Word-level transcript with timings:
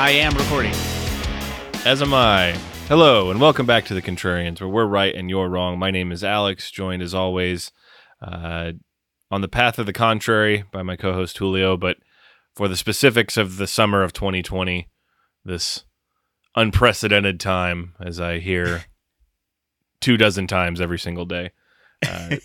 I 0.00 0.12
am 0.12 0.34
recording. 0.34 0.72
As 1.84 2.00
am 2.00 2.14
I. 2.14 2.52
Hello, 2.88 3.30
and 3.30 3.38
welcome 3.38 3.66
back 3.66 3.84
to 3.84 3.92
the 3.92 4.00
Contrarians, 4.00 4.58
where 4.58 4.70
we're 4.70 4.86
right 4.86 5.14
and 5.14 5.28
you're 5.28 5.50
wrong. 5.50 5.78
My 5.78 5.90
name 5.90 6.10
is 6.10 6.24
Alex, 6.24 6.70
joined 6.70 7.02
as 7.02 7.12
always 7.12 7.70
uh, 8.22 8.72
on 9.30 9.42
the 9.42 9.46
path 9.46 9.78
of 9.78 9.84
the 9.84 9.92
contrary 9.92 10.64
by 10.72 10.82
my 10.82 10.96
co 10.96 11.12
host 11.12 11.36
Julio. 11.36 11.76
But 11.76 11.98
for 12.56 12.66
the 12.66 12.78
specifics 12.78 13.36
of 13.36 13.58
the 13.58 13.66
summer 13.66 14.02
of 14.02 14.14
2020, 14.14 14.88
this 15.44 15.84
unprecedented 16.56 17.38
time, 17.38 17.94
as 18.00 18.18
I 18.18 18.38
hear 18.38 18.84
two 20.00 20.16
dozen 20.16 20.46
times 20.46 20.80
every 20.80 20.98
single 20.98 21.26
day, 21.26 21.50
uh, 22.08 22.36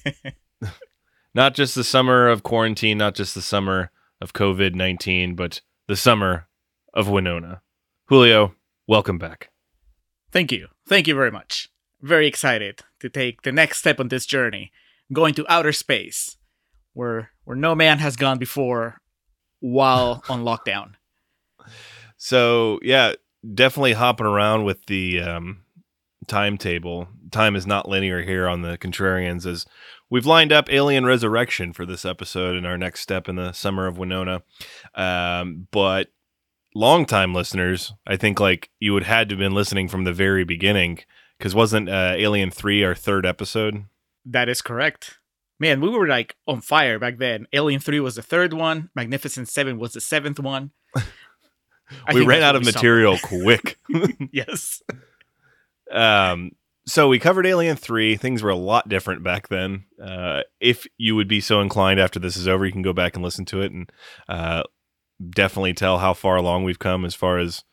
not 1.33 1.53
just 1.55 1.73
the 1.73 1.85
summer 1.85 2.27
of 2.27 2.43
quarantine, 2.43 2.97
not 2.97 3.15
just 3.15 3.33
the 3.33 3.41
summer 3.41 3.91
of 4.19 4.33
COVID 4.33 4.75
19, 4.75 5.35
but 5.35 5.61
the 5.87 5.95
summer 5.95 6.49
of 6.95 7.09
Winona. 7.09 7.61
Julio, 8.05 8.55
welcome 8.87 9.17
back. 9.17 9.49
Thank 10.31 10.51
you. 10.51 10.69
Thank 10.87 11.07
you 11.07 11.15
very 11.15 11.31
much. 11.31 11.69
Very 12.01 12.27
excited 12.27 12.81
to 12.99 13.09
take 13.09 13.41
the 13.41 13.51
next 13.51 13.79
step 13.79 13.99
on 13.99 14.07
this 14.07 14.25
journey, 14.25 14.71
going 15.11 15.33
to 15.35 15.45
outer 15.51 15.71
space, 15.71 16.37
where 16.93 17.31
where 17.43 17.55
no 17.57 17.75
man 17.75 17.99
has 17.99 18.15
gone 18.15 18.37
before 18.37 19.01
while 19.59 20.23
on 20.29 20.43
lockdown. 20.43 20.93
So 22.17 22.79
yeah, 22.81 23.13
definitely 23.53 23.93
hopping 23.93 24.25
around 24.27 24.63
with 24.63 24.85
the 24.85 25.21
um, 25.21 25.63
timetable. 26.27 27.07
Time 27.31 27.55
is 27.55 27.67
not 27.67 27.89
linear 27.89 28.21
here 28.21 28.47
on 28.47 28.61
the 28.61 28.77
Contrarians, 28.77 29.45
as 29.45 29.65
we've 30.09 30.25
lined 30.25 30.51
up 30.51 30.71
Alien 30.71 31.05
Resurrection 31.05 31.73
for 31.73 31.85
this 31.85 32.05
episode 32.05 32.55
and 32.55 32.65
our 32.65 32.77
next 32.77 33.01
step 33.01 33.27
in 33.27 33.35
the 33.35 33.51
summer 33.51 33.87
of 33.87 33.97
Winona. 33.97 34.43
Um, 34.93 35.67
but 35.71 36.09
longtime 36.75 37.33
listeners, 37.33 37.93
I 38.05 38.17
think 38.17 38.39
like 38.39 38.69
you 38.79 38.93
would 38.93 39.03
had 39.03 39.29
to 39.29 39.33
have 39.33 39.39
been 39.39 39.55
listening 39.55 39.87
from 39.87 40.03
the 40.03 40.13
very 40.13 40.43
beginning 40.43 40.99
because 41.37 41.55
wasn't 41.55 41.89
uh, 41.89 42.13
Alien 42.15 42.51
Three 42.51 42.83
our 42.83 42.93
third 42.93 43.25
episode? 43.25 43.85
That 44.25 44.49
is 44.49 44.61
correct. 44.61 45.19
Man, 45.59 45.79
we 45.79 45.89
were 45.89 46.07
like 46.07 46.35
on 46.47 46.61
fire 46.61 46.99
back 46.99 47.17
then. 47.17 47.47
Alien 47.53 47.79
3 47.79 48.01
was 48.01 48.15
the 48.15 48.21
third 48.21 48.51
one, 48.51 48.89
Magnificent 48.93 49.47
7 49.47 49.79
was 49.79 49.93
the 49.93 50.01
seventh 50.01 50.39
one. 50.39 50.71
We 52.11 52.25
ran 52.25 52.41
out 52.41 52.55
of 52.55 52.65
material 52.65 53.17
quick. 53.23 53.77
yes. 54.31 54.81
um, 55.91 56.51
so 56.87 57.07
we 57.07 57.19
covered 57.19 57.45
Alien 57.45 57.77
Three. 57.77 58.15
Things 58.17 58.41
were 58.41 58.49
a 58.49 58.55
lot 58.55 58.89
different 58.89 59.23
back 59.23 59.49
then. 59.49 59.85
Uh, 60.03 60.41
if 60.59 60.87
you 60.97 61.15
would 61.15 61.27
be 61.27 61.41
so 61.41 61.61
inclined 61.61 61.99
after 61.99 62.19
this 62.19 62.37
is 62.37 62.47
over, 62.47 62.65
you 62.65 62.71
can 62.71 62.81
go 62.81 62.93
back 62.93 63.15
and 63.15 63.23
listen 63.23 63.45
to 63.45 63.61
it 63.61 63.71
and 63.71 63.91
uh, 64.27 64.63
definitely 65.29 65.73
tell 65.73 65.99
how 65.99 66.13
far 66.13 66.35
along 66.35 66.63
we've 66.63 66.79
come 66.79 67.05
as 67.05 67.15
far 67.15 67.39
as 67.39 67.63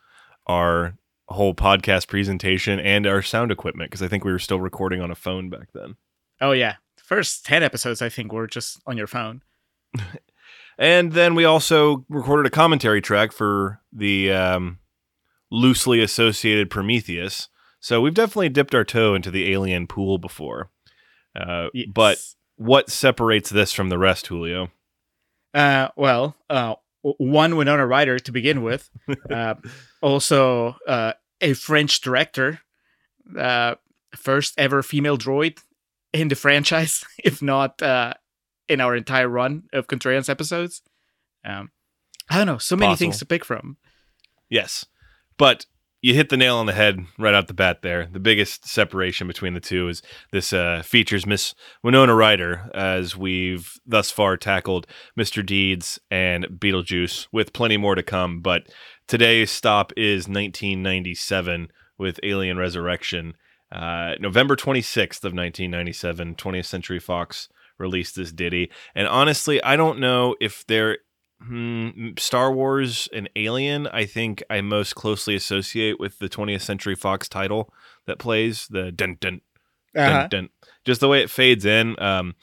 our 0.46 0.94
whole 1.28 1.54
podcast 1.54 2.08
presentation 2.08 2.78
and 2.80 3.06
our 3.06 3.22
sound 3.22 3.50
equipment. 3.50 3.90
Because 3.90 4.02
I 4.02 4.08
think 4.08 4.24
we 4.24 4.32
were 4.32 4.38
still 4.38 4.60
recording 4.60 5.00
on 5.00 5.10
a 5.10 5.14
phone 5.16 5.50
back 5.50 5.68
then. 5.72 5.96
Oh 6.40 6.52
yeah. 6.52 6.76
First 6.96 7.44
10 7.46 7.62
episodes 7.62 8.00
I 8.02 8.08
think 8.08 8.32
were 8.32 8.46
just 8.46 8.80
on 8.86 8.96
your 8.96 9.06
phone. 9.06 9.42
And 10.78 11.12
then 11.12 11.34
we 11.34 11.44
also 11.44 12.04
recorded 12.08 12.46
a 12.46 12.50
commentary 12.50 13.00
track 13.00 13.32
for 13.32 13.80
the 13.92 14.32
um, 14.32 14.78
loosely 15.50 16.02
associated 16.02 16.70
Prometheus. 16.70 17.48
So 17.78 18.00
we've 18.00 18.14
definitely 18.14 18.48
dipped 18.48 18.74
our 18.74 18.84
toe 18.84 19.14
into 19.14 19.30
the 19.30 19.52
alien 19.52 19.86
pool 19.86 20.18
before. 20.18 20.70
Uh, 21.38 21.68
Yes. 21.74 21.88
But 21.92 22.18
what 22.56 22.90
separates 22.90 23.50
this 23.50 23.72
from 23.72 23.88
the 23.88 23.98
rest, 23.98 24.26
Julio? 24.26 24.70
Uh, 25.54 25.88
well, 25.96 26.36
uh, 26.48 26.74
one 27.02 27.56
Winona 27.56 27.86
Ryder 27.86 28.18
to 28.20 28.32
begin 28.32 28.62
with. 28.62 28.90
Uh, 29.30 29.54
also, 30.00 30.76
uh, 30.86 31.12
a 31.40 31.54
French 31.54 32.00
director, 32.00 32.60
uh, 33.38 33.74
first 34.14 34.54
ever 34.58 34.82
female 34.82 35.16
droid 35.16 35.58
in 36.12 36.28
the 36.28 36.34
franchise, 36.34 37.04
if 37.24 37.40
not 37.40 37.82
uh, 37.82 38.14
in 38.68 38.80
our 38.80 38.94
entire 38.94 39.28
run 39.28 39.64
of 39.72 39.86
Contrarians 39.86 40.28
episodes. 40.28 40.82
Um, 41.44 41.70
I 42.28 42.36
don't 42.36 42.46
know, 42.46 42.58
so 42.58 42.76
many 42.76 42.96
things 42.96 43.18
to 43.18 43.26
pick 43.26 43.44
from. 43.44 43.76
Yes. 44.48 44.84
But 45.38 45.66
you 46.02 46.14
hit 46.14 46.28
the 46.28 46.36
nail 46.36 46.56
on 46.56 46.66
the 46.66 46.72
head 46.72 47.06
right 47.16 47.32
out 47.32 47.46
the 47.46 47.54
bat 47.54 47.82
there. 47.82 48.08
The 48.10 48.18
biggest 48.18 48.66
separation 48.66 49.28
between 49.28 49.54
the 49.54 49.60
two 49.60 49.88
is 49.88 50.02
this 50.32 50.52
uh, 50.52 50.82
features 50.84 51.24
Miss 51.24 51.54
Winona 51.84 52.14
Ryder, 52.14 52.68
as 52.74 53.16
we've 53.16 53.78
thus 53.86 54.10
far 54.10 54.36
tackled 54.36 54.88
Mr. 55.18 55.46
Deeds 55.46 56.00
and 56.10 56.44
Beetlejuice, 56.46 57.28
with 57.30 57.52
plenty 57.52 57.76
more 57.76 57.94
to 57.94 58.02
come. 58.02 58.40
But 58.40 58.64
today's 59.06 59.52
stop 59.52 59.92
is 59.96 60.26
1997 60.26 61.68
with 61.98 62.18
Alien 62.24 62.58
Resurrection. 62.58 63.34
Uh, 63.70 64.16
November 64.18 64.56
26th 64.56 65.24
of 65.24 65.32
1997, 65.32 66.34
20th 66.34 66.66
Century 66.66 66.98
Fox 66.98 67.48
released 67.78 68.16
this 68.16 68.32
ditty. 68.32 68.72
And 68.94 69.06
honestly, 69.06 69.62
I 69.62 69.76
don't 69.76 70.00
know 70.00 70.34
if 70.40 70.66
there 70.66 70.98
Hmm, 71.46 72.10
Star 72.18 72.52
Wars 72.52 73.08
and 73.12 73.28
Alien, 73.36 73.86
I 73.88 74.04
think 74.04 74.42
I 74.48 74.60
most 74.60 74.94
closely 74.94 75.34
associate 75.34 75.98
with 75.98 76.18
the 76.18 76.28
20th 76.28 76.62
Century 76.62 76.94
Fox 76.94 77.28
title 77.28 77.72
that 78.06 78.18
plays 78.18 78.66
the 78.68 78.92
dun 78.92 79.16
dun 79.20 79.40
dun, 79.94 80.04
Uh-huh. 80.12 80.26
dun. 80.28 80.48
Just 80.84 81.00
the 81.00 81.08
way 81.08 81.20
it 81.22 81.30
fades 81.30 81.64
in. 81.64 82.00
Um, 82.00 82.34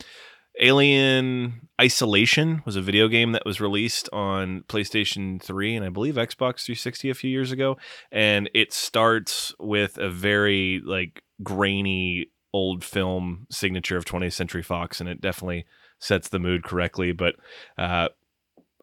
Alien 0.62 1.70
Isolation 1.80 2.62
was 2.66 2.76
a 2.76 2.82
video 2.82 3.08
game 3.08 3.32
that 3.32 3.46
was 3.46 3.62
released 3.62 4.10
on 4.12 4.64
PlayStation 4.68 5.42
3 5.42 5.76
and 5.76 5.86
I 5.86 5.90
believe 5.90 6.16
Xbox 6.16 6.66
360 6.66 7.10
a 7.10 7.14
few 7.14 7.30
years 7.30 7.52
ago. 7.52 7.78
And 8.12 8.50
it 8.54 8.74
starts 8.74 9.54
with 9.60 9.98
a 9.98 10.10
very 10.10 10.82
like 10.84 11.24
grainy 11.42 12.28
old 12.54 12.84
film 12.84 13.48
signature 13.50 13.96
of 13.96 14.04
20th 14.06 14.34
Century 14.34 14.64
Fox, 14.64 15.00
and 15.00 15.08
it 15.08 15.22
definitely 15.22 15.66
sets 16.00 16.28
the 16.30 16.40
mood 16.40 16.64
correctly. 16.64 17.12
But 17.14 17.36
uh, 17.78 18.10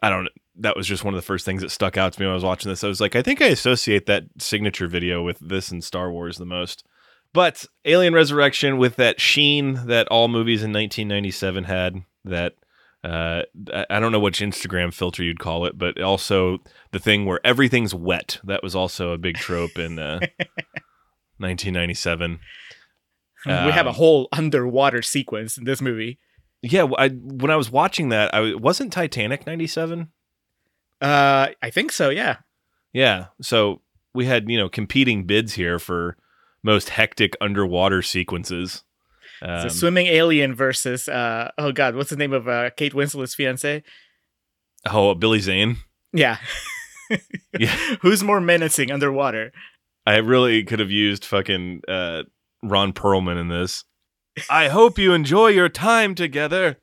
I 0.06 0.11
don't. 0.11 0.29
That 0.58 0.76
was 0.76 0.87
just 0.87 1.05
one 1.05 1.12
of 1.14 1.19
the 1.19 1.26
first 1.26 1.44
things 1.44 1.61
that 1.62 1.70
stuck 1.70 1.97
out 1.99 2.12
to 2.14 2.20
me 2.20 2.26
when 2.26 2.32
I 2.32 2.35
was 2.35 2.44
watching 2.44 2.70
this. 2.70 2.82
I 2.82 2.88
was 2.88 3.00
like, 3.00 3.14
I 3.14 3.23
think 3.23 3.43
I 3.43 3.47
associate 3.47 4.06
that 4.06 4.25
signature 4.38 4.87
video 4.88 5.23
with 5.23 5.38
this 5.41 5.70
and 5.70 5.85
Star 5.85 6.11
Wars 6.11 6.38
the 6.38 6.47
most. 6.47 6.85
But 7.32 7.67
Alien 7.85 8.14
Resurrection 8.14 8.79
with 8.79 8.97
that 8.97 9.20
sheen 9.20 9.87
that 9.87 10.08
all 10.08 10.29
movies 10.29 10.62
in 10.62 10.73
1997 10.73 11.64
had. 11.64 12.03
That 12.25 12.55
uh, 13.05 13.43
I- 13.91 14.00
don't 14.00 14.12
know 14.12 14.19
which 14.20 14.41
Instagram 14.41 14.93
filter 14.94 15.23
you'd 15.23 15.38
call 15.38 15.67
it, 15.67 15.76
but 15.76 16.00
also 16.00 16.59
the 16.93 16.99
thing 16.99 17.26
where 17.26 17.41
everything's 17.44 17.94
wet. 17.94 18.38
That 18.43 18.62
was 18.62 18.75
also 18.75 19.11
a 19.12 19.19
big 19.19 19.37
trope 19.37 19.79
in 19.79 19.99
uh, 19.99 20.20
1997. 21.38 22.41
we 23.47 23.52
have 23.52 23.87
a 23.87 23.91
Um, 23.91 23.94
whole 23.94 24.29
underwater 24.32 25.02
sequence 25.02 25.59
in 25.59 25.64
this 25.64 25.81
movie. 25.82 26.19
Yeah, 26.62 26.87
I, 26.99 27.08
when 27.11 27.50
I 27.50 27.56
was 27.56 27.70
watching 27.70 28.08
that, 28.08 28.35
I 28.35 28.55
wasn't 28.55 28.93
Titanic 28.93 29.47
97. 29.47 30.08
Uh, 31.00 31.49
I 31.62 31.70
think 31.70 31.93
so, 31.93 32.08
yeah. 32.11 32.37
Yeah. 32.93 33.26
So 33.43 33.82
we 34.14 34.25
had, 34.26 34.49
you 34.50 34.58
know, 34.58 34.69
competing 34.69 35.25
bids 35.26 35.53
here 35.55 35.79
for 35.79 36.17
most 36.62 36.88
hectic 36.88 37.37
underwater 37.41 38.03
sequences. 38.03 38.82
It's 39.43 39.62
Um, 39.62 39.67
a 39.67 39.70
swimming 39.70 40.06
alien 40.06 40.55
versus 40.55 41.08
uh 41.08 41.50
oh 41.58 41.70
god, 41.70 41.94
what's 41.94 42.08
the 42.08 42.17
name 42.17 42.32
of 42.32 42.49
uh 42.49 42.70
Kate 42.70 42.94
Winslet's 42.94 43.35
fiance? 43.35 43.82
oh, 44.88 45.14
Billy 45.14 45.41
Zane. 45.41 45.76
Yeah. 46.12 46.38
Yeah. 47.56 47.69
Who's 48.02 48.25
more 48.25 48.41
menacing 48.41 48.91
underwater? 48.91 49.52
I 50.06 50.17
really 50.17 50.64
could 50.64 50.81
have 50.81 50.91
used 50.91 51.25
fucking 51.25 51.82
uh, 51.87 52.25
Ron 52.64 52.93
Perlman 52.93 53.41
in 53.41 53.47
this. 53.49 53.85
I 54.50 54.69
hope 54.69 54.99
you 54.99 55.12
enjoy 55.12 55.49
your 55.49 55.69
time 55.69 56.15
together. 56.15 56.79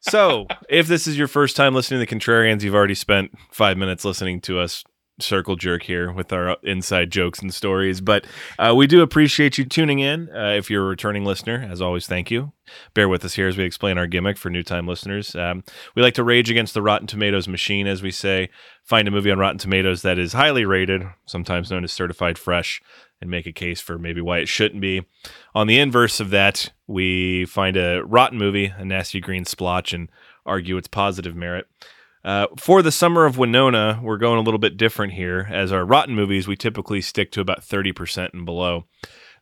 so, 0.00 0.46
if 0.68 0.86
this 0.86 1.06
is 1.06 1.18
your 1.18 1.28
first 1.28 1.56
time 1.56 1.74
listening 1.74 2.04
to 2.04 2.06
the 2.06 2.14
Contrarians, 2.14 2.62
you've 2.62 2.74
already 2.74 2.94
spent 2.94 3.32
five 3.52 3.76
minutes 3.76 4.04
listening 4.04 4.40
to 4.42 4.58
us 4.58 4.84
circle 5.18 5.56
jerk 5.56 5.84
here 5.84 6.12
with 6.12 6.32
our 6.32 6.56
inside 6.62 7.10
jokes 7.10 7.40
and 7.40 7.52
stories. 7.52 8.00
But 8.00 8.26
uh, 8.58 8.74
we 8.76 8.86
do 8.86 9.02
appreciate 9.02 9.58
you 9.58 9.64
tuning 9.64 9.98
in. 9.98 10.28
Uh, 10.34 10.54
if 10.56 10.70
you're 10.70 10.84
a 10.84 10.88
returning 10.88 11.24
listener, 11.24 11.66
as 11.70 11.80
always, 11.80 12.06
thank 12.06 12.30
you. 12.30 12.52
Bear 12.94 13.08
with 13.08 13.24
us 13.24 13.34
here 13.34 13.48
as 13.48 13.56
we 13.56 13.64
explain 13.64 13.98
our 13.98 14.06
gimmick 14.06 14.36
for 14.36 14.50
new 14.50 14.62
time 14.62 14.86
listeners. 14.86 15.34
Um, 15.34 15.64
we 15.94 16.02
like 16.02 16.14
to 16.14 16.24
rage 16.24 16.50
against 16.50 16.74
the 16.74 16.82
Rotten 16.82 17.06
Tomatoes 17.06 17.48
machine, 17.48 17.86
as 17.86 18.02
we 18.02 18.10
say. 18.10 18.50
Find 18.84 19.08
a 19.08 19.10
movie 19.10 19.30
on 19.30 19.38
Rotten 19.38 19.58
Tomatoes 19.58 20.02
that 20.02 20.18
is 20.18 20.32
highly 20.32 20.64
rated, 20.64 21.02
sometimes 21.26 21.70
known 21.70 21.84
as 21.84 21.92
certified 21.92 22.38
fresh, 22.38 22.82
and 23.20 23.30
make 23.30 23.46
a 23.46 23.52
case 23.52 23.80
for 23.80 23.98
maybe 23.98 24.20
why 24.20 24.38
it 24.38 24.48
shouldn't 24.48 24.80
be. 24.80 25.06
On 25.54 25.66
the 25.66 25.78
inverse 25.78 26.20
of 26.20 26.30
that, 26.30 26.72
we 26.86 27.46
find 27.46 27.76
a 27.76 28.02
rotten 28.04 28.38
movie, 28.38 28.72
a 28.76 28.84
nasty 28.84 29.20
green 29.20 29.44
splotch, 29.44 29.92
and 29.92 30.10
argue 30.44 30.76
its 30.76 30.88
positive 30.88 31.34
merit. 31.34 31.66
Uh, 32.26 32.48
for 32.58 32.82
the 32.82 32.90
summer 32.90 33.24
of 33.24 33.38
Winona, 33.38 34.00
we're 34.02 34.18
going 34.18 34.36
a 34.38 34.42
little 34.42 34.58
bit 34.58 34.76
different 34.76 35.12
here. 35.12 35.46
As 35.48 35.70
our 35.70 35.84
rotten 35.84 36.16
movies, 36.16 36.48
we 36.48 36.56
typically 36.56 37.00
stick 37.00 37.30
to 37.32 37.40
about 37.40 37.60
30% 37.60 38.34
and 38.34 38.44
below. 38.44 38.86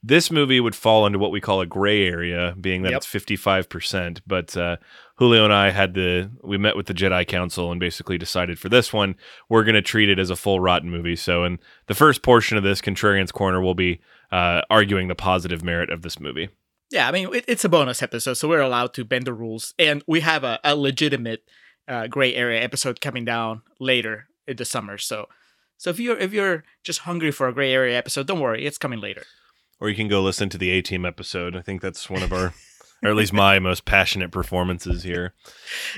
This 0.02 0.30
movie 0.30 0.60
would 0.60 0.74
fall 0.74 1.06
into 1.06 1.18
what 1.18 1.30
we 1.30 1.40
call 1.40 1.62
a 1.62 1.66
gray 1.66 2.06
area, 2.06 2.54
being 2.60 2.82
that 2.82 2.90
Yep. 2.90 2.98
it's 2.98 3.06
55%. 3.06 4.20
But 4.26 4.54
uh, 4.54 4.76
Julio 5.16 5.44
and 5.44 5.52
I 5.54 5.70
had 5.70 5.94
the, 5.94 6.30
we 6.42 6.58
met 6.58 6.76
with 6.76 6.84
the 6.84 6.92
Jedi 6.92 7.26
Council 7.26 7.70
and 7.70 7.80
basically 7.80 8.18
decided 8.18 8.58
for 8.58 8.68
this 8.68 8.92
one, 8.92 9.14
we're 9.48 9.64
going 9.64 9.76
to 9.76 9.80
treat 9.82 10.10
it 10.10 10.18
as 10.18 10.28
a 10.28 10.36
full 10.36 10.60
rotten 10.60 10.90
movie. 10.90 11.16
So 11.16 11.44
in 11.44 11.60
the 11.86 11.94
first 11.94 12.22
portion 12.22 12.58
of 12.58 12.64
this, 12.64 12.82
Contrarian's 12.82 13.32
Corner 13.32 13.62
we'll 13.62 13.72
be 13.72 14.02
uh, 14.30 14.60
arguing 14.68 15.08
the 15.08 15.14
positive 15.14 15.64
merit 15.64 15.88
of 15.88 16.02
this 16.02 16.20
movie. 16.20 16.50
Yeah, 16.90 17.08
I 17.08 17.12
mean 17.12 17.34
it, 17.34 17.46
it's 17.48 17.64
a 17.64 17.70
bonus 17.70 18.02
episode, 18.02 18.34
so 18.34 18.46
we're 18.46 18.60
allowed 18.60 18.92
to 18.94 19.06
bend 19.06 19.24
the 19.24 19.32
rules, 19.32 19.72
and 19.78 20.02
we 20.06 20.20
have 20.20 20.44
a, 20.44 20.60
a 20.62 20.76
legitimate 20.76 21.44
uh, 21.88 22.06
gray 22.06 22.34
area 22.34 22.60
episode 22.60 23.00
coming 23.00 23.24
down 23.24 23.62
later 23.78 24.28
in 24.46 24.56
the 24.56 24.64
summer. 24.64 24.98
So, 24.98 25.28
so 25.76 25.90
if 25.90 25.98
you're 25.98 26.18
if 26.18 26.32
you're 26.32 26.64
just 26.82 27.00
hungry 27.00 27.30
for 27.30 27.48
a 27.48 27.54
gray 27.54 27.72
area 27.72 27.96
episode, 27.96 28.26
don't 28.26 28.40
worry, 28.40 28.64
it's 28.64 28.78
coming 28.78 29.00
later. 29.00 29.24
Or 29.80 29.88
you 29.88 29.96
can 29.96 30.08
go 30.08 30.22
listen 30.22 30.48
to 30.50 30.58
the 30.58 30.70
A 30.70 30.82
Team 30.82 31.04
episode. 31.04 31.56
I 31.56 31.60
think 31.60 31.82
that's 31.82 32.08
one 32.08 32.22
of 32.22 32.32
our, 32.32 32.54
or 33.02 33.10
at 33.10 33.16
least 33.16 33.32
my 33.32 33.58
most 33.60 33.84
passionate 33.84 34.30
performances 34.30 35.02
here. 35.02 35.34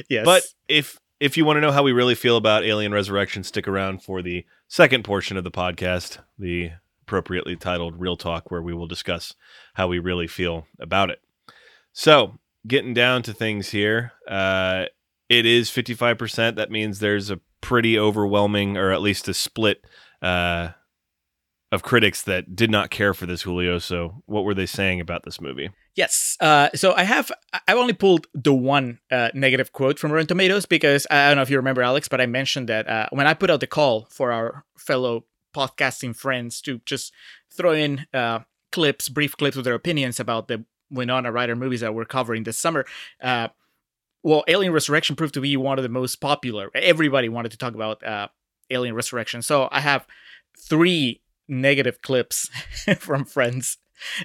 Yes, 0.08 0.24
But 0.24 0.44
if 0.68 0.98
if 1.20 1.36
you 1.36 1.44
want 1.44 1.56
to 1.56 1.60
know 1.60 1.72
how 1.72 1.82
we 1.82 1.92
really 1.92 2.14
feel 2.14 2.36
about 2.36 2.64
Alien 2.64 2.92
Resurrection, 2.92 3.42
stick 3.42 3.66
around 3.66 4.02
for 4.02 4.22
the 4.22 4.44
second 4.68 5.04
portion 5.04 5.36
of 5.36 5.44
the 5.44 5.50
podcast, 5.50 6.18
the 6.38 6.72
appropriately 7.02 7.56
titled 7.56 8.00
Real 8.00 8.16
Talk, 8.16 8.50
where 8.50 8.62
we 8.62 8.74
will 8.74 8.86
discuss 8.86 9.34
how 9.74 9.86
we 9.86 9.98
really 9.98 10.26
feel 10.26 10.66
about 10.80 11.10
it. 11.10 11.20
So, 11.92 12.38
getting 12.66 12.92
down 12.92 13.22
to 13.22 13.32
things 13.32 13.70
here, 13.70 14.12
uh, 14.28 14.86
it 15.28 15.46
is 15.46 15.70
55%. 15.70 16.56
That 16.56 16.70
means 16.70 16.98
there's 16.98 17.30
a 17.30 17.40
pretty 17.60 17.98
overwhelming, 17.98 18.76
or 18.76 18.92
at 18.92 19.02
least 19.02 19.28
a 19.28 19.34
split 19.34 19.84
uh, 20.22 20.70
of 21.72 21.82
critics 21.82 22.22
that 22.22 22.54
did 22.54 22.70
not 22.70 22.90
care 22.90 23.14
for 23.14 23.26
this 23.26 23.42
Julio. 23.42 23.78
So, 23.78 24.22
what 24.26 24.44
were 24.44 24.54
they 24.54 24.66
saying 24.66 25.00
about 25.00 25.24
this 25.24 25.40
movie? 25.40 25.70
Yes. 25.96 26.36
Uh, 26.40 26.68
so 26.74 26.92
I 26.92 27.04
have 27.04 27.32
I've 27.66 27.78
only 27.78 27.94
pulled 27.94 28.26
the 28.34 28.52
one 28.54 29.00
uh, 29.10 29.30
negative 29.32 29.72
quote 29.72 29.98
from 29.98 30.12
Rotten 30.12 30.26
Tomatoes 30.26 30.66
because 30.66 31.06
I 31.10 31.28
don't 31.28 31.36
know 31.36 31.42
if 31.42 31.50
you 31.50 31.56
remember 31.56 31.82
Alex, 31.82 32.06
but 32.06 32.20
I 32.20 32.26
mentioned 32.26 32.68
that 32.68 32.86
uh, 32.86 33.08
when 33.10 33.26
I 33.26 33.32
put 33.32 33.50
out 33.50 33.60
the 33.60 33.66
call 33.66 34.06
for 34.10 34.30
our 34.30 34.66
fellow 34.76 35.24
podcasting 35.56 36.14
friends 36.14 36.60
to 36.60 36.82
just 36.84 37.14
throw 37.50 37.72
in 37.72 38.06
uh, 38.12 38.40
clips, 38.72 39.08
brief 39.08 39.38
clips 39.38 39.56
with 39.56 39.64
their 39.64 39.74
opinions 39.74 40.20
about 40.20 40.48
the 40.48 40.66
Winona 40.90 41.32
Ryder 41.32 41.56
movies 41.56 41.80
that 41.80 41.94
we're 41.94 42.04
covering 42.04 42.44
this 42.44 42.58
summer. 42.58 42.84
Well, 44.26 44.44
Alien 44.48 44.72
Resurrection 44.72 45.14
proved 45.14 45.34
to 45.34 45.40
be 45.40 45.56
one 45.56 45.78
of 45.78 45.82
the 45.84 45.88
most 45.88 46.16
popular. 46.16 46.70
Everybody 46.74 47.28
wanted 47.28 47.52
to 47.52 47.58
talk 47.58 47.74
about 47.74 48.04
uh, 48.04 48.28
Alien 48.70 48.94
Resurrection, 48.94 49.40
so 49.40 49.68
I 49.70 49.80
have 49.80 50.06
three 50.58 51.20
negative 51.48 52.02
clips 52.02 52.50
from 52.98 53.24
friends 53.24 53.78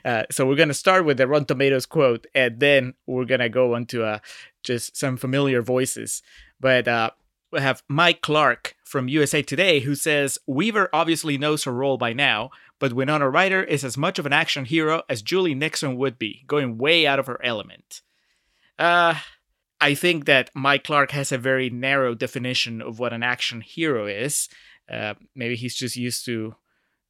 uh, 0.04 0.24
so 0.32 0.46
we're 0.46 0.56
gonna 0.56 0.74
start 0.74 1.06
with 1.06 1.18
the 1.18 1.28
Rotten 1.28 1.46
Tomatoes 1.46 1.86
quote, 1.86 2.28
and 2.36 2.60
then 2.60 2.94
we're 3.06 3.26
gonna 3.26 3.50
go 3.50 3.76
on 3.76 3.86
to 3.88 4.04
uh, 4.04 4.20
just 4.64 4.98
some 4.98 5.18
familiar 5.18 5.62
voices. 5.62 6.22
But 6.60 6.88
uh, 6.88 7.12
we 7.52 7.60
have 7.60 7.84
Mike 7.88 8.22
Clark 8.22 8.76
from 8.84 9.08
USA 9.08 9.42
Today 9.42 9.80
who 9.80 9.96
says 9.96 10.38
Weaver 10.46 10.90
obviously 10.94 11.38
knows 11.38 11.64
her 11.64 11.72
role 11.72 11.98
by 11.98 12.14
now, 12.14 12.52
but 12.80 12.94
Winona 12.94 13.30
Ryder 13.30 13.64
is 13.64 13.84
as 13.84 13.98
much 13.98 14.20
of 14.20 14.26
an 14.26 14.34
action 14.34 14.66
hero 14.66 15.04
as 15.10 15.22
Julie 15.22 15.56
Nixon 15.56 15.98
would 15.98 16.20
be, 16.20 16.44
going 16.48 16.78
way 16.78 17.08
out 17.08 17.20
of 17.20 17.28
her 17.28 17.44
element. 17.44 18.02
Uh, 18.78 19.16
I 19.82 19.96
think 19.96 20.26
that 20.26 20.52
Mike 20.54 20.84
Clark 20.84 21.12
has 21.12 21.32
a 21.32 21.38
very 21.38 21.70
narrow 21.70 22.14
definition 22.16 22.82
of 22.82 23.00
what 23.00 23.14
an 23.14 23.24
action 23.24 23.62
hero 23.62 24.06
is. 24.06 24.48
Uh, 24.92 25.16
maybe 25.36 25.56
he's 25.56 25.76
just 25.76 25.96
used 25.96 26.24
to 26.26 26.56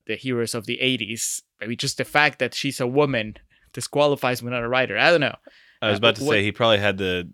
the 0.08 0.16
heroes 0.16 0.56
of 0.56 0.66
the 0.66 0.80
80s. 0.82 1.42
Maybe 1.60 1.76
just 1.76 1.98
the 1.98 2.06
fact 2.06 2.40
that 2.40 2.54
she's 2.54 2.80
a 2.80 2.88
woman 2.88 3.36
disqualifies 3.74 4.42
Winona 4.42 4.68
Ryder. 4.70 4.98
I 4.98 5.10
don't 5.12 5.22
know. 5.22 5.36
I 5.82 5.90
was 5.90 5.98
Uh, 5.98 6.00
about 6.00 6.16
to 6.18 6.24
what- 6.24 6.34
say 6.34 6.44
he 6.44 6.52
probably 6.52 6.80
had 6.80 6.98
to, 7.00 7.28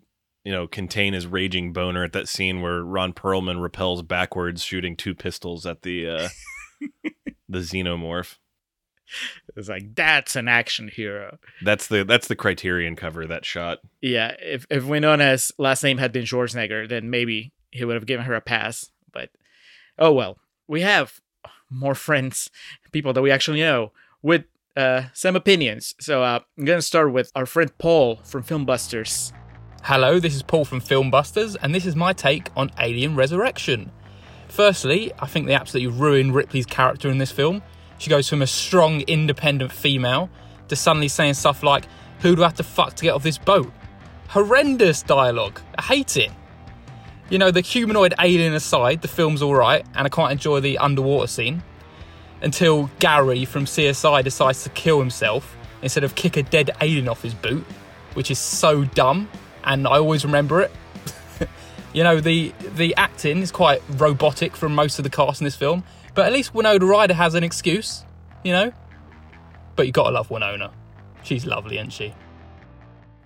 you 0.44 0.52
know, 0.52 0.66
contain 0.66 1.12
his 1.14 1.26
raging 1.26 1.72
boner 1.72 2.04
at 2.04 2.12
that 2.14 2.28
scene 2.28 2.60
where 2.60 2.82
Ron 2.82 3.12
Perlman 3.12 3.62
repels 3.62 4.02
backwards, 4.02 4.62
shooting 4.64 4.96
two 4.96 5.14
pistols 5.14 5.66
at 5.66 5.82
the 5.82 6.08
uh, 6.08 6.28
the 7.48 7.58
xenomorph. 7.60 8.36
It's 9.56 9.68
like 9.68 9.94
that's 9.94 10.36
an 10.36 10.48
action 10.48 10.88
hero. 10.88 11.38
That's 11.62 11.86
the 11.86 12.04
that's 12.04 12.28
the 12.28 12.36
Criterion 12.36 12.96
cover 12.96 13.22
of 13.22 13.28
that 13.28 13.44
shot. 13.44 13.78
Yeah, 14.00 14.34
if 14.40 14.66
if 14.70 14.84
Winona's 14.84 15.52
last 15.58 15.82
name 15.82 15.98
had 15.98 16.12
been 16.12 16.24
Schwarzenegger, 16.24 16.88
then 16.88 17.10
maybe 17.10 17.52
he 17.70 17.84
would 17.84 17.94
have 17.94 18.06
given 18.06 18.26
her 18.26 18.34
a 18.34 18.40
pass. 18.40 18.90
But 19.12 19.30
oh 19.98 20.12
well. 20.12 20.38
We 20.66 20.82
have 20.82 21.20
more 21.70 21.94
friends, 21.94 22.50
people 22.92 23.14
that 23.14 23.22
we 23.22 23.30
actually 23.30 23.60
know, 23.60 23.92
with 24.22 24.44
uh, 24.76 25.04
some 25.14 25.34
opinions. 25.34 25.94
So 25.98 26.22
uh, 26.22 26.40
I'm 26.58 26.64
gonna 26.64 26.82
start 26.82 27.12
with 27.12 27.32
our 27.34 27.46
friend 27.46 27.76
Paul 27.78 28.16
from 28.16 28.42
Filmbusters. 28.42 29.32
Hello, 29.84 30.20
this 30.20 30.34
is 30.34 30.42
Paul 30.42 30.64
from 30.64 30.80
Filmbusters, 30.80 31.56
and 31.62 31.74
this 31.74 31.86
is 31.86 31.96
my 31.96 32.12
take 32.12 32.50
on 32.56 32.70
Alien 32.78 33.16
Resurrection. 33.16 33.90
Firstly, 34.48 35.12
I 35.18 35.26
think 35.26 35.46
they 35.46 35.54
absolutely 35.54 35.98
ruined 35.98 36.34
Ripley's 36.34 36.66
character 36.66 37.08
in 37.10 37.18
this 37.18 37.32
film. 37.32 37.62
She 37.98 38.10
goes 38.10 38.28
from 38.28 38.42
a 38.42 38.46
strong, 38.46 39.02
independent 39.02 39.72
female 39.72 40.30
to 40.68 40.76
suddenly 40.76 41.08
saying 41.08 41.34
stuff 41.34 41.62
like, 41.62 41.84
Who 42.20 42.36
do 42.36 42.42
I 42.42 42.46
have 42.46 42.54
to 42.54 42.62
fuck 42.62 42.94
to 42.94 43.02
get 43.02 43.14
off 43.14 43.22
this 43.22 43.38
boat? 43.38 43.70
Horrendous 44.28 45.02
dialogue. 45.02 45.60
I 45.76 45.82
hate 45.82 46.16
it. 46.16 46.30
You 47.30 47.38
know, 47.38 47.50
the 47.50 47.60
humanoid 47.60 48.14
alien 48.18 48.54
aside, 48.54 49.02
the 49.02 49.08
film's 49.08 49.42
alright, 49.42 49.84
and 49.94 50.06
I 50.06 50.08
quite 50.08 50.32
enjoy 50.32 50.60
the 50.60 50.78
underwater 50.78 51.26
scene. 51.26 51.62
Until 52.40 52.90
Gary 53.00 53.44
from 53.44 53.64
CSI 53.64 54.22
decides 54.22 54.62
to 54.62 54.70
kill 54.70 54.98
himself 55.00 55.56
instead 55.82 56.04
of 56.04 56.14
kick 56.14 56.36
a 56.36 56.42
dead 56.42 56.70
alien 56.80 57.08
off 57.08 57.22
his 57.22 57.34
boot, 57.34 57.64
which 58.14 58.30
is 58.30 58.38
so 58.38 58.84
dumb, 58.84 59.28
and 59.64 59.86
I 59.86 59.98
always 59.98 60.24
remember 60.24 60.60
it. 60.60 60.70
you 61.92 62.02
know, 62.04 62.20
the 62.20 62.54
the 62.76 62.94
acting 62.96 63.38
is 63.38 63.50
quite 63.50 63.82
robotic 63.90 64.56
from 64.56 64.74
most 64.74 64.98
of 64.98 65.02
the 65.02 65.10
cast 65.10 65.40
in 65.40 65.44
this 65.44 65.56
film, 65.56 65.84
but 66.14 66.26
at 66.26 66.32
least 66.32 66.54
Winona 66.54 66.84
Ryder 66.84 67.14
has 67.14 67.34
an 67.34 67.44
excuse, 67.44 68.04
you 68.44 68.52
know. 68.52 68.72
But 69.76 69.86
you 69.86 69.92
gotta 69.92 70.10
love 70.10 70.30
Winona. 70.30 70.72
She's 71.22 71.46
lovely, 71.46 71.76
isn't 71.78 71.90
she? 71.90 72.14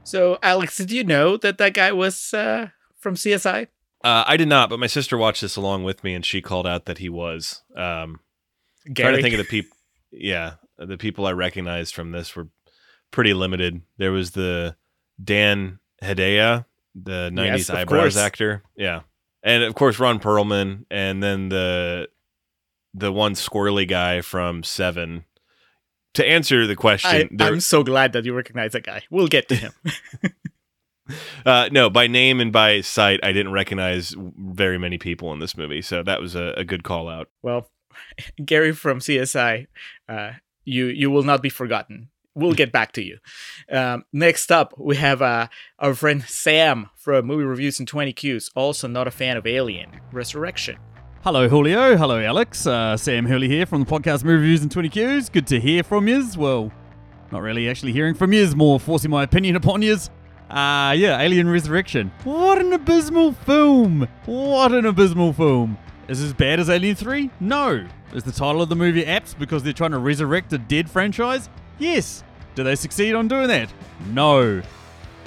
So 0.04 0.38
Alex, 0.42 0.76
did 0.76 0.90
you 0.90 1.04
know 1.04 1.36
that 1.38 1.58
that 1.58 1.74
guy 1.74 1.92
was 1.92 2.34
uh, 2.34 2.68
from 2.98 3.14
CSI? 3.14 3.68
Uh, 4.04 4.24
I 4.26 4.36
did 4.36 4.48
not, 4.48 4.68
but 4.68 4.80
my 4.80 4.88
sister 4.88 5.16
watched 5.16 5.42
this 5.42 5.54
along 5.56 5.84
with 5.84 6.02
me, 6.02 6.12
and 6.14 6.26
she 6.26 6.42
called 6.42 6.66
out 6.66 6.86
that 6.86 6.98
he 6.98 7.08
was. 7.08 7.62
Um, 7.76 8.18
trying 8.96 9.14
to 9.16 9.22
think 9.22 9.34
of 9.34 9.38
the 9.38 9.44
people. 9.44 9.76
Yeah, 10.10 10.54
the 10.76 10.98
people 10.98 11.24
I 11.26 11.32
recognized 11.32 11.94
from 11.94 12.10
this 12.10 12.34
were 12.34 12.48
pretty 13.12 13.32
limited. 13.32 13.82
There 13.98 14.10
was 14.10 14.32
the 14.32 14.76
Dan 15.22 15.78
Hedaya, 16.02 16.66
the 16.96 17.30
'90s 17.32 17.46
Yes, 17.46 17.68
of 17.68 17.76
eyebrows 17.76 18.14
course. 18.14 18.16
actor. 18.16 18.64
Yeah, 18.76 19.02
and 19.44 19.62
of 19.62 19.76
course 19.76 20.00
Ron 20.00 20.18
Perlman, 20.18 20.84
and 20.90 21.22
then 21.22 21.48
the 21.48 22.08
the 22.94 23.12
one 23.12 23.34
squirrely 23.34 23.86
guy 23.86 24.20
from 24.20 24.62
Seven. 24.62 25.24
To 26.14 26.26
answer 26.26 26.66
the 26.66 26.76
question, 26.76 27.30
I, 27.40 27.44
I'm 27.44 27.60
so 27.60 27.82
glad 27.82 28.12
that 28.12 28.26
you 28.26 28.34
recognize 28.34 28.72
that 28.72 28.84
guy. 28.84 29.02
We'll 29.10 29.28
get 29.28 29.48
to 29.48 29.56
him. 29.56 29.72
uh, 31.46 31.70
no, 31.72 31.88
by 31.88 32.06
name 32.06 32.38
and 32.40 32.52
by 32.52 32.82
sight, 32.82 33.20
I 33.22 33.32
didn't 33.32 33.52
recognize 33.52 34.14
very 34.18 34.78
many 34.78 34.98
people 34.98 35.32
in 35.32 35.38
this 35.38 35.56
movie, 35.56 35.80
so 35.80 36.02
that 36.02 36.20
was 36.20 36.34
a, 36.34 36.52
a 36.56 36.64
good 36.64 36.84
call 36.84 37.08
out. 37.08 37.28
well, 37.42 37.70
Gary 38.44 38.72
from 38.72 38.98
CSI, 38.98 39.66
uh, 40.08 40.32
you 40.64 40.86
you 40.86 41.10
will 41.10 41.22
not 41.22 41.42
be 41.42 41.48
forgotten. 41.48 42.08
We'll 42.34 42.54
get 42.54 42.72
back 42.72 42.92
to 42.92 43.02
you. 43.02 43.18
Um, 43.70 44.04
next 44.12 44.50
up, 44.50 44.72
we 44.78 44.96
have 44.96 45.20
uh, 45.20 45.48
our 45.78 45.94
friend 45.94 46.22
Sam 46.22 46.88
from 46.96 47.26
Movie 47.26 47.44
Reviews 47.44 47.78
and 47.78 47.86
20 47.86 48.14
Qs, 48.14 48.50
also 48.56 48.88
not 48.88 49.06
a 49.06 49.10
fan 49.10 49.36
of 49.36 49.46
Alien 49.46 50.00
Resurrection. 50.12 50.78
Hello, 51.24 51.48
Julio. 51.48 51.96
Hello, 51.96 52.18
Alex. 52.18 52.66
Uh, 52.66 52.96
Sam 52.96 53.26
Hurley 53.26 53.46
here 53.46 53.64
from 53.64 53.84
the 53.84 53.86
podcast 53.86 54.24
Movie 54.24 54.38
Reviews 54.40 54.62
and 54.62 54.72
20 54.72 54.88
Qs. 54.90 55.30
Good 55.30 55.46
to 55.46 55.60
hear 55.60 55.84
from 55.84 56.08
yous. 56.08 56.36
Well, 56.36 56.72
not 57.30 57.42
really 57.42 57.68
actually 57.68 57.92
hearing 57.92 58.14
from 58.14 58.32
yous, 58.32 58.56
more 58.56 58.80
forcing 58.80 59.12
my 59.12 59.22
opinion 59.22 59.54
upon 59.62 59.82
yous. 59.82 60.10
Uh, 60.50 60.92
yeah, 60.96 61.20
Alien 61.20 61.48
Resurrection. 61.48 62.10
What 62.24 62.58
an 62.58 62.72
abysmal 62.72 63.32
film! 63.34 64.08
What 64.26 64.72
an 64.72 64.84
abysmal 64.84 65.32
film! 65.32 65.78
Is 66.08 66.20
it 66.20 66.26
as 66.26 66.34
bad 66.34 66.58
as 66.58 66.68
Alien 66.68 66.96
3? 66.96 67.30
No. 67.38 67.86
Is 68.12 68.24
the 68.24 68.32
title 68.32 68.60
of 68.60 68.68
the 68.68 68.74
movie 68.76 69.06
apt 69.06 69.38
because 69.38 69.62
they're 69.62 69.72
trying 69.72 69.92
to 69.92 69.98
resurrect 69.98 70.52
a 70.52 70.58
dead 70.58 70.90
franchise? 70.90 71.48
Yes. 71.78 72.24
Do 72.56 72.64
they 72.64 72.74
succeed 72.74 73.14
on 73.14 73.28
doing 73.28 73.46
that? 73.46 73.72
No. 74.10 74.60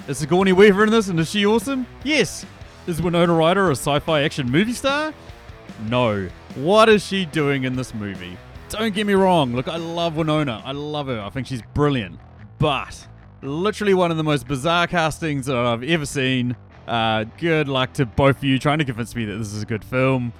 Is 0.09 0.17
Sigourney 0.17 0.51
Weaver 0.51 0.83
in 0.83 0.91
this 0.91 1.07
and 1.07 1.17
is 1.21 1.29
she 1.29 1.45
awesome? 1.45 1.87
Yes. 2.03 2.45
Is 2.85 3.01
Winona 3.01 3.33
Ryder 3.33 3.69
a 3.69 3.71
sci 3.71 3.97
fi 3.99 4.23
action 4.23 4.51
movie 4.51 4.73
star? 4.73 5.13
No. 5.89 6.27
What 6.55 6.89
is 6.89 7.05
she 7.05 7.25
doing 7.25 7.63
in 7.63 7.75
this 7.75 7.93
movie? 7.93 8.37
Don't 8.69 8.93
get 8.93 9.05
me 9.05 9.13
wrong. 9.13 9.55
Look, 9.55 9.67
I 9.67 9.77
love 9.77 10.15
Winona. 10.15 10.61
I 10.65 10.71
love 10.71 11.07
her. 11.07 11.21
I 11.21 11.29
think 11.29 11.47
she's 11.47 11.61
brilliant. 11.73 12.19
But 12.59 13.07
literally 13.41 13.93
one 13.93 14.11
of 14.11 14.17
the 14.17 14.23
most 14.23 14.47
bizarre 14.47 14.87
castings 14.87 15.45
that 15.45 15.55
I've 15.55 15.83
ever 15.83 16.05
seen. 16.05 16.55
Uh, 16.87 17.25
good 17.37 17.67
luck 17.67 17.93
to 17.93 18.05
both 18.05 18.37
of 18.37 18.43
you 18.43 18.59
trying 18.59 18.79
to 18.79 18.85
convince 18.85 19.15
me 19.15 19.25
that 19.25 19.37
this 19.37 19.53
is 19.53 19.63
a 19.63 19.65
good 19.65 19.83
film. 19.83 20.33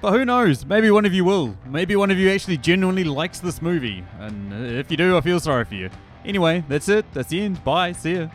But 0.00 0.12
who 0.12 0.24
knows? 0.24 0.66
Maybe 0.66 0.90
one 0.90 1.06
of 1.06 1.14
you 1.14 1.24
will. 1.24 1.56
Maybe 1.66 1.96
one 1.96 2.10
of 2.10 2.18
you 2.18 2.30
actually 2.30 2.58
genuinely 2.58 3.04
likes 3.04 3.40
this 3.40 3.62
movie. 3.62 4.04
And 4.18 4.52
if 4.52 4.90
you 4.90 4.96
do, 4.96 5.16
I 5.16 5.20
feel 5.20 5.40
sorry 5.40 5.64
for 5.64 5.74
you. 5.74 5.90
Anyway, 6.24 6.64
that's 6.68 6.88
it. 6.88 7.06
That's 7.12 7.28
the 7.28 7.40
end. 7.40 7.64
Bye. 7.64 7.92
See 7.92 8.16
ya. 8.16 8.28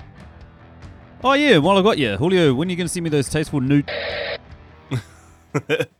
Oh 1.23 1.33
yeah, 1.33 1.57
while 1.57 1.77
I 1.77 1.81
got 1.81 1.97
you, 1.97 2.15
Julio, 2.15 2.53
when 2.53 2.69
are 2.69 2.71
you 2.71 2.77
going 2.77 2.87
to 2.87 2.93
see 2.93 3.01
me 3.01 3.09
those 3.09 3.27
tasteful 3.29 3.59
nude? 3.59 3.89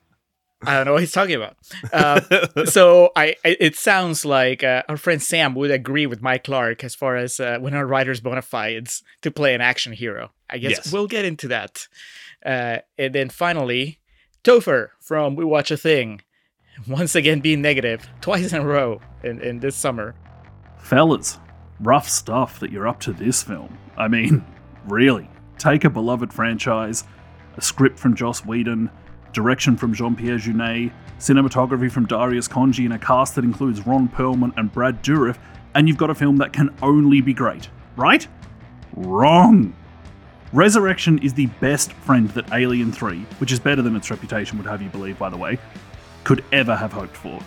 I 0.62 0.76
don't 0.76 0.86
know 0.86 0.94
what 0.94 1.02
he's 1.02 1.12
talking 1.12 1.36
about. 1.36 1.56
Uh, 1.94 2.66
so 2.66 3.12
I, 3.16 3.36
it 3.44 3.76
sounds 3.78 4.26
like 4.26 4.64
uh, 4.64 4.84
our 4.90 4.98
friend 4.98 5.22
Sam 5.22 5.56
would 5.56 5.72
agree 5.72 6.06
with 6.06 6.22
Mike 6.22 6.44
Clark 6.44 6.84
as 6.84 6.96
far 6.96 7.16
as 7.16 7.40
uh, 7.40 7.58
Winona 7.62 7.86
Ryder's 7.86 8.20
bona 8.20 8.42
fides 8.42 9.02
to 9.22 9.32
play 9.32 9.56
an 9.56 9.62
action 9.62 9.94
hero. 9.94 10.32
I 10.50 10.58
guess 10.58 10.72
Yes. 10.72 10.92
we'll 10.92 11.08
get 11.08 11.24
into 11.26 11.48
that. 11.48 11.88
Uh, 12.46 12.80
and 12.98 13.16
then 13.16 13.30
finally, 13.30 14.00
Topher 14.44 14.90
from 15.00 15.36
We 15.36 15.46
Watch 15.46 15.72
a 15.72 15.78
Thing, 15.78 16.22
once 16.88 17.16
again 17.16 17.40
being 17.40 17.62
negative 17.62 18.10
twice 18.22 18.52
in 18.52 18.62
a 18.62 18.66
row 18.66 19.00
in, 19.24 19.42
in 19.42 19.60
this 19.60 19.76
summer. 19.76 20.16
Fellas, 20.78 21.38
rough 21.80 22.10
stuff 22.10 22.60
that 22.60 22.72
you're 22.72 22.88
up 22.88 23.00
to 23.02 23.14
this 23.14 23.44
film. 23.44 23.78
I 23.98 24.08
mean, 24.08 24.46
really, 24.88 25.30
take 25.58 25.84
a 25.84 25.90
beloved 25.90 26.34
franchise, 26.34 27.04
a 27.58 27.62
script 27.62 28.00
from 28.00 28.16
Joss 28.16 28.46
Whedon, 28.46 28.90
direction 29.34 29.78
from 29.78 29.94
Jean 29.94 30.16
Pierre 30.16 30.38
Jeunet, 30.38 30.92
cinematography 31.20 31.92
from 31.92 32.06
Darius 32.06 32.48
Khondji, 32.48 32.86
and 32.86 32.94
a 32.94 33.00
cast 33.00 33.36
that 33.36 33.44
includes 33.44 33.86
Ron 33.86 34.08
Perlman 34.08 34.54
and 34.58 34.72
Brad 34.72 35.04
Dourif, 35.04 35.38
and 35.76 35.88
you've 35.88 35.98
got 35.98 36.10
a 36.10 36.16
film 36.16 36.38
that 36.38 36.54
can 36.54 36.74
only 36.82 37.22
be 37.22 37.34
great, 37.34 37.70
right? 37.96 38.28
Wrong! 38.96 39.74
Resurrection 40.52 41.20
is 41.20 41.34
the 41.34 41.46
best 41.62 41.94
friend 41.94 42.30
that 42.30 42.52
Alien 42.54 42.92
3, 42.92 43.20
which 43.38 43.52
is 43.52 43.60
better 43.60 43.82
than 43.84 43.96
its 43.96 44.10
reputation 44.10 44.58
would 44.58 44.66
have 44.66 44.82
you 44.82 44.90
believe, 44.90 45.20
by 45.20 45.30
the 45.30 45.38
way, 45.38 45.60
could 46.24 46.44
ever 46.52 46.76
have 46.76 46.92
hoped 46.92 47.16
for. 47.16 47.40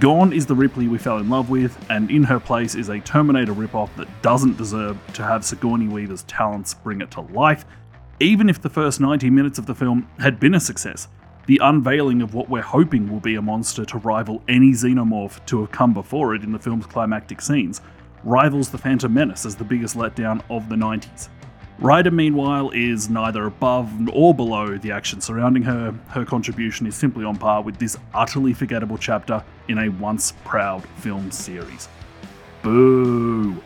Gone 0.00 0.32
is 0.32 0.46
the 0.46 0.54
Ripley 0.54 0.86
we 0.86 0.96
fell 0.96 1.18
in 1.18 1.28
love 1.28 1.50
with, 1.50 1.76
and 1.90 2.10
in 2.10 2.22
her 2.22 2.38
place 2.38 2.74
is 2.74 2.88
a 2.88 3.00
Terminator 3.00 3.52
ripoff 3.52 3.94
that 3.96 4.08
doesn't 4.22 4.56
deserve 4.56 4.96
to 5.14 5.24
have 5.24 5.44
Sigourney 5.44 5.88
Weaver's 5.88 6.22
talents 6.22 6.72
bring 6.72 7.00
it 7.00 7.10
to 7.10 7.20
life, 7.20 7.64
even 8.20 8.48
if 8.48 8.60
the 8.60 8.68
first 8.68 9.00
90 9.00 9.30
minutes 9.30 9.58
of 9.58 9.66
the 9.66 9.74
film 9.74 10.08
had 10.18 10.40
been 10.40 10.54
a 10.54 10.60
success. 10.60 11.08
The 11.46 11.60
unveiling 11.62 12.20
of 12.20 12.34
what 12.34 12.50
we're 12.50 12.60
hoping 12.60 13.10
will 13.10 13.20
be 13.20 13.36
a 13.36 13.42
monster 13.42 13.84
to 13.86 13.98
rival 13.98 14.42
any 14.48 14.72
xenomorph 14.72 15.44
to 15.46 15.60
have 15.60 15.72
come 15.72 15.94
before 15.94 16.34
it 16.34 16.42
in 16.42 16.52
the 16.52 16.58
film's 16.58 16.86
climactic 16.86 17.40
scenes 17.40 17.80
rivals 18.24 18.70
The 18.70 18.78
Phantom 18.78 19.12
Menace 19.12 19.46
as 19.46 19.56
the 19.56 19.64
biggest 19.64 19.96
letdown 19.96 20.42
of 20.50 20.68
the 20.68 20.74
90s. 20.74 21.28
Ryder, 21.78 22.10
meanwhile, 22.10 22.70
is 22.70 23.08
neither 23.08 23.46
above 23.46 23.92
or 24.12 24.34
below 24.34 24.76
the 24.76 24.90
action 24.90 25.20
surrounding 25.20 25.62
her. 25.62 25.92
Her 26.08 26.24
contribution 26.24 26.88
is 26.88 26.96
simply 26.96 27.24
on 27.24 27.36
par 27.36 27.62
with 27.62 27.78
this 27.78 27.96
utterly 28.12 28.52
forgettable 28.52 28.98
chapter 28.98 29.44
in 29.68 29.78
a 29.78 29.88
once 29.88 30.32
proud 30.44 30.84
film 30.96 31.30
series. 31.30 31.88
Boo! 32.62 33.62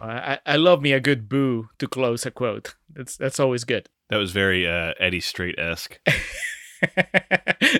I, 0.00 0.38
I 0.46 0.56
love 0.56 0.82
me 0.82 0.92
a 0.92 1.00
good 1.00 1.28
boo 1.28 1.68
to 1.78 1.86
close 1.86 2.26
a 2.26 2.30
quote. 2.30 2.74
That's 2.92 3.16
that's 3.16 3.40
always 3.40 3.64
good. 3.64 3.88
That 4.10 4.16
was 4.16 4.32
very 4.32 4.66
uh, 4.66 4.94
Eddie 4.98 5.20
Straight 5.20 5.56
esque. 5.56 6.00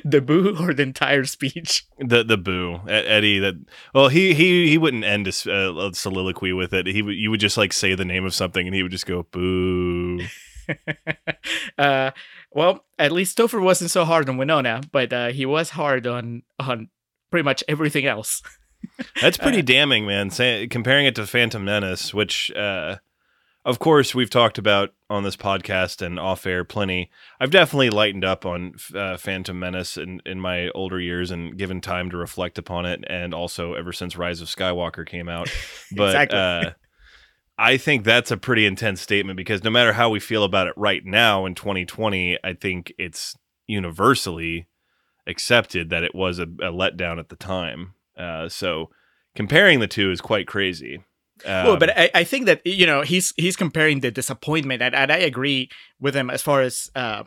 the 0.05 0.23
boo 0.25 0.57
or 0.61 0.73
the 0.73 0.85
entire 0.85 1.25
speech. 1.25 1.85
The 1.99 2.23
the 2.23 2.37
boo 2.37 2.83
Eddie 2.87 3.41
that 3.41 3.55
well 3.93 4.07
he 4.07 4.33
he 4.33 4.69
he 4.69 4.79
wouldn't 4.79 5.03
end 5.03 5.27
a, 5.27 5.31
a 5.51 5.93
soliloquy 5.93 6.53
with 6.53 6.73
it. 6.73 6.87
He 6.87 7.03
would 7.03 7.17
you 7.17 7.33
would 7.33 7.41
just 7.41 7.57
like 7.57 7.73
say 7.73 7.97
the 7.97 8.05
name 8.05 8.25
of 8.25 8.33
something 8.33 8.65
and 8.65 8.77
he 8.77 8.85
would 8.85 8.93
just 8.93 9.07
go 9.07 9.25
boo. 9.25 10.21
uh, 11.79 12.11
well, 12.53 12.85
at 12.99 13.13
least 13.13 13.37
Topher 13.37 13.61
wasn't 13.61 13.91
so 13.91 14.05
hard 14.05 14.29
on 14.29 14.37
Winona, 14.37 14.83
but 14.93 15.13
uh, 15.13 15.29
he 15.29 15.47
was 15.47 15.71
hard 15.71 16.07
on 16.07 16.43
on 16.59 16.91
pretty 17.31 17.45
much 17.45 17.65
everything 17.69 18.07
else. 18.07 18.43
That's 19.21 19.39
pretty 19.39 19.63
damning, 19.63 20.07
man. 20.07 20.31
Say, 20.31 20.67
comparing 20.67 21.07
it 21.07 21.15
to 21.17 21.27
Phantom 21.27 21.65
Menace, 21.65 22.13
which, 22.15 22.51
uh, 22.53 22.97
of 23.65 23.79
course, 23.79 24.15
we've 24.15 24.31
talked 24.31 24.59
about 24.59 24.91
on 25.09 25.23
this 25.23 25.37
podcast 25.37 26.01
and 26.05 26.19
off 26.19 26.47
air 26.47 26.65
plenty. 26.65 27.11
I've 27.39 27.51
definitely 27.51 27.91
lightened 27.91 28.25
up 28.25 28.47
on 28.47 28.75
uh, 28.95 29.17
Phantom 29.17 29.59
Menace 29.59 29.97
in, 29.97 30.21
in 30.25 30.41
my 30.41 30.71
older 30.71 30.99
years 31.01 31.31
and 31.31 31.57
given 31.59 31.81
time 31.81 32.11
to 32.11 32.17
reflect 32.17 32.59
upon 32.59 32.87
it, 32.87 33.05
and 33.09 33.35
also 33.35 33.75
ever 33.75 33.93
since 33.93 34.17
Rise 34.17 34.41
of 34.41 34.49
Skywalker 34.49 35.07
came 35.07 35.29
out. 35.29 35.51
But 35.97 36.11
Exactly. 36.11 36.39
uh, 36.39 36.71
I 37.59 37.77
think 37.77 38.05
that's 38.05 38.31
a 38.31 38.37
pretty 38.39 38.65
intense 38.65 39.03
statement 39.03 39.37
because 39.37 39.63
no 39.63 39.71
matter 39.71 39.93
how 39.93 40.09
we 40.09 40.21
feel 40.21 40.45
about 40.45 40.69
it 40.69 40.75
right 40.77 41.05
now 41.05 41.45
in 41.45 41.55
2020, 41.55 42.39
I 42.43 42.55
think 42.55 42.93
it's 42.97 43.37
universally 43.67 44.69
accepted 45.27 45.91
that 45.91 46.03
it 46.03 46.15
was 46.15 46.39
a, 46.39 46.45
a 46.45 46.73
letdown 46.73 47.19
at 47.19 47.29
the 47.29 47.37
time. 47.37 47.95
Uh, 48.21 48.49
so 48.49 48.91
comparing 49.35 49.81
the 49.81 49.87
two 49.87 50.11
is 50.11 50.21
quite 50.21 50.47
crazy. 50.47 51.03
Um, 51.45 51.67
well, 51.67 51.77
but 51.79 51.97
I, 51.99 52.11
I 52.15 52.25
think 52.25 52.47
that 52.47 52.61
you 52.67 52.87
know 52.87 53.03
he's 53.03 53.33
he's 53.37 53.57
comparing 53.57 54.01
the 54.01 54.11
disappointment, 54.11 54.83
and, 54.83 54.95
and 54.95 55.11
I 55.11 55.19
agree 55.19 55.71
with 55.99 56.15
him 56.15 56.31
as 56.31 56.43
far 56.43 56.61
as 56.61 56.91
uh, 56.95 57.25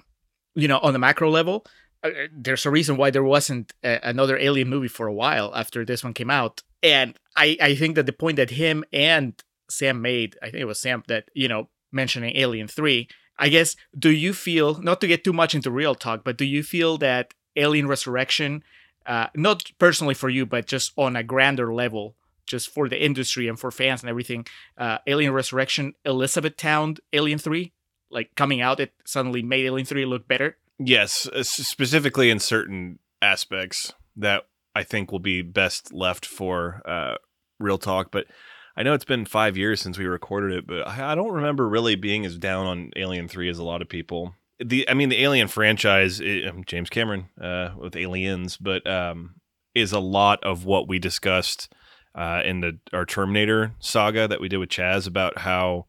you 0.56 0.68
know 0.68 0.80
on 0.80 0.94
the 0.94 1.00
macro 1.00 1.30
level. 1.30 1.66
Uh, 2.04 2.12
there's 2.32 2.66
a 2.66 2.72
reason 2.72 2.98
why 2.98 3.10
there 3.10 3.24
wasn't 3.24 3.74
a, 3.84 4.00
another 4.08 4.38
Alien 4.38 4.70
movie 4.70 4.88
for 4.88 5.08
a 5.08 5.14
while 5.14 5.52
after 5.56 5.84
this 5.84 6.04
one 6.04 6.14
came 6.14 6.30
out, 6.30 6.62
and 6.84 7.18
I 7.36 7.58
I 7.60 7.76
think 7.76 7.96
that 7.96 8.06
the 8.06 8.14
point 8.14 8.38
that 8.38 8.52
him 8.52 8.84
and 8.94 9.42
Sam 9.70 10.02
made, 10.02 10.38
I 10.44 10.52
think 10.52 10.62
it 10.62 10.66
was 10.66 10.80
Sam 10.80 11.04
that 11.08 11.30
you 11.34 11.48
know 11.48 11.70
mentioning 11.92 12.36
Alien 12.36 12.68
Three. 12.68 13.08
I 13.40 13.50
guess 13.50 13.76
do 13.98 14.12
you 14.12 14.32
feel 14.32 14.80
not 14.82 15.02
to 15.02 15.08
get 15.08 15.24
too 15.24 15.34
much 15.34 15.56
into 15.56 15.72
real 15.72 15.96
talk, 15.96 16.24
but 16.24 16.38
do 16.38 16.46
you 16.46 16.62
feel 16.62 17.00
that 17.00 17.34
Alien 17.56 17.88
Resurrection, 17.88 18.64
uh, 19.06 19.28
not 19.36 19.72
personally 19.80 20.14
for 20.14 20.30
you, 20.30 20.46
but 20.46 20.66
just 20.66 20.94
on 20.98 21.16
a 21.16 21.24
grander 21.24 21.74
level, 21.74 22.16
just 22.46 22.70
for 22.70 22.90
the 22.90 23.04
industry 23.04 23.48
and 23.48 23.60
for 23.60 23.72
fans 23.72 24.02
and 24.02 24.10
everything, 24.10 24.46
uh, 24.78 24.98
Alien 25.08 25.34
Resurrection, 25.34 25.94
Elizabeth 26.06 26.58
Town, 26.58 26.98
Alien 27.14 27.40
3, 27.40 27.72
like 28.10 28.36
coming 28.36 28.62
out, 28.62 28.80
it 28.80 28.94
suddenly 29.06 29.42
made 29.42 29.66
Alien 29.66 29.86
3 29.86 30.06
look 30.06 30.28
better. 30.28 30.58
yes, 30.80 31.28
uh, 31.28 31.44
specifically 31.44 32.30
in 32.30 32.40
certain 32.40 33.00
aspects 33.22 33.94
that 34.16 34.44
I 34.76 34.84
think 34.84 35.12
will 35.12 35.20
be 35.20 35.42
best 35.42 35.94
left 35.94 36.26
for 36.26 36.82
uh, 36.86 37.16
real 37.60 37.78
talk. 37.78 38.12
But 38.12 38.28
I 38.76 38.84
know 38.84 38.94
it's 38.94 39.06
been 39.06 39.26
five 39.26 39.56
years 39.56 39.82
since 39.82 39.98
we 39.98 40.06
recorded 40.06 40.58
it, 40.58 40.68
but 40.68 40.88
I 40.88 41.16
don't 41.16 41.32
remember 41.32 41.68
really 41.68 41.96
being 41.96 42.26
as 42.26 42.38
down 42.38 42.66
on 42.66 42.92
Alien 42.96 43.28
Three 43.28 43.50
as 43.50 43.60
a 43.60 43.64
lot 43.64 43.82
of 43.82 43.90
people. 43.90 44.36
The 44.66 44.88
I 44.90 44.94
mean, 44.94 45.10
the 45.10 45.22
Alien 45.24 45.48
franchise, 45.48 46.22
i- 46.22 46.44
um, 46.48 46.64
James 46.66 46.90
Cameron 46.90 47.26
uh, 47.42 47.72
with 47.78 47.96
Aliens, 47.96 48.58
but 48.58 48.86
um, 48.88 49.36
is 49.76 49.92
a 49.92 50.00
lot 50.00 50.44
of 50.44 50.66
what 50.66 50.88
we 50.88 51.00
discussed 51.00 51.74
uh, 52.16 52.42
in 52.46 52.62
the 52.62 52.80
our 52.94 53.06
Terminator 53.06 53.74
saga 53.80 54.28
that 54.28 54.40
we 54.42 54.48
did 54.50 54.58
with 54.58 54.70
Chaz 54.70 55.08
about 55.08 55.40
how 55.40 55.86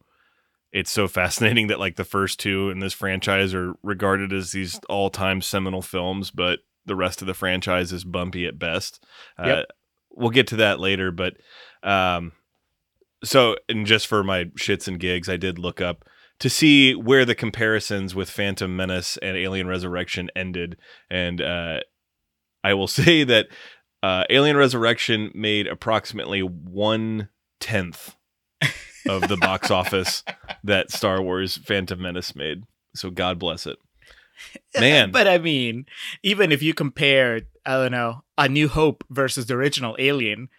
it's 0.71 0.91
so 0.91 1.07
fascinating 1.19 1.67
that 1.67 1.79
like 1.79 1.95
the 1.95 2.03
first 2.03 2.39
two 2.39 2.69
in 2.69 2.79
this 2.79 2.93
franchise 2.93 3.53
are 3.53 3.73
regarded 3.83 4.33
as 4.33 4.51
these 4.51 4.79
all-time 4.89 5.41
seminal 5.41 5.81
films, 5.81 6.31
but 6.31 6.59
the 6.85 6.95
rest 6.95 7.21
of 7.21 7.27
the 7.27 7.33
franchise 7.33 7.91
is 7.93 8.03
bumpy 8.03 8.45
at 8.45 8.59
best. 8.59 9.03
Uh, 9.39 9.47
Yep. 9.47 9.65
We'll 10.17 10.29
get 10.29 10.47
to 10.47 10.55
that 10.57 10.79
later, 10.79 11.11
but 11.11 11.33
um, 11.83 12.31
so 13.23 13.57
and 13.67 13.85
just 13.85 14.07
for 14.07 14.23
my 14.23 14.45
shits 14.57 14.87
and 14.87 14.99
gigs, 14.99 15.27
I 15.27 15.35
did 15.37 15.59
look 15.59 15.81
up 15.81 16.05
to 16.39 16.49
see 16.49 16.93
where 16.93 17.25
the 17.25 17.35
comparisons 17.35 18.13
with 18.13 18.29
Phantom 18.29 18.75
Menace 18.75 19.17
and 19.17 19.37
Alien 19.37 19.67
Resurrection 19.67 20.29
ended, 20.35 20.77
and 21.09 21.41
uh, 21.41 21.79
I 22.63 22.73
will 22.73 22.87
say 22.87 23.23
that 23.23 23.47
uh, 24.03 24.23
Alien 24.29 24.57
Resurrection 24.57 25.31
made 25.33 25.67
approximately 25.67 26.41
one 26.41 27.29
tenth 27.59 28.15
of 29.07 29.27
the 29.27 29.37
box 29.37 29.71
office 29.71 30.23
that 30.63 30.91
Star 30.91 31.21
Wars 31.21 31.57
Phantom 31.57 32.01
Menace 32.01 32.35
made. 32.35 32.63
So 32.95 33.09
God 33.09 33.39
bless 33.39 33.65
it. 33.65 33.77
Man. 34.79 35.11
but 35.11 35.27
I 35.27 35.37
mean, 35.37 35.85
even 36.21 36.51
if 36.51 36.61
you 36.61 36.73
compare, 36.73 37.41
I 37.65 37.73
don't 37.73 37.91
know, 37.91 38.23
A 38.37 38.49
New 38.49 38.67
Hope 38.67 39.03
versus 39.09 39.45
the 39.45 39.53
original 39.55 39.95
Alien, 39.97 40.49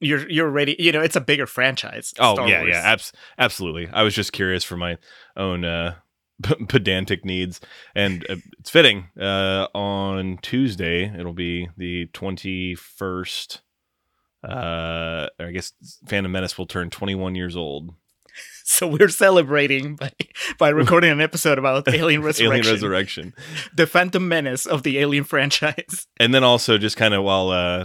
you're 0.00 0.28
you're 0.30 0.48
ready. 0.50 0.76
You 0.78 0.92
know, 0.92 1.00
it's 1.00 1.16
a 1.16 1.20
bigger 1.20 1.46
franchise. 1.46 2.12
Oh 2.18 2.34
Star 2.34 2.48
yeah, 2.48 2.60
Wars. 2.60 2.70
yeah, 2.72 2.80
abs- 2.84 3.12
absolutely. 3.38 3.88
I 3.92 4.02
was 4.02 4.14
just 4.14 4.32
curious 4.32 4.64
for 4.64 4.76
my 4.76 4.98
own 5.36 5.64
uh, 5.64 5.94
p- 6.42 6.64
pedantic 6.66 7.24
needs, 7.24 7.60
and 7.94 8.24
uh, 8.28 8.36
it's 8.58 8.70
fitting. 8.70 9.08
Uh, 9.20 9.68
on 9.74 10.38
Tuesday, 10.42 11.04
it'll 11.18 11.32
be 11.32 11.68
the 11.76 12.06
twenty 12.12 12.74
first. 12.74 13.62
Uh, 14.46 15.28
I 15.40 15.50
guess 15.50 15.72
Phantom 16.06 16.30
Menace 16.30 16.56
will 16.56 16.66
turn 16.66 16.90
twenty 16.90 17.14
one 17.14 17.34
years 17.34 17.56
old. 17.56 17.94
So 18.68 18.88
we're 18.88 19.08
celebrating 19.08 19.94
by 19.94 20.10
by 20.58 20.70
recording 20.70 21.10
an 21.12 21.20
episode 21.20 21.56
about 21.56 21.86
Alien 21.94 22.20
Resurrection, 22.22 22.52
Alien 22.60 22.74
Resurrection, 22.74 23.34
the 23.74 23.86
Phantom 23.86 24.26
Menace 24.28 24.66
of 24.66 24.82
the 24.82 24.98
Alien 24.98 25.22
franchise. 25.22 26.08
and 26.18 26.34
then 26.34 26.42
also 26.42 26.76
just 26.76 26.96
kind 26.96 27.14
of 27.14 27.22
while 27.22 27.50
uh, 27.50 27.84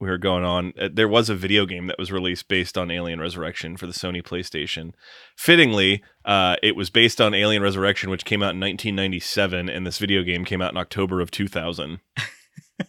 we 0.00 0.08
were 0.08 0.18
going 0.18 0.44
on, 0.44 0.72
uh, 0.80 0.88
there 0.92 1.08
was 1.08 1.30
a 1.30 1.34
video 1.34 1.66
game 1.66 1.86
that 1.86 1.98
was 1.98 2.12
released 2.12 2.48
based 2.48 2.76
on 2.76 2.90
Alien 2.90 3.20
Resurrection 3.20 3.76
for 3.76 3.86
the 3.86 3.92
Sony 3.92 4.22
PlayStation. 4.22 4.92
Fittingly, 5.36 6.02
uh, 6.24 6.56
it 6.62 6.76
was 6.76 6.90
based 6.90 7.20
on 7.20 7.34
Alien 7.34 7.62
Resurrection, 7.62 8.10
which 8.10 8.24
came 8.24 8.42
out 8.42 8.54
in 8.54 8.60
1997, 8.60 9.68
and 9.68 9.86
this 9.86 9.98
video 9.98 10.22
game 10.22 10.44
came 10.44 10.60
out 10.60 10.72
in 10.72 10.76
October 10.76 11.20
of 11.20 11.30
2000. 11.30 12.00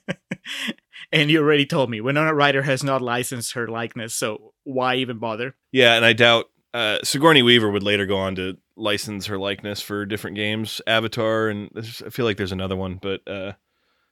and 1.12 1.30
you 1.30 1.40
already 1.40 1.66
told 1.66 1.90
me 1.90 2.02
Winona 2.02 2.34
Ryder 2.34 2.64
has 2.64 2.84
not 2.84 3.02
licensed 3.02 3.54
her 3.54 3.68
likeness, 3.68 4.16
so 4.16 4.54
why 4.64 4.96
even 4.96 5.20
bother? 5.20 5.56
Yeah, 5.72 5.96
and 5.96 6.04
I 6.04 6.14
doubt 6.14 6.46
uh, 6.74 7.00
Sigourney 7.04 7.44
Weaver 7.44 7.70
would 7.70 7.84
later 7.84 8.06
go 8.06 8.18
on 8.18 8.36
to 8.36 8.58
license 8.76 9.28
her 9.28 9.38
likeness 9.38 9.80
for 9.80 10.06
different 10.06 10.36
games, 10.36 10.82
Avatar, 10.86 11.48
and 11.48 11.70
I 11.78 12.10
feel 12.10 12.26
like 12.26 12.38
there's 12.38 12.52
another 12.52 12.76
one, 12.76 13.00
but 13.02 13.22
uh, 13.28 13.54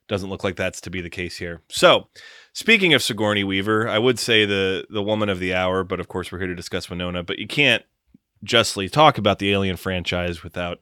doesn't 0.08 0.30
look 0.30 0.44
like 0.44 0.56
that's 0.56 0.82
to 0.82 0.90
be 0.90 1.02
the 1.02 1.10
case 1.10 1.38
here. 1.38 1.62
So, 1.70 2.08
speaking 2.54 2.94
of 2.94 3.02
Sigourney 3.02 3.44
Weaver, 3.44 3.88
I 3.88 4.00
would 4.00 4.20
say 4.20 4.46
the 4.46 4.86
the 4.90 5.04
woman 5.04 5.30
of 5.30 5.40
the 5.40 5.54
hour, 5.54 5.84
but 5.84 6.00
of 6.00 6.08
course 6.08 6.32
we're 6.32 6.40
here 6.40 6.48
to 6.48 6.56
discuss 6.56 6.90
Winona. 6.90 7.24
But 7.24 7.40
you 7.40 7.48
can't 7.48 7.84
justly 8.44 8.90
talk 8.90 9.18
about 9.18 9.40
the 9.40 9.52
Alien 9.52 9.78
franchise 9.78 10.44
without 10.44 10.80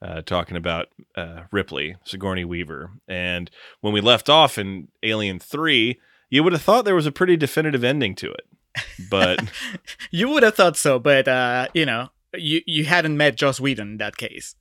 uh, 0.00 0.22
talking 0.22 0.56
about 0.56 0.88
uh, 1.16 1.42
Ripley, 1.50 1.96
Sigourney 2.04 2.44
Weaver. 2.44 2.90
And 3.06 3.50
when 3.80 3.92
we 3.92 4.00
left 4.00 4.28
off 4.28 4.58
in 4.58 4.88
Alien 5.02 5.38
Three, 5.38 6.00
you 6.30 6.42
would 6.42 6.52
have 6.52 6.62
thought 6.62 6.84
there 6.84 6.94
was 6.94 7.06
a 7.06 7.12
pretty 7.12 7.36
definitive 7.36 7.84
ending 7.84 8.14
to 8.16 8.32
it, 8.32 8.46
but. 9.10 9.40
You 10.10 10.28
would 10.28 10.44
have 10.44 10.54
thought 10.54 10.76
so, 10.76 11.00
but 11.00 11.26
uh, 11.26 11.66
you 11.74 11.84
know, 11.84 12.10
you 12.34 12.60
you 12.66 12.84
hadn't 12.84 13.16
met 13.16 13.36
Joss 13.36 13.58
Whedon 13.58 13.92
in 13.92 13.96
that 13.96 14.16
case. 14.16 14.54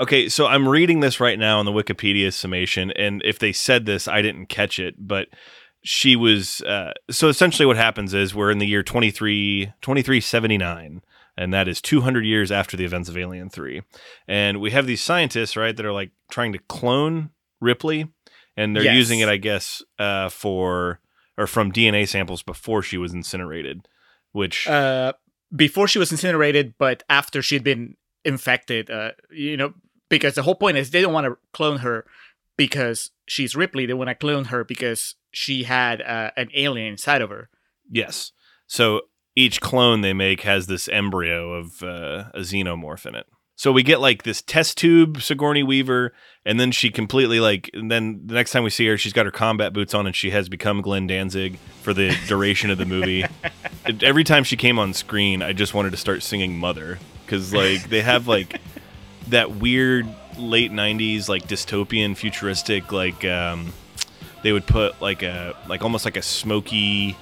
Okay, 0.00 0.30
so 0.30 0.46
I'm 0.46 0.66
reading 0.66 1.00
this 1.00 1.20
right 1.20 1.38
now 1.38 1.60
in 1.60 1.66
the 1.66 1.72
Wikipedia 1.72 2.32
summation, 2.32 2.90
and 2.92 3.20
if 3.22 3.38
they 3.38 3.52
said 3.52 3.84
this, 3.84 4.08
I 4.08 4.22
didn't 4.22 4.46
catch 4.46 4.78
it, 4.78 4.94
but 4.98 5.28
she 5.82 6.16
was. 6.16 6.62
Uh, 6.62 6.92
so 7.10 7.28
essentially, 7.28 7.66
what 7.66 7.76
happens 7.76 8.14
is 8.14 8.34
we're 8.34 8.50
in 8.50 8.58
the 8.58 8.66
year 8.66 8.82
23, 8.82 9.74
2379, 9.82 11.02
and 11.36 11.52
that 11.52 11.68
is 11.68 11.82
200 11.82 12.24
years 12.24 12.50
after 12.50 12.78
the 12.78 12.84
events 12.86 13.10
of 13.10 13.18
Alien 13.18 13.50
3. 13.50 13.82
And 14.26 14.58
we 14.60 14.70
have 14.70 14.86
these 14.86 15.02
scientists, 15.02 15.54
right, 15.54 15.76
that 15.76 15.84
are 15.84 15.92
like 15.92 16.12
trying 16.30 16.54
to 16.54 16.58
clone 16.60 17.28
Ripley, 17.60 18.08
and 18.56 18.74
they're 18.74 18.84
Yes. 18.84 18.96
using 18.96 19.20
it, 19.20 19.28
I 19.28 19.36
guess, 19.36 19.82
uh, 19.98 20.30
for 20.30 21.00
or 21.36 21.46
from 21.46 21.72
DNA 21.72 22.08
samples 22.08 22.42
before 22.42 22.82
she 22.82 22.96
was 22.96 23.12
incinerated, 23.12 23.86
which. 24.32 24.66
Uh, 24.66 25.12
before 25.54 25.88
she 25.88 25.98
was 25.98 26.10
incinerated, 26.10 26.74
but 26.78 27.02
after 27.10 27.42
she'd 27.42 27.64
been 27.64 27.96
infected, 28.24 28.90
uh, 28.90 29.12
you 29.30 29.56
know, 29.56 29.74
because 30.10 30.34
the 30.34 30.42
whole 30.42 30.54
point 30.54 30.76
is 30.76 30.90
they 30.90 31.00
don't 31.00 31.14
want 31.14 31.26
to 31.26 31.38
clone 31.54 31.78
her 31.78 32.04
because 32.58 33.10
she's 33.26 33.56
Ripley. 33.56 33.86
They 33.86 33.94
want 33.94 34.08
to 34.08 34.14
clone 34.14 34.46
her 34.46 34.64
because 34.64 35.14
she 35.30 35.62
had 35.62 36.02
uh, 36.02 36.32
an 36.36 36.50
alien 36.54 36.88
inside 36.88 37.22
of 37.22 37.30
her. 37.30 37.48
Yes. 37.90 38.32
So 38.66 39.02
each 39.34 39.62
clone 39.62 40.02
they 40.02 40.12
make 40.12 40.42
has 40.42 40.66
this 40.66 40.88
embryo 40.88 41.54
of 41.54 41.82
uh, 41.82 42.24
a 42.34 42.40
xenomorph 42.40 43.06
in 43.06 43.14
it. 43.14 43.26
So 43.56 43.72
we 43.72 43.82
get 43.82 44.00
like 44.00 44.22
this 44.22 44.40
test 44.40 44.78
tube 44.78 45.20
Sigourney 45.20 45.62
Weaver, 45.62 46.14
and 46.46 46.58
then 46.58 46.72
she 46.72 46.90
completely 46.90 47.40
like. 47.40 47.70
And 47.74 47.90
then 47.90 48.22
the 48.24 48.32
next 48.32 48.52
time 48.52 48.64
we 48.64 48.70
see 48.70 48.86
her, 48.86 48.96
she's 48.96 49.12
got 49.12 49.26
her 49.26 49.30
combat 49.30 49.74
boots 49.74 49.92
on, 49.92 50.06
and 50.06 50.16
she 50.16 50.30
has 50.30 50.48
become 50.48 50.80
Glenn 50.80 51.06
Danzig 51.06 51.58
for 51.82 51.92
the 51.92 52.16
duration 52.26 52.70
of 52.70 52.78
the 52.78 52.86
movie. 52.86 53.24
Every 54.02 54.24
time 54.24 54.44
she 54.44 54.56
came 54.56 54.78
on 54.78 54.94
screen, 54.94 55.42
I 55.42 55.52
just 55.52 55.74
wanted 55.74 55.90
to 55.90 55.98
start 55.98 56.22
singing 56.22 56.56
"Mother" 56.56 56.98
because 57.26 57.52
like 57.52 57.90
they 57.90 58.00
have 58.00 58.26
like 58.26 58.58
that 59.28 59.52
weird 59.56 60.06
late 60.38 60.72
'90s 60.72 61.28
like 61.28 61.46
dystopian 61.46 62.16
futuristic 62.16 62.92
like 62.92 63.24
um, 63.24 63.72
they 64.42 64.52
would 64.52 64.66
put 64.66 65.00
like 65.00 65.22
a 65.22 65.54
like 65.68 65.82
almost 65.82 66.04
like 66.04 66.16
a 66.16 66.22
smoky 66.22 67.16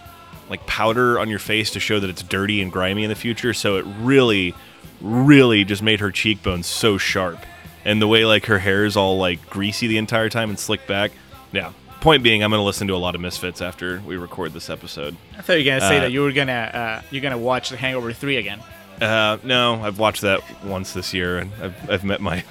like 0.48 0.64
powder 0.66 1.18
on 1.18 1.28
your 1.28 1.38
face 1.38 1.70
to 1.72 1.80
show 1.80 2.00
that 2.00 2.08
it's 2.08 2.22
dirty 2.22 2.62
and 2.62 2.72
grimy 2.72 3.04
in 3.04 3.10
the 3.10 3.14
future. 3.16 3.52
So 3.52 3.76
it 3.76 3.84
really, 4.00 4.54
really 5.00 5.64
just 5.64 5.82
made 5.82 6.00
her 6.00 6.10
cheekbones 6.10 6.66
so 6.66 6.96
sharp. 6.96 7.38
And 7.84 8.00
the 8.00 8.08
way 8.08 8.24
like 8.24 8.46
her 8.46 8.58
hair 8.58 8.84
is 8.84 8.96
all 8.96 9.18
like 9.18 9.50
greasy 9.50 9.86
the 9.88 9.98
entire 9.98 10.28
time 10.28 10.48
and 10.50 10.58
slicked 10.58 10.86
back. 10.86 11.10
Yeah. 11.52 11.72
Point 12.00 12.22
being, 12.22 12.44
I'm 12.44 12.50
gonna 12.50 12.62
listen 12.64 12.86
to 12.88 12.94
a 12.94 12.96
lot 12.96 13.14
of 13.16 13.20
Misfits 13.20 13.60
after 13.60 14.00
we 14.06 14.16
record 14.16 14.52
this 14.52 14.70
episode. 14.70 15.16
I 15.36 15.42
thought 15.42 15.54
you 15.54 15.58
were 15.64 15.64
gonna 15.78 15.80
say 15.80 15.96
Uh, 15.98 16.00
that 16.02 16.12
you 16.12 16.20
were 16.22 16.32
gonna 16.32 16.52
uh, 16.52 17.02
you're 17.10 17.22
gonna 17.22 17.36
watch 17.38 17.70
The 17.70 17.76
Hangover 17.76 18.12
Three 18.12 18.36
again. 18.36 18.60
Uh, 19.00 19.38
no, 19.44 19.82
I've 19.82 19.98
watched 19.98 20.22
that 20.22 20.42
once 20.64 20.92
this 20.92 21.14
year, 21.14 21.38
and 21.38 21.52
I've, 21.62 21.90
I've 21.90 22.04
met 22.04 22.20
my 22.20 22.44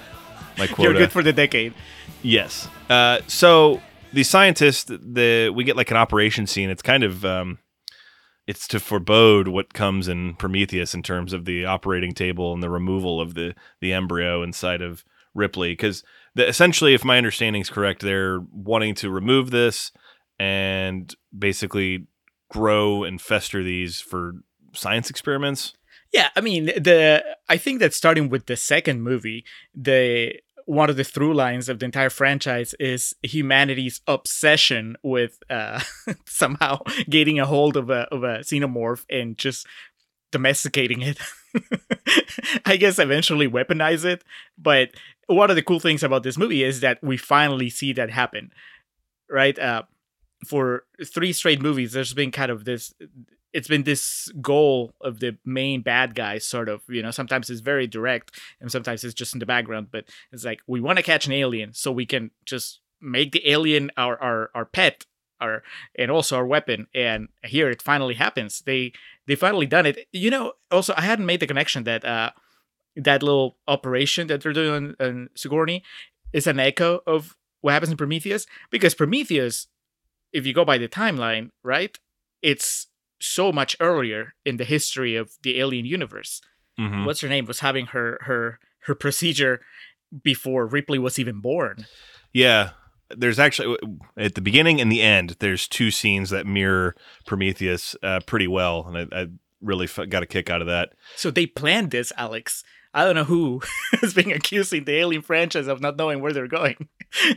my 0.58 0.68
quota. 0.68 0.84
You're 0.84 0.94
good 0.94 1.12
for 1.12 1.24
the 1.24 1.34
decade. 1.34 1.74
Yes. 2.22 2.68
Uh, 2.90 3.20
so 3.28 3.82
the 4.14 4.24
scientists, 4.24 4.86
the 4.86 5.52
we 5.54 5.64
get 5.64 5.76
like 5.76 5.92
an 5.92 5.98
operation 5.98 6.48
scene. 6.48 6.70
It's 6.70 6.82
kind 6.82 7.04
of 7.04 7.26
um, 7.26 7.60
it's 8.48 8.68
to 8.70 8.80
forebode 8.80 9.50
what 9.50 9.74
comes 9.74 10.08
in 10.08 10.36
Prometheus 10.36 10.94
in 10.94 11.04
terms 11.04 11.34
of 11.34 11.46
the 11.46 11.66
operating 11.66 12.14
table 12.14 12.54
and 12.54 12.64
the 12.64 12.70
removal 12.70 13.20
of 13.20 13.34
the 13.34 13.54
the 13.82 13.94
embryo 13.94 14.42
inside 14.44 14.82
of 14.82 15.04
Ripley. 15.34 15.74
Because 15.74 16.04
essentially, 16.36 16.94
if 16.94 17.04
my 17.04 17.18
understanding 17.18 17.62
is 17.62 17.70
correct, 17.70 18.02
they're 18.02 18.40
wanting 18.52 18.96
to 18.96 19.10
remove 19.10 19.52
this 19.52 19.92
and 20.40 21.14
basically 21.38 22.08
grow 22.50 23.04
and 23.04 23.20
fester 23.22 23.64
these 23.64 24.00
for 24.00 24.34
science 24.74 25.10
experiments. 25.10 25.74
Yeah, 26.14 26.30
I 26.36 26.42
mean 26.42 26.66
the 26.66 27.24
I 27.50 27.58
think 27.58 27.80
that 27.80 27.94
starting 27.94 28.30
with 28.30 28.46
the 28.46 28.56
second 28.56 29.02
movie, 29.02 29.46
the 29.76 30.40
one 30.66 30.90
of 30.90 30.98
the 30.98 31.04
through 31.04 31.34
lines 31.34 31.70
of 31.70 31.80
the 31.80 31.86
entire 31.86 32.10
franchise 32.10 32.74
is 32.80 33.16
humanity's 33.24 34.02
obsession 34.06 34.98
with 35.02 35.40
uh, 35.50 35.82
somehow 36.26 36.80
getting 37.10 37.40
a 37.40 37.46
hold 37.46 37.78
of 37.78 37.90
a 37.90 38.02
of 38.12 38.24
a 38.24 38.40
xenomorph 38.40 39.06
and 39.10 39.38
just 39.38 39.66
domesticating 40.32 41.02
it. 41.02 41.18
I 42.66 42.78
guess 42.78 43.00
eventually 43.00 43.48
weaponize 43.50 44.06
it. 44.06 44.24
But 44.58 44.92
one 45.28 45.50
of 45.50 45.56
the 45.56 45.64
cool 45.64 45.80
things 45.80 46.04
about 46.04 46.24
this 46.24 46.38
movie 46.38 46.64
is 46.64 46.82
that 46.82 47.02
we 47.02 47.18
finally 47.18 47.70
see 47.70 47.94
that 47.94 48.12
happen. 48.12 48.52
Right? 49.30 49.58
Uh, 49.58 49.84
for 50.46 50.84
three 51.04 51.34
straight 51.34 51.62
movies, 51.62 51.94
there's 51.94 52.14
been 52.14 52.32
kind 52.32 52.52
of 52.52 52.66
this 52.66 52.94
it's 53.54 53.68
been 53.68 53.84
this 53.84 54.30
goal 54.42 54.94
of 55.02 55.20
the 55.20 55.38
main 55.46 55.82
bad 55.82 56.16
guy 56.16 56.38
sort 56.38 56.70
of 56.70 56.82
you 56.88 57.02
know 57.02 57.12
sometimes 57.12 57.50
it's 57.50 57.62
very 57.62 57.88
direct 57.88 58.40
and 58.60 58.72
sometimes 58.72 59.04
it's 59.04 59.14
just 59.14 59.34
in 59.34 59.40
the 59.40 59.46
background 59.46 59.88
but 59.92 60.06
it's 60.32 60.46
like 60.46 60.60
we 60.68 60.82
want 60.82 60.98
to 60.98 61.04
catch 61.04 61.26
an 61.26 61.34
alien 61.34 61.74
so 61.74 61.92
we 61.92 62.06
can 62.06 62.32
just 62.46 62.82
make 63.02 63.32
the 63.32 63.50
alien 63.50 63.92
our 63.98 64.22
our, 64.22 64.50
our 64.54 64.66
pet 64.66 65.06
our 65.40 65.64
and 65.98 66.12
also 66.12 66.36
our 66.36 66.46
weapon 66.46 66.88
and 66.94 67.30
here 67.44 67.70
it 67.70 67.82
finally 67.82 68.16
happens. 68.16 68.62
They 68.62 68.94
they 69.28 69.36
finally 69.36 69.66
done 69.66 69.86
it. 69.86 70.08
You 70.12 70.30
know 70.30 70.54
also 70.72 70.94
i 70.98 71.02
hadn't 71.02 71.26
made 71.26 71.40
the 71.40 71.48
connection 71.48 71.84
that 71.84 72.04
uh 72.04 72.32
that 72.96 73.22
little 73.22 73.58
operation 73.68 74.28
that 74.28 74.42
they're 74.42 74.54
doing 74.54 74.96
in, 75.00 75.06
in 75.08 75.30
sigourney 75.36 75.84
is 76.34 76.48
an 76.48 76.60
echo 76.60 77.02
of 77.06 77.38
what 77.62 77.74
happens 77.74 77.92
in 77.92 77.98
prometheus 77.98 78.46
because 78.72 78.96
prometheus 78.96 79.68
if 80.34 80.46
you 80.46 80.54
go 80.54 80.66
by 80.66 80.78
the 80.78 80.88
timeline 80.88 81.52
right 81.64 82.00
it's 82.42 82.88
so 83.20 83.52
much 83.52 83.76
earlier 83.80 84.34
in 84.46 84.58
the 84.58 84.66
history 84.66 85.16
of 85.16 85.32
the 85.44 85.60
alien 85.60 85.86
universe. 85.86 86.42
Mhm. 86.80 87.06
What's 87.06 87.22
her 87.22 87.30
name 87.30 87.46
was 87.46 87.60
having 87.62 87.88
her 87.88 88.20
her 88.22 88.60
her 88.82 88.96
procedure 88.96 89.62
before 90.24 90.66
Ripley 90.68 91.00
was 91.00 91.20
even 91.20 91.42
born. 91.42 91.86
Yeah. 92.34 92.72
There's 93.10 93.40
actually 93.40 93.78
at 94.18 94.36
the 94.36 94.42
beginning 94.42 94.82
and 94.82 94.92
the 94.92 95.02
end. 95.02 95.38
There's 95.40 95.68
two 95.68 95.92
scenes 95.92 96.30
that 96.30 96.46
mirror 96.46 96.96
Prometheus 97.26 97.96
uh, 98.04 98.20
pretty 98.26 98.48
well, 98.48 98.86
and 98.88 99.10
I, 99.14 99.22
I 99.22 99.28
really 99.62 99.86
f- 99.86 100.10
got 100.10 100.24
a 100.24 100.28
kick 100.28 100.50
out 100.50 100.62
of 100.62 100.68
that. 100.68 100.90
So 101.16 101.32
they 101.32 101.46
planned 101.46 101.92
this, 101.92 102.12
Alex. 102.18 102.64
I 102.98 103.06
don't 103.06 103.14
know 103.14 103.26
who 103.26 103.62
is 104.02 104.16
being 104.16 104.32
accusing 104.32 104.86
the 104.86 104.96
Alien 104.96 105.22
franchise 105.22 105.68
of 105.68 105.80
not 105.82 105.98
knowing 105.98 106.20
where 106.20 106.34
they're 106.34 106.48
going. 106.48 106.76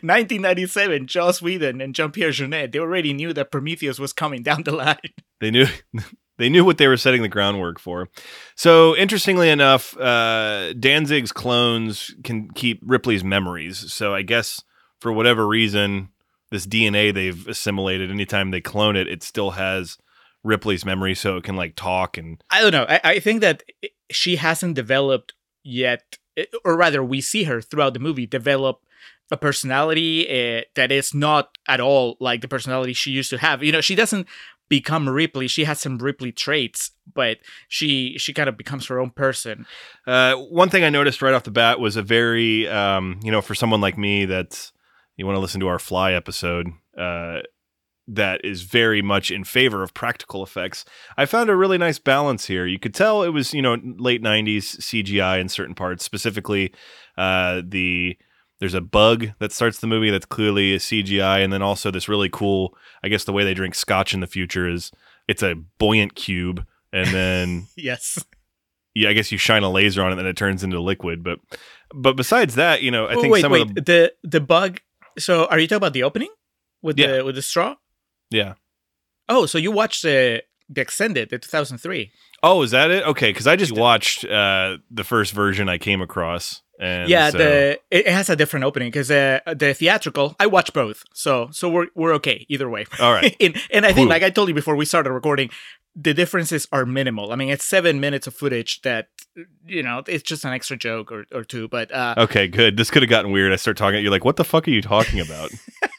1997, 0.00 1.06
Joss 1.06 1.42
Whedon 1.42 1.82
and 1.82 1.94
Jean-Pierre 1.94 2.30
Jeunet, 2.30 2.72
they 2.72 2.78
already 2.78 3.12
knew 3.12 3.34
that 3.34 3.50
Prometheus 3.50 3.98
was 3.98 4.14
coming 4.14 4.42
down 4.42 4.62
the 4.62 4.72
line. 4.72 4.96
They 5.40 5.50
knew 5.50 5.64
they 6.36 6.50
knew 6.50 6.66
what 6.66 6.76
they 6.76 6.86
were 6.86 6.98
setting 6.98 7.22
the 7.22 7.28
groundwork 7.28 7.80
for. 7.80 8.10
So 8.56 8.94
interestingly 8.94 9.48
enough, 9.48 9.96
uh, 9.96 10.74
Danzig's 10.74 11.32
clones 11.32 12.14
can 12.24 12.50
keep 12.50 12.82
Ripley's 12.84 13.24
memories. 13.24 13.90
So 13.90 14.14
I 14.14 14.20
guess 14.20 14.62
for 15.00 15.12
whatever 15.12 15.48
reason, 15.48 16.10
this 16.50 16.66
DNA 16.66 17.14
they've 17.14 17.48
assimilated, 17.48 18.10
anytime 18.10 18.50
they 18.50 18.60
clone 18.60 18.96
it, 18.96 19.08
it 19.08 19.22
still 19.22 19.52
has 19.52 19.96
Ripley's 20.44 20.84
memory, 20.84 21.14
so 21.14 21.38
it 21.38 21.44
can 21.44 21.56
like 21.56 21.74
talk 21.74 22.18
and. 22.18 22.44
I 22.50 22.60
don't 22.60 22.72
know. 22.72 22.84
I, 22.86 23.00
I 23.02 23.18
think 23.18 23.40
that 23.40 23.62
she 24.10 24.36
hasn't 24.36 24.74
developed 24.74 25.32
yet, 25.62 26.18
or 26.64 26.76
rather, 26.76 27.02
we 27.02 27.20
see 27.20 27.44
her 27.44 27.60
throughout 27.60 27.94
the 27.94 28.00
movie 28.00 28.26
develop 28.26 28.80
a 29.30 29.36
personality 29.36 30.26
uh, 30.28 30.62
that 30.74 30.90
is 30.90 31.14
not 31.14 31.56
at 31.68 31.80
all 31.80 32.16
like 32.20 32.40
the 32.40 32.48
personality 32.48 32.92
she 32.92 33.10
used 33.10 33.30
to 33.30 33.38
have. 33.38 33.62
You 33.62 33.72
know, 33.72 33.80
she 33.80 33.94
doesn't 33.94 34.26
become 34.68 35.08
Ripley. 35.08 35.48
She 35.48 35.64
has 35.64 35.80
some 35.80 35.98
Ripley 35.98 36.32
traits, 36.32 36.92
but 37.12 37.38
she 37.68 38.16
she 38.18 38.32
kind 38.32 38.48
of 38.48 38.56
becomes 38.56 38.86
her 38.86 38.98
own 38.98 39.10
person. 39.10 39.66
Uh, 40.06 40.34
one 40.34 40.70
thing 40.70 40.84
I 40.84 40.90
noticed 40.90 41.22
right 41.22 41.34
off 41.34 41.44
the 41.44 41.50
bat 41.50 41.78
was 41.78 41.96
a 41.96 42.02
very, 42.02 42.66
um, 42.68 43.20
you 43.22 43.30
know, 43.30 43.42
for 43.42 43.54
someone 43.54 43.80
like 43.80 43.98
me 43.98 44.24
that's 44.24 44.72
you 45.16 45.26
want 45.26 45.36
to 45.36 45.40
listen 45.40 45.60
to 45.60 45.68
our 45.68 45.78
Fly 45.78 46.12
episode, 46.12 46.68
uh, 46.96 47.40
that 48.14 48.44
is 48.44 48.62
very 48.62 49.02
much 49.02 49.30
in 49.30 49.44
favor 49.44 49.82
of 49.82 49.94
practical 49.94 50.42
effects. 50.42 50.84
I 51.16 51.26
found 51.26 51.48
a 51.50 51.56
really 51.56 51.78
nice 51.78 51.98
balance 51.98 52.46
here. 52.46 52.66
You 52.66 52.78
could 52.78 52.94
tell 52.94 53.22
it 53.22 53.28
was, 53.30 53.54
you 53.54 53.62
know, 53.62 53.76
late 53.82 54.22
'90s 54.22 54.78
CGI 54.80 55.40
in 55.40 55.48
certain 55.48 55.74
parts, 55.74 56.04
specifically 56.04 56.72
uh, 57.16 57.62
the. 57.64 58.16
There's 58.58 58.74
a 58.74 58.82
bug 58.82 59.28
that 59.38 59.52
starts 59.52 59.78
the 59.78 59.86
movie 59.86 60.10
that's 60.10 60.26
clearly 60.26 60.74
a 60.74 60.78
CGI, 60.78 61.42
and 61.42 61.50
then 61.50 61.62
also 61.62 61.90
this 61.90 62.10
really 62.10 62.28
cool. 62.28 62.76
I 63.02 63.08
guess 63.08 63.24
the 63.24 63.32
way 63.32 63.42
they 63.42 63.54
drink 63.54 63.74
scotch 63.74 64.12
in 64.12 64.20
the 64.20 64.26
future 64.26 64.68
is 64.68 64.90
it's 65.26 65.42
a 65.42 65.54
buoyant 65.78 66.14
cube, 66.14 66.66
and 66.92 67.08
then 67.08 67.68
Yes. 67.76 68.22
yeah, 68.94 69.08
I 69.08 69.14
guess 69.14 69.32
you 69.32 69.38
shine 69.38 69.62
a 69.62 69.70
laser 69.70 70.02
on 70.02 70.12
it 70.12 70.18
and 70.18 70.28
it 70.28 70.36
turns 70.36 70.62
into 70.62 70.78
liquid. 70.78 71.22
But 71.24 71.38
but 71.94 72.16
besides 72.16 72.54
that, 72.56 72.82
you 72.82 72.90
know, 72.90 73.06
I 73.06 73.14
Oh, 73.14 73.20
think 73.22 73.32
wait, 73.32 73.40
some 73.40 73.52
wait. 73.52 73.62
of 73.62 73.74
the 73.76 73.80
the 73.80 74.12
the 74.24 74.40
bug. 74.42 74.80
So, 75.18 75.46
are 75.46 75.58
you 75.58 75.66
talking 75.66 75.78
about 75.78 75.94
the 75.94 76.02
opening 76.02 76.28
with 76.82 76.98
Yeah. 76.98 77.16
the 77.16 77.24
with 77.24 77.36
the 77.36 77.42
straw? 77.42 77.76
Yeah. 78.30 78.54
Oh, 79.28 79.46
so 79.46 79.58
you 79.58 79.70
watched 79.70 80.02
the 80.02 80.42
the 80.68 80.80
extended, 80.80 81.30
the 81.30 81.38
2003? 81.38 82.12
Oh, 82.42 82.62
is 82.62 82.70
that 82.70 82.90
it? 82.90 83.04
Okay, 83.06 83.30
because 83.30 83.46
I 83.46 83.56
just 83.56 83.72
watched 83.72 84.24
uh, 84.24 84.78
the 84.90 85.04
first 85.04 85.32
version 85.32 85.68
I 85.68 85.78
came 85.78 86.00
across, 86.00 86.62
and 86.80 87.08
yeah, 87.08 87.30
so- 87.30 87.38
the 87.38 87.80
it 87.90 88.06
has 88.08 88.30
a 88.30 88.36
different 88.36 88.64
opening 88.64 88.88
because 88.88 89.10
uh, 89.10 89.40
the 89.46 89.74
theatrical. 89.74 90.36
I 90.40 90.46
watched 90.46 90.72
both, 90.72 91.04
so 91.12 91.48
so 91.52 91.68
we're 91.68 91.88
we're 91.94 92.14
okay 92.14 92.46
either 92.48 92.68
way. 92.70 92.86
all 93.00 93.12
right. 93.12 93.36
and, 93.40 93.56
and 93.70 93.84
I 93.84 93.88
think, 93.92 94.06
Cool. 94.06 94.08
like 94.08 94.22
I 94.22 94.30
told 94.30 94.48
you 94.48 94.54
before 94.54 94.74
we 94.76 94.84
started 94.86 95.10
recording, 95.12 95.50
the 95.94 96.14
differences 96.14 96.66
are 96.72 96.86
minimal. 96.86 97.30
I 97.32 97.36
mean, 97.36 97.50
it's 97.50 97.64
seven 97.64 98.00
minutes 98.00 98.26
of 98.26 98.34
footage 98.34 98.80
that 98.82 99.08
you 99.66 99.82
know 99.82 100.02
it's 100.06 100.22
just 100.22 100.44
an 100.44 100.52
extra 100.52 100.76
joke 100.76 101.12
or, 101.12 101.26
or 101.32 101.44
two, 101.44 101.68
but 101.68 101.92
uh, 101.92 102.14
Okay, 102.16 102.48
good. 102.48 102.76
This 102.76 102.90
could 102.90 103.02
have 103.02 103.10
gotten 103.10 103.32
weird. 103.32 103.52
I 103.52 103.56
start 103.56 103.76
talking. 103.76 104.00
You're 104.02 104.10
like, 104.12 104.24
what 104.24 104.36
the 104.36 104.44
fuck 104.44 104.66
are 104.66 104.70
you 104.70 104.82
talking 104.82 105.20
about? 105.20 105.50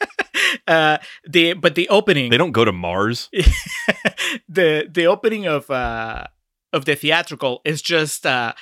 uh, 0.68 0.98
the 1.28 1.54
but 1.54 1.76
the 1.76 1.88
opening 1.90 2.30
they 2.32 2.38
don't 2.38 2.52
go 2.52 2.66
to 2.66 2.72
Mars. 2.72 3.30
the 4.50 4.88
the 4.90 5.06
opening 5.06 5.46
of 5.48 5.70
uh 5.70 6.26
of 6.74 6.86
the 6.86 6.96
theatrical 6.96 7.62
is 7.66 7.82
just 7.82 8.26
uh 8.26 8.54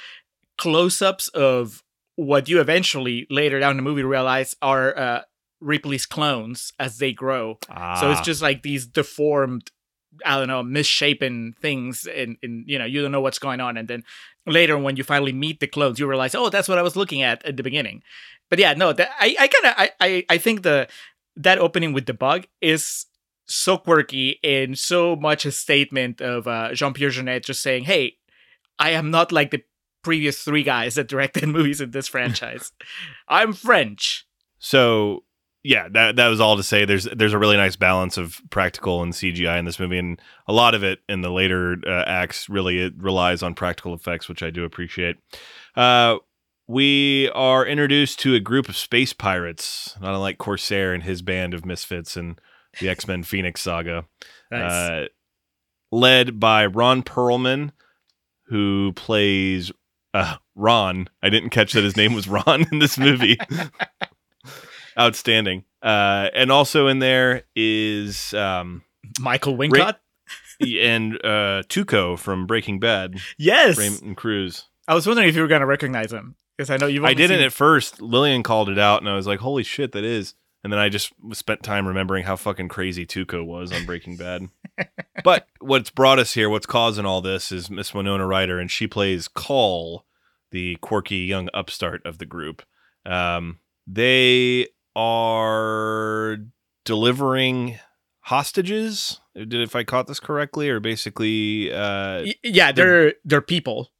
close-ups 0.58 1.28
of 1.30 1.84
what 2.15 2.49
you 2.49 2.60
eventually 2.60 3.25
later 3.30 3.60
down 3.60 3.75
the 3.78 3.82
movie 3.82 4.04
realize 4.04 4.56
are 4.62 4.97
uh 4.97 5.21
Ripley's 5.62 6.06
clones 6.06 6.71
as 6.80 6.97
they 6.99 7.12
grow. 7.12 7.58
So 7.67 7.73
Ah. 7.75 8.12
it's 8.12 8.21
just 8.21 8.41
like 8.41 8.63
these 8.63 8.86
deformed 8.86 9.71
I 10.25 10.38
don't 10.39 10.47
know, 10.47 10.63
misshapen 10.63 11.54
things 11.62 12.06
and, 12.08 12.36
and 12.41 12.63
you 12.67 12.80
know, 12.80 12.86
you 12.86 13.02
don't 13.02 13.12
know 13.12 13.21
what's 13.21 13.39
going 13.39 13.62
on 13.62 13.78
and 13.78 13.88
then 13.88 14.04
later 14.45 14.78
when 14.78 14.97
you 14.97 15.04
finally 15.04 15.32
meet 15.34 15.60
the 15.60 15.67
clones 15.67 15.99
you 15.99 16.08
realize, 16.08 16.34
"Oh, 16.34 16.49
that's 16.49 16.67
what 16.67 16.78
I 16.78 16.82
was 16.82 16.95
looking 16.95 17.21
at 17.21 17.45
at 17.45 17.56
the 17.58 17.63
beginning." 17.63 18.02
But 18.49 18.58
yeah, 18.60 18.73
no, 18.73 18.91
that, 18.91 19.12
I 19.19 19.36
I 19.39 19.47
kind 19.47 19.65
of 19.65 19.73
I, 19.78 19.91
I 20.02 20.25
I 20.30 20.38
think 20.39 20.63
the 20.63 20.88
that 21.39 21.58
opening 21.58 21.93
with 21.93 22.06
the 22.06 22.13
bug 22.13 22.45
is 22.62 23.06
so 23.47 23.78
quirky 23.78 24.39
and 24.43 24.78
so 24.78 25.15
much 25.15 25.45
a 25.45 25.52
statement 25.52 26.21
of 26.21 26.47
uh, 26.47 26.73
Jean 26.73 26.93
Pierre 26.93 27.10
Jeunet 27.10 27.43
just 27.43 27.62
saying, 27.62 27.86
"Hey, 27.86 28.17
I 28.78 28.91
am 28.91 29.10
not 29.10 29.32
like 29.32 29.52
the 29.52 29.63
previous 30.04 30.43
three 30.43 30.63
guys 30.63 30.95
that 30.95 31.08
directed 31.08 31.47
movies 31.47 31.82
in 31.82 31.91
this 31.91 32.08
franchise. 32.15 32.71
I'm 33.28 33.54
French." 33.54 34.28
So 34.60 35.23
yeah, 35.63 35.88
that 35.91 36.17
that 36.17 36.28
was 36.28 36.41
all 36.41 36.58
to 36.58 36.63
say. 36.63 36.86
There's 36.86 37.06
there's 37.06 37.34
a 37.34 37.39
really 37.39 37.58
nice 37.58 37.78
balance 37.78 38.17
of 38.17 38.41
practical 38.49 39.02
and 39.02 39.13
CGI 39.13 39.58
in 39.58 39.65
this 39.65 39.80
movie, 39.80 39.97
and 39.97 40.21
a 40.47 40.54
lot 40.54 40.75
of 40.75 40.84
it 40.84 40.99
in 41.08 41.21
the 41.21 41.32
later 41.32 41.78
uh, 41.88 42.04
acts 42.06 42.49
really 42.49 42.80
it 42.80 42.93
relies 42.97 43.41
on 43.41 43.56
practical 43.56 43.93
effects, 43.93 44.28
which 44.28 44.43
I 44.43 44.49
do 44.49 44.65
appreciate. 44.65 45.15
Uh, 45.75 46.17
we 46.70 47.28
are 47.34 47.66
introduced 47.66 48.20
to 48.20 48.36
a 48.36 48.40
group 48.40 48.70
of 48.70 48.78
space 48.78 49.12
pirates, 49.12 49.96
not 50.00 50.14
unlike 50.14 50.38
Corsair 50.38 50.94
and 50.94 51.02
his 51.02 51.24
band 51.24 51.56
of 51.56 51.66
misfits 51.66 52.16
and 52.16 52.40
the 52.80 52.88
X 52.88 53.08
Men 53.08 53.24
Phoenix 53.24 53.62
saga, 53.62 54.06
Nice. 54.52 54.72
uh, 54.72 55.06
led 55.92 56.40
by 56.40 56.68
Ron 56.68 57.02
Perlman, 57.02 57.72
who 58.50 58.94
plays 58.96 59.72
uh, 60.14 60.36
Ron. 60.54 61.10
I 61.24 61.30
didn't 61.30 61.50
catch 61.50 61.74
that 61.74 61.84
his 61.84 61.98
name 61.98 62.14
was 62.14 62.28
Ron 62.28 62.68
in 62.72 62.78
this 62.78 63.00
movie. 63.00 63.40
Outstanding. 65.00 65.64
Uh, 65.82 66.30
and 66.36 66.52
also 66.52 66.86
in 66.88 67.00
there 67.00 67.46
is 67.56 68.32
um, 68.36 68.84
Michael 69.20 69.58
Wincott. 69.58 69.96
and 70.62 71.16
uh, 71.26 71.64
Tuco 71.68 72.20
from 72.20 72.46
Breaking 72.46 72.80
Bad, 72.80 73.16
yes, 73.40 73.76
Raymond 73.76 74.18
Cruz. 74.18 74.66
I 74.88 74.94
was 74.94 75.08
wondering 75.08 75.30
if 75.30 75.36
you 75.36 75.42
were 75.42 75.48
gonna 75.48 75.66
recognize 75.66 76.14
him 76.14 76.36
because 76.60 76.69
I 76.69 76.76
know 76.76 76.88
you've. 76.88 77.06
I 77.06 77.13
didn't 77.13 77.38
seen- 77.38 77.45
at 77.45 77.54
first. 77.54 78.02
Lillian 78.02 78.43
called 78.43 78.67
it 78.67 78.78
out, 78.78 79.02
and 79.02 79.10
I 79.10 79.15
was 79.15 79.26
like, 79.26 79.39
"Holy 79.39 79.63
shit, 79.63 79.93
that 79.93 80.04
is!" 80.04 80.34
And 80.62 80.74
then 80.74 80.80
I 80.80 80.89
just 80.89 81.13
spent 81.32 81.63
time 81.63 81.88
remembering 81.88 82.26
how 82.26 82.36
fucking 82.36 82.67
crazy 82.67 83.06
Tuco 83.06 83.45
was 83.45 83.72
on 83.72 83.86
Breaking 83.86 84.17
Bad. 84.17 84.50
but 85.24 85.48
what's 85.62 85.89
brought 85.89 86.19
us 86.19 86.34
here, 86.34 86.50
what's 86.50 86.65
causing 86.65 87.06
all 87.06 87.22
this, 87.22 87.54
is 87.54 87.69
Miss 87.69 87.93
Winona 87.93 88.28
Ryder, 88.28 88.60
and 88.60 88.69
she 88.69 88.88
plays 88.88 89.30
Call, 89.30 90.06
the 90.52 90.76
quirky 90.82 91.19
young 91.19 91.48
upstart 91.54 92.06
of 92.06 92.17
the 92.17 92.26
group. 92.26 92.62
Um, 93.06 93.60
they 93.88 94.67
are 94.98 96.39
delivering 96.84 97.80
hostages. 98.19 99.22
Did 99.34 99.56
if 99.56 99.78
I 99.78 99.86
caught 99.86 100.08
this 100.08 100.19
correctly, 100.19 100.67
or 100.67 100.82
basically, 100.82 101.72
uh, 101.72 102.26
yeah, 102.43 102.74
they're 102.74 103.13
they're 103.24 103.39
people 103.39 103.91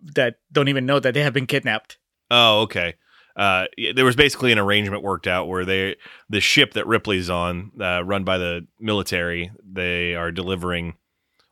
that 0.00 0.40
don't 0.50 0.66
even 0.66 0.84
know 0.84 0.98
that 0.98 1.14
they 1.14 1.22
have 1.22 1.32
been 1.32 1.46
kidnapped. 1.46 1.96
Oh, 2.30 2.62
okay. 2.62 2.94
Uh, 3.36 3.66
there 3.94 4.04
was 4.04 4.16
basically 4.16 4.50
an 4.50 4.58
arrangement 4.58 5.02
worked 5.02 5.28
out 5.28 5.46
where 5.46 5.64
they, 5.64 5.94
the 6.28 6.40
ship 6.40 6.74
that 6.74 6.86
Ripley's 6.86 7.30
on, 7.30 7.70
uh, 7.80 8.04
run 8.04 8.24
by 8.24 8.36
the 8.36 8.66
military, 8.80 9.52
they 9.64 10.16
are 10.16 10.32
delivering 10.32 10.96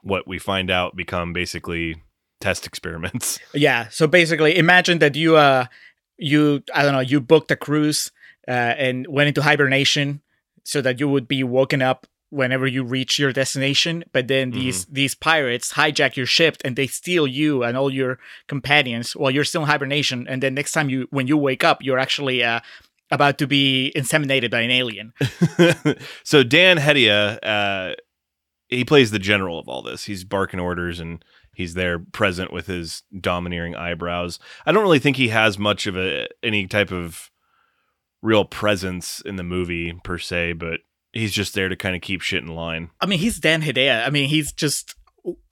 what 0.02 0.26
we 0.26 0.38
find 0.38 0.70
out 0.70 0.96
become 0.96 1.32
basically 1.32 2.02
test 2.40 2.66
experiments. 2.66 3.38
Yeah. 3.54 3.88
So 3.88 4.06
basically, 4.06 4.56
imagine 4.56 4.98
that 4.98 5.16
you 5.16 5.36
uh 5.36 5.66
you 6.18 6.62
I 6.74 6.82
don't 6.82 6.92
know 6.92 7.00
you 7.00 7.20
booked 7.20 7.50
a 7.50 7.56
cruise 7.56 8.10
uh, 8.46 8.50
and 8.50 9.06
went 9.08 9.28
into 9.28 9.42
hibernation 9.42 10.20
so 10.62 10.82
that 10.82 11.00
you 11.00 11.08
would 11.08 11.26
be 11.26 11.42
woken 11.42 11.80
up 11.82 12.06
whenever 12.30 12.66
you 12.66 12.82
reach 12.82 13.18
your 13.18 13.32
destination. 13.32 14.04
But 14.12 14.28
then 14.28 14.50
these 14.50 14.84
these 14.86 15.14
pirates 15.14 15.74
hijack 15.74 16.16
your 16.16 16.26
ship 16.26 16.56
and 16.64 16.76
they 16.76 16.86
steal 16.86 17.26
you 17.26 17.62
and 17.62 17.76
all 17.76 17.90
your 17.90 18.18
companions 18.48 19.14
while 19.14 19.30
you're 19.30 19.44
still 19.44 19.62
in 19.62 19.68
hibernation. 19.68 20.26
And 20.28 20.42
then 20.42 20.54
next 20.54 20.72
time 20.72 20.90
you 20.90 21.06
when 21.10 21.26
you 21.26 21.36
wake 21.36 21.64
up, 21.64 21.82
you're 21.82 21.98
actually 21.98 22.42
uh 22.42 22.60
about 23.10 23.38
to 23.38 23.46
be 23.46 23.92
inseminated 23.94 24.50
by 24.50 24.62
an 24.62 24.70
alien. 24.70 25.12
so 26.24 26.42
Dan 26.42 26.78
Hedaya, 26.78 27.38
uh, 27.42 27.94
he 28.68 28.84
plays 28.84 29.12
the 29.12 29.20
general 29.20 29.58
of 29.58 29.68
all 29.68 29.82
this. 29.82 30.04
He's 30.04 30.24
barking 30.24 30.58
orders 30.58 30.98
and 30.98 31.24
he's 31.54 31.74
there 31.74 31.98
present 31.98 32.52
with 32.52 32.66
his 32.66 33.04
domineering 33.18 33.76
eyebrows. 33.76 34.38
I 34.64 34.72
don't 34.72 34.82
really 34.82 34.98
think 34.98 35.16
he 35.16 35.28
has 35.28 35.58
much 35.58 35.86
of 35.86 35.96
a 35.96 36.26
any 36.42 36.66
type 36.66 36.90
of 36.90 37.30
real 38.22 38.44
presence 38.44 39.20
in 39.24 39.36
the 39.36 39.44
movie 39.44 39.92
per 40.02 40.18
se, 40.18 40.54
but 40.54 40.80
he's 41.18 41.32
just 41.32 41.54
there 41.54 41.68
to 41.68 41.76
kind 41.76 41.94
of 41.96 42.02
keep 42.02 42.20
shit 42.20 42.42
in 42.42 42.54
line. 42.54 42.90
I 43.00 43.06
mean, 43.06 43.18
he's 43.18 43.38
Dan 43.38 43.62
Hedaya. 43.62 44.06
I 44.06 44.10
mean, 44.10 44.28
he's 44.28 44.52
just 44.52 44.94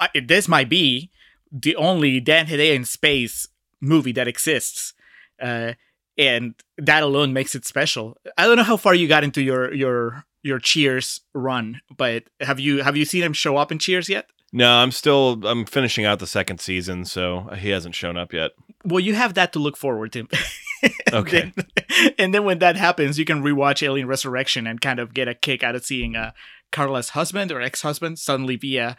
I- 0.00 0.08
this 0.26 0.48
might 0.48 0.68
be 0.68 1.10
the 1.50 1.76
only 1.76 2.20
Dan 2.20 2.46
Hedaya 2.46 2.74
in 2.74 2.84
space 2.84 3.48
movie 3.80 4.12
that 4.12 4.28
exists, 4.28 4.92
uh, 5.40 5.72
and 6.16 6.54
that 6.78 7.02
alone 7.02 7.32
makes 7.32 7.54
it 7.54 7.64
special. 7.64 8.16
I 8.38 8.46
don't 8.46 8.56
know 8.56 8.62
how 8.62 8.76
far 8.76 8.94
you 8.94 9.08
got 9.08 9.24
into 9.24 9.42
your 9.42 9.72
your 9.74 10.24
your 10.42 10.58
Cheers 10.58 11.20
run, 11.32 11.80
but 11.96 12.24
have 12.40 12.60
you 12.60 12.82
have 12.82 12.96
you 12.96 13.04
seen 13.04 13.22
him 13.22 13.32
show 13.32 13.56
up 13.56 13.72
in 13.72 13.78
Cheers 13.78 14.08
yet? 14.08 14.26
No, 14.52 14.70
I'm 14.70 14.92
still 14.92 15.40
I'm 15.44 15.64
finishing 15.64 16.04
out 16.04 16.20
the 16.20 16.26
second 16.28 16.58
season, 16.60 17.04
so 17.04 17.48
he 17.58 17.70
hasn't 17.70 17.94
shown 17.96 18.16
up 18.16 18.32
yet. 18.32 18.52
Well, 18.84 19.00
you 19.00 19.14
have 19.14 19.34
that 19.34 19.52
to 19.54 19.58
look 19.58 19.76
forward 19.76 20.12
to. 20.12 20.28
Okay. 21.12 21.52
then- 21.54 22.14
and 22.18 22.34
then 22.34 22.44
when 22.44 22.58
that 22.58 22.76
happens, 22.76 23.18
you 23.18 23.24
can 23.24 23.42
rewatch 23.42 23.82
Alien 23.82 24.06
Resurrection 24.08 24.66
and 24.66 24.80
kind 24.80 24.98
of 24.98 25.14
get 25.14 25.28
a 25.28 25.34
kick 25.34 25.62
out 25.62 25.74
of 25.74 25.84
seeing 25.84 26.16
uh, 26.16 26.32
Carla's 26.72 27.10
husband 27.10 27.52
or 27.52 27.60
ex-husband 27.60 28.18
suddenly 28.18 28.56
be 28.56 28.78
a, 28.78 28.96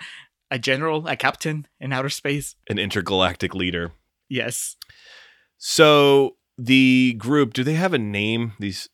a 0.49 0.57
general, 0.59 1.07
a 1.07 1.15
captain 1.15 1.67
in 1.79 1.91
outer 1.91 2.09
space. 2.09 2.55
An 2.69 2.79
intergalactic 2.79 3.53
leader. 3.53 3.91
Yes. 4.29 4.77
So 5.57 6.37
the 6.57 7.15
group, 7.17 7.53
do 7.53 7.63
they 7.63 7.73
have 7.73 7.93
a 7.93 7.97
name? 7.97 8.53
These 8.59 8.89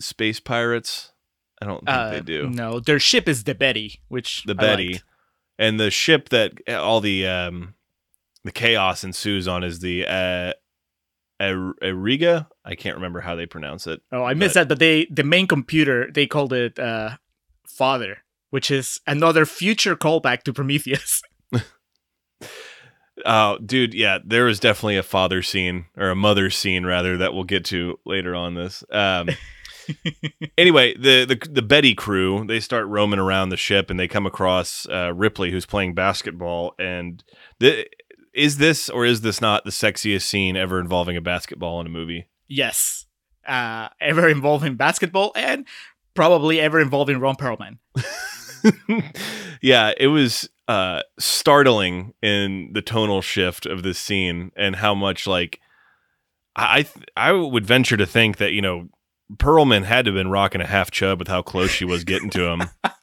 space 0.00 0.40
pirates? 0.40 1.12
I 1.60 1.66
don't 1.66 1.78
think 1.84 1.88
Uh, 1.88 2.10
they 2.10 2.20
do. 2.20 2.48
No, 2.48 2.80
their 2.80 3.00
ship 3.00 3.28
is 3.28 3.44
the 3.44 3.54
Betty, 3.54 4.00
which 4.08 4.44
The 4.44 4.52
I 4.58 4.60
Betty. 4.62 4.92
liked. 4.92 5.04
And 5.58 5.80
the 5.80 5.90
ship 5.90 6.28
that 6.28 6.52
all 6.68 7.00
the 7.00 7.26
um 7.26 7.74
the 8.44 8.52
chaos 8.52 9.02
ensues 9.02 9.48
on 9.48 9.64
is 9.64 9.80
the 9.80 10.06
uh 10.06 10.52
Er- 11.40 11.74
Eriga. 11.82 12.46
I 12.64 12.74
can't 12.74 12.96
remember 12.96 13.20
how 13.20 13.34
they 13.36 13.46
pronounce 13.46 13.86
it. 13.86 14.00
Oh, 14.12 14.24
I 14.24 14.34
missed 14.34 14.54
But- 14.54 14.60
that, 14.60 14.68
but 14.68 14.78
they 14.78 15.06
the 15.10 15.24
main 15.24 15.46
computer 15.46 16.10
they 16.12 16.26
called 16.26 16.52
it 16.52 16.78
uh, 16.78 17.16
Father, 17.66 18.18
which 18.50 18.70
is 18.70 19.00
another 19.06 19.44
future 19.46 19.96
callback 19.96 20.42
to 20.44 20.52
Prometheus. 20.52 21.22
Oh, 23.26 23.58
dude, 23.58 23.94
yeah, 23.94 24.18
there 24.24 24.44
was 24.44 24.60
definitely 24.60 24.96
a 24.96 25.02
father 25.02 25.42
scene 25.42 25.86
or 25.96 26.10
a 26.10 26.14
mother 26.14 26.50
scene 26.50 26.86
rather 26.86 27.16
that 27.16 27.34
we'll 27.34 27.42
get 27.42 27.64
to 27.64 27.98
later 28.06 28.32
on 28.36 28.54
this. 28.54 28.84
Um, 28.92 29.30
anyway, 30.58 30.94
the, 30.96 31.24
the 31.24 31.48
the 31.50 31.62
Betty 31.62 31.96
crew 31.96 32.44
they 32.46 32.60
start 32.60 32.86
roaming 32.86 33.18
around 33.18 33.48
the 33.48 33.56
ship 33.56 33.90
and 33.90 33.98
they 33.98 34.06
come 34.06 34.24
across 34.24 34.86
uh, 34.88 35.12
Ripley 35.12 35.50
who's 35.50 35.66
playing 35.66 35.94
basketball. 35.94 36.74
And 36.78 37.24
the, 37.58 37.86
is 38.38 38.58
this 38.58 38.88
or 38.88 39.04
is 39.04 39.20
this 39.20 39.40
not 39.40 39.64
the 39.64 39.70
sexiest 39.70 40.22
scene 40.22 40.56
ever 40.56 40.80
involving 40.80 41.16
a 41.16 41.20
basketball 41.20 41.80
in 41.80 41.86
a 41.86 41.90
movie? 41.90 42.26
yes, 42.48 43.04
uh, 43.46 43.88
ever 44.00 44.28
involving 44.28 44.74
basketball 44.74 45.32
and 45.36 45.66
probably 46.14 46.58
ever 46.60 46.80
involving 46.80 47.20
Ron 47.20 47.36
Perlman. 47.36 47.78
yeah, 49.62 49.92
it 49.96 50.08
was 50.08 50.48
uh, 50.66 51.02
startling 51.18 52.14
in 52.22 52.72
the 52.72 52.82
tonal 52.82 53.22
shift 53.22 53.66
of 53.66 53.82
this 53.82 53.98
scene 53.98 54.50
and 54.56 54.76
how 54.76 54.94
much 54.94 55.26
like 55.26 55.60
I 56.56 56.82
th- 56.82 57.06
I 57.16 57.32
would 57.32 57.64
venture 57.64 57.96
to 57.96 58.06
think 58.06 58.38
that 58.38 58.52
you 58.52 58.62
know 58.62 58.88
Perlman 59.36 59.84
had 59.84 60.06
to 60.06 60.10
have 60.10 60.16
been 60.16 60.30
rocking 60.30 60.60
a 60.60 60.66
half 60.66 60.90
chub 60.90 61.18
with 61.18 61.28
how 61.28 61.42
close 61.42 61.70
she 61.70 61.84
was 61.84 62.04
getting 62.04 62.30
to 62.30 62.46
him, 62.46 62.62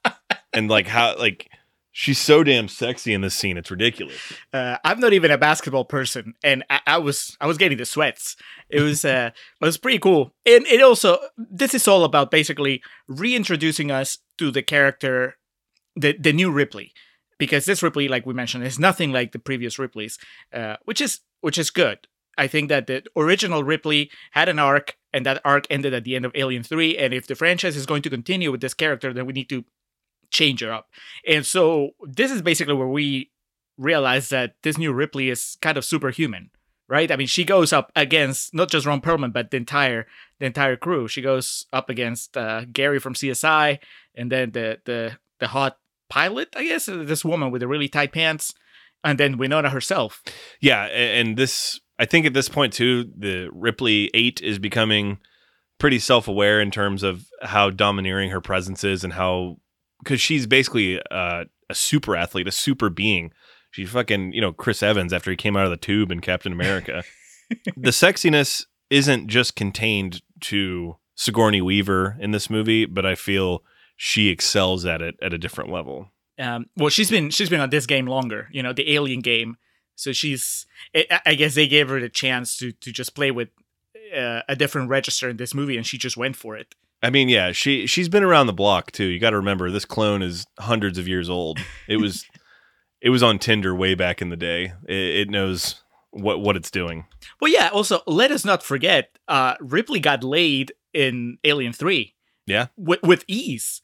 and 0.54 0.70
like 0.70 0.88
how 0.88 1.18
like 1.18 1.50
she's 1.96 2.20
so 2.20 2.44
damn 2.44 2.68
sexy 2.68 3.14
in 3.14 3.22
this 3.22 3.34
scene. 3.34 3.58
It's 3.58 3.72
ridiculous. 3.72 4.34
Uh, 4.52 4.78
I'm 4.84 5.00
not 5.00 5.14
even 5.14 5.32
a 5.32 5.38
basketball 5.38 5.86
person, 5.86 6.34
and 6.44 6.64
I, 6.70 6.82
I 6.86 6.98
was 7.00 7.38
I 7.40 7.48
was 7.48 7.58
getting 7.58 7.78
the 7.78 7.86
sweats. 7.86 8.36
It 8.70 8.82
was 8.82 9.06
uh, 9.06 9.32
it 9.34 9.66
was 9.66 9.78
pretty 9.78 10.00
cool, 10.00 10.36
and 10.46 10.68
it 10.68 10.82
also 10.82 11.18
this 11.38 11.74
is 11.74 11.88
all 11.88 12.04
about 12.04 12.30
basically 12.30 12.84
reintroducing 13.08 13.90
us 13.90 14.20
to 14.38 14.52
the 14.52 14.62
character, 14.62 15.38
the 15.96 16.16
the 16.20 16.34
new 16.34 16.52
Ripley, 16.52 16.92
because 17.40 17.66
this 17.66 17.82
Ripley, 17.82 18.08
like 18.08 18.26
we 18.26 18.34
mentioned, 18.34 18.66
is 18.66 18.78
nothing 18.78 19.12
like 19.12 19.32
the 19.32 19.40
previous 19.40 19.80
Ripleys, 19.80 20.20
uh, 20.54 20.76
which 20.84 21.02
is 21.02 21.22
which 21.42 21.58
is 21.58 21.72
good. 21.72 22.08
I 22.38 22.48
think 22.48 22.68
that 22.68 22.88
the 22.88 23.04
original 23.16 23.64
Ripley 23.64 24.12
had 24.32 24.50
an 24.50 24.60
arc, 24.60 24.98
and 25.14 25.26
that 25.26 25.42
arc 25.46 25.66
ended 25.70 25.94
at 25.94 26.04
the 26.04 26.18
end 26.18 26.26
of 26.26 26.34
Alien 26.36 26.64
Three. 26.64 26.98
And 26.98 27.14
if 27.14 27.26
the 27.26 27.36
franchise 27.36 27.78
is 27.78 27.86
going 27.86 28.02
to 28.02 28.10
continue 28.10 28.52
with 28.52 28.60
this 28.60 28.74
character, 28.74 29.14
then 29.14 29.26
we 29.26 29.32
need 29.32 29.48
to 29.48 29.64
change 30.36 30.62
her 30.62 30.72
up. 30.72 30.90
And 31.28 31.46
so 31.46 31.92
this 32.04 32.32
is 32.32 32.42
basically 32.42 32.74
where 32.74 32.88
we 32.88 33.32
realize 33.78 34.30
that 34.30 34.56
this 34.62 34.78
new 34.78 34.94
Ripley 34.94 35.30
is 35.30 35.58
kind 35.62 35.78
of 35.78 35.86
superhuman, 35.86 36.50
right? 36.88 37.12
I 37.12 37.16
mean, 37.16 37.28
she 37.28 37.44
goes 37.44 37.74
up 37.74 37.92
against 37.96 38.54
not 38.54 38.70
just 38.70 38.86
Ron 38.86 39.02
Perlman, 39.02 39.34
but 39.34 39.52
the 39.52 39.58
entire 39.58 40.08
the 40.40 40.46
entire 40.46 40.76
crew. 40.76 41.08
She 41.08 41.22
goes 41.22 41.66
up 41.72 41.90
against 41.90 42.36
uh, 42.38 42.66
Gary 42.72 43.00
from 43.00 43.14
CSI, 43.14 43.80
and 44.16 44.32
then 44.32 44.52
the 44.52 44.80
the 44.86 45.18
the 45.40 45.48
hot 45.48 45.78
pilot, 46.10 46.50
I 46.56 46.66
guess, 46.66 46.88
uh, 46.88 47.04
this 47.04 47.26
woman 47.26 47.52
with 47.52 47.62
the 47.62 47.68
really 47.68 47.88
tight 47.88 48.12
pants, 48.12 48.54
and 49.04 49.18
then 49.18 49.38
Winona 49.38 49.70
herself. 49.70 50.24
Yeah, 50.60 50.84
and 50.86 51.38
this 51.38 51.80
I 51.98 52.06
think 52.06 52.26
at 52.26 52.34
this 52.34 52.50
point 52.50 52.74
too, 52.74 53.10
the 53.18 53.50
Ripley 53.52 54.12
Eight 54.14 54.42
is 54.42 54.60
becoming 54.60 55.20
pretty 55.78 56.00
self 56.00 56.28
aware 56.28 56.62
in 56.62 56.72
terms 56.72 57.04
of 57.04 57.26
how 57.42 57.70
domineering 57.70 58.30
her 58.32 58.42
presence 58.42 58.84
is 58.84 59.04
and 59.04 59.14
how 59.14 59.58
because 60.06 60.22
she's 60.22 60.48
basically 60.48 61.02
uh, 61.12 61.46
a 61.70 61.76
super 61.76 62.16
athlete, 62.16 62.48
a 62.48 62.52
super 62.52 62.90
being. 62.90 63.32
She's 63.72 63.90
fucking 63.90 64.32
you 64.32 64.40
know 64.40 64.54
Chris 64.54 64.82
Evans 64.82 65.12
after 65.12 65.32
he 65.32 65.36
came 65.36 65.58
out 65.58 65.66
of 65.66 65.72
the 65.72 65.78
tube 65.78 66.12
in 66.12 66.22
Captain 66.22 66.54
America. 66.54 67.04
the 67.76 67.90
sexiness 67.90 68.66
isn't 68.90 69.28
just 69.28 69.56
contained 69.56 70.22
to 70.42 70.96
Sigourney 71.16 71.62
Weaver 71.62 72.18
in 72.20 72.32
this 72.32 72.50
movie, 72.50 72.86
but 72.86 73.06
I 73.06 73.16
feel 73.16 73.64
she 73.98 74.30
excels 74.30 74.86
at 74.86 75.02
it 75.02 75.16
at 75.22 75.34
a 75.34 75.38
different 75.38 75.72
level. 75.72 76.12
Um, 76.38 76.68
well, 76.78 76.90
she's 76.90 77.10
been 77.10 77.30
she's 77.32 77.50
been 77.50 77.62
on 77.62 77.70
this 77.70 77.86
game 77.86 78.06
longer, 78.06 78.48
you 78.52 78.64
know, 78.64 78.74
the 78.74 78.94
Alien 78.94 79.22
game. 79.22 79.58
So 79.96 80.12
she's, 80.12 80.66
I 80.94 81.22
I 81.26 81.36
guess 81.36 81.56
they 81.56 81.68
gave 81.68 81.90
her 81.90 82.00
the 82.00 82.10
chance 82.10 82.56
to 82.58 82.72
to 82.72 82.92
just 82.92 83.16
play 83.16 83.32
with 83.32 83.50
uh, 84.16 84.42
a 84.48 84.56
different 84.56 84.90
register 84.90 85.30
in 85.30 85.38
this 85.38 85.54
movie, 85.54 85.78
and 85.78 85.86
she 85.86 85.98
just 85.98 86.18
went 86.18 86.36
for 86.36 86.56
it. 86.56 86.76
I 87.06 87.12
mean, 87.12 87.30
yeah, 87.30 87.52
she 87.52 87.86
she's 87.86 88.10
been 88.10 88.24
around 88.24 88.48
the 88.48 88.54
block 88.54 88.92
too. 88.92 89.06
You 89.06 89.20
got 89.20 89.30
to 89.30 89.38
remember 89.38 89.70
this 89.70 89.86
clone 89.86 90.24
is 90.24 90.48
hundreds 90.60 90.98
of 90.98 91.08
years 91.08 91.30
old. 91.30 91.60
It 91.88 91.98
was 91.98 92.26
it 93.02 93.12
was 93.12 93.22
on 93.22 93.38
Tinder 93.38 93.76
way 93.76 93.94
back 93.94 94.22
in 94.22 94.30
the 94.30 94.36
day. 94.36 94.74
It, 94.88 94.96
it 94.96 95.30
knows 95.30 95.84
what 96.10 96.42
what 96.42 96.56
it's 96.56 96.72
doing. 96.72 97.06
Well, 97.40 97.52
yeah. 97.52 97.70
Also, 97.72 98.02
let 98.08 98.32
us 98.32 98.44
not 98.44 98.64
forget, 98.64 99.18
uh, 99.28 99.54
Ripley 99.60 100.00
got 100.00 100.24
laid 100.24 100.74
in 100.94 101.38
Alien 101.44 101.74
Three. 101.74 102.16
Yeah. 102.48 102.68
with 102.76 103.02
with 103.04 103.24
ease. 103.28 103.82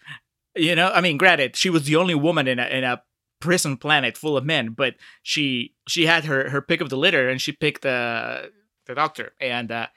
You 0.55 0.75
know, 0.75 0.89
I 0.89 1.01
mean, 1.01 1.17
granted, 1.17 1.55
she 1.55 1.69
was 1.69 1.85
the 1.85 1.95
only 1.95 2.15
woman 2.15 2.47
in 2.47 2.57
a 2.57 2.65
in 2.65 2.83
a 2.83 3.03
prison 3.39 3.77
planet 3.77 4.17
full 4.17 4.35
of 4.35 4.45
men, 4.45 4.69
but 4.69 4.95
she 5.21 5.75
she 5.87 6.07
had 6.07 6.25
her 6.25 6.49
her 6.49 6.61
pick 6.61 6.81
of 6.81 6.89
the 6.89 6.97
litter, 6.97 7.29
and 7.29 7.39
she 7.39 7.51
picked 7.51 7.83
the 7.83 8.51
the 8.87 8.95
doctor, 8.95 9.33
and 9.39 9.71
uh, 9.71 9.87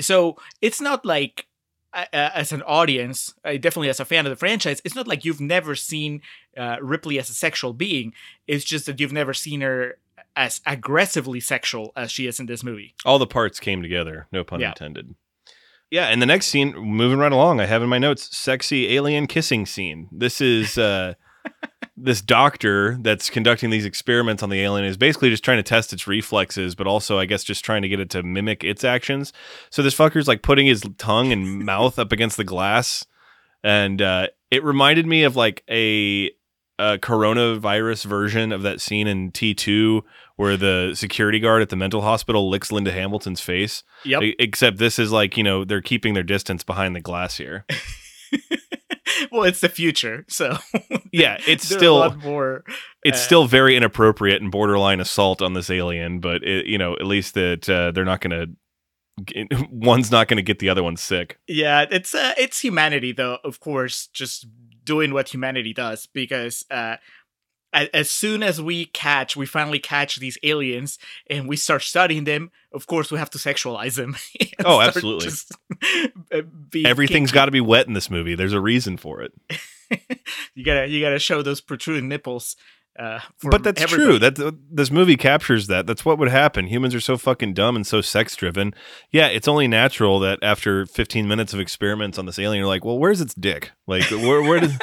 so 0.00 0.36
it's 0.60 0.82
not 0.82 1.06
like. 1.06 1.46
Uh, 1.94 2.04
as 2.12 2.52
an 2.52 2.60
audience, 2.62 3.34
uh, 3.44 3.52
definitely 3.52 3.88
as 3.88 3.98
a 3.98 4.04
fan 4.04 4.26
of 4.26 4.30
the 4.30 4.36
franchise, 4.36 4.82
it's 4.84 4.94
not 4.94 5.08
like 5.08 5.24
you've 5.24 5.40
never 5.40 5.74
seen 5.74 6.20
uh, 6.56 6.76
Ripley 6.82 7.18
as 7.18 7.30
a 7.30 7.34
sexual 7.34 7.72
being. 7.72 8.12
It's 8.46 8.64
just 8.64 8.84
that 8.86 9.00
you've 9.00 9.12
never 9.12 9.32
seen 9.32 9.62
her 9.62 9.98
as 10.36 10.60
aggressively 10.66 11.40
sexual 11.40 11.92
as 11.96 12.10
she 12.12 12.26
is 12.26 12.38
in 12.38 12.46
this 12.46 12.62
movie. 12.62 12.94
All 13.06 13.18
the 13.18 13.26
parts 13.26 13.58
came 13.58 13.80
together. 13.82 14.26
No 14.30 14.44
pun 14.44 14.60
Yeah. 14.60 14.68
intended. 14.68 15.14
Yeah, 15.90 16.08
and 16.08 16.20
the 16.20 16.26
next 16.26 16.48
scene, 16.48 16.76
moving 16.76 17.18
right 17.18 17.32
along, 17.32 17.60
I 17.60 17.64
have 17.66 17.82
in 17.82 17.88
my 17.88 17.96
notes, 17.98 18.36
sexy 18.36 18.94
alien 18.94 19.26
kissing 19.26 19.64
scene. 19.64 20.08
This 20.12 20.42
is 20.42 20.76
uh, 20.76 21.14
this 22.00 22.20
doctor 22.20 22.96
that's 23.00 23.30
conducting 23.30 23.70
these 23.70 23.84
experiments 23.84 24.42
on 24.42 24.50
the 24.50 24.60
alien 24.60 24.84
is 24.84 24.96
basically 24.96 25.30
just 25.30 25.44
trying 25.44 25.58
to 25.58 25.62
test 25.62 25.92
its 25.92 26.06
reflexes, 26.06 26.74
but 26.74 26.86
also, 26.86 27.18
I 27.18 27.26
guess, 27.26 27.44
just 27.44 27.64
trying 27.64 27.82
to 27.82 27.88
get 27.88 28.00
it 28.00 28.10
to 28.10 28.22
mimic 28.22 28.64
its 28.64 28.84
actions. 28.84 29.32
So 29.70 29.82
this 29.82 29.94
fucker's 29.94 30.28
like 30.28 30.42
putting 30.42 30.66
his 30.66 30.82
tongue 30.98 31.32
and 31.32 31.64
mouth 31.64 31.98
up 31.98 32.12
against 32.12 32.36
the 32.36 32.44
glass, 32.44 33.04
and 33.62 34.00
uh, 34.00 34.28
it 34.50 34.62
reminded 34.64 35.06
me 35.06 35.24
of 35.24 35.36
like 35.36 35.64
a, 35.68 36.30
a 36.78 36.98
coronavirus 36.98 38.04
version 38.04 38.52
of 38.52 38.62
that 38.62 38.80
scene 38.80 39.06
in 39.06 39.32
T 39.32 39.54
two 39.54 40.04
where 40.36 40.56
the 40.56 40.92
security 40.94 41.40
guard 41.40 41.62
at 41.62 41.68
the 41.68 41.76
mental 41.76 42.00
hospital 42.00 42.48
licks 42.48 42.70
Linda 42.70 42.92
Hamilton's 42.92 43.40
face. 43.40 43.82
Yep. 44.04 44.22
Except 44.38 44.78
this 44.78 44.96
is 45.00 45.10
like, 45.10 45.36
you 45.36 45.42
know, 45.42 45.64
they're 45.64 45.82
keeping 45.82 46.14
their 46.14 46.22
distance 46.22 46.62
behind 46.62 46.94
the 46.94 47.00
glass 47.00 47.36
here. 47.36 47.66
well, 49.32 49.44
it's 49.44 49.60
the 49.60 49.68
future, 49.68 50.24
so 50.28 50.58
Yeah, 51.12 51.38
it's 51.46 51.64
still 51.64 52.14
more. 52.16 52.64
it's 53.04 53.18
uh, 53.18 53.24
still 53.24 53.46
very 53.46 53.76
inappropriate 53.76 54.42
and 54.42 54.50
borderline 54.50 55.00
assault 55.00 55.42
on 55.42 55.54
this 55.54 55.70
alien, 55.70 56.20
but 56.20 56.42
it, 56.42 56.66
you 56.66 56.78
know, 56.78 56.94
at 56.94 57.06
least 57.06 57.34
that 57.34 57.68
uh, 57.68 57.90
they're 57.92 58.04
not 58.04 58.20
going 58.20 58.30
to 58.30 58.56
one's 59.70 60.10
not 60.10 60.28
going 60.28 60.36
to 60.36 60.42
get 60.42 60.58
the 60.58 60.68
other 60.68 60.82
one 60.82 60.96
sick. 60.96 61.38
Yeah, 61.46 61.86
it's 61.90 62.14
uh, 62.14 62.34
it's 62.38 62.60
humanity 62.60 63.12
though. 63.12 63.38
Of 63.44 63.60
course, 63.60 64.06
just 64.08 64.46
doing 64.84 65.12
what 65.12 65.32
humanity 65.32 65.72
does 65.74 66.06
because 66.06 66.64
uh, 66.70 66.96
as 67.72 68.10
soon 68.10 68.42
as 68.42 68.60
we 68.60 68.86
catch, 68.86 69.36
we 69.36 69.46
finally 69.46 69.78
catch 69.78 70.16
these 70.16 70.38
aliens 70.42 70.98
and 71.28 71.48
we 71.48 71.56
start 71.56 71.82
studying 71.82 72.24
them. 72.24 72.50
Of 72.72 72.86
course, 72.86 73.10
we 73.10 73.18
have 73.18 73.30
to 73.30 73.38
sexualize 73.38 73.96
them. 73.96 74.16
Oh, 74.64 74.80
absolutely. 74.80 75.30
uh, 76.34 76.42
Everything's 76.84 77.30
got 77.30 77.44
to 77.44 77.52
be 77.52 77.60
wet 77.60 77.86
in 77.86 77.92
this 77.92 78.10
movie. 78.10 78.34
There's 78.34 78.52
a 78.52 78.60
reason 78.60 78.96
for 78.96 79.22
it. 79.22 79.32
you 80.54 80.64
gotta 80.64 80.88
you 80.88 81.00
gotta 81.00 81.20
show 81.20 81.42
those 81.42 81.60
protruding 81.60 82.08
nipples. 82.08 82.56
Uh, 82.98 83.20
for 83.36 83.52
but 83.52 83.62
that's 83.62 83.80
everybody. 83.80 84.18
true. 84.18 84.18
That 84.18 84.58
this 84.68 84.90
movie 84.90 85.16
captures 85.16 85.68
that. 85.68 85.86
That's 85.86 86.04
what 86.04 86.18
would 86.18 86.28
happen. 86.28 86.66
Humans 86.66 86.96
are 86.96 87.00
so 87.00 87.16
fucking 87.16 87.54
dumb 87.54 87.76
and 87.76 87.86
so 87.86 88.00
sex 88.00 88.34
driven. 88.34 88.74
Yeah, 89.12 89.28
it's 89.28 89.46
only 89.46 89.68
natural 89.68 90.18
that 90.20 90.40
after 90.42 90.84
15 90.84 91.28
minutes 91.28 91.54
of 91.54 91.60
experiments 91.60 92.18
on 92.18 92.26
this 92.26 92.40
alien, 92.40 92.58
you're 92.58 92.66
like, 92.66 92.84
well, 92.84 92.98
where's 92.98 93.20
its 93.20 93.34
dick? 93.34 93.70
Like, 93.86 94.10
where, 94.10 94.42
where 94.42 94.58
does, 94.58 94.76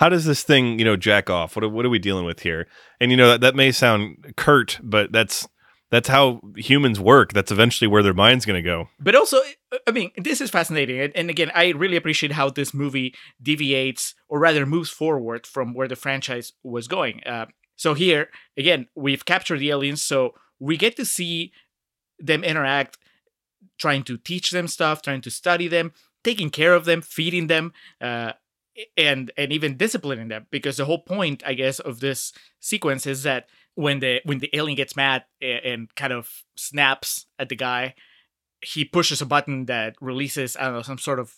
how 0.00 0.08
does 0.08 0.24
this 0.24 0.42
thing, 0.42 0.78
you 0.78 0.84
know, 0.84 0.96
jack 0.96 1.28
off? 1.30 1.54
What, 1.56 1.64
are- 1.64 1.68
what 1.68 1.84
are 1.86 1.90
we 1.96 1.98
dealing 1.98 2.24
with 2.24 2.40
here? 2.40 2.66
And 3.00 3.10
you 3.10 3.16
know 3.16 3.28
that 3.32 3.40
that 3.42 3.54
may 3.54 3.70
sound 3.72 4.34
curt, 4.36 4.78
but 4.82 5.12
that's 5.12 5.46
that's 5.90 6.08
how 6.08 6.40
humans 6.56 6.98
work. 7.00 7.32
That's 7.32 7.50
eventually 7.52 7.88
where 7.88 8.02
their 8.02 8.14
mind's 8.14 8.46
going 8.46 8.62
to 8.64 8.68
go. 8.74 8.88
but 8.98 9.14
also 9.14 9.38
i 9.86 9.92
mean 9.92 10.10
this 10.16 10.40
is 10.40 10.50
fascinating 10.50 10.98
and, 11.00 11.12
and 11.14 11.30
again 11.30 11.50
i 11.54 11.68
really 11.82 11.96
appreciate 11.96 12.32
how 12.32 12.50
this 12.50 12.74
movie 12.74 13.14
deviates 13.40 14.14
or 14.28 14.40
rather 14.40 14.66
moves 14.66 14.90
forward 14.90 15.46
from 15.46 15.66
where 15.76 15.86
the 15.86 15.94
franchise 16.04 16.52
was 16.64 16.88
going 16.88 17.16
uh, 17.24 17.46
So 17.76 17.94
here 17.94 18.22
again, 18.62 18.88
we've 19.04 19.24
captured 19.24 19.60
the 19.60 19.70
aliens, 19.70 20.02
so 20.02 20.34
we 20.68 20.74
get 20.76 20.96
to 20.96 21.04
see 21.16 21.52
them 22.30 22.42
interact, 22.44 22.98
trying 23.78 24.02
to 24.04 24.14
teach 24.30 24.50
them 24.50 24.66
stuff, 24.76 24.96
trying 25.02 25.22
to 25.22 25.30
study 25.30 25.68
them, 25.68 25.92
taking 26.24 26.50
care 26.50 26.74
of 26.78 26.84
them, 26.84 27.00
feeding 27.00 27.46
them, 27.46 27.72
uh, 28.08 28.32
and 28.96 29.30
and 29.36 29.52
even 29.52 29.76
disciplining 29.76 30.28
them. 30.28 30.46
Because 30.50 30.76
the 30.76 30.84
whole 30.84 31.02
point, 31.02 31.42
I 31.46 31.54
guess, 31.54 31.78
of 31.78 32.00
this 32.00 32.32
sequence 32.60 33.06
is 33.06 33.22
that 33.22 33.48
when 33.74 34.00
the 34.00 34.20
when 34.24 34.38
the 34.38 34.50
alien 34.54 34.76
gets 34.76 34.96
mad 34.96 35.24
and, 35.40 35.64
and 35.64 35.94
kind 35.94 36.12
of 36.12 36.28
snaps 36.56 37.26
at 37.38 37.48
the 37.48 37.56
guy, 37.56 37.94
he 38.62 38.84
pushes 38.84 39.20
a 39.20 39.26
button 39.26 39.66
that 39.66 39.96
releases 40.00 40.56
I 40.56 40.64
don't 40.64 40.74
know 40.74 40.82
some 40.82 40.98
sort 40.98 41.18
of 41.18 41.34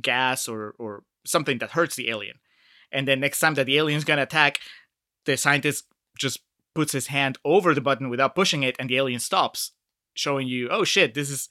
gas 0.00 0.48
or 0.48 0.74
or 0.78 1.04
something 1.24 1.58
that 1.58 1.70
hurts 1.70 1.96
the 1.96 2.10
alien. 2.10 2.36
And 2.90 3.06
then 3.06 3.20
next 3.20 3.40
time 3.40 3.54
that 3.54 3.66
the 3.66 3.78
alien's 3.78 4.04
gonna 4.04 4.22
attack, 4.22 4.60
the 5.24 5.36
scientist 5.36 5.84
just 6.18 6.40
puts 6.74 6.92
his 6.92 7.08
hand 7.08 7.38
over 7.44 7.74
the 7.74 7.80
button 7.80 8.08
without 8.08 8.34
pushing 8.34 8.62
it, 8.62 8.76
and 8.78 8.88
the 8.88 8.96
alien 8.96 9.20
stops, 9.20 9.72
showing 10.14 10.46
you, 10.46 10.68
oh 10.70 10.84
shit, 10.84 11.14
this 11.14 11.30
is, 11.30 11.48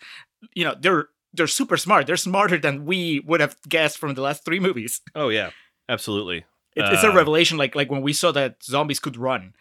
you 0.53 0.63
know, 0.63 0.75
they're 0.79 1.09
they're 1.37 1.47
super 1.47 1.77
smart. 1.77 2.07
They're 2.07 2.17
smarter 2.17 2.57
than 2.57 2.85
we 2.85 3.21
would 3.25 3.39
have 3.39 3.55
guessed 3.69 3.97
from 3.97 4.13
the 4.15 4.21
last 4.21 4.43
three 4.43 4.59
movies. 4.59 4.99
Oh 5.15 5.29
yeah, 5.29 5.51
absolutely. 5.87 6.39
It, 6.75 6.83
it's 6.93 7.03
a 7.03 7.09
Uh, 7.11 7.15
revelation, 7.15 7.57
like 7.57 7.75
like 7.75 7.89
when 7.89 8.01
we 8.01 8.13
saw 8.13 8.31
that 8.33 8.63
zombies 8.63 8.99
could 8.99 9.17
run. 9.17 9.53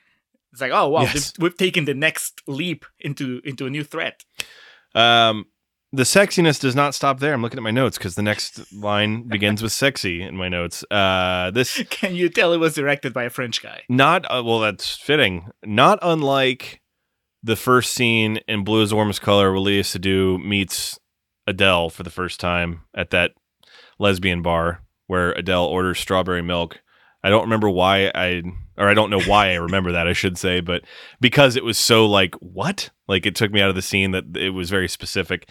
It's 0.53 0.61
like, 0.61 0.73
oh 0.73 0.89
wow, 0.89 1.03
Yes. 1.03 1.33
we've 1.39 1.57
taken 1.57 1.85
the 1.85 1.95
next 1.95 2.43
leap 2.47 2.85
into 2.99 3.41
into 3.45 3.67
a 3.67 3.71
new 3.71 3.85
threat. 3.85 4.25
Um, 4.95 5.47
the 5.93 6.03
sexiness 6.05 6.61
does 6.61 6.75
not 6.75 6.95
stop 6.95 7.21
there. 7.21 7.33
I'm 7.33 7.43
looking 7.43 7.59
at 7.59 7.63
my 7.63 7.71
notes 7.71 7.97
because 7.99 8.15
the 8.17 8.23
next 8.23 8.73
line 8.73 9.29
begins 9.29 9.63
with 9.63 9.73
"sexy" 9.73 10.23
in 10.23 10.37
my 10.37 10.49
notes. 10.49 10.85
Uh, 10.91 11.51
this 11.53 11.83
Can 11.91 12.15
you 12.17 12.29
tell 12.29 12.53
it 12.53 12.59
was 12.59 12.75
directed 12.75 13.13
by 13.13 13.25
a 13.25 13.31
French 13.31 13.63
guy? 13.63 13.83
not 13.89 14.25
uh, 14.31 14.43
well. 14.45 14.61
That's 14.61 14.97
fitting. 14.97 15.51
Not 15.65 15.99
unlike 16.03 16.81
the 17.43 17.57
first 17.57 17.93
scene 17.95 18.39
in 18.49 18.65
Blue 18.65 18.83
is 18.83 18.91
the 18.91 18.97
Warmest 18.97 19.23
Color, 19.23 19.53
where 19.53 19.61
Léa 19.61 19.81
Seydoux 19.85 20.43
meets 20.45 20.99
Adele 21.47 21.91
for 21.91 22.03
the 22.03 22.11
first 22.11 22.41
time 22.41 22.83
at 22.95 23.11
that 23.11 23.33
lesbian 23.99 24.43
bar 24.43 24.83
where 25.07 25.33
Adele 25.33 25.65
orders 25.65 25.99
strawberry 25.99 26.43
milk. 26.43 26.81
I 27.23 27.31
don't 27.31 27.43
remember 27.43 27.71
why 27.71 28.11
I, 28.15 28.43
or 28.77 28.89
I 28.89 28.95
don't 28.95 29.11
know 29.11 29.21
why 29.23 29.51
I 29.51 29.55
remember 29.55 29.93
that. 29.93 30.07
I 30.07 30.13
should 30.13 30.39
say, 30.39 30.61
but 30.61 30.83
because 31.21 31.57
it 31.57 31.65
was 31.65 31.79
so 31.79 32.07
like 32.07 32.35
what, 32.37 32.91
like 33.09 33.27
it 33.27 33.35
took 33.35 33.53
me 33.53 33.61
out 33.61 33.71
of 33.71 33.75
the 33.75 33.83
scene 33.83 34.13
that 34.13 34.37
it 34.37 34.51
was 34.51 34.71
very 34.71 34.89
specific. 34.89 35.49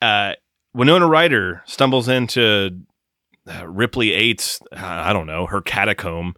Uh, 0.00 0.34
Winona 0.72 1.06
Ryder 1.06 1.62
stumbles 1.66 2.08
into 2.08 2.80
uh, 3.48 3.66
Ripley 3.66 4.12
Eight's, 4.12 4.60
I 4.72 5.12
don't 5.12 5.26
know, 5.26 5.46
her 5.46 5.60
catacomb, 5.60 6.36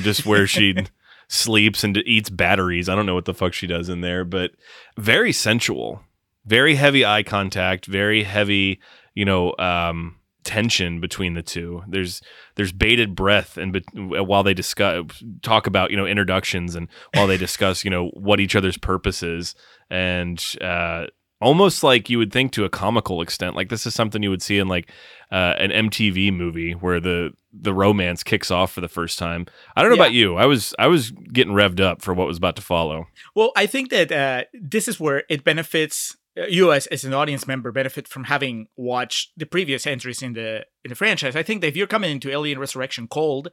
just 0.00 0.24
where 0.24 0.46
she 0.46 0.74
sleeps 1.28 1.84
and 1.84 1.96
eats 1.98 2.30
batteries. 2.30 2.88
I 2.88 2.94
don't 2.94 3.06
know 3.06 3.14
what 3.14 3.26
the 3.26 3.34
fuck 3.34 3.52
she 3.52 3.66
does 3.66 3.88
in 3.88 4.00
there, 4.00 4.24
but 4.24 4.52
very 4.96 5.32
sensual, 5.32 6.02
very 6.46 6.74
heavy 6.74 7.04
eye 7.04 7.22
contact, 7.22 7.86
very 7.86 8.22
heavy, 8.24 8.80
you 9.14 9.24
know, 9.24 9.54
um, 9.58 10.16
tension 10.44 11.00
between 11.00 11.34
the 11.34 11.42
two. 11.42 11.82
There's 11.88 12.20
there's 12.56 12.72
bated 12.72 13.14
breath 13.14 13.56
and 13.56 13.72
bet- 13.72 13.84
while 14.26 14.42
they 14.42 14.52
discuss 14.54 15.04
talk 15.42 15.66
about 15.66 15.90
you 15.90 15.96
know 15.96 16.06
introductions 16.06 16.74
and 16.74 16.88
while 17.14 17.26
they 17.26 17.38
discuss 17.38 17.82
you 17.84 17.90
know 17.90 18.08
what 18.10 18.40
each 18.40 18.54
other's 18.54 18.76
purpose 18.76 19.22
is 19.22 19.54
and 19.90 20.44
uh, 20.60 21.06
almost 21.40 21.82
like 21.82 22.10
you 22.10 22.18
would 22.18 22.30
think 22.32 22.52
to 22.52 22.64
a 22.64 22.68
comical 22.68 23.22
extent 23.22 23.56
like 23.56 23.70
this 23.70 23.86
is 23.86 23.94
something 23.94 24.22
you 24.22 24.28
would 24.30 24.42
see 24.42 24.58
in 24.58 24.68
like 24.68 24.90
uh, 25.32 25.54
an 25.58 25.70
MTV 25.88 26.30
movie 26.32 26.72
where 26.72 27.00
the 27.00 27.30
the 27.52 27.72
romance 27.72 28.22
kicks 28.22 28.50
off 28.50 28.70
for 28.72 28.80
the 28.82 28.88
first 28.88 29.18
time. 29.18 29.46
I 29.76 29.80
don't 29.82 29.90
know 29.90 29.96
Yeah. 29.96 30.02
about 30.02 30.12
you. 30.12 30.36
I 30.36 30.44
was 30.44 30.74
I 30.78 30.88
was 30.88 31.10
getting 31.10 31.54
revved 31.54 31.80
up 31.80 32.02
for 32.02 32.12
what 32.12 32.26
was 32.26 32.36
about 32.36 32.56
to 32.56 32.62
follow. 32.62 33.06
Well, 33.34 33.50
I 33.56 33.64
think 33.66 33.88
that 33.90 34.12
uh, 34.12 34.44
this 34.52 34.88
is 34.88 35.00
where 35.00 35.22
it 35.30 35.42
benefits 35.42 36.16
you 36.36 36.72
as, 36.72 36.86
as 36.88 37.04
an 37.04 37.14
audience 37.14 37.46
member 37.46 37.70
benefit 37.70 38.08
from 38.08 38.24
having 38.24 38.68
watched 38.76 39.32
the 39.36 39.46
previous 39.46 39.86
entries 39.86 40.22
in 40.22 40.32
the 40.32 40.66
in 40.84 40.88
the 40.88 40.94
franchise. 40.94 41.36
I 41.36 41.42
think 41.42 41.60
that 41.60 41.68
if 41.68 41.76
you're 41.76 41.86
coming 41.86 42.10
into 42.10 42.30
Alien 42.30 42.58
Resurrection 42.58 43.08
cold 43.08 43.50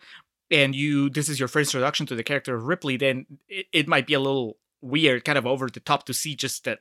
and 0.50 0.76
you 0.76 1.10
this 1.10 1.30
is 1.30 1.40
your 1.40 1.48
first 1.48 1.74
introduction 1.74 2.06
to 2.08 2.16
the 2.16 2.24
character 2.24 2.56
of 2.56 2.66
Ripley, 2.66 2.98
then 2.98 3.26
it, 3.48 3.68
it 3.72 3.88
might 3.88 4.08
be 4.08 4.14
a 4.14 4.20
little 4.20 4.58
weird, 4.82 5.24
kind 5.24 5.38
of 5.38 5.46
over 5.46 5.68
the 5.68 5.80
top 5.80 6.06
to 6.08 6.14
see 6.14 6.36
just 6.36 6.64
that 6.64 6.80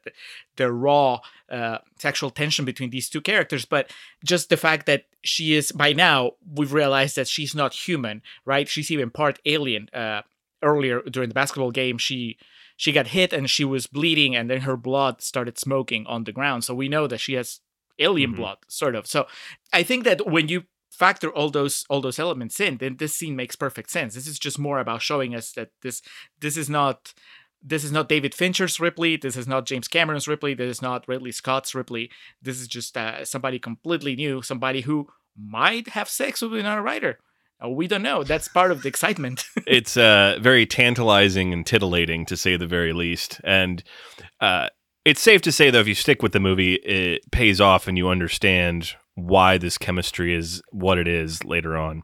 the 0.57 0.73
raw 0.73 1.21
uh, 1.51 1.79
sexual 1.99 2.31
tension 2.31 2.65
between 2.65 2.89
these 2.89 3.11
two 3.11 3.21
characters. 3.21 3.67
But 3.67 3.93
just 4.25 4.49
the 4.49 4.57
fact 4.57 4.87
that 4.87 5.05
she 5.23 5.55
is 5.55 5.71
by 5.71 5.93
now 5.93 6.33
we've 6.51 6.73
realized 6.73 7.17
that 7.17 7.29
she's 7.29 7.55
not 7.55 7.75
human, 7.75 8.23
right? 8.47 8.69
She's 8.69 8.91
even 8.91 9.11
part 9.11 9.39
alien. 9.45 9.89
Uh, 9.93 10.23
earlier 10.63 11.01
during 11.03 11.29
the 11.29 11.35
basketball 11.35 11.71
game, 11.71 11.99
she 11.99 12.37
she 12.83 12.93
got 12.99 13.09
hit 13.19 13.31
and 13.37 13.47
she 13.51 13.65
was 13.75 13.87
bleeding 13.97 14.33
and 14.37 14.49
then 14.51 14.63
her 14.69 14.77
blood 14.89 15.15
started 15.31 15.57
smoking 15.59 16.03
on 16.07 16.25
the 16.25 16.33
ground. 16.39 16.61
So 16.65 16.73
we 16.75 16.89
know 16.89 17.07
that 17.09 17.21
she 17.25 17.35
has 17.41 17.61
alien 17.99 18.33
Mhm. 18.33 18.37
blood 18.41 18.59
sort 18.81 18.95
of. 18.99 19.03
So 19.15 19.21
i 19.81 19.83
think 19.91 20.01
that 20.05 20.19
when 20.35 20.47
you 20.53 20.59
factor 21.05 21.29
all 21.39 21.51
those 21.59 21.77
all 21.91 22.01
those 22.07 22.19
elements 22.27 22.57
in 22.67 22.73
then 22.79 22.97
this 22.97 23.15
scene 23.19 23.37
makes 23.41 23.57
perfect 23.67 23.89
sense. 23.97 24.11
This 24.15 24.27
is 24.33 24.39
just 24.47 24.59
more 24.67 24.79
about 24.81 25.03
showing 25.11 25.33
us 25.39 25.47
that 25.57 25.71
this 25.85 25.97
this 26.45 26.57
is 26.63 26.69
not 26.79 26.99
this 27.73 27.85
is 27.87 27.93
not 27.97 28.09
david 28.15 28.35
fincher's 28.43 28.77
ripley. 28.87 29.13
This 29.25 29.37
is 29.43 29.47
not 29.53 29.69
james 29.71 29.89
cameron's 29.97 30.29
ripley. 30.35 30.53
This 30.55 30.71
is 30.77 30.83
not 30.89 31.07
ridley 31.13 31.33
scott's 31.41 31.73
ripley. 31.81 32.05
This 32.47 32.59
is 32.63 32.69
just 32.77 32.97
uh, 32.97 33.25
somebody 33.35 33.59
completely 33.71 34.15
new 34.25 34.37
somebody 34.53 34.81
who 34.89 34.99
might 35.59 35.87
have 35.97 36.09
sex 36.21 36.33
with 36.43 36.55
another 36.55 36.85
writer 36.89 37.13
we 37.69 37.87
don't 37.87 38.03
know 38.03 38.23
that's 38.23 38.49
part 38.49 38.71
of 38.71 38.83
the 38.83 38.89
excitement 38.89 39.45
it's 39.67 39.97
uh, 39.97 40.39
very 40.41 40.67
tantalizing 40.67 41.53
and 41.53 41.67
titillating 41.67 42.27
to 42.27 42.37
say 42.37 42.57
the 42.57 42.67
very 42.67 42.93
least. 42.93 43.41
And 43.45 43.83
uh, 44.41 44.69
it's 45.05 45.21
safe 45.21 45.43
to 45.43 45.53
say, 45.53 45.71
though, 45.71 45.81
if 45.81 45.89
you 45.89 45.95
stick 45.95 46.23
with 46.23 46.33
the 46.33 46.41
movie, 46.41 46.75
it 46.75 47.31
pays 47.31 47.61
off 47.61 47.87
and 47.87 47.97
you 47.97 48.09
understand 48.09 48.93
why 49.15 49.59
this 49.59 49.79
chemistry 49.79 50.35
is 50.35 50.63
what 50.71 50.99
it 50.99 51.09
is 51.09 51.45
later 51.45 51.77
on. 51.77 52.03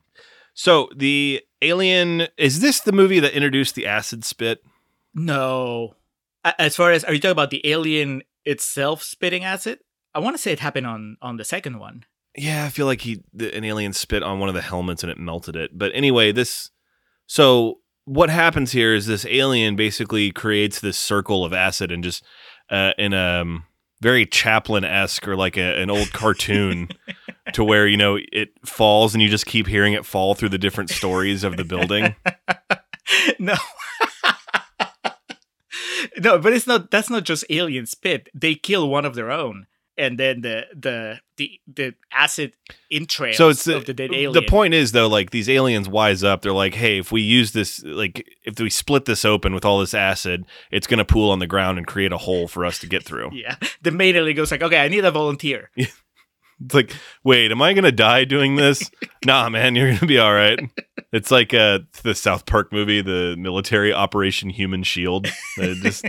So, 0.54 0.88
the 0.96 1.42
alien 1.60 2.28
is 2.38 2.60
this 2.60 2.80
the 2.80 2.92
movie 2.92 3.20
that 3.20 3.34
introduced 3.34 3.74
the 3.74 3.86
acid 3.86 4.24
spit? 4.24 4.62
No. 5.14 5.94
As 6.58 6.76
far 6.76 6.92
as 6.92 7.04
are 7.04 7.12
you 7.12 7.20
talking 7.20 7.32
about 7.32 7.50
the 7.50 7.66
alien 7.68 8.22
itself 8.44 9.02
spitting 9.02 9.44
acid? 9.44 9.80
I 10.14 10.20
want 10.20 10.36
to 10.36 10.42
say 10.42 10.52
it 10.52 10.60
happened 10.60 10.86
on 10.86 11.16
on 11.20 11.36
the 11.36 11.44
second 11.44 11.78
one. 11.78 12.04
Yeah, 12.36 12.66
I 12.66 12.68
feel 12.68 12.86
like 12.86 13.00
he 13.00 13.22
the, 13.32 13.54
an 13.54 13.64
alien 13.64 13.92
spit 13.92 14.22
on 14.22 14.38
one 14.38 14.48
of 14.48 14.54
the 14.54 14.62
helmets 14.62 15.02
and 15.02 15.10
it 15.10 15.18
melted 15.18 15.56
it. 15.56 15.76
But 15.76 15.92
anyway, 15.94 16.32
this 16.32 16.70
so 17.26 17.80
what 18.04 18.30
happens 18.30 18.72
here 18.72 18.94
is 18.94 19.06
this 19.06 19.26
alien 19.26 19.74
basically 19.74 20.30
creates 20.30 20.80
this 20.80 20.96
circle 20.96 21.44
of 21.44 21.52
acid 21.52 21.90
and 21.90 22.04
just 22.04 22.22
uh, 22.70 22.92
in 22.98 23.12
a 23.12 23.40
um, 23.42 23.64
very 24.00 24.26
Chaplin 24.26 24.84
esque 24.84 25.26
or 25.26 25.36
like 25.36 25.56
a, 25.56 25.80
an 25.80 25.90
old 25.90 26.12
cartoon 26.12 26.88
to 27.52 27.64
where 27.64 27.86
you 27.86 27.96
know 27.96 28.18
it 28.32 28.50
falls 28.64 29.14
and 29.14 29.22
you 29.22 29.28
just 29.28 29.46
keep 29.46 29.66
hearing 29.66 29.92
it 29.94 30.04
fall 30.04 30.34
through 30.34 30.50
the 30.50 30.58
different 30.58 30.90
stories 30.90 31.42
of 31.42 31.56
the 31.56 31.64
building. 31.64 32.14
no. 33.38 33.54
no, 36.18 36.38
but 36.38 36.52
it's 36.52 36.66
not 36.66 36.90
that's 36.90 37.10
not 37.10 37.24
just 37.24 37.44
alien 37.50 37.86
spit. 37.86 38.28
They 38.34 38.54
kill 38.54 38.88
one 38.88 39.04
of 39.04 39.14
their 39.14 39.30
own. 39.30 39.66
And 39.98 40.18
then 40.18 40.42
the 40.42 40.66
the 40.74 41.20
the 41.36 41.60
the 41.66 41.94
acid 42.12 42.52
entrails 42.90 43.36
so 43.36 43.48
it's 43.48 43.64
the, 43.64 43.76
of 43.76 43.86
the 43.86 43.94
dead 43.94 44.10
alien. 44.12 44.32
the 44.32 44.42
point 44.42 44.74
is 44.74 44.92
though 44.92 45.06
like 45.06 45.30
these 45.30 45.48
aliens 45.48 45.88
wise 45.88 46.24
up 46.24 46.42
they're 46.42 46.52
like 46.52 46.74
hey 46.74 46.98
if 46.98 47.12
we 47.12 47.22
use 47.22 47.52
this 47.52 47.82
like 47.84 48.26
if 48.44 48.58
we 48.58 48.70
split 48.70 49.04
this 49.06 49.24
open 49.24 49.54
with 49.54 49.64
all 49.64 49.78
this 49.80 49.94
acid 49.94 50.44
it's 50.70 50.86
going 50.86 50.98
to 50.98 51.04
pool 51.04 51.30
on 51.30 51.38
the 51.38 51.46
ground 51.46 51.78
and 51.78 51.86
create 51.86 52.12
a 52.12 52.18
hole 52.18 52.48
for 52.48 52.64
us 52.64 52.78
to 52.78 52.86
get 52.86 53.02
through 53.02 53.30
Yeah. 53.32 53.56
The 53.82 53.90
main 53.90 54.16
alien 54.16 54.36
goes 54.36 54.50
like, 54.50 54.62
okay, 54.62 54.78
I 54.78 54.88
need 54.88 55.04
a 55.04 55.10
volunteer. 55.10 55.70
It's 56.64 56.74
like, 56.74 56.90
wait, 57.22 57.52
am 57.52 57.60
I 57.60 57.74
gonna 57.74 57.92
die 57.92 58.24
doing 58.24 58.56
this? 58.56 58.90
nah, 59.26 59.50
man, 59.50 59.76
you're 59.76 59.92
gonna 59.92 60.06
be 60.06 60.18
all 60.18 60.32
right. 60.32 60.58
It's 61.12 61.30
like 61.30 61.52
uh, 61.52 61.80
the 62.02 62.14
South 62.14 62.46
Park 62.46 62.72
movie, 62.72 63.02
the 63.02 63.36
military 63.38 63.92
Operation 63.92 64.48
Human 64.48 64.82
Shield. 64.82 65.26
It 65.58 65.82
just, 65.82 66.06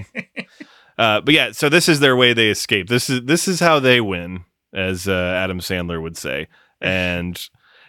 uh, 0.98 1.22
but 1.22 1.34
yeah, 1.34 1.52
so 1.52 1.70
this 1.70 1.88
is 1.88 2.00
their 2.00 2.16
way 2.16 2.34
they 2.34 2.50
escape. 2.50 2.88
This 2.90 3.10
is 3.10 3.22
this 3.24 3.48
is 3.48 3.60
how 3.60 3.80
they 3.80 4.02
win, 4.02 4.46
as 4.74 5.08
uh, 5.08 5.12
Adam 5.14 5.60
Sandler 5.60 6.02
would 6.02 6.18
say. 6.18 6.48
And 6.80 7.44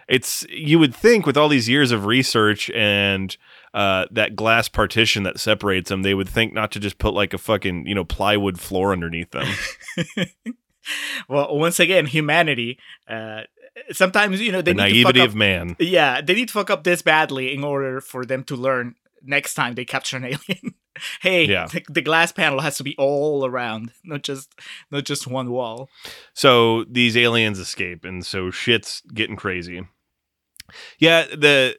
it's 0.09 0.46
you 0.48 0.78
would 0.78 0.94
think 0.94 1.26
with 1.26 1.36
all 1.36 1.50
these 1.50 1.68
years 1.68 1.92
of 1.92 2.06
research 2.06 2.70
and 2.70 3.36
uh, 3.74 4.06
that 4.11 4.34
glass 4.34 4.66
partition 4.66 5.24
that 5.24 5.38
separates 5.38 5.90
them, 5.90 6.02
they 6.02 6.14
would 6.14 6.28
think 6.28 6.54
not 6.54 6.72
to 6.72 6.80
just 6.80 6.96
put 6.96 7.12
like 7.12 7.34
a 7.34 7.38
fucking 7.38 7.86
you 7.86 7.94
know 7.94 8.04
plywood 8.04 8.59
floor 8.59 8.92
underneath 8.92 9.30
them. 9.30 9.46
well, 11.28 11.54
once 11.54 11.78
again, 11.78 12.06
humanity. 12.06 12.78
Uh, 13.06 13.42
sometimes 13.92 14.40
you 14.40 14.52
know 14.52 14.62
they 14.62 14.72
the 14.72 14.84
need 14.84 14.92
to 14.94 15.02
fuck 15.02 15.14
naivety 15.14 15.20
up 15.20 15.28
of 15.28 15.34
man. 15.34 15.76
Yeah, 15.78 16.22
they 16.22 16.34
need 16.34 16.48
to 16.48 16.54
fuck 16.54 16.70
up 16.70 16.84
this 16.84 17.02
badly 17.02 17.54
in 17.54 17.62
order 17.62 18.00
for 18.00 18.24
them 18.24 18.44
to 18.44 18.56
learn 18.56 18.94
next 19.22 19.52
time 19.52 19.74
they 19.74 19.84
capture 19.84 20.16
an 20.16 20.24
alien. 20.24 20.74
hey, 21.20 21.44
Yeah. 21.46 21.66
the, 21.66 21.82
the 21.88 22.03
glass 22.03 22.32
panel 22.32 22.61
has 22.61 22.76
to 22.78 22.84
be 22.84 22.94
all 22.99 23.46
around, 23.46 23.92
not 24.05 24.22
just 24.22 24.55
not 24.90 25.05
just 25.05 25.26
one 25.26 25.51
wall. 25.51 25.88
So 26.34 26.84
these 26.84 27.16
aliens 27.16 27.59
escape, 27.59 28.05
and 28.05 28.24
so 28.24 28.51
shit's 28.51 29.03
getting 29.14 29.36
crazy. 29.36 29.86
Yeah, 30.99 31.24
the 31.26 31.76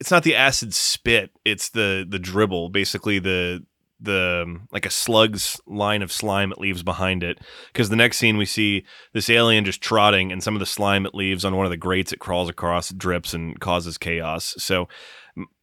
it's 0.00 0.10
not 0.10 0.22
the 0.22 0.34
acid 0.34 0.72
spit 0.72 1.30
it's 1.44 1.68
the 1.68 2.06
the 2.08 2.18
dribble 2.18 2.70
basically 2.70 3.18
the 3.18 3.62
the 4.00 4.44
um, 4.46 4.68
like 4.72 4.86
a 4.86 4.90
slug's 4.90 5.60
line 5.66 6.02
of 6.02 6.12
slime 6.12 6.52
it 6.52 6.58
leaves 6.58 6.82
behind 6.82 7.22
it. 7.22 7.38
Because 7.72 7.88
the 7.88 7.96
next 7.96 8.18
scene 8.18 8.36
we 8.36 8.46
see 8.46 8.84
this 9.12 9.30
alien 9.30 9.64
just 9.64 9.80
trotting 9.80 10.32
and 10.32 10.42
some 10.42 10.54
of 10.54 10.60
the 10.60 10.66
slime 10.66 11.06
it 11.06 11.14
leaves 11.14 11.44
on 11.44 11.56
one 11.56 11.66
of 11.66 11.70
the 11.70 11.76
grates 11.76 12.12
it 12.12 12.18
crawls 12.18 12.48
across 12.48 12.90
drips 12.90 13.34
and 13.34 13.58
causes 13.60 13.98
chaos. 13.98 14.54
So 14.58 14.88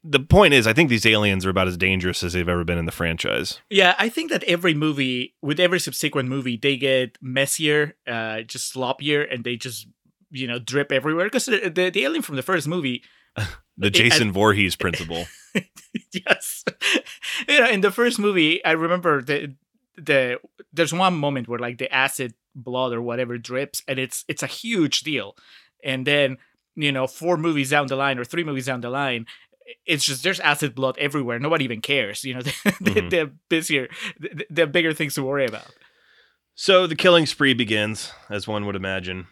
the 0.04 0.20
point 0.20 0.54
is 0.54 0.66
i 0.66 0.74
think 0.74 0.90
these 0.90 1.06
aliens 1.06 1.46
are 1.46 1.50
about 1.50 1.68
as 1.68 1.78
dangerous 1.78 2.24
as 2.24 2.34
they've 2.34 2.48
ever 2.48 2.64
been 2.64 2.78
in 2.78 2.86
the 2.86 2.92
franchise. 2.92 3.60
Yeah, 3.70 3.96
I 4.00 4.10
think 4.10 4.32
that 4.32 4.44
every 4.44 4.74
movie, 4.74 5.36
with 5.42 5.60
every 5.60 5.80
subsequent 5.80 6.30
movie, 6.30 6.58
they 6.58 6.78
get 6.78 7.18
messier, 7.22 7.96
uh, 8.08 8.42
just 8.42 8.74
sloppier, 8.74 9.32
and 9.32 9.44
they 9.44 9.56
just 9.56 9.88
you 10.32 10.48
know 10.48 10.60
drip 10.60 10.92
everywhere. 10.92 11.26
Because 11.26 11.46
the, 11.46 11.70
the 11.70 11.90
the 11.90 12.04
alien 12.04 12.22
from 12.22 12.36
the 12.36 12.44
first 12.44 12.68
movie, 12.68 13.04
the 13.78 13.90
jason 13.90 14.32
Voorhees 14.32 14.76
principle 14.76 15.26
yes, 16.12 16.64
you 17.48 17.60
know, 17.60 17.70
in 17.70 17.82
the 17.82 17.92
first 17.92 18.20
movie, 18.20 18.64
I 18.64 18.72
remember 18.72 19.22
the 19.22 19.56
the 19.96 20.40
there's 20.72 20.94
one 20.94 21.16
moment 21.16 21.48
where 21.48 21.60
like 21.60 21.78
the 21.80 21.92
acid 21.94 22.34
blood 22.56 22.94
or 22.94 23.02
whatever 23.02 23.38
drips, 23.38 23.82
and 23.88 23.98
it's 24.00 24.24
it's 24.28 24.44
a 24.44 24.48
huge 24.48 25.02
deal, 25.02 25.36
and 25.84 26.06
then 26.06 26.38
you 26.76 26.92
know 26.92 27.08
four 27.08 27.38
movies 27.38 27.72
down 27.72 27.88
the 27.88 27.96
line 27.96 28.20
or 28.20 28.26
three 28.26 28.44
movies 28.44 28.68
down 28.68 28.82
the 28.82 28.90
line. 28.90 29.26
It's 29.86 30.06
just 30.06 30.24
there's 30.24 30.40
acid 30.40 30.76
blood 30.76 30.98
everywhere. 31.00 31.40
Nobody 31.40 31.66
even 31.66 31.82
cares. 31.82 32.24
You 32.24 32.36
know, 32.36 32.42
they, 32.42 32.52
Mhm. 32.52 33.10
they're 33.10 33.32
busier. 33.50 33.90
They're 34.50 34.68
bigger 34.68 34.94
things 34.94 35.16
to 35.16 35.24
worry 35.24 35.46
about. 35.46 35.74
So 36.56 36.88
the 36.88 36.96
killing 36.96 37.26
spree 37.26 37.54
begins, 37.54 38.12
as 38.30 38.48
one 38.48 38.66
would 38.66 38.76
imagine. 38.76 39.28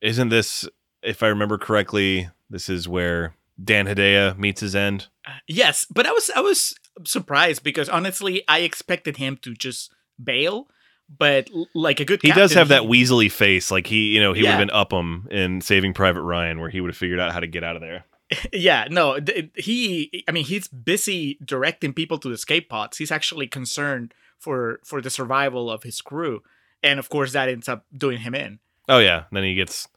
Isn't 0.00 0.28
this, 0.28 0.68
if 1.02 1.22
I 1.22 1.28
remember 1.28 1.58
correctly, 1.58 2.28
this 2.50 2.68
is 2.68 2.86
where 2.88 3.34
Dan 3.62 3.86
Hedaya 3.86 4.36
meets 4.38 4.60
his 4.60 4.74
end? 4.74 5.08
Yes, 5.46 5.86
but 5.90 6.06
I 6.06 6.12
was 6.12 6.30
I 6.34 6.40
was 6.40 6.74
surprised 7.04 7.62
because 7.62 7.88
honestly, 7.88 8.42
I 8.48 8.60
expected 8.60 9.16
him 9.16 9.38
to 9.42 9.54
just 9.54 9.92
bail, 10.22 10.68
but 11.08 11.50
like 11.74 12.00
a 12.00 12.04
good 12.04 12.20
He 12.22 12.28
does 12.28 12.52
captain, 12.52 12.58
have 12.58 12.68
that 12.68 12.82
Weasley 12.82 13.30
face, 13.30 13.70
like 13.70 13.86
he, 13.86 14.14
you 14.14 14.20
know, 14.20 14.32
he 14.32 14.42
would 14.42 14.50
have 14.50 14.58
been 14.58 14.70
up 14.70 14.92
him 14.92 15.26
in 15.30 15.60
Saving 15.60 15.92
Private 15.92 16.22
Ryan, 16.22 16.60
where 16.60 16.70
he 16.70 16.80
would 16.80 16.90
have 16.90 16.96
figured 16.96 17.20
out 17.20 17.32
how 17.32 17.40
to 17.40 17.46
get 17.46 17.64
out 17.64 17.76
of 17.76 17.82
there. 17.82 18.04
Yeah, 18.52 18.88
no, 18.90 19.18
th- 19.18 19.50
he. 19.56 20.22
I 20.28 20.32
mean, 20.32 20.44
he's 20.44 20.68
busy 20.68 21.38
directing 21.42 21.94
people 21.94 22.18
to 22.18 22.30
escape 22.30 22.68
pods. 22.68 22.98
He's 22.98 23.10
actually 23.10 23.46
concerned 23.46 24.12
for 24.38 24.80
for 24.84 25.00
the 25.00 25.08
survival 25.08 25.70
of 25.70 25.82
his 25.82 26.02
crew, 26.02 26.42
and 26.82 26.98
of 26.98 27.08
course, 27.08 27.32
that 27.32 27.48
ends 27.48 27.70
up 27.70 27.86
doing 27.96 28.18
him 28.18 28.34
in. 28.34 28.58
Oh 28.86 28.98
yeah, 28.98 29.24
then 29.32 29.44
he 29.44 29.54
gets 29.54 29.88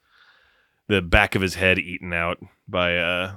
the 0.88 1.01
back 1.01 1.36
of 1.36 1.41
his 1.41 1.55
head 1.55 1.78
eaten 1.78 2.14
out 2.14 2.38
by 2.70 2.97
uh, 2.97 3.36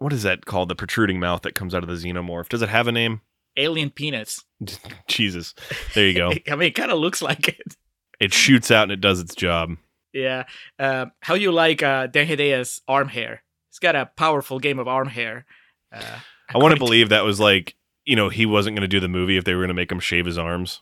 what 0.00 0.12
is 0.12 0.22
that 0.24 0.46
called? 0.46 0.68
The 0.68 0.74
protruding 0.74 1.20
mouth 1.20 1.42
that 1.42 1.54
comes 1.54 1.74
out 1.74 1.82
of 1.84 1.88
the 1.88 1.94
xenomorph. 1.94 2.48
Does 2.48 2.62
it 2.62 2.70
have 2.70 2.88
a 2.88 2.92
name? 2.92 3.20
Alien 3.56 3.90
penis. 3.90 4.44
Jesus, 5.08 5.54
there 5.94 6.06
you 6.06 6.14
go. 6.14 6.32
I 6.50 6.56
mean, 6.56 6.68
it 6.68 6.74
kind 6.74 6.90
of 6.90 6.98
looks 6.98 7.22
like 7.22 7.48
it. 7.48 7.76
it 8.18 8.32
shoots 8.32 8.70
out 8.70 8.84
and 8.84 8.92
it 8.92 9.00
does 9.00 9.20
its 9.20 9.34
job. 9.34 9.76
Yeah. 10.12 10.44
Uh, 10.78 11.06
how 11.20 11.34
you 11.34 11.52
like 11.52 11.82
uh, 11.82 12.06
Dan 12.06 12.64
arm 12.88 13.08
hair? 13.08 13.42
He's 13.70 13.78
got 13.78 13.94
a 13.94 14.10
powerful 14.16 14.58
game 14.58 14.78
of 14.78 14.88
arm 14.88 15.08
hair. 15.08 15.44
Uh, 15.92 16.18
I 16.52 16.58
want 16.58 16.72
to 16.74 16.80
believe 16.80 17.10
that 17.10 17.24
was 17.24 17.38
like, 17.38 17.76
you 18.04 18.16
know, 18.16 18.30
he 18.30 18.46
wasn't 18.46 18.76
going 18.76 18.82
to 18.82 18.88
do 18.88 19.00
the 19.00 19.08
movie 19.08 19.36
if 19.36 19.44
they 19.44 19.54
were 19.54 19.60
going 19.60 19.68
to 19.68 19.74
make 19.74 19.92
him 19.92 20.00
shave 20.00 20.24
his 20.24 20.38
arms. 20.38 20.80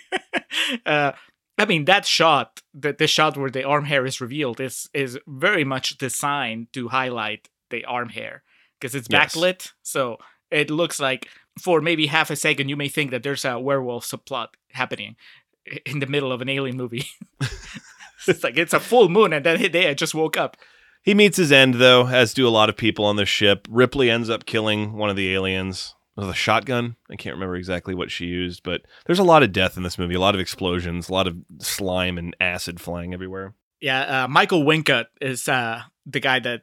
uh, 0.86 1.12
I 1.56 1.64
mean, 1.66 1.84
that 1.84 2.04
shot, 2.04 2.60
the, 2.74 2.92
the 2.92 3.06
shot 3.06 3.36
where 3.36 3.50
the 3.50 3.62
arm 3.62 3.84
hair 3.84 4.04
is 4.04 4.20
revealed, 4.20 4.60
is 4.60 4.90
is 4.92 5.18
very 5.26 5.64
much 5.64 5.96
designed 5.98 6.72
to 6.72 6.88
highlight 6.88 7.48
the 7.70 7.84
arm 7.84 8.10
hair 8.10 8.42
because 8.80 8.94
it's 8.94 9.08
Yes. 9.10 9.34
backlit, 9.34 9.72
so 9.82 10.18
it 10.50 10.70
looks 10.70 11.00
like 11.00 11.28
for 11.60 11.80
maybe 11.80 12.06
half 12.06 12.30
a 12.30 12.36
second 12.36 12.68
you 12.68 12.76
may 12.76 12.88
think 12.88 13.10
that 13.10 13.22
there's 13.22 13.44
a 13.44 13.58
werewolf 13.58 14.04
subplot 14.06 14.48
happening 14.72 15.16
in 15.86 16.00
the 16.00 16.06
middle 16.06 16.32
of 16.32 16.40
an 16.42 16.48
alien 16.48 16.76
movie. 16.76 17.04
it's 18.26 18.42
like 18.44 18.56
it's 18.56 18.72
a 18.74 18.80
full 18.80 19.08
moon, 19.08 19.32
and 19.32 19.44
then 19.44 19.70
they 19.72 19.88
I 19.88 19.94
just 19.94 20.14
woke 20.14 20.36
up. 20.36 20.56
He 21.02 21.12
meets 21.14 21.36
his 21.36 21.52
end, 21.52 21.74
though, 21.74 22.06
as 22.08 22.32
do 22.32 22.48
a 22.48 22.50
lot 22.50 22.70
of 22.70 22.76
people 22.78 23.04
on 23.04 23.16
the 23.16 23.26
ship. 23.26 23.68
Ripley 23.70 24.10
ends 24.10 24.30
up 24.30 24.46
killing 24.46 24.94
one 24.94 25.10
of 25.10 25.16
the 25.16 25.34
aliens 25.34 25.94
with 26.16 26.30
a 26.30 26.34
shotgun. 26.34 26.96
I 27.10 27.16
can't 27.16 27.34
remember 27.34 27.56
exactly 27.56 27.94
what 27.94 28.10
she 28.10 28.24
used, 28.24 28.62
but 28.62 28.82
there's 29.04 29.18
a 29.18 29.24
lot 29.24 29.42
of 29.42 29.52
death 29.52 29.76
in 29.76 29.82
this 29.82 29.98
movie, 29.98 30.14
a 30.14 30.20
lot 30.20 30.34
of 30.34 30.40
explosions, 30.40 31.08
a 31.08 31.12
lot 31.12 31.26
of 31.26 31.36
slime 31.58 32.16
and 32.16 32.34
acid 32.40 32.80
flying 32.80 33.12
everywhere. 33.12 33.54
Yeah, 33.80 34.24
uh, 34.24 34.28
Michael 34.28 34.64
Wincott 34.64 35.06
is 35.20 35.46
uh, 35.46 35.82
the 36.06 36.20
guy 36.20 36.38
that 36.38 36.62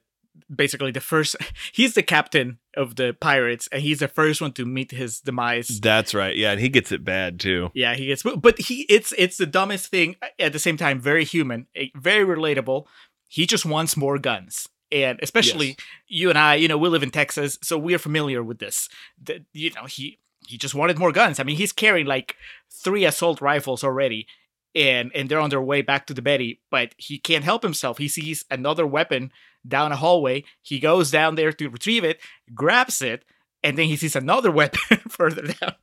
basically 0.54 0.92
the 0.92 1.00
first. 1.02 1.36
He's 1.74 1.94
the 1.94 2.04
captain 2.04 2.60
of 2.76 2.96
the 2.96 3.16
pirates, 3.20 3.68
and 3.72 3.82
he's 3.82 4.00
the 4.00 4.08
first 4.08 4.42
one 4.42 4.54
to 4.54 4.66
meet 4.66 4.92
his 4.92 5.20
demise. 5.20 5.80
That's 5.82 6.14
right. 6.14 6.36
Yeah, 6.36 6.52
and 6.52 6.62
he 6.62 6.70
gets 6.70 6.92
it 6.92 7.04
bad, 7.04 7.40
too. 7.40 7.70
Yeah, 7.74 7.96
he 7.96 8.06
gets, 8.08 8.24
but 8.24 8.60
he 8.60 8.86
it's 8.90 9.14
it's 9.18 9.38
the 9.38 9.46
dumbest 9.46 9.88
thing 9.92 10.16
at 10.40 10.54
the 10.54 10.60
same 10.60 10.78
time. 10.78 11.00
Very 11.02 11.26
human, 11.26 11.68
eh, 11.76 11.88
very 11.96 12.24
relatable. 12.26 12.86
He 13.28 13.46
just 13.46 13.66
wants 13.66 13.98
more 13.98 14.18
guns, 14.18 14.70
and 14.92 15.20
especially 15.22 15.68
Yes. 15.68 15.78
you 16.08 16.30
and 16.30 16.38
I. 16.40 16.56
You 16.56 16.68
know, 16.70 16.78
we 16.78 16.88
live 16.90 17.04
in 17.04 17.12
Texas, 17.12 17.58
so 17.62 17.78
we 17.78 17.94
are 17.94 18.00
familiar 18.00 18.42
with 18.42 18.60
this. 18.60 18.88
That 19.24 19.42
you 19.54 19.72
know, 19.76 19.86
he 19.86 20.20
he 20.48 20.58
just 20.58 20.76
wanted 20.76 20.98
more 20.98 21.12
guns. 21.12 21.40
I 21.40 21.44
mean, 21.44 21.58
he's 21.58 21.74
carrying 21.74 22.08
like 22.08 22.36
three 22.70 23.04
assault 23.06 23.42
rifles 23.42 23.84
already, 23.84 24.28
and 24.74 25.12
and 25.14 25.28
they're 25.28 25.40
on 25.40 25.50
their 25.50 25.62
way 25.62 25.82
back 25.82 26.08
to 26.08 26.14
the 26.14 26.22
Betty, 26.22 26.62
but 26.70 26.96
he 26.98 27.18
can't 27.18 27.44
help 27.44 27.64
himself. 27.64 27.98
He 27.98 28.08
sees 28.08 28.46
another 28.50 28.88
weapon 28.88 29.32
down 29.68 29.92
a 29.92 29.96
hallway. 29.96 30.44
He 30.62 30.80
goes 30.80 31.12
down 31.12 31.36
there 31.36 31.52
to 31.54 31.70
retrieve 31.70 32.04
it, 32.04 32.20
grabs 32.54 33.02
it, 33.02 33.24
and 33.64 33.78
then 33.78 33.88
he 33.88 33.96
sees 33.96 34.16
another 34.16 34.52
weapon 34.60 34.98
further 35.10 35.44
down. 35.44 35.76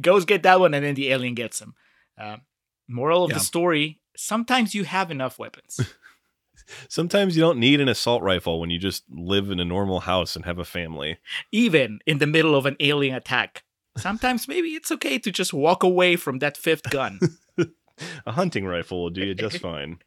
goes 0.00 0.24
get 0.24 0.42
that 0.42 0.60
one, 0.60 0.74
and 0.74 0.84
then 0.84 0.94
the 0.94 1.10
alien 1.10 1.34
gets 1.34 1.60
him. 1.60 1.74
Uh, 2.20 2.36
moral 2.88 3.24
of 3.24 3.30
Yeah. 3.30 3.38
the 3.38 3.44
story: 3.44 4.00
Sometimes 4.16 4.74
you 4.74 4.84
have 4.84 5.10
enough 5.10 5.38
weapons. 5.38 5.80
Sometimes 6.88 7.36
you 7.36 7.42
don't 7.42 7.58
need 7.58 7.80
an 7.80 7.88
assault 7.88 8.22
rifle 8.22 8.60
when 8.60 8.70
you 8.70 8.78
just 8.78 9.04
live 9.10 9.50
in 9.50 9.58
a 9.58 9.64
normal 9.64 10.00
house 10.00 10.36
and 10.36 10.44
have 10.44 10.58
a 10.58 10.64
family. 10.64 11.18
even 11.50 11.98
in 12.06 12.18
the 12.18 12.26
middle 12.26 12.54
of 12.54 12.66
an 12.66 12.76
alien 12.80 13.14
attack. 13.16 13.64
Sometimes 13.98 14.46
maybe 14.48 14.68
it's 14.68 14.90
okay 14.92 15.18
to 15.18 15.30
just 15.30 15.52
walk 15.52 15.82
away 15.82 16.16
from 16.16 16.38
that 16.38 16.56
fifth 16.56 16.88
gun. 16.90 17.18
A 18.26 18.32
hunting 18.32 18.64
rifle 18.64 19.02
will 19.02 19.10
do 19.10 19.24
you 19.24 19.34
just 19.34 19.58
fine. 19.58 19.98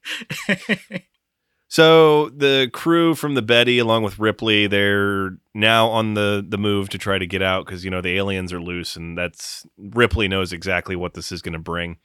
So 1.76 2.30
the 2.30 2.70
crew 2.72 3.16
from 3.16 3.34
the 3.34 3.42
Betty, 3.42 3.80
along 3.80 4.04
with 4.04 4.18
Ripley, 4.18 4.66
they're 4.66 5.32
now 5.54 5.90
on 5.90 6.14
the 6.14 6.42
the 6.48 6.58
move 6.58 6.88
to 6.88 6.98
try 6.98 7.20
to 7.20 7.28
get 7.28 7.42
out 7.42 7.66
because 7.66 7.84
you 7.84 7.92
know 7.92 8.00
the 8.00 8.16
aliens 8.16 8.54
are 8.54 8.62
loose, 8.62 8.96
and 8.96 9.18
that's 9.18 9.68
Ripley 9.78 10.30
knows 10.30 10.54
exactly 10.54 10.96
what 10.96 11.16
this 11.16 11.34
is 11.34 11.42
going 11.42 11.52
to 11.52 11.60
bring. 11.60 11.98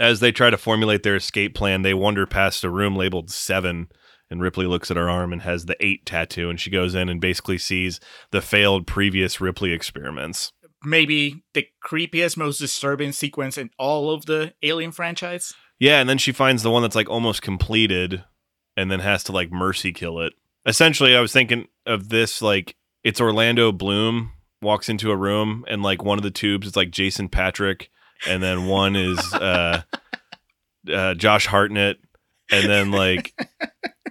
As 0.00 0.18
they 0.18 0.32
try 0.32 0.50
to 0.50 0.56
formulate 0.56 1.04
their 1.04 1.14
escape 1.14 1.54
plan, 1.54 1.82
they 1.82 1.94
wander 1.94 2.26
past 2.26 2.64
a 2.64 2.68
room 2.68 2.96
labeled 2.96 3.30
seven, 3.30 3.86
and 4.30 4.42
Ripley 4.42 4.66
looks 4.66 4.90
at 4.90 4.96
her 4.96 5.08
arm 5.08 5.32
and 5.32 5.42
has 5.42 5.66
the 5.66 5.76
eight 5.78 6.04
tattoo, 6.04 6.50
and 6.50 6.58
she 6.58 6.68
goes 6.68 6.96
in 6.96 7.08
and 7.08 7.20
basically 7.20 7.58
sees 7.58 8.00
the 8.32 8.42
failed 8.42 8.84
previous 8.84 9.40
Ripley 9.40 9.70
experiments. 9.70 10.50
maybe 10.84 11.44
the 11.52 11.68
creepiest, 11.86 12.36
most 12.36 12.58
disturbing 12.58 13.12
sequence 13.12 13.56
in 13.56 13.70
all 13.78 14.10
of 14.10 14.26
the 14.26 14.54
Alien 14.64 14.90
franchise. 14.90 15.54
Yeah, 15.78 16.00
and 16.00 16.08
then 16.08 16.18
she 16.18 16.32
finds 16.32 16.64
the 16.64 16.70
one 16.72 16.82
that's 16.82 16.96
like 16.96 17.08
almost 17.08 17.42
completed 17.42 18.24
and 18.76 18.90
then 18.90 19.00
has 19.00 19.24
to 19.24 19.32
like 19.32 19.52
mercy 19.52 19.92
kill 19.92 20.20
it. 20.20 20.32
Essentially, 20.66 21.16
I 21.16 21.20
was 21.20 21.32
thinking 21.32 21.68
of 21.86 22.08
this 22.08 22.40
like 22.42 22.76
it's 23.02 23.20
Orlando 23.20 23.72
Bloom 23.72 24.32
walks 24.62 24.88
into 24.88 25.10
a 25.10 25.16
room 25.16 25.64
and 25.68 25.82
like 25.82 26.02
one 26.02 26.18
of 26.18 26.22
the 26.22 26.30
tubes 26.30 26.66
is 26.66 26.76
like 26.76 26.90
Jason 26.90 27.28
Patric 27.28 27.90
and 28.26 28.42
then 28.42 28.66
one 28.66 28.96
is 28.96 29.18
uh 29.34 29.82
uh 30.92 31.14
Josh 31.14 31.46
Hartnett 31.46 31.98
and 32.50 32.68
then 32.68 32.90
like 32.90 33.34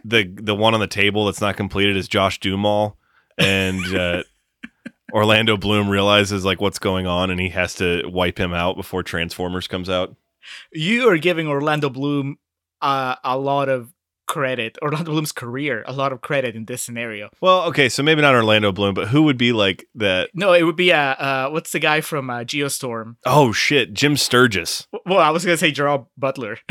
the 0.06 0.26
the 0.26 0.56
one 0.56 0.74
on 0.74 0.80
the 0.80 0.88
table 0.88 1.26
that's 1.26 1.42
not 1.42 1.58
completed 1.58 1.98
is 1.98 2.08
Josh 2.08 2.40
Duhamel 2.40 2.98
and 3.38 3.84
uh 3.96 4.24
Orlando 5.14 5.58
Bloom 5.58 5.90
realizes 5.90 6.44
like 6.44 6.60
what's 6.60 6.80
going 6.80 7.06
on 7.06 7.30
and 7.30 7.40
he 7.40 7.50
has 7.50 7.76
to 7.76 8.04
wipe 8.08 8.40
him 8.40 8.54
out 8.54 8.76
before 8.76 9.04
Transformers 9.04 9.68
comes 9.68 9.88
out. 9.88 10.16
You 10.72 11.08
are 11.10 11.18
giving 11.18 11.48
Orlando 11.48 11.90
Bloom 11.90 12.38
uh, 12.82 13.16
a 13.24 13.38
lot 13.38 13.70
of 13.70 13.94
credit, 14.34 14.80
Orlando 14.82 15.12
Bloom's 15.12 15.32
career, 15.32 15.84
a 15.86 15.94
lot 15.94 16.12
of 16.12 16.22
credit 16.22 16.56
in 16.56 16.66
this 16.66 16.82
scenario. 16.82 17.30
Well, 17.40 17.66
okay, 17.66 17.88
so 17.88 18.02
maybe 18.02 18.24
not 18.24 18.34
Orlando 18.34 18.72
Bloom, 18.72 18.96
but 18.96 19.10
who 19.10 19.22
would 19.24 19.38
be 19.38 19.54
like 19.54 19.86
that? 19.94 20.32
No, 20.34 20.54
it 20.54 20.64
would 20.64 20.76
be 20.76 20.92
uh, 20.92 20.98
uh 20.98 21.50
what's 21.52 21.72
the 21.72 21.80
guy 21.80 22.02
from 22.02 22.32
uh, 22.32 22.40
Geostorm? 22.40 23.18
Oh 23.28 23.52
shit, 23.52 23.94
Jim 23.94 24.18
Sturgess. 24.18 24.88
Well, 25.06 25.20
I 25.20 25.30
was 25.30 25.46
gonna 25.46 25.58
say 25.58 25.72
Gerard 25.72 26.06
Butler. 26.18 26.58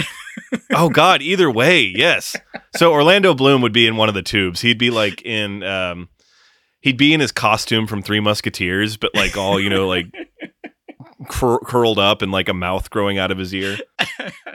Oh 0.74 0.88
god, 0.88 1.20
either 1.20 1.50
way, 1.50 1.82
yes. 1.82 2.34
So 2.76 2.92
Orlando 2.92 3.34
Bloom 3.34 3.60
would 3.60 3.72
be 3.72 3.86
in 3.86 3.96
one 3.96 4.08
of 4.08 4.14
the 4.14 4.22
tubes. 4.22 4.62
He'd 4.62 4.78
be 4.78 4.90
like 4.90 5.22
in 5.22 5.62
um 5.62 6.08
he'd 6.80 6.96
be 6.96 7.12
in 7.12 7.20
his 7.20 7.32
costume 7.32 7.86
from 7.86 8.02
Three 8.02 8.20
Musketeers, 8.20 8.96
but 8.96 9.14
like 9.14 9.36
all, 9.36 9.60
you 9.60 9.70
know, 9.70 9.86
like 9.86 10.06
cur- 11.28 11.58
curled 11.60 11.98
up 11.98 12.22
and 12.22 12.30
like 12.32 12.48
a 12.48 12.54
mouth 12.54 12.90
growing 12.90 13.18
out 13.18 13.30
of 13.30 13.38
his 13.38 13.54
ear. 13.54 13.78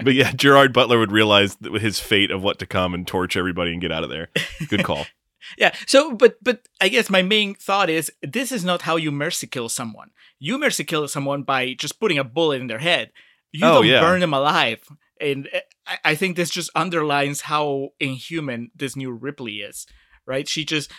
But 0.04 0.14
yeah, 0.14 0.32
Gerard 0.32 0.74
Butler 0.74 1.00
would 1.00 1.12
realize 1.12 1.58
his 1.62 2.00
fate 2.00 2.32
of 2.32 2.42
what 2.44 2.60
to 2.60 2.66
come 2.66 2.94
and 2.94 3.08
torch 3.08 3.36
everybody 3.38 3.72
and 3.72 3.82
get 3.82 3.92
out 3.92 4.04
of 4.04 4.10
there. 4.10 4.30
Good 4.68 4.84
call. 4.84 5.06
Yeah. 5.58 5.74
So, 5.86 6.14
but 6.14 6.36
but 6.44 6.68
I 6.82 6.90
guess 6.90 7.10
my 7.10 7.22
main 7.22 7.56
thought 7.56 7.90
is 7.90 8.12
this 8.22 8.52
is 8.52 8.66
not 8.66 8.82
how 8.82 8.98
you 8.98 9.12
mercy 9.14 9.48
kill 9.48 9.70
someone. 9.70 10.10
You 10.40 10.58
mercy 10.58 10.84
kill 10.84 11.08
someone 11.08 11.44
by 11.44 11.74
just 11.74 12.02
putting 12.02 12.18
a 12.18 12.26
bullet 12.26 12.60
in 12.60 12.68
their 12.68 12.80
head. 12.80 13.14
You 13.54 13.66
Oh, 13.66 13.76
don't 13.76 13.86
yeah. 13.86 14.02
burn 14.02 14.20
them 14.20 14.34
alive. 14.34 14.82
And 15.22 15.48
uh, 15.56 15.60
I, 15.86 15.98
I 16.04 16.16
think 16.16 16.36
this 16.36 16.50
just 16.50 16.70
underlines 16.76 17.42
how 17.42 17.90
inhuman 17.98 18.72
this 18.76 18.98
new 18.98 19.10
Ripley 19.12 19.58
is. 19.62 19.88
Right? 20.26 20.50
She 20.50 20.66
just 20.66 20.92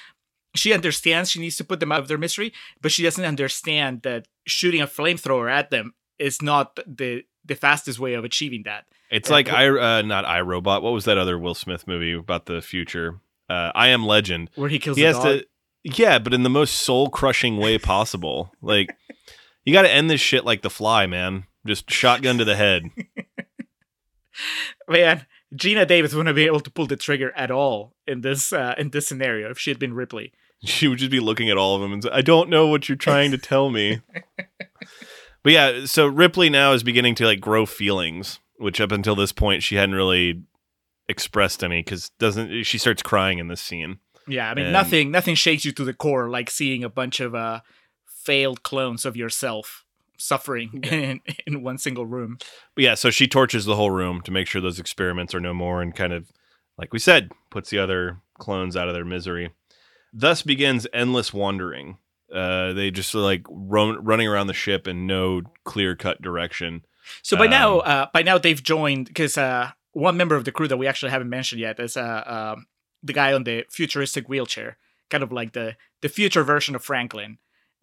she 0.55 0.72
understands 0.72 1.30
she 1.30 1.40
needs 1.40 1.57
to 1.57 1.64
put 1.64 1.80
them 1.80 1.92
out 1.92 2.01
of 2.01 2.09
their 2.09 2.18
misery, 2.18 2.53
but 2.80 2.92
she 2.92 3.03
doesn't 3.03 3.24
understand 3.24 4.03
that 4.03 4.26
shooting 4.46 4.80
a 4.80 4.86
flamethrower 4.86 5.51
at 5.51 5.70
them 5.70 5.94
is 6.18 6.42
not 6.42 6.78
the 6.86 7.24
the 7.44 7.55
fastest 7.55 7.99
way 7.99 8.14
of 8.14 8.24
achieving 8.24 8.62
that. 8.64 8.84
It's 9.11 9.28
Yeah, 9.28 9.34
like 9.34 9.49
I 9.49 9.68
uh, 9.68 10.03
not 10.03 10.24
iRobot. 10.24 10.82
What 10.82 10.92
was 10.92 11.05
that 11.05 11.18
other 11.18 11.38
Will 11.38 11.55
Smith 11.55 11.86
movie 11.86 12.12
about 12.12 12.46
the 12.46 12.61
future? 12.61 13.20
Uh, 13.49 13.72
I 13.74 13.88
Am 13.88 14.05
Legend. 14.05 14.51
Where 14.57 14.68
he 14.68 14.78
kills 14.78 14.96
He 14.99 15.05
has 15.05 15.16
dog. 15.16 15.24
to, 15.40 15.46
yeah, 15.84 16.18
but 16.18 16.34
in 16.34 16.42
the 16.42 16.51
most 16.51 16.74
soul 16.74 17.09
crushing 17.09 17.57
way 17.57 17.78
possible. 17.78 18.53
Like 18.62 18.94
you 19.64 19.72
got 19.72 19.82
to 19.82 19.90
end 19.90 20.09
this 20.11 20.20
shit 20.20 20.44
like 20.44 20.62
The 20.62 20.70
Fly, 20.70 21.07
man. 21.07 21.44
Just 21.66 21.90
shotgun 21.90 22.38
to 22.38 22.44
the 22.44 22.57
head. 22.57 22.84
man 24.88 25.26
geena 25.55 25.86
davis 25.86 26.14
wouldn't 26.14 26.36
be 26.36 26.44
able 26.46 26.61
to 26.61 26.70
pull 26.70 26.86
the 26.86 26.96
trigger 26.96 27.32
at 27.36 27.51
all 27.51 27.94
in 28.07 28.20
this 28.20 28.53
uh, 28.53 28.74
in 28.78 28.90
this 28.90 29.07
scenario 29.07 29.51
if 29.51 29.59
she 29.59 29.70
had 29.70 29.78
been 29.78 29.94
ripley 29.94 30.32
She 30.64 30.88
would 30.88 30.99
just 30.99 31.12
be 31.12 31.20
looking 31.20 31.49
at 31.49 31.57
all 31.57 31.76
of 31.76 31.82
them 31.82 31.92
and 31.92 32.03
say, 32.03 32.11
"I 32.12 32.20
don't 32.20 32.51
know 32.51 32.66
what 32.66 32.88
you're 32.88 32.96
trying 32.99 33.30
to 33.30 33.38
tell 33.38 33.70
me." 33.70 34.01
but 35.44 35.53
yeah, 35.53 35.84
so 35.84 36.07
Ripley 36.09 36.51
now 36.51 36.72
is 36.72 36.82
beginning 36.82 37.14
to 37.16 37.26
like 37.26 37.40
grow 37.40 37.64
feelings, 37.64 38.40
which 38.57 38.80
up 38.80 38.90
until 38.90 39.14
this 39.14 39.30
point 39.32 39.62
she 39.62 39.76
hadn't 39.76 39.94
really 39.94 40.42
expressed 41.09 41.62
any 41.62 41.80
because 41.82 42.11
doesn't 42.18 42.64
she 42.64 42.76
starts 42.76 43.03
crying 43.05 43.38
in 43.38 43.46
this 43.49 43.61
scene. 43.62 43.99
yeah 44.26 44.51
i 44.51 44.55
mean 44.55 44.64
And- 44.66 44.72
nothing 44.72 45.11
nothing 45.11 45.34
shakes 45.36 45.64
you 45.64 45.72
to 45.72 45.84
the 45.84 45.94
core 45.94 46.28
like 46.28 46.51
seeing 46.51 46.84
a 46.84 46.90
bunch 46.90 47.18
of 47.20 47.34
uh 47.34 47.61
failed 48.07 48.62
clones 48.62 49.07
of 49.07 49.16
yourself 49.16 49.84
suffering 50.18 50.80
in, 50.84 51.20
in 51.46 51.62
one 51.62 51.78
single 51.78 52.06
room 52.06 52.36
But 52.74 52.84
yeah, 52.84 52.94
so 52.94 53.10
she 53.10 53.26
torches 53.26 53.64
the 53.64 53.76
whole 53.76 53.90
room 53.90 54.20
to 54.22 54.30
make 54.30 54.46
sure 54.46 54.60
those 54.60 54.78
experiments 54.80 55.34
are 55.34 55.40
no 55.40 55.54
more 55.54 55.80
and 55.80 55.94
kind 55.94 56.12
of, 56.12 56.30
like 56.76 56.92
we 56.92 56.98
said, 56.98 57.30
puts 57.50 57.70
the 57.70 57.78
other 57.78 58.18
clones 58.38 58.76
out 58.76 58.88
of 58.88 58.94
their 58.94 59.04
misery. 59.04 59.50
Thus 60.12 60.42
begins 60.42 60.86
endless 60.92 61.32
wandering. 61.32 61.98
Uh, 62.32 62.72
they 62.72 62.90
just 62.90 63.14
like 63.14 63.42
run, 63.48 64.04
running 64.04 64.28
around 64.28 64.48
the 64.48 64.54
ship 64.54 64.86
in 64.86 65.06
no 65.06 65.42
clear 65.64 65.96
cut 65.96 66.20
direction. 66.20 66.82
so 67.22 67.36
by 67.36 67.46
now 67.46 67.80
Um, 67.80 67.82
uh 67.86 68.06
by 68.12 68.22
now 68.22 68.36
they've 68.38 68.62
joined 68.62 69.06
because 69.06 69.38
uh 69.38 69.70
one 69.92 70.16
member 70.16 70.36
of 70.36 70.44
the 70.44 70.52
crew 70.52 70.68
that 70.68 70.76
we 70.76 70.86
actually 70.86 71.10
haven't 71.10 71.30
mentioned 71.30 71.60
yet 71.60 71.80
is 71.80 71.96
uh 71.96 72.22
um 72.26 72.66
the 73.02 73.14
guy 73.14 73.32
on 73.32 73.44
the 73.44 73.64
futuristic 73.70 74.28
wheelchair 74.28 74.76
kind 75.08 75.24
of 75.24 75.32
like 75.32 75.52
the 75.54 75.76
the 76.02 76.08
future 76.10 76.44
version 76.44 76.74
of 76.76 76.84
franklin 76.84 77.38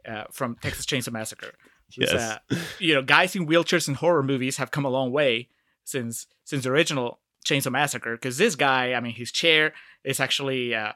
uh, 0.07 0.25
from 0.31 0.55
texas 0.61 0.85
chainsaw 0.85 1.11
massacre 1.11 1.53
Yes. 1.97 2.11
uh, 2.13 2.37
you 2.79 2.93
know, 2.93 3.01
guys 3.01 3.35
in 3.35 3.47
wheelchairs 3.47 3.87
in 3.87 3.93
horror 3.95 4.23
movies 4.23 4.57
have 4.57 4.71
come 4.71 4.85
a 4.85 4.89
long 4.89 5.11
way 5.11 5.49
since 5.83 6.27
since 6.43 6.63
the 6.63 6.69
original 6.71 7.19
Chainsaw 7.45 7.71
Massacre. 7.71 8.15
Because 8.15 8.37
this 8.37 8.55
guy, 8.55 8.93
I 8.93 8.99
mean, 8.99 9.13
his 9.13 9.31
chair 9.31 9.73
is 10.03 10.19
actually 10.19 10.73
uh, 10.75 10.93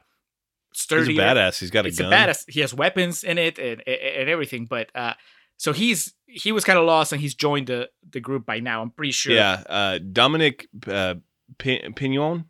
He's 0.72 0.86
a 0.90 0.94
badass. 1.12 1.58
He's 1.58 1.70
got 1.70 1.84
a 1.84 1.88
It's 1.88 1.98
gun. 1.98 2.12
a 2.12 2.16
badass. 2.16 2.44
He 2.48 2.60
has 2.60 2.72
weapons 2.72 3.24
in 3.24 3.38
it 3.38 3.58
and 3.58 3.82
and, 3.86 3.96
and 4.20 4.28
everything. 4.28 4.66
But 4.66 4.90
uh, 4.94 5.14
so 5.56 5.72
he's 5.72 6.14
he 6.26 6.52
was 6.52 6.64
kind 6.64 6.78
of 6.78 6.84
lost 6.84 7.12
and 7.12 7.20
he's 7.20 7.34
joined 7.34 7.66
the 7.68 7.88
the 8.08 8.20
group 8.20 8.46
by 8.46 8.60
now. 8.60 8.82
I'm 8.82 8.90
pretty 8.90 9.12
sure. 9.12 9.34
Yeah. 9.34 9.62
Uh, 9.68 9.98
Dominique 9.98 10.68
uh, 10.86 11.14
Pi- 11.58 11.88
Pinon, 11.96 12.44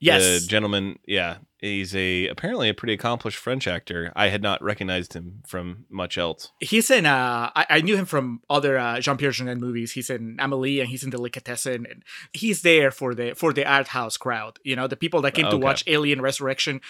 Yes. 0.00 0.22
the 0.42 0.46
gentleman. 0.48 0.98
Yeah, 1.06 1.36
he's 1.62 1.94
a 1.96 2.26
apparently 2.26 2.68
a 2.68 2.74
pretty 2.74 2.92
accomplished 2.92 3.38
French 3.38 3.66
actor. 3.66 4.12
I 4.14 4.28
had 4.28 4.42
not 4.42 4.62
recognized 4.62 5.14
him 5.14 5.42
from 5.46 5.86
much 5.88 6.18
else. 6.18 6.50
He's 6.60 6.90
in. 6.90 7.06
Uh, 7.06 7.50
I, 7.54 7.66
I 7.70 7.80
knew 7.80 7.96
him 7.96 8.04
from 8.04 8.42
other 8.50 8.76
uh, 8.76 9.00
Jean 9.00 9.16
Pierre 9.16 9.30
Jeunet 9.30 9.58
movies. 9.58 9.92
He's 9.92 10.10
in 10.10 10.36
Amelie 10.38 10.80
and 10.80 10.90
he's 10.90 11.04
in 11.04 11.10
Delicatessen, 11.10 11.86
and 11.86 12.02
he's 12.34 12.60
there 12.62 12.90
for 12.90 13.14
the 13.14 13.34
for 13.34 13.54
the 13.54 13.64
art 13.64 13.88
house 13.88 14.18
crowd. 14.18 14.58
You 14.64 14.76
know, 14.76 14.86
the 14.86 14.96
people 14.96 15.22
that 15.22 15.32
came 15.32 15.48
to 15.48 15.56
watch 15.56 15.84
Alien 15.86 16.20
Resurrection 16.20 16.80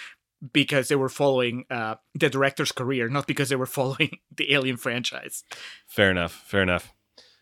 because 0.51 0.89
they 0.89 0.95
were 0.95 1.09
following 1.09 1.63
uh, 1.69 1.95
the 2.15 2.29
director's 2.29 2.73
career, 2.73 3.07
not 3.07 3.27
because 3.27 3.47
they 3.49 3.55
were 3.55 3.65
following 3.79 4.17
the 4.35 4.53
Alien 4.53 4.77
franchise. 4.77 5.43
Fair 5.87 6.11
enough. 6.11 6.33
Fair 6.45 6.63
enough. 6.63 6.91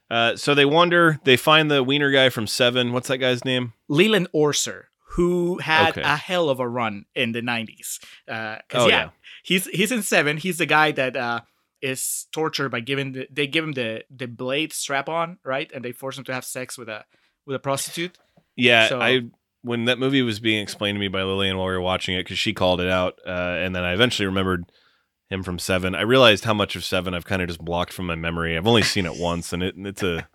Uh, 0.09 0.35
so 0.35 0.53
they 0.53 0.65
wander. 0.65 1.21
They 1.23 1.37
find 1.37 1.71
the 1.71 1.81
wiener 1.83 2.11
guy 2.11 2.27
from 2.27 2.45
Seven. 2.45 2.91
What's 2.91 3.07
that 3.07 3.19
guy's 3.19 3.45
name? 3.45 3.71
Leland 3.87 4.27
Orser, 4.35 4.83
who 5.13 5.57
had 5.59 5.91
Okay. 5.91 6.01
a 6.01 6.15
hell 6.15 6.49
of 6.49 6.59
a 6.59 6.67
run 6.67 7.05
in 7.15 7.31
the 7.31 7.41
'90s. 7.41 7.99
Uh 8.27 8.57
Oh, 8.73 8.87
yeah, 8.87 8.95
yeah. 8.95 9.09
he's 9.43 9.65
he's 9.67 9.91
in 9.91 10.01
Seven. 10.03 10.37
He's 10.37 10.57
the 10.57 10.65
guy 10.65 10.91
that 10.91 11.15
uh, 11.15 11.41
is 11.81 12.27
tortured 12.31 12.69
by 12.69 12.79
giving 12.79 13.13
the, 13.13 13.27
they 13.31 13.47
give 13.47 13.63
him 13.63 13.73
the 13.73 14.03
the 14.09 14.27
blade 14.27 14.73
strap 14.73 15.09
on, 15.09 15.37
right, 15.43 15.71
and 15.73 15.83
they 15.83 15.91
force 15.91 16.17
him 16.17 16.23
to 16.25 16.33
have 16.33 16.45
sex 16.45 16.77
with 16.77 16.89
a 16.89 17.05
with 17.45 17.55
a 17.55 17.59
prostitute. 17.59 18.17
Yeah, 18.55 18.87
So- 18.89 19.01
I 19.01 19.21
when 19.63 19.85
that 19.85 19.99
movie 19.99 20.21
was 20.23 20.39
being 20.39 20.61
explained 20.61 20.95
to 20.95 20.99
me 20.99 21.07
by 21.07 21.21
Lillian 21.23 21.55
while 21.57 21.67
we 21.67 21.73
were 21.73 21.81
watching 21.81 22.15
it 22.15 22.21
because 22.23 22.39
she 22.39 22.51
called 22.53 22.81
it 22.81 22.89
out, 22.89 23.19
uh, 23.27 23.29
and 23.29 23.75
then 23.75 23.83
I 23.83 23.93
eventually 23.93 24.25
remembered 24.25 24.65
him 25.29 25.43
from 25.43 25.59
Seven. 25.59 25.93
I 25.93 26.01
realized 26.01 26.45
how 26.45 26.53
much 26.55 26.75
of 26.75 26.83
Seven 26.83 27.13
I've 27.13 27.25
kind 27.25 27.41
of 27.43 27.47
just 27.47 27.63
blocked 27.63 27.93
from 27.93 28.07
my 28.07 28.15
memory. 28.15 28.57
I've 28.57 28.65
only 28.67 28.81
seen 28.81 29.05
it 29.05 29.15
once, 29.17 29.53
and 29.53 29.61
it, 29.63 29.75
it's 29.77 30.01
a 30.03 30.27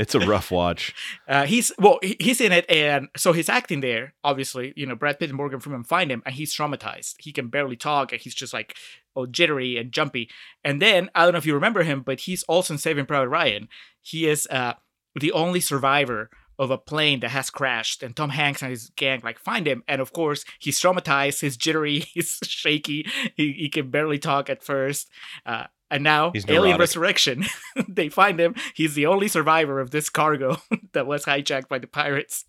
it's 0.00 0.14
a 0.14 0.20
rough 0.20 0.50
watch. 0.50 0.94
Uh, 1.28 1.46
he's 1.46 1.70
well, 1.78 1.98
he's 2.02 2.40
in 2.40 2.50
it, 2.50 2.68
and 2.68 3.08
so 3.16 3.32
he's 3.32 3.48
acting 3.48 3.80
there. 3.80 4.14
Obviously, 4.24 4.72
you 4.74 4.84
know, 4.84 4.96
Brad 4.96 5.18
Pitt 5.18 5.28
and 5.28 5.36
Morgan 5.36 5.60
Freeman 5.60 5.84
find 5.84 6.10
him, 6.10 6.22
and 6.26 6.34
he's 6.34 6.54
traumatized. 6.54 7.14
He 7.20 7.30
can 7.30 7.48
barely 7.48 7.76
talk, 7.76 8.10
and 8.10 8.20
he's 8.20 8.34
just 8.34 8.52
like 8.52 8.76
oh 9.14 9.26
jittery 9.26 9.76
and 9.76 9.92
jumpy. 9.92 10.28
And 10.64 10.82
then 10.82 11.08
I 11.14 11.22
don't 11.22 11.32
know 11.32 11.38
if 11.38 11.46
you 11.46 11.54
remember 11.54 11.84
him, 11.84 12.02
but 12.02 12.20
he's 12.20 12.42
also 12.44 12.74
in 12.74 12.78
Saving 12.78 13.06
Private 13.06 13.28
Ryan. 13.28 13.68
He 14.02 14.28
is 14.28 14.48
uh, 14.50 14.74
the 15.14 15.30
only 15.30 15.60
survivor 15.60 16.30
of 16.58 16.70
a 16.70 16.78
plane 16.78 17.20
that 17.20 17.30
has 17.30 17.48
crashed, 17.48 18.02
and 18.02 18.16
Tom 18.16 18.30
Hanks 18.30 18.60
and 18.62 18.70
his 18.70 18.90
gang 18.96 19.20
like 19.22 19.38
find 19.38 19.66
him, 19.66 19.84
and 19.86 20.00
of 20.00 20.12
course 20.12 20.44
he's 20.58 20.80
traumatized. 20.80 21.40
He's 21.40 21.56
jittery. 21.56 22.00
He's 22.14 22.38
shaky. 22.42 23.06
He 23.36 23.52
he 23.52 23.68
can 23.68 23.90
barely 23.90 24.18
talk 24.18 24.50
at 24.50 24.64
first. 24.64 25.08
Uh, 25.46 25.66
and 25.90 26.04
now, 26.04 26.30
He's 26.32 26.44
Alien 26.48 26.62
neurotic. 26.62 26.80
Resurrection, 26.80 27.44
they 27.88 28.08
find 28.08 28.38
him. 28.40 28.54
He's 28.74 28.94
the 28.94 29.06
only 29.06 29.28
survivor 29.28 29.80
of 29.80 29.90
this 29.90 30.08
cargo 30.08 30.58
that 30.92 31.06
was 31.06 31.24
hijacked 31.24 31.68
by 31.68 31.78
the 31.78 31.86
pirates. 31.86 32.44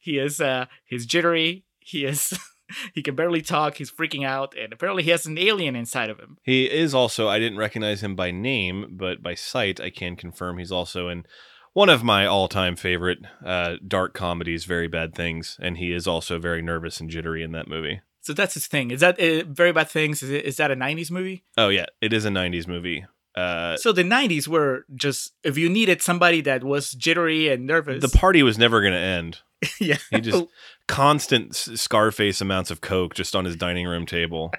He 0.00 0.18
is 0.18 0.40
uh 0.40 0.66
he's 0.84 1.04
jittery, 1.06 1.64
he 1.80 2.04
is 2.04 2.38
he 2.94 3.02
can 3.02 3.14
barely 3.14 3.42
talk, 3.42 3.76
he's 3.76 3.90
freaking 3.90 4.24
out, 4.24 4.54
and 4.56 4.72
apparently 4.72 5.02
he 5.02 5.10
has 5.10 5.26
an 5.26 5.36
alien 5.38 5.74
inside 5.74 6.10
of 6.10 6.18
him. 6.18 6.38
He 6.42 6.70
is 6.70 6.94
also 6.94 7.28
I 7.28 7.38
didn't 7.38 7.58
recognize 7.58 8.02
him 8.02 8.14
by 8.14 8.30
name, 8.30 8.96
but 8.96 9.22
by 9.22 9.34
sight 9.34 9.80
I 9.80 9.90
can 9.90 10.14
confirm 10.16 10.58
he's 10.58 10.72
also 10.72 11.08
in 11.08 11.24
one 11.72 11.88
of 11.88 12.04
my 12.04 12.24
all-time 12.24 12.76
favorite 12.76 13.18
uh, 13.44 13.74
dark 13.86 14.14
comedies, 14.14 14.64
Very 14.64 14.86
Bad 14.86 15.12
Things, 15.12 15.58
and 15.60 15.76
he 15.76 15.92
is 15.92 16.06
also 16.06 16.38
very 16.38 16.62
nervous 16.62 17.00
and 17.00 17.10
jittery 17.10 17.42
in 17.42 17.50
that 17.50 17.66
movie. 17.66 18.00
So 18.24 18.32
that's 18.32 18.54
his 18.54 18.66
thing. 18.66 18.90
Is 18.90 19.00
that 19.00 19.20
uh, 19.20 19.44
very 19.46 19.72
bad 19.72 19.88
things? 19.90 20.22
Is, 20.22 20.30
it, 20.30 20.44
is 20.44 20.56
that 20.56 20.70
a 20.70 20.76
90s 20.76 21.10
movie? 21.10 21.44
Oh 21.58 21.68
yeah, 21.68 21.86
it 22.00 22.12
is 22.12 22.24
a 22.24 22.30
'90s 22.30 22.66
movie. 22.66 23.04
Uh, 23.36 23.76
So 23.76 23.92
the 23.92 24.02
90s 24.04 24.46
were 24.48 24.86
just 24.94 25.32
if 25.42 25.58
you 25.58 25.68
needed 25.68 26.00
somebody 26.02 26.40
that 26.42 26.62
was 26.64 26.92
jittery 26.92 27.48
and 27.48 27.66
nervous. 27.66 28.00
the 28.02 28.16
party 28.18 28.42
was 28.42 28.56
never 28.58 28.80
going 28.80 28.92
to 28.94 28.98
end. 28.98 29.40
yeah. 29.80 29.98
He 30.10 30.20
just 30.20 30.44
constant 30.88 31.50
s- 31.50 31.80
Scarface 31.80 32.40
amounts 32.40 32.70
of 32.70 32.80
coke 32.80 33.14
just 33.14 33.34
on 33.36 33.44
his 33.44 33.56
dining 33.56 33.86
room 33.86 34.06
table. 34.06 34.52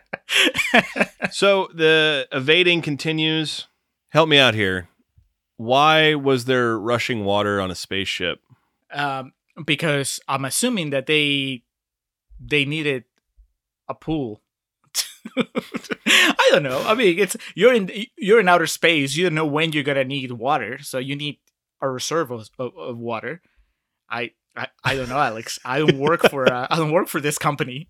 so 1.32 1.68
the 1.74 2.28
evading 2.32 2.82
continues. 2.82 3.68
Help 4.10 4.30
me 4.30 4.38
out 4.38 4.54
here. 4.54 4.90
Why 5.58 6.16
was 6.16 6.46
there 6.46 6.78
rushing 6.78 7.24
water 7.26 7.60
on 7.62 7.72
a 7.72 7.76
spaceship? 7.76 8.40
um, 8.92 9.34
because 9.66 10.20
I'm 10.28 10.46
assuming 10.46 10.90
that 10.92 11.06
they 11.06 11.64
they 12.40 12.66
needed 12.66 13.06
a 13.88 13.94
pool. 13.94 14.42
I 15.38 16.50
don't 16.52 16.64
know. 16.64 16.82
I 16.86 16.94
mean, 16.94 17.20
it's 17.20 17.36
you're 17.56 17.74
in 17.74 17.90
you're 18.18 18.40
in 18.40 18.48
outer 18.48 18.68
space. 18.68 19.16
You 19.16 19.26
don't 19.26 19.36
know 19.36 19.46
when 19.46 19.74
you're 19.74 19.84
gonna 19.84 20.04
need 20.04 20.32
water, 20.32 20.78
so 20.82 20.98
you 20.98 21.16
need 21.16 21.40
a 21.82 21.90
reserve 21.90 22.32
of, 22.32 22.50
of, 22.60 22.78
of 22.78 22.98
water. 22.98 23.42
I, 24.10 24.32
I 24.56 24.68
I 24.84 24.96
don't 24.96 25.10
know, 25.10 25.20
Alex. 25.20 25.60
I 25.66 25.80
don't 25.80 25.98
work 25.98 26.30
for 26.30 26.52
uh, 26.52 26.68
I 26.70 26.78
don't 26.78 26.92
work 26.92 27.08
for 27.08 27.20
this 27.20 27.38
company. 27.38 27.90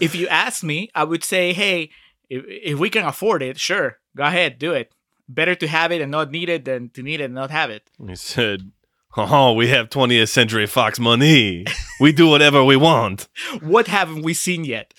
If 0.00 0.14
you 0.14 0.26
ask 0.28 0.62
me, 0.62 0.88
I 0.94 1.04
would 1.04 1.22
say, 1.22 1.52
hey, 1.52 1.90
if, 2.30 2.44
if 2.46 2.78
we 2.78 2.88
can 2.88 3.04
afford 3.04 3.42
it, 3.42 3.58
sure, 3.58 3.98
go 4.16 4.24
ahead, 4.24 4.58
do 4.58 4.72
it. 4.72 4.94
Better 5.28 5.54
to 5.56 5.68
have 5.68 5.92
it 5.92 6.00
and 6.00 6.10
not 6.10 6.30
need 6.30 6.48
it 6.48 6.64
than 6.64 6.88
to 6.90 7.02
need 7.02 7.20
it 7.20 7.24
and 7.24 7.34
not 7.34 7.50
have 7.50 7.70
it. 7.70 7.88
He 8.04 8.16
said, 8.16 8.72
"Oh, 9.16 9.52
we 9.52 9.68
have 9.68 9.90
20th 9.90 10.28
Century 10.28 10.66
Fox 10.66 10.98
money. 10.98 11.66
We 12.00 12.12
do 12.12 12.26
whatever 12.26 12.64
we 12.64 12.76
want." 12.76 13.28
What 13.60 13.86
haven't 13.86 14.22
we 14.22 14.34
seen 14.34 14.64
yet? 14.64 14.94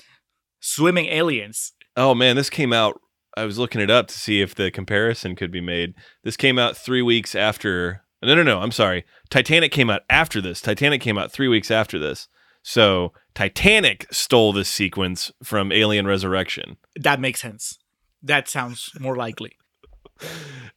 Swimming 0.61 1.07
aliens. 1.07 1.73
Oh 1.97 2.15
man, 2.15 2.35
this 2.37 2.49
came 2.49 2.71
out. 2.71 3.01
I 3.35 3.45
was 3.45 3.57
looking 3.57 3.81
it 3.81 3.89
up 3.89 4.07
to 4.07 4.13
see 4.17 4.41
if 4.41 4.55
the 4.55 4.71
comparison 4.71 5.35
could 5.35 5.51
be 5.51 5.61
made. 5.61 5.93
This 6.23 6.37
came 6.37 6.59
out 6.59 6.77
three 6.77 7.01
weeks 7.01 7.35
after. 7.35 8.03
No, 8.21 8.35
no, 8.35 8.43
no. 8.43 8.59
I'm 8.59 8.71
sorry. 8.71 9.03
Titanic 9.29 9.71
came 9.71 9.89
out 9.89 10.03
after 10.09 10.39
this. 10.39 10.61
Titanic 10.61 11.01
came 11.01 11.17
out 11.17 11.31
three 11.31 11.47
weeks 11.47 11.71
after 11.71 11.97
this. 11.97 12.27
So 12.61 13.13
Titanic 13.33 14.05
stole 14.11 14.53
this 14.53 14.69
sequence 14.69 15.31
from 15.43 15.71
Alien 15.71 16.05
Resurrection. 16.05 16.77
That 16.95 17.19
makes 17.19 17.41
sense. 17.41 17.79
That 18.21 18.47
sounds 18.47 18.91
more 18.99 19.15
likely. 19.15 19.57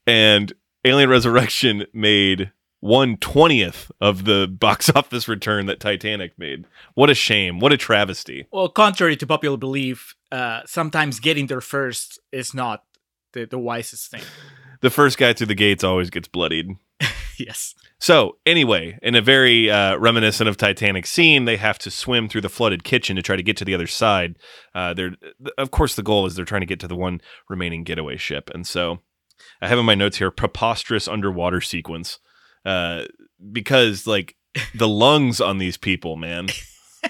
And 0.07 0.53
Alien 0.85 1.09
Resurrection 1.09 1.87
made 1.95 2.53
one 2.85 3.17
twentieth 3.17 3.91
of 3.99 4.27
the 4.27 4.47
box 4.61 4.91
office 4.95 5.27
return 5.27 5.65
that 5.67 5.81
Titanic 5.81 6.39
made. 6.39 6.67
What 6.93 7.09
a 7.09 7.15
shame. 7.15 7.59
What 7.59 7.73
a 7.73 7.79
travesty. 7.79 8.47
Well, 8.53 8.69
contrary 8.69 9.17
to 9.17 9.27
popular 9.27 9.57
belief, 9.57 10.15
uh, 10.31 10.61
sometimes 10.67 11.19
getting 11.19 11.47
there 11.47 11.63
first 11.63 12.21
is 12.31 12.53
not 12.53 12.85
the, 13.33 13.47
the 13.47 13.59
wisest 13.59 14.11
thing. 14.11 14.23
The 14.81 14.91
first 14.91 15.17
guy 15.17 15.33
through 15.33 15.47
the 15.47 15.55
gates 15.55 15.83
always 15.83 16.11
gets 16.11 16.29
bloodied. 16.29 16.77
yes. 17.39 17.75
So, 17.99 18.37
anyway, 18.45 18.99
in 19.01 19.15
a 19.15 19.23
very 19.23 19.71
uh, 19.71 19.97
reminiscent 19.97 20.47
of 20.47 20.59
Titanic 20.59 21.07
scene, 21.07 21.47
they 21.47 21.57
have 21.57 21.79
to 21.79 21.91
swim 21.91 22.29
through 22.29 22.43
the 22.43 22.51
flooded 22.51 22.85
kitchen 22.85 23.17
to 23.17 23.23
try 23.23 23.35
to 23.35 23.43
get 23.43 23.57
to 23.59 23.65
the 23.65 23.75
other 23.75 23.87
side. 23.87 24.37
Uh, 24.75 24.93
they're, 24.93 25.13
of 25.57 25.71
course, 25.71 25.95
the 25.97 26.03
goal 26.03 26.27
is 26.27 26.35
they're 26.35 26.45
trying 26.45 26.61
to 26.61 26.67
get 26.67 26.81
to 26.81 26.89
the 26.89 26.97
one 26.97 27.23
remaining 27.49 27.83
getaway 27.83 28.19
ship. 28.19 28.51
And 28.53 28.67
so, 28.67 28.99
I 29.63 29.69
have 29.69 29.79
in 29.79 29.87
my 29.87 29.95
notes 29.95 30.19
here 30.19 30.31
preposterous 30.31 31.09
underwater 31.09 31.63
sequence 31.63 32.19
uh, 32.65 33.05
because, 33.53 34.07
like, 34.07 34.37
the 34.75 34.89
lungs 34.89 35.41
on 35.41 35.59
these 35.59 35.77
people, 35.77 36.17
man, 36.17 36.49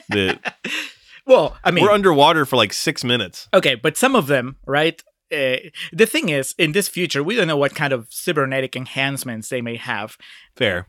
the, 0.09 0.39
Well, 1.27 1.57
I 1.65 1.71
mean, 1.71 1.85
we're 1.85 1.91
underwater 1.91 2.45
for 2.45 2.57
like 2.57 2.73
six 2.73 3.03
minutes. 3.03 3.49
okay, 3.55 3.75
but 3.75 3.97
some 3.97 4.15
of 4.15 4.27
them, 4.27 4.57
right? 4.67 5.03
Uh, 5.33 5.57
the 5.93 6.07
thing 6.07 6.29
is, 6.29 6.55
in 6.59 6.73
this 6.73 6.87
future, 6.87 7.23
we 7.23 7.35
don't 7.35 7.49
know 7.49 7.57
what 7.57 7.75
kind 7.75 7.93
of 7.93 8.07
cybernetic 8.11 8.77
enhancements 8.77 9.49
they 9.49 9.63
may 9.63 9.77
have. 9.77 10.19
Fair. 10.55 10.89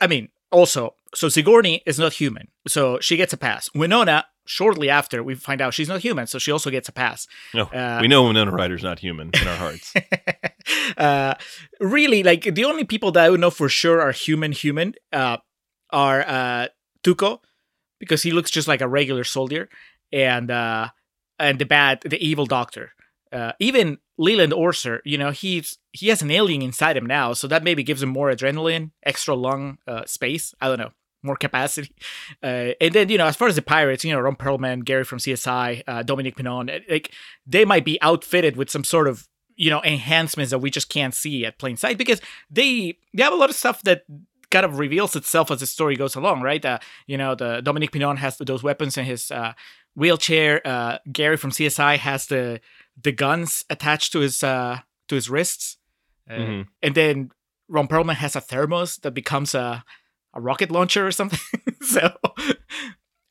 I 0.00 0.06
mean, 0.06 0.28
also, 0.52 0.94
so 1.14 1.28
Sigourney 1.28 1.82
is 1.84 1.98
not 1.98 2.12
human, 2.14 2.48
so 2.68 3.00
she 3.00 3.16
gets 3.16 3.32
a 3.32 3.36
pass. 3.36 3.68
Winona, 3.74 4.24
shortly 4.46 4.90
after, 4.90 5.22
we 5.22 5.34
find 5.34 5.60
out 5.60 5.74
she's 5.74 5.88
not 5.88 6.00
human, 6.00 6.26
so 6.26 6.38
she 6.38 6.52
also 6.52 6.70
gets 6.70 6.88
a 6.88 6.92
pass. 6.92 7.26
No, 7.54 7.64
Uh, 7.64 7.98
we 8.00 8.08
know 8.08 8.24
Winona 8.26 8.50
Ryder's 8.50 8.82
not 8.82 8.98
human 8.98 9.30
in 9.32 9.48
our 9.48 9.56
hearts. 9.56 9.94
uh, 10.96 11.34
really, 11.80 12.22
like 12.22 12.42
the 12.54 12.64
only 12.64 12.84
people 12.84 13.12
that 13.12 13.24
I 13.24 13.30
would 13.30 13.40
know 13.40 13.50
for 13.50 13.68
sure 13.68 14.00
are 14.00 14.12
human, 14.12 14.52
human, 14.52 14.94
uh, 15.12 15.38
are 15.90 16.22
uh, 16.26 16.68
Tuco, 17.04 17.38
because 18.00 18.22
he 18.22 18.30
looks 18.32 18.50
just 18.50 18.68
like 18.68 18.80
a 18.80 18.88
regular 18.88 19.24
soldier, 19.24 19.68
and 20.12 20.50
uh, 20.50 20.88
and 21.38 21.58
the 21.58 21.66
bad, 21.66 22.00
the 22.02 22.24
evil 22.24 22.46
doctor. 22.46 22.92
Uh, 23.32 23.52
even 23.58 23.96
Leland 24.18 24.52
Orser, 24.52 25.00
you 25.04 25.16
know, 25.16 25.30
he's 25.30 25.78
he 25.92 26.08
has 26.08 26.20
an 26.22 26.30
alien 26.30 26.62
inside 26.62 26.96
him 26.96 27.06
now, 27.06 27.32
so 27.32 27.48
that 27.48 27.64
maybe 27.64 27.82
gives 27.82 28.02
him 28.02 28.10
more 28.10 28.30
adrenaline, 28.30 28.90
extra 29.04 29.34
lung 29.34 29.78
uh, 29.86 30.04
space. 30.06 30.54
I 30.60 30.68
don't 30.68 30.78
know, 30.78 30.92
more 31.22 31.36
capacity. 31.36 31.92
Uh, 32.42 32.72
and 32.80 32.92
then 32.94 33.08
you 33.08 33.18
know, 33.18 33.26
as 33.26 33.36
far 33.36 33.46
as 33.48 33.54
the 33.56 33.62
pirates, 33.62 34.04
you 34.04 34.12
know, 34.12 34.20
Ron 34.20 34.36
Perlman, 34.36 34.84
Gary 34.84 35.04
from 35.04 35.18
CSI, 35.18 35.82
uh, 35.86 36.02
Dominique 36.02 36.36
Pinon, 36.36 36.68
uh, 36.70 36.78
like 36.90 37.12
they 37.46 37.64
might 37.64 37.84
be 37.84 38.00
outfitted 38.02 38.56
with 38.56 38.68
some 38.70 38.84
sort 38.84 39.06
of 39.08 39.28
you 39.56 39.70
know 39.70 39.82
enhancements 39.84 40.50
that 40.50 40.58
we 40.58 40.70
just 40.70 40.88
can't 40.88 41.14
see 41.14 41.44
at 41.46 41.58
plain 41.58 41.76
sight 41.76 41.98
because 41.98 42.20
they 42.50 42.98
they 43.14 43.22
have 43.22 43.32
a 43.32 43.36
lot 43.36 43.50
of 43.50 43.56
stuff 43.56 43.82
that 43.82 44.04
kind 44.50 44.64
of 44.64 44.78
reveals 44.78 45.14
itself 45.16 45.50
as 45.50 45.60
the 45.60 45.66
story 45.66 45.94
goes 45.96 46.14
along, 46.16 46.42
right? 46.42 46.64
Uh, 46.64 46.78
you 47.06 47.16
know, 47.16 47.34
the 47.34 47.60
Dominique 47.62 47.92
Pinon 47.92 48.16
has 48.16 48.36
those 48.38 48.62
weapons 48.62 48.98
in 48.98 49.04
his 49.04 49.30
uh, 49.30 49.52
wheelchair. 49.94 50.60
Uh, 50.64 50.98
Gary 51.12 51.36
from 51.36 51.50
CSI 51.50 51.96
has 51.98 52.26
the 52.26 52.60
the 53.00 53.12
guns 53.12 53.64
attached 53.70 54.12
to 54.12 54.20
his 54.20 54.42
uh, 54.42 54.80
to 55.08 55.14
his 55.14 55.30
wrists, 55.30 55.76
uh, 56.28 56.34
Mhm. 56.34 56.66
and 56.82 56.94
then 56.94 57.30
Ron 57.68 57.88
Perlman 57.88 58.14
has 58.16 58.34
a 58.36 58.40
thermos 58.40 58.96
that 58.98 59.12
becomes 59.12 59.54
a 59.54 59.84
a 60.34 60.40
rocket 60.40 60.70
launcher 60.70 61.06
or 61.06 61.12
something. 61.12 61.38
so. 61.82 62.16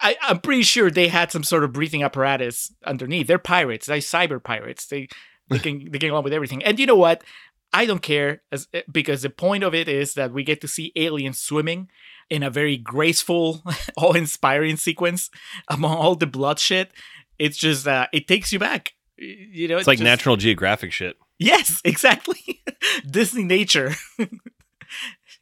I, 0.03 0.15
I'm 0.23 0.39
pretty 0.39 0.63
sure 0.63 0.89
they 0.89 1.09
had 1.09 1.31
some 1.31 1.43
sort 1.43 1.63
of 1.63 1.73
breathing 1.73 2.01
apparatus 2.01 2.73
underneath. 2.85 3.27
They're 3.27 3.37
pirates. 3.37 3.85
They're 3.85 3.97
cyber 3.97 4.43
pirates. 4.43 4.87
They 4.87 5.07
they 5.49 5.59
can 5.65 5.91
they 5.91 5.99
get 5.99 6.09
along 6.11 6.23
with 6.23 6.33
everything. 6.33 6.63
And 6.63 6.79
you 6.79 6.87
know 6.87 6.95
what? 6.95 7.23
I 7.71 7.85
don't 7.85 8.01
care 8.01 8.41
as 8.51 8.67
because 8.91 9.21
the 9.21 9.29
point 9.29 9.63
of 9.63 9.75
it 9.75 9.87
is 9.87 10.15
that 10.15 10.33
we 10.33 10.43
get 10.43 10.59
to 10.61 10.67
see 10.67 10.91
aliens 10.95 11.37
swimming 11.37 11.87
in 12.31 12.41
a 12.43 12.49
very 12.49 12.77
graceful, 12.77 13.61
awe-inspiring 13.97 14.77
sequence 14.77 15.29
among 15.67 15.95
all 15.95 16.15
the 16.15 16.25
bloodshed. 16.27 16.89
It's 17.37 17.57
just 17.57 17.87
uh, 17.87 18.07
it 18.11 18.27
takes 18.27 18.51
you 18.51 18.57
back. 18.57 18.93
You 19.17 19.67
know, 19.67 19.77
It's 19.77 19.87
like 19.87 19.99
just- 19.99 20.03
Natural 20.03 20.35
Geographic 20.35 20.91
shit. 20.91 21.15
Yes, 21.37 21.79
exactly. 21.85 22.63
Disney 23.09 23.43
Nature. 23.43 23.93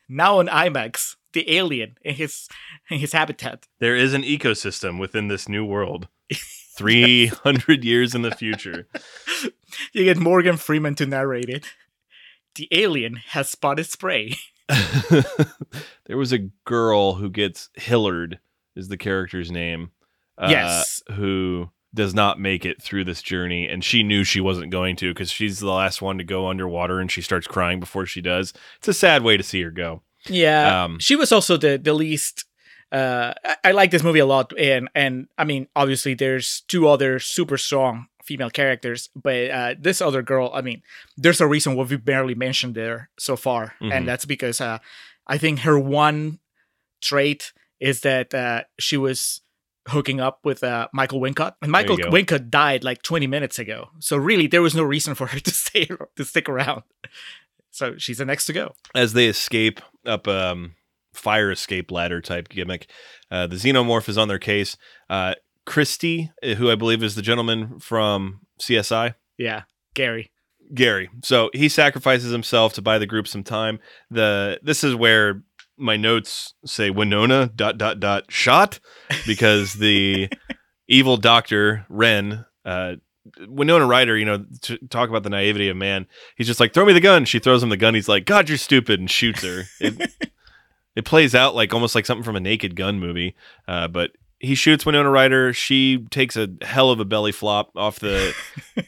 now 0.08 0.40
on 0.40 0.48
IMAX, 0.48 1.16
the 1.34 1.50
alien 1.56 1.98
in 2.02 2.16
his 2.16 2.48
in 2.90 3.00
his 3.00 3.14
habitat. 3.14 3.68
There 3.80 3.96
is 3.96 4.14
an 4.14 4.24
ecosystem 4.24 5.00
within 5.00 5.28
this 5.28 5.48
new 5.50 5.66
world. 5.66 6.08
300 6.80 7.84
years 7.84 8.16
in 8.16 8.22
the 8.22 8.32
future. 8.32 8.88
You 9.94 10.04
get 10.06 10.18
Morgan 10.18 10.58
Freeman 10.58 10.96
to 10.96 11.06
narrate 11.06 11.48
it. 11.48 11.64
The 12.56 12.68
alien 12.72 13.18
has 13.28 13.50
spotted 13.50 13.86
spray. 13.86 14.36
there 16.06 16.18
was 16.18 16.34
a 16.34 16.50
girl 16.66 17.14
who 17.14 17.30
gets 17.30 17.70
Hillard 17.76 18.40
is 18.76 18.88
the 18.88 18.98
character's 18.98 19.52
name. 19.52 19.92
uh, 20.40 20.48
Yes. 20.50 21.04
Who 21.16 21.70
does 21.94 22.14
not 22.16 22.40
make 22.40 22.66
it 22.66 22.82
through 22.82 23.04
this 23.04 23.22
journey 23.22 23.68
and 23.68 23.84
she 23.84 24.02
knew 24.04 24.24
she 24.24 24.42
wasn't 24.42 24.72
going 24.72 24.96
to 24.98 25.14
because 25.14 25.32
she's 25.32 25.60
the 25.60 25.72
last 25.72 26.02
one 26.02 26.18
to 26.18 26.24
go 26.24 26.48
underwater 26.48 27.00
and 27.00 27.12
she 27.12 27.22
starts 27.22 27.46
crying 27.48 27.80
before 27.80 28.06
she 28.06 28.22
does. 28.22 28.54
It's 28.78 28.88
a 28.88 28.94
sad 28.94 29.22
way 29.24 29.38
to 29.38 29.44
see 29.44 29.62
her 29.62 29.72
go. 29.72 30.02
Yeah, 30.28 30.84
Um, 30.84 31.00
she 31.00 31.16
was 31.16 31.32
also 31.32 31.58
the 31.58 31.78
the 31.78 31.94
least. 31.94 32.46
Uh, 32.92 33.34
I, 33.46 33.56
I 33.66 33.72
like 33.72 33.92
this 33.92 34.04
movie 34.04 34.20
a 34.20 34.26
lot, 34.26 34.52
and 34.58 34.90
and 34.96 35.28
I 35.38 35.44
mean, 35.46 35.68
obviously, 35.76 36.16
there's 36.16 36.62
two 36.68 36.88
other 36.88 37.20
super 37.20 37.58
strong 37.58 38.08
female 38.26 38.50
characters, 38.50 39.10
but 39.16 39.50
uh, 39.52 39.76
this 39.80 40.02
other 40.02 40.22
girl, 40.22 40.52
I 40.54 40.62
mean, 40.62 40.82
there's 41.18 41.42
a 41.42 41.48
reason 41.48 41.76
why 41.76 41.84
we 41.86 41.98
barely 41.98 42.36
mentioned 42.36 42.76
there 42.76 43.10
so 43.18 43.36
far, 43.36 43.76
Mhm. 43.82 43.92
and 43.94 44.08
that's 44.08 44.26
because 44.26 44.60
uh, 44.62 44.80
I 45.28 45.38
think 45.38 45.60
her 45.60 45.80
one 45.80 46.40
trait 47.02 47.54
is 47.80 48.02
that 48.02 48.34
uh, 48.34 48.64
she 48.80 48.98
was 48.98 49.42
hooking 49.88 50.20
up 50.20 50.40
with 50.44 50.64
uh, 50.64 50.88
Michael 50.94 51.20
Wincott, 51.22 51.56
and 51.62 51.72
Michael. 51.72 51.98
Wincott 51.98 52.50
died 52.50 52.84
like 52.84 53.02
20 53.04 53.26
minutes 53.28 53.58
ago, 53.60 53.90
so 54.00 54.18
really 54.18 54.48
there 54.48 54.62
was 54.62 54.76
no 54.76 54.84
reason 54.84 55.16
for 55.16 55.28
her 55.28 55.40
to 55.48 55.52
stay 55.52 55.86
to 56.16 56.26
stick 56.26 56.50
around. 56.50 56.84
So 57.80 57.98
she's 57.98 58.18
the 58.18 58.26
next 58.26 58.46
to 58.48 58.54
go. 58.54 58.74
as 58.94 59.14
they 59.14 59.28
escape 59.28 59.80
up 60.06 60.28
um 60.28 60.76
fire 61.14 61.50
escape 61.52 61.92
ladder 61.92 62.20
type 62.22 62.50
gimmick 62.50 62.90
uh 63.32 63.48
the 63.48 63.56
xenomorph 63.56 64.08
is 64.10 64.18
on 64.18 64.28
their 64.28 64.38
case 64.40 64.76
uh 65.10 65.34
christie 65.66 66.30
uh, 66.44 66.56
who 66.56 66.70
i 66.72 66.76
believe 66.76 67.02
is 67.04 67.16
the 67.16 67.22
gentleman 67.22 67.80
from 67.80 68.42
csi 68.62 69.14
Yeah, 69.38 69.64
Gary. 69.96 70.32
gary 70.74 71.10
so 71.24 71.50
he 71.54 71.68
sacrifices 71.70 72.32
himself 72.32 72.74
to 72.74 72.82
buy 72.82 72.98
the 73.00 73.06
group 73.08 73.28
some 73.28 73.44
time 73.44 73.80
the 74.12 74.60
this 74.62 74.84
is 74.84 74.94
where 74.96 75.42
my 75.78 75.96
notes 75.98 76.54
say 76.66 76.90
winona 76.90 77.50
dot 77.56 77.78
dot 77.78 78.00
dot 78.00 78.26
shot 78.32 78.80
because 79.26 79.74
the 79.76 80.30
evil 80.88 81.18
doctor 81.18 81.86
wren 81.90 82.46
uh 82.66 82.96
Winona 83.48 83.86
Ryder, 83.86 84.18
you 84.18 84.26
know, 84.26 84.46
to 84.62 84.78
talk 84.90 85.10
about 85.10 85.24
the 85.24 85.30
naivety 85.30 85.70
of 85.70 85.78
man. 85.78 86.08
He's 86.36 86.48
just 86.48 86.60
like, 86.60 86.74
throw 86.74 86.86
me 86.86 86.94
the 86.94 87.00
gun. 87.00 87.26
She 87.26 87.40
throws 87.40 87.64
him 87.64 87.70
the 87.70 87.78
gun. 87.78 87.94
He's 87.94 88.10
like, 88.10 88.26
God, 88.26 88.50
you're 88.50 88.58
stupid, 88.58 89.00
and 89.00 89.10
shoots 89.10 89.44
her. 89.44 89.64
It, 89.80 90.12
it 90.96 91.06
plays 91.06 91.36
out 91.36 91.56
like 91.56 91.74
almost 91.74 91.96
like 91.96 92.06
something 92.06 92.24
from 92.24 92.36
a 92.36 92.42
Naked 92.42 92.76
Gun 92.76 93.00
movie. 93.00 93.36
Uh, 93.68 93.88
but 93.88 94.12
he 94.40 94.56
shoots 94.56 94.86
Winona 94.86 95.10
Ryder. 95.10 95.54
She 95.54 96.06
takes 96.10 96.36
a 96.36 96.50
hell 96.62 96.92
of 96.92 97.00
a 97.00 97.06
belly 97.06 97.32
flop 97.32 97.72
off 97.76 98.00
the 98.00 98.34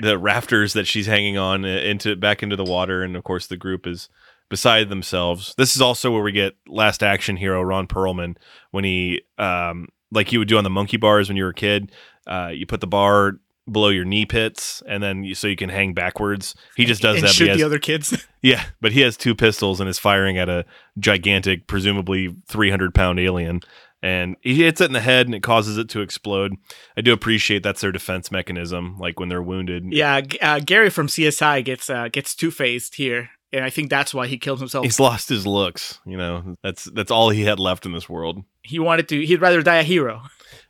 the 0.00 0.18
rafters 0.18 0.72
that 0.72 0.86
she's 0.86 1.06
hanging 1.06 1.38
on 1.38 1.64
uh, 1.64 1.68
into 1.68 2.16
back 2.16 2.42
into 2.42 2.56
the 2.56 2.64
water, 2.64 3.02
and 3.02 3.16
of 3.16 3.24
course 3.24 3.46
the 3.46 3.56
group 3.56 3.86
is 3.86 4.08
beside 4.48 4.88
themselves. 4.88 5.54
This 5.56 5.74
is 5.74 5.80
also 5.80 6.10
where 6.10 6.22
we 6.22 6.32
get 6.32 6.56
last 6.66 7.02
action 7.02 7.36
hero 7.36 7.62
Ron 7.62 7.86
Perlman 7.86 8.36
when 8.72 8.84
he, 8.84 9.22
um, 9.38 9.88
like 10.10 10.32
you 10.32 10.40
would 10.40 10.48
do 10.48 10.58
on 10.58 10.64
the 10.64 10.70
monkey 10.70 10.96
bars 10.96 11.28
when 11.28 11.36
you 11.36 11.44
were 11.44 11.50
a 11.50 11.54
kid. 11.54 11.92
Uh, 12.26 12.50
you 12.52 12.66
put 12.66 12.80
the 12.80 12.86
bar 12.86 13.38
below 13.70 13.88
your 13.88 14.04
knee 14.04 14.26
pits, 14.26 14.82
and 14.86 15.02
then 15.02 15.24
you, 15.24 15.34
so 15.34 15.46
you 15.46 15.56
can 15.56 15.68
hang 15.68 15.94
backwards. 15.94 16.54
He 16.76 16.84
just 16.84 17.02
does 17.02 17.16
and 17.16 17.24
that. 17.24 17.32
shoot 17.32 17.48
has- 17.48 17.58
the 17.58 17.64
other 17.64 17.78
kids. 17.78 18.26
yeah, 18.42 18.64
but 18.80 18.92
he 18.92 19.00
has 19.00 19.16
two 19.16 19.34
pistols 19.34 19.80
and 19.80 19.88
is 19.88 19.98
firing 19.98 20.38
at 20.38 20.48
a 20.48 20.64
gigantic, 20.98 21.66
presumably 21.66 22.34
300 22.48 22.94
pound 22.94 23.18
alien. 23.20 23.60
And 24.02 24.36
he 24.40 24.54
hits 24.64 24.80
it 24.80 24.86
in 24.86 24.92
the 24.94 25.00
head 25.00 25.26
and 25.26 25.34
it 25.34 25.42
causes 25.42 25.76
it 25.76 25.90
to 25.90 26.00
explode. 26.00 26.54
I 26.96 27.02
do 27.02 27.12
appreciate 27.12 27.62
that's 27.62 27.82
their 27.82 27.92
defense 27.92 28.30
mechanism, 28.30 28.96
like 28.98 29.20
when 29.20 29.28
they're 29.28 29.42
wounded. 29.42 29.84
yeah, 29.92 30.22
uh, 30.40 30.60
Gary 30.60 30.88
from 30.88 31.06
CSI 31.06 31.62
gets 31.62 31.90
uh, 31.90 32.08
gets 32.08 32.34
two 32.34 32.50
faced 32.50 32.94
here, 32.94 33.28
and 33.52 33.62
I 33.62 33.68
think 33.68 33.90
that's 33.90 34.14
why 34.14 34.26
he 34.26 34.38
kills 34.38 34.58
himself. 34.58 34.86
He's 34.86 34.98
lost 35.00 35.28
his 35.28 35.46
looks, 35.46 36.00
you 36.06 36.16
know. 36.16 36.56
That's 36.62 36.84
that's 36.86 37.10
all 37.10 37.28
he 37.28 37.42
had 37.42 37.60
left 37.60 37.84
in 37.84 37.92
this 37.92 38.08
world. 38.08 38.42
he 38.62 38.78
wanted 38.78 39.06
to. 39.10 39.26
He'd 39.26 39.42
rather 39.42 39.62
die 39.62 39.76
a 39.76 39.82
hero. 39.82 40.22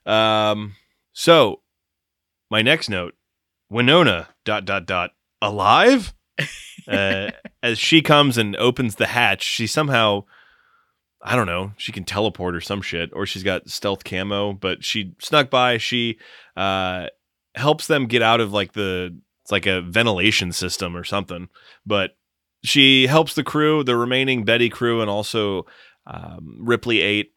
Um, 0.05 0.75
so 1.13 1.61
my 2.51 2.63
next 2.63 2.89
note, 2.89 3.15
Winona 3.69 4.29
dot 4.45 4.65
dot 4.65 4.87
dot 4.87 5.11
alive. 5.41 6.13
uh, 6.89 7.31
as 7.63 7.79
she 7.79 8.03
comes 8.03 8.39
and 8.39 8.57
opens 8.57 8.97
the 8.97 9.07
hatch, 9.07 9.43
she 9.43 9.67
somehow 9.67 10.25
I 11.23 11.37
don't 11.37 11.47
know, 11.47 11.73
she 11.77 11.93
can 11.93 12.05
teleport 12.05 12.57
or 12.57 12.61
some 12.61 12.81
shit, 12.81 13.11
or 13.13 13.27
she's 13.27 13.43
got 13.43 13.69
stealth 13.69 14.05
camo, 14.05 14.55
but 14.55 14.83
she 14.83 15.13
snuck 15.21 15.51
by. 15.51 15.77
She 15.77 16.19
uh, 16.57 17.07
helps 17.55 17.87
them 17.87 18.07
get 18.07 18.23
out 18.23 18.41
of 18.41 18.53
like 18.53 18.73
the 18.73 19.19
it's 19.43 19.53
like 19.53 19.67
a 19.67 19.83
ventilation 19.83 20.53
system 20.53 20.97
or 20.97 21.05
something. 21.05 21.49
But 21.85 22.13
she 22.65 23.07
helps 23.07 23.35
the 23.35 23.45
crew, 23.45 23.85
the 23.85 23.97
remaining 23.97 24.45
Betty 24.45 24.71
crew, 24.71 25.03
and 25.03 25.11
also 25.11 25.67
um, 26.07 26.57
Ripley 26.61 27.01
Eight. 27.01 27.33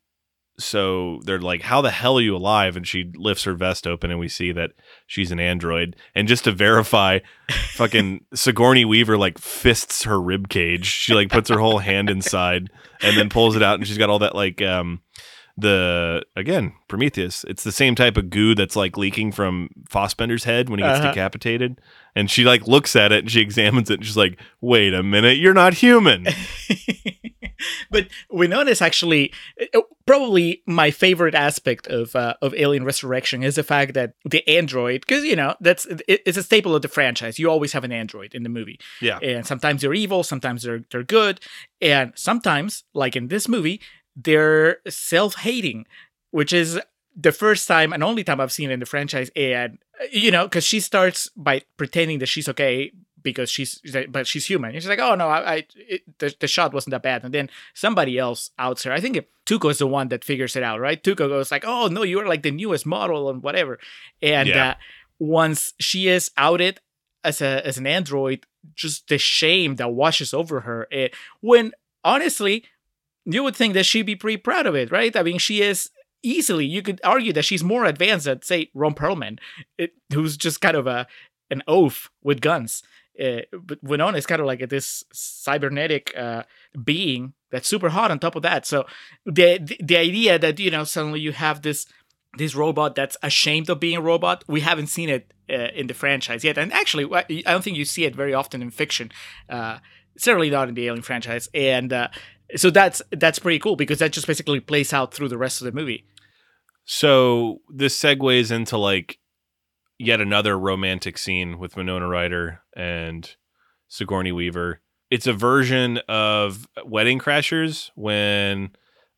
So 0.59 1.19
they're 1.25 1.39
like, 1.39 1.63
"How 1.63 1.81
the 1.81 1.89
hell 1.91 2.17
are 2.17 2.21
you 2.21 2.35
alive?" 2.35 2.75
And 2.77 2.87
she 2.87 3.11
lifts 3.15 3.43
her 3.45 3.53
vest 3.53 3.87
open, 3.87 4.11
and 4.11 4.19
we 4.19 4.27
see 4.27 4.51
that 4.51 4.71
she's 5.07 5.31
an 5.31 5.39
android. 5.39 5.95
And 6.13 6.27
just 6.27 6.43
to 6.43 6.51
verify, 6.51 7.19
fucking 7.73 8.25
Sigourney 8.33 8.85
Weaver 8.85 9.17
like 9.17 9.37
fists 9.39 10.03
her 10.03 10.21
rib 10.21 10.49
cage. 10.49 10.85
She 10.85 11.13
like 11.15 11.29
puts 11.29 11.49
her 11.49 11.57
whole 11.59 11.79
hand 11.79 12.09
inside 12.09 12.69
and 13.01 13.17
then 13.17 13.29
pulls 13.29 13.55
it 13.55 13.63
out, 13.63 13.79
and 13.79 13.87
she's 13.87 13.97
got 13.97 14.09
all 14.09 14.19
that 14.19 14.35
like 14.35 14.61
um 14.61 15.01
the 15.57 16.23
again 16.35 16.73
Prometheus. 16.87 17.43
It's 17.47 17.63
the 17.63 17.71
same 17.71 17.93
type 17.95 18.17
of 18.17 18.29
goo 18.29 18.55
that's 18.55 18.75
like 18.75 18.97
leaking 18.97 19.31
from 19.31 19.69
Fassbender's 19.89 20.43
head 20.45 20.69
when 20.69 20.79
he 20.79 20.85
gets 20.85 20.99
Uh-huh. 20.99 21.09
decapitated. 21.09 21.79
And 22.15 22.29
she 22.29 22.43
like 22.43 22.67
looks 22.67 22.95
at 22.95 23.11
it 23.11 23.19
and 23.19 23.31
she 23.31 23.41
examines 23.41 23.89
it 23.89 23.95
and 23.95 24.05
she's 24.05 24.17
like, 24.17 24.39
"Wait 24.61 24.93
a 24.93 25.01
minute, 25.03 25.37
you're 25.37 25.53
not 25.53 25.73
human." 25.75 26.27
but 27.91 28.07
Winona's 28.31 28.81
actually 28.81 29.33
uh, 29.73 29.81
probably 30.05 30.61
my 30.65 30.91
favorite 30.91 31.35
aspect 31.35 31.87
of 31.87 32.15
uh, 32.15 32.35
of 32.41 32.53
Alien 32.55 32.83
Resurrection 32.83 33.43
is 33.43 33.55
the 33.55 33.63
fact 33.63 33.93
that 33.93 34.13
the 34.25 34.47
android, 34.47 35.01
because 35.01 35.23
you 35.23 35.35
know 35.35 35.55
that's 35.59 35.85
it, 35.85 36.21
it's 36.25 36.37
a 36.37 36.43
staple 36.43 36.75
of 36.75 36.81
the 36.81 36.87
franchise. 36.87 37.39
You 37.39 37.49
always 37.49 37.73
have 37.73 37.83
an 37.83 37.91
android 37.91 38.33
in 38.33 38.43
the 38.43 38.49
movie, 38.49 38.79
yeah. 39.01 39.19
and 39.19 39.45
sometimes 39.45 39.81
they're 39.81 39.93
evil, 39.93 40.23
sometimes 40.23 40.63
they're 40.63 40.83
they're 40.91 41.03
good, 41.03 41.39
and 41.81 42.13
sometimes, 42.15 42.83
like 42.93 43.15
in 43.15 43.27
this 43.27 43.47
movie, 43.47 43.81
they're 44.15 44.77
self 44.87 45.35
hating, 45.35 45.85
which 46.31 46.53
is 46.53 46.79
the 47.15 47.31
first 47.31 47.67
time 47.67 47.93
and 47.93 48.03
only 48.03 48.23
time 48.23 48.41
I've 48.41 48.51
seen 48.51 48.71
in 48.71 48.79
the 48.79 48.85
franchise. 48.85 49.29
And 49.35 49.77
uh, 50.01 50.05
you 50.11 50.31
know, 50.31 50.45
because 50.45 50.63
she 50.63 50.79
starts 50.79 51.29
by 51.35 51.61
pretending 51.77 52.19
that 52.19 52.27
she's 52.27 52.49
okay 52.49 52.91
because 53.23 53.49
she's 53.49 53.81
but 54.09 54.27
she's 54.27 54.45
human. 54.45 54.71
And 54.71 54.81
she's 54.81 54.89
like, 54.89 54.99
oh 54.99 55.15
no, 55.15 55.27
I, 55.27 55.53
I 55.53 55.67
it, 55.75 56.01
the, 56.19 56.35
the 56.39 56.47
shot 56.47 56.73
wasn't 56.73 56.91
that 56.91 57.03
bad. 57.03 57.23
And 57.23 57.33
then 57.33 57.49
somebody 57.73 58.17
else 58.17 58.51
outs 58.59 58.83
her. 58.83 58.91
I 58.91 58.99
think 58.99 59.17
Tuco 59.45 59.71
is 59.71 59.79
the 59.79 59.87
one 59.87 60.09
that 60.09 60.23
figures 60.23 60.55
it 60.55 60.63
out, 60.63 60.79
right? 60.79 61.01
Tuco 61.03 61.27
goes 61.29 61.51
like, 61.51 61.63
oh 61.65 61.87
no, 61.87 62.03
you're 62.03 62.27
like 62.27 62.43
the 62.43 62.51
newest 62.51 62.85
model 62.85 63.29
and 63.29 63.41
whatever. 63.41 63.79
And 64.21 64.49
Yeah. 64.49 64.71
uh, 64.71 64.75
once 65.19 65.73
she 65.79 66.07
is 66.07 66.31
outed 66.37 66.79
as 67.23 67.41
a 67.41 67.65
as 67.65 67.77
an 67.77 67.87
android, 67.87 68.45
just 68.75 69.07
the 69.07 69.17
shame 69.17 69.75
that 69.77 69.91
washes 69.93 70.33
over 70.33 70.61
her. 70.61 70.87
eh, 70.91 71.07
when 71.41 71.71
honestly, 72.03 72.65
you 73.25 73.43
would 73.43 73.55
think 73.55 73.73
that 73.73 73.85
she'd 73.85 74.05
be 74.05 74.15
pretty 74.15 74.37
proud 74.37 74.65
of 74.65 74.75
it, 74.75 74.91
right? 74.91 75.15
I 75.15 75.23
mean, 75.23 75.37
she 75.37 75.61
is 75.61 75.89
easily. 76.21 76.65
You 76.65 76.81
could 76.81 76.99
argue 77.03 77.31
that 77.33 77.45
she's 77.45 77.63
more 77.63 77.85
advanced 77.85 78.25
than 78.25 78.41
say 78.41 78.69
Ron 78.73 78.93
Perlman, 78.95 79.39
it, 79.77 79.93
who's 80.13 80.35
just 80.37 80.59
kind 80.61 80.75
of 80.75 80.87
a 80.87 81.07
an 81.49 81.61
oaf 81.67 82.09
with 82.23 82.41
guns. 82.41 82.83
Uh, 83.21 83.41
but 83.61 83.77
Winona 83.83 84.17
is 84.17 84.25
kind 84.25 84.41
of 84.41 84.47
like 84.47 84.67
this 84.69 85.03
cybernetic 85.13 86.13
uh, 86.17 86.43
being 86.83 87.33
that's 87.51 87.67
super 87.67 87.89
hot. 87.89 88.11
On 88.11 88.19
top 88.19 88.35
of 88.35 88.41
that, 88.41 88.65
so 88.65 88.85
the, 89.25 89.59
the 89.59 89.77
the 89.81 89.97
idea 89.97 90.39
that 90.39 90.59
you 90.59 90.71
know 90.71 90.83
suddenly 90.83 91.19
you 91.19 91.31
have 91.31 91.61
this 91.61 91.85
this 92.37 92.55
robot 92.55 92.95
that's 92.95 93.17
ashamed 93.21 93.69
of 93.69 93.79
being 93.79 93.97
a 93.97 94.01
robot. 94.01 94.43
We 94.47 94.61
haven't 94.61 94.87
seen 94.87 95.09
it 95.09 95.31
uh, 95.49 95.69
in 95.75 95.87
the 95.87 95.93
franchise 95.93 96.43
yet, 96.43 96.57
and 96.57 96.73
actually, 96.73 97.05
I 97.13 97.25
I 97.45 97.51
don't 97.51 97.63
think 97.63 97.77
you 97.77 97.85
see 97.85 98.05
it 98.05 98.15
very 98.15 98.33
often 98.33 98.61
in 98.61 98.71
fiction. 98.71 99.11
Uh, 99.47 99.77
certainly 100.17 100.49
not 100.49 100.69
in 100.69 100.75
the 100.75 100.87
Alien 100.87 101.03
franchise, 101.03 101.49
and 101.53 101.93
uh, 101.93 102.07
so 102.55 102.69
that's 102.69 103.01
that's 103.11 103.39
pretty 103.39 103.59
cool 103.59 103.75
because 103.75 103.99
that 103.99 104.11
just 104.11 104.27
basically 104.27 104.59
plays 104.59 104.93
out 104.93 105.13
through 105.13 105.29
the 105.29 105.37
rest 105.37 105.61
of 105.61 105.65
the 105.65 105.71
movie. 105.71 106.05
So 106.85 107.61
this 107.69 107.97
segues 107.97 108.51
into 108.51 108.77
like 108.77 109.19
yet 109.99 110.21
another 110.21 110.57
romantic 110.57 111.17
scene 111.17 111.59
with 111.59 111.75
Winona 111.75 112.07
Ryder 112.07 112.61
and 112.75 113.35
Sigourney 113.87 114.31
Weaver. 114.31 114.81
It's 115.09 115.27
a 115.27 115.33
version 115.33 115.99
of 116.07 116.67
Wedding 116.85 117.19
Crashers 117.19 117.91
when 117.95 118.71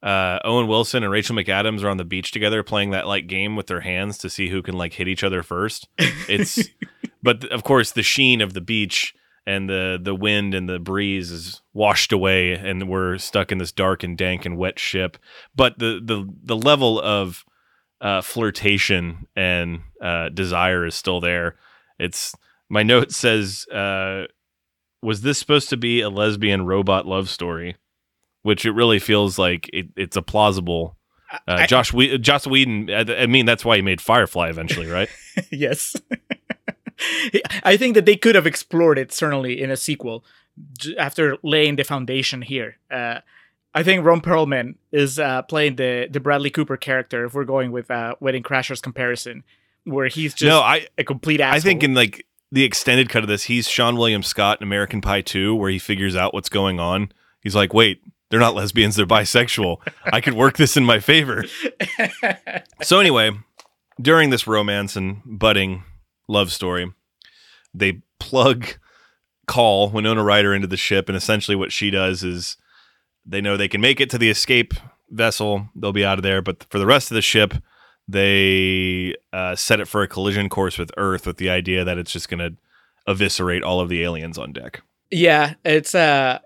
uh, 0.03 0.39
Owen 0.43 0.67
Wilson 0.67 1.03
and 1.03 1.11
Rachel 1.11 1.35
McAdams 1.35 1.83
are 1.83 1.89
on 1.89 1.97
the 1.97 2.05
beach 2.05 2.31
together 2.31 2.61
playing 2.63 2.91
that 2.91 3.07
like 3.07 3.27
game 3.27 3.55
with 3.55 3.67
their 3.67 3.81
hands 3.81 4.17
to 4.19 4.29
see 4.29 4.49
who 4.49 4.61
can 4.61 4.77
like 4.77 4.93
hit 4.93 5.07
each 5.07 5.23
other 5.23 5.41
first. 5.41 5.87
It's 5.97 6.59
but 7.23 7.45
of 7.45 7.63
course 7.63 7.91
the 7.91 8.03
sheen 8.03 8.41
of 8.41 8.53
the 8.53 8.61
beach 8.61 9.15
and 9.47 9.69
the 9.69 9.99
the 10.01 10.13
wind 10.13 10.53
and 10.53 10.67
the 10.67 10.79
breeze 10.79 11.31
is 11.31 11.61
washed 11.73 12.11
away 12.11 12.53
and 12.53 12.89
we're 12.89 13.17
stuck 13.17 13.51
in 13.51 13.57
this 13.57 13.71
dark 13.71 14.03
and 14.03 14.17
dank 14.17 14.45
and 14.45 14.57
wet 14.57 14.77
ship. 14.77 15.17
But 15.55 15.79
the 15.79 15.99
the 16.03 16.27
the 16.43 16.55
level 16.55 17.01
of 17.01 17.45
uh, 18.01 18.21
flirtation 18.21 19.27
and 19.35 19.79
uh, 20.01 20.29
desire 20.29 20.85
is 20.85 20.95
still 20.95 21.19
there. 21.21 21.55
It's 21.99 22.35
my 22.69 22.83
note 22.83 23.11
says, 23.11 23.65
uh, 23.67 24.25
"Was 25.01 25.21
this 25.21 25.37
supposed 25.39 25.69
to 25.69 25.77
be 25.77 26.01
a 26.01 26.09
lesbian 26.09 26.65
robot 26.65 27.05
love 27.07 27.29
story?" 27.29 27.75
Which 28.41 28.65
it 28.65 28.71
really 28.71 28.99
feels 28.99 29.39
like 29.39 29.69
it, 29.73 29.87
it's 29.95 30.15
a 30.17 30.21
plausible. 30.21 30.97
Uh, 31.47 31.57
I- 31.61 31.65
Josh 31.67 31.91
we- 31.93 32.17
Joss 32.19 32.45
Whedon. 32.45 32.89
I, 32.91 33.23
I 33.23 33.25
mean, 33.27 33.45
that's 33.45 33.65
why 33.65 33.77
he 33.77 33.81
made 33.81 34.01
Firefly 34.01 34.49
eventually, 34.49 34.87
right? 34.87 35.09
yes. 35.51 35.95
I 37.63 37.75
think 37.77 37.95
that 37.95 38.05
they 38.05 38.15
could 38.15 38.35
have 38.35 38.47
explored 38.47 38.97
it 38.97 39.11
certainly 39.11 39.61
in 39.61 39.69
a 39.69 39.75
sequel 39.77 40.23
after 40.97 41.37
laying 41.43 41.75
the 41.75 41.83
foundation 41.83 42.41
here. 42.41 42.77
Uh, 42.89 43.19
I 43.75 43.83
think 43.83 44.05
Ron 44.05 44.21
Perlman 44.21 44.75
is 44.93 45.19
uh, 45.19 45.41
playing 45.43 45.75
the 45.75 46.07
the 46.09 46.21
Bradley 46.21 46.49
Cooper 46.49 46.77
character. 46.77 47.25
If 47.25 47.33
we're 47.33 47.43
going 47.43 47.73
with 47.73 47.91
uh, 47.91 48.15
Wedding 48.21 48.41
Crashers 48.41 48.81
comparison, 48.81 49.43
where 49.83 50.07
he's 50.07 50.33
just 50.33 50.49
no, 50.49 50.61
I 50.61 50.87
a 50.97 51.03
complete 51.03 51.41
asshole. 51.41 51.57
I 51.57 51.59
think 51.59 51.83
in 51.83 51.93
like 51.93 52.25
the 52.51 52.63
extended 52.63 53.09
cut 53.09 53.23
of 53.23 53.27
this, 53.27 53.43
he's 53.43 53.67
Seann 53.67 53.97
William 53.97 54.23
Scott 54.23 54.61
in 54.61 54.63
American 54.67 55.01
Pie 55.01 55.21
2, 55.21 55.53
where 55.55 55.69
he 55.69 55.77
figures 55.77 56.15
out 56.15 56.33
what's 56.33 56.47
going 56.47 56.79
on. 56.79 57.11
He's 57.41 57.55
like, 57.55 57.73
wait, 57.73 58.01
they're 58.29 58.39
not 58.39 58.55
lesbians, 58.55 58.95
they're 58.95 59.05
bisexual. 59.05 59.77
I 60.05 60.21
could 60.21 60.35
work 60.35 60.55
this 60.55 60.77
in 60.77 60.85
my 60.85 60.99
favor. 60.99 61.43
so 62.81 62.99
anyway, 62.99 63.31
during 64.01 64.29
this 64.29 64.47
romance 64.47 64.95
and 64.95 65.21
budding 65.25 65.83
love 66.29 66.51
story, 66.51 66.93
they 67.73 68.01
plug 68.19 68.77
call 69.47 69.89
Winona 69.89 70.23
Ryder 70.23 70.53
into 70.55 70.67
the 70.67 70.77
ship, 70.77 71.09
and 71.09 71.17
essentially 71.17 71.57
what 71.57 71.73
she 71.73 71.91
does 71.91 72.23
is 72.23 72.55
they 73.25 73.41
know 73.41 73.57
they 73.57 73.67
can 73.67 73.81
make 73.81 73.99
it 73.99 74.09
to 74.11 74.17
the 74.17 74.29
escape 74.29 74.73
vessel. 75.09 75.69
They'll 75.75 75.91
be 75.93 76.05
out 76.05 76.19
of 76.19 76.23
there, 76.23 76.41
but 76.41 76.63
for 76.69 76.79
the 76.79 76.85
rest 76.85 77.11
of 77.11 77.15
the 77.15 77.21
ship, 77.21 77.53
they 78.07 79.15
uh, 79.33 79.55
set 79.55 79.79
it 79.79 79.87
for 79.87 80.01
a 80.01 80.07
collision 80.07 80.49
course 80.49 80.77
with 80.77 80.91
Earth, 80.97 81.25
with 81.27 81.37
the 81.37 81.49
idea 81.49 81.83
that 81.83 81.97
it's 81.97 82.11
just 82.11 82.29
going 82.29 82.39
to 82.39 82.55
eviscerate 83.07 83.63
all 83.63 83.79
of 83.79 83.89
the 83.89 84.01
aliens 84.03 84.37
on 84.37 84.51
deck. 84.51 84.81
Yeah, 85.11 85.53
it's 85.63 85.93
uh 85.93 86.39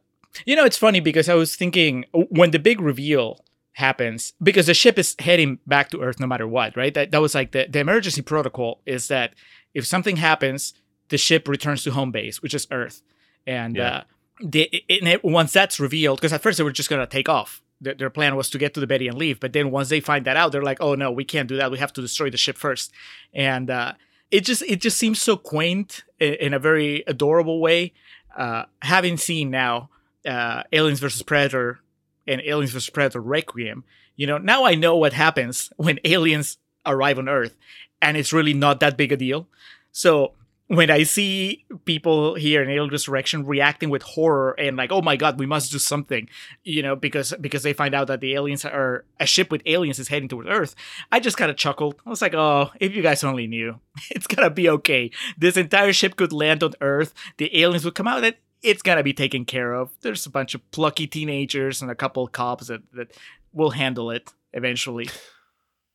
you 0.46 0.56
know, 0.56 0.66
it's 0.66 0.78
funny 0.78 1.00
because 1.00 1.28
I 1.30 1.34
was 1.34 1.56
thinking 1.56 2.06
when 2.12 2.52
the 2.52 2.60
big 2.60 2.82
reveal 2.82 3.44
happens 3.74 4.34
because 4.44 4.68
the 4.68 4.74
ship 4.74 5.00
is 5.00 5.16
heading 5.20 5.60
back 5.66 5.90
to 5.92 6.02
Earth 6.02 6.20
no 6.20 6.28
matter 6.28 6.48
what, 6.48 6.76
right? 6.76 6.94
That 6.94 7.12
that 7.12 7.22
was 7.22 7.34
like 7.34 7.52
the, 7.52 7.68
the 7.70 7.80
emergency 7.80 8.22
protocol 8.22 8.82
is 8.86 9.08
that 9.08 9.34
if 9.74 9.88
something 9.88 10.18
happens, 10.18 10.74
the 11.08 11.18
ship 11.18 11.48
returns 11.48 11.84
to 11.84 11.92
home 11.92 12.12
base, 12.12 12.42
which 12.42 12.54
is 12.54 12.68
Earth. 12.72 13.02
And 13.48 13.78
Yeah. 13.78 13.90
uh 13.90 14.04
it, 14.40 15.24
once 15.24 15.54
that's 15.54 15.80
revealed, 15.80 16.20
because 16.20 16.34
at 16.34 16.42
first 16.42 16.58
they 16.58 16.64
were 16.64 16.72
just 16.72 16.90
gonna 16.90 17.08
take 17.08 17.30
off. 17.30 17.62
Their, 17.82 17.94
their 17.94 18.10
plan 18.10 18.36
was 18.36 18.50
to 18.50 18.58
get 18.58 18.74
to 18.74 18.80
the 18.80 18.88
Betty 18.88 19.08
and 19.08 19.18
leave, 19.18 19.40
but 19.40 19.54
then 19.54 19.72
once 19.72 19.90
they 19.90 20.00
find 20.00 20.26
that 20.26 20.38
out, 20.38 20.52
they're 20.52 20.62
like, 20.62 20.82
"Oh 20.82 20.96
no, 20.96 21.12
we 21.12 21.24
can't 21.24 21.48
do 21.48 21.58
that. 21.58 21.72
We 21.72 21.78
have 21.78 21.94
to 21.94 22.02
destroy 22.02 22.30
the 22.30 22.38
ship 22.38 22.58
first. 22.58 22.92
And 23.34 23.70
uh, 23.70 23.94
it 24.32 24.42
just 24.42 24.62
it 24.64 24.82
just 24.82 24.98
seems 24.98 25.22
so 25.22 25.38
quaint 25.38 26.04
in, 26.20 26.34
in 26.36 26.54
a 26.54 26.60
very 26.60 27.04
adorable 27.08 27.60
way. 27.60 27.94
Uh, 28.36 28.66
having 28.82 29.18
seen 29.18 29.50
now 29.50 29.90
uh, 30.26 30.64
Aliens 30.72 31.00
versus 31.00 31.24
Predator 31.24 31.80
and 32.28 32.42
Aliens 32.42 32.72
vs 32.72 32.90
Predator 32.90 33.22
Requiem, 33.22 33.84
you 34.16 34.28
know, 34.28 34.38
now 34.38 34.66
I 34.66 34.76
know 34.76 34.96
what 34.96 35.14
happens 35.14 35.72
when 35.78 36.00
aliens 36.06 36.58
arrive 36.86 37.18
on 37.18 37.28
Earth, 37.28 37.56
and 38.02 38.18
it's 38.18 38.34
really 38.34 38.54
not 38.54 38.80
that 38.82 38.98
big 38.98 39.12
a 39.12 39.18
deal. 39.18 39.48
So 39.92 40.34
when 40.70 40.92
I 40.92 41.02
see 41.02 41.66
people 41.86 42.36
here 42.36 42.62
in 42.62 42.70
Alien 42.70 42.92
Resurrection 42.92 43.44
reacting 43.44 43.90
with 43.90 44.04
horror 44.04 44.52
and 44.60 44.78
like, 44.78 44.92
oh 44.92 45.02
my 45.02 45.16
god, 45.16 45.40
we 45.40 45.48
must 45.48 45.72
do 45.72 45.80
something, 45.80 46.30
you 46.64 46.84
know, 46.84 46.96
because 46.96 47.34
because 47.42 47.64
they 47.64 47.74
find 47.74 47.96
out 47.96 48.06
that 48.06 48.22
the 48.22 48.36
aliens 48.36 48.64
are 48.64 49.04
a 49.20 49.26
ship 49.26 49.52
with 49.52 49.64
aliens 49.66 49.98
is 49.98 50.10
heading 50.10 50.30
towards 50.30 50.48
Earth, 50.48 50.76
I 51.12 51.20
just 51.20 51.38
kind 51.38 51.50
of 51.50 51.58
chuckled. 51.58 51.96
I 52.06 52.10
was 52.10 52.22
like, 52.22 52.36
oh, 52.36 52.70
if 52.80 52.96
you 52.96 53.02
guys 53.02 53.24
only 53.24 53.48
knew, 53.48 53.80
it's 54.12 54.28
gonna 54.28 54.52
be 54.52 54.70
okay. 54.70 55.10
This 55.40 55.58
entire 55.58 55.92
ship 55.92 56.16
could 56.16 56.32
land 56.32 56.62
on 56.62 56.74
Earth, 56.82 57.16
the 57.38 57.50
aliens 57.60 57.84
would 57.84 57.96
come 57.96 58.08
out, 58.08 58.24
and 58.24 58.36
it's 58.62 58.84
gonna 58.84 59.02
be 59.02 59.14
taken 59.14 59.46
care 59.46 59.74
of. 59.74 59.90
There's 60.02 60.28
a 60.28 60.32
bunch 60.32 60.54
of 60.54 60.70
plucky 60.70 61.08
teenagers 61.08 61.82
and 61.82 61.90
a 61.90 61.96
couple 61.96 62.28
cops 62.28 62.68
that 62.68 62.84
that 62.94 63.18
will 63.54 63.72
handle 63.72 64.12
it 64.12 64.34
eventually. 64.54 65.10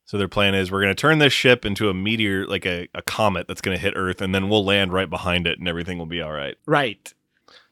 So 0.06 0.18
their 0.18 0.28
plan 0.28 0.54
is 0.54 0.70
we're 0.70 0.82
going 0.82 0.94
to 0.94 1.00
turn 1.00 1.18
this 1.18 1.32
ship 1.32 1.64
into 1.64 1.88
a 1.88 1.94
meteor, 1.94 2.46
like 2.46 2.66
a, 2.66 2.88
a 2.94 3.02
comet 3.02 3.48
that's 3.48 3.62
going 3.62 3.76
to 3.76 3.82
hit 3.82 3.94
Earth, 3.96 4.20
and 4.20 4.34
then 4.34 4.48
we'll 4.48 4.64
land 4.64 4.92
right 4.92 5.08
behind 5.08 5.46
it, 5.46 5.58
and 5.58 5.66
everything 5.66 5.98
will 5.98 6.06
be 6.06 6.20
all 6.20 6.32
right. 6.32 6.56
Right. 6.66 7.12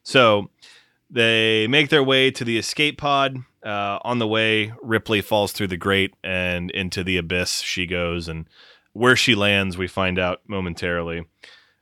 So 0.02 0.50
they 1.10 1.66
make 1.68 1.90
their 1.90 2.02
way 2.02 2.30
to 2.30 2.44
the 2.44 2.58
escape 2.58 2.98
pod. 2.98 3.36
Uh, 3.62 3.98
on 4.02 4.18
the 4.18 4.26
way, 4.26 4.72
Ripley 4.82 5.20
falls 5.20 5.52
through 5.52 5.68
the 5.68 5.76
grate 5.76 6.14
and 6.24 6.70
into 6.72 7.04
the 7.04 7.18
abyss 7.18 7.60
she 7.60 7.86
goes, 7.86 8.28
and 8.28 8.48
where 8.92 9.14
she 9.14 9.34
lands, 9.34 9.78
we 9.78 9.86
find 9.86 10.18
out 10.18 10.40
momentarily. 10.46 11.26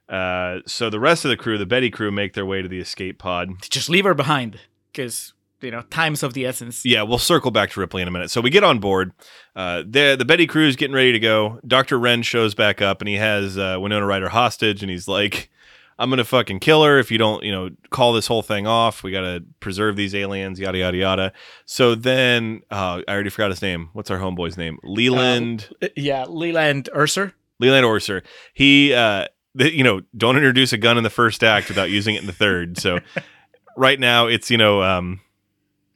Uh, 0.08 0.58
so 0.66 0.90
the 0.90 1.00
rest 1.00 1.24
of 1.24 1.28
the 1.28 1.36
crew, 1.36 1.56
the 1.58 1.64
Betty 1.64 1.90
crew, 1.90 2.10
make 2.10 2.34
their 2.34 2.44
way 2.44 2.60
to 2.60 2.68
the 2.68 2.80
escape 2.80 3.18
pod. 3.18 3.50
Just 3.70 3.88
leave 3.88 4.04
her 4.04 4.14
behind, 4.14 4.58
because 4.92 5.32
you 5.62 5.70
know 5.70 5.82
time's 5.90 6.22
of 6.22 6.34
the 6.34 6.46
essence. 6.46 6.84
Yeah, 6.84 7.02
we'll 7.02 7.18
circle 7.18 7.50
back 7.50 7.70
to 7.70 7.80
Ripley 7.80 8.02
in 8.02 8.08
a 8.08 8.10
minute. 8.10 8.30
So 8.30 8.40
we 8.40 8.50
get 8.50 8.64
on 8.64 8.78
board. 8.78 9.12
Uh, 9.54 9.82
the 9.86 10.16
the 10.18 10.24
Betty 10.24 10.46
crew's 10.46 10.76
getting 10.76 10.94
ready 10.94 11.12
to 11.12 11.18
go. 11.18 11.60
Doctor 11.66 11.98
Wren 11.98 12.22
shows 12.22 12.54
back 12.54 12.80
up, 12.80 13.00
and 13.00 13.08
he 13.08 13.16
has 13.16 13.58
uh, 13.58 13.78
Winona 13.80 14.06
Ryder 14.06 14.28
hostage, 14.28 14.82
and 14.82 14.90
he's 14.90 15.08
like, 15.08 15.50
"I'm 15.98 16.10
gonna 16.10 16.24
fucking 16.24 16.60
kill 16.60 16.84
her 16.84 16.98
if 16.98 17.10
you 17.10 17.18
don't, 17.18 17.42
you 17.42 17.52
know, 17.52 17.70
call 17.90 18.12
this 18.12 18.26
whole 18.26 18.42
thing 18.42 18.66
off. 18.66 19.02
We 19.02 19.10
gotta 19.10 19.44
preserve 19.60 19.96
these 19.96 20.14
aliens, 20.14 20.58
yada 20.60 20.78
yada 20.78 20.96
yada." 20.96 21.32
So 21.66 21.94
then, 21.94 22.62
uh, 22.70 23.02
I 23.06 23.12
already 23.12 23.30
forgot 23.30 23.50
his 23.50 23.62
name. 23.62 23.90
What's 23.92 24.10
our 24.10 24.18
homeboy's 24.18 24.56
name? 24.56 24.78
Leland. 24.82 25.68
Uh, 25.82 25.88
yeah, 25.96 26.24
Leland 26.24 26.88
Orser. 26.94 27.32
Leland 27.58 27.84
Orser. 27.84 28.22
He, 28.54 28.94
uh, 28.94 29.26
th- 29.58 29.74
you 29.74 29.84
know, 29.84 30.00
don't 30.16 30.36
introduce 30.36 30.72
a 30.72 30.78
gun 30.78 30.96
in 30.96 31.04
the 31.04 31.10
first 31.10 31.44
act 31.44 31.68
without 31.68 31.90
using 31.90 32.14
it 32.14 32.22
in 32.22 32.26
the 32.26 32.32
third. 32.32 32.78
So 32.78 33.00
right 33.76 34.00
now, 34.00 34.26
it's 34.26 34.50
you 34.50 34.56
know, 34.56 34.82
um, 34.82 35.20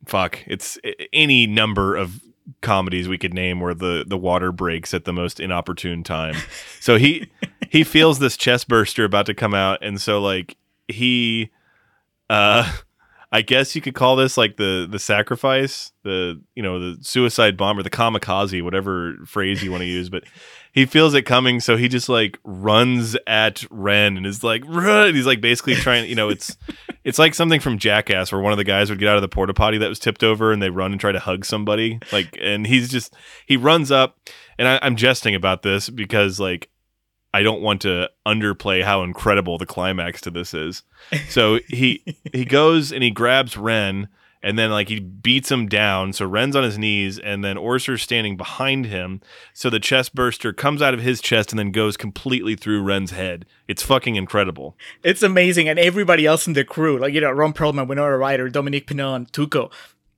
fuck, 0.07 0.41
it's 0.47 0.79
any 1.13 1.47
number 1.47 1.97
of 1.97 2.21
comedies 2.61 3.09
we 3.09 3.19
could 3.19 3.33
name 3.33 3.61
where 3.61 3.75
the 3.75 4.05
the 4.07 4.19
water 4.19 4.53
breaks 4.53 4.93
at 4.93 5.05
the 5.05 5.13
most 5.13 5.41
inopportune 5.41 6.03
time. 6.03 6.37
So 6.81 6.97
he 6.97 7.31
he 7.71 7.85
feels 7.85 8.19
this 8.19 8.37
chest 8.37 8.69
burster 8.69 9.05
about 9.05 9.27
to 9.27 9.35
come 9.35 9.55
out, 9.55 9.79
and 9.83 10.01
so 10.01 10.21
like 10.21 10.57
he, 10.89 11.51
uh. 12.31 12.73
I 13.35 13.43
guess 13.43 13.75
you 13.75 13.83
could 13.83 13.97
call 13.97 14.15
this 14.15 14.39
like 14.39 14.59
the 14.59 14.87
the 14.89 15.01
sacrifice, 15.01 15.91
the 16.05 16.41
you 16.55 16.63
know 16.63 16.79
the 16.79 17.03
suicide 17.03 17.57
bomber, 17.57 17.83
the 17.83 17.91
kamikaze, 17.91 18.63
whatever 18.63 19.17
phrase 19.27 19.61
you 19.61 19.73
want 19.73 19.81
to 19.81 19.89
use. 19.89 20.09
But 20.09 20.23
he 20.73 20.87
feels 20.87 21.15
it 21.15 21.23
coming, 21.23 21.59
so 21.59 21.77
he 21.77 21.89
just 21.89 22.09
like 22.09 22.39
runs 22.45 23.17
at 23.27 23.65
Wren 23.73 24.17
and 24.17 24.25
is 24.25 24.45
like, 24.45 24.63
run. 24.69 25.17
He's 25.17 25.27
like 25.27 25.41
basically 25.41 25.75
trying, 25.75 26.09
you 26.09 26.15
know, 26.15 26.29
it's 26.29 26.57
it's 27.05 27.19
like 27.19 27.35
something 27.35 27.59
from 27.59 27.77
Jackass 27.77 28.31
where 28.31 28.41
one 28.41 28.53
of 28.53 28.57
the 28.57 28.63
guys 28.63 28.89
would 28.89 29.01
get 29.01 29.09
out 29.09 29.17
of 29.17 29.23
the 29.23 29.29
porta 29.29 29.53
potty 29.53 29.79
that 29.79 29.89
was 29.89 29.99
tipped 29.99 30.23
over 30.23 30.53
and 30.53 30.63
they 30.63 30.71
run 30.71 30.93
and 30.93 31.01
try 31.01 31.11
to 31.11 31.19
hug 31.19 31.45
somebody. 31.45 31.99
Like, 32.13 32.39
and 32.41 32.65
he's 32.65 32.89
just 32.89 33.17
he 33.47 33.57
runs 33.57 33.91
up, 33.91 34.17
and 34.61 34.69
I, 34.69 34.79
I'm 34.81 34.95
jesting 34.95 35.35
about 35.35 35.63
this 35.63 35.91
because 35.91 36.39
like 36.39 36.71
I 37.35 37.43
don't 37.43 37.63
want 37.63 37.83
to 37.83 38.09
underplay 38.25 38.85
how 38.85 39.03
incredible 39.03 39.59
the 39.59 39.67
climax 39.67 40.21
to 40.21 40.31
this 40.31 40.55
is. 40.55 40.85
So 41.29 41.59
he 41.67 42.05
he 42.33 42.45
goes 42.61 42.93
and 42.93 43.03
he 43.03 43.11
grabs 43.11 43.57
Wren 43.57 44.07
and 44.41 44.57
then 44.57 44.71
like 44.71 44.89
he 44.89 45.01
beats 45.01 45.51
him 45.51 45.67
down. 45.67 46.13
So 46.13 46.27
Wren's 46.27 46.55
on 46.55 46.63
his 46.63 46.79
knees 46.79 47.19
and 47.19 47.43
then 47.43 47.57
Orser's 47.57 48.03
standing 48.03 48.37
behind 48.37 48.87
him. 48.87 49.21
So 49.53 49.69
the 49.69 49.81
chest 49.81 50.15
burster 50.15 50.53
comes 50.53 50.81
out 50.81 50.95
of 50.95 51.01
his 51.01 51.21
chest 51.21 51.51
and 51.51 51.59
then 51.59 51.73
goes 51.73 51.97
completely 51.97 52.55
through 52.55 52.85
Wren's 52.85 53.11
head. 53.11 53.47
It's 53.67 53.83
fucking 53.83 54.15
incredible. 54.15 54.77
It's 55.03 55.25
amazing, 55.25 55.69
and 55.69 55.77
everybody 55.81 56.27
else 56.27 56.47
in 56.47 56.53
the 56.53 56.63
crew, 56.63 57.01
like 57.01 57.15
you 57.15 57.21
know, 57.21 57.33
Ron 57.33 57.53
Perlman, 57.53 57.89
Winona 57.89 58.17
Ryder, 58.17 58.49
Dominique 58.49 58.87
Pinon, 58.87 59.27
Tuco, 59.27 59.73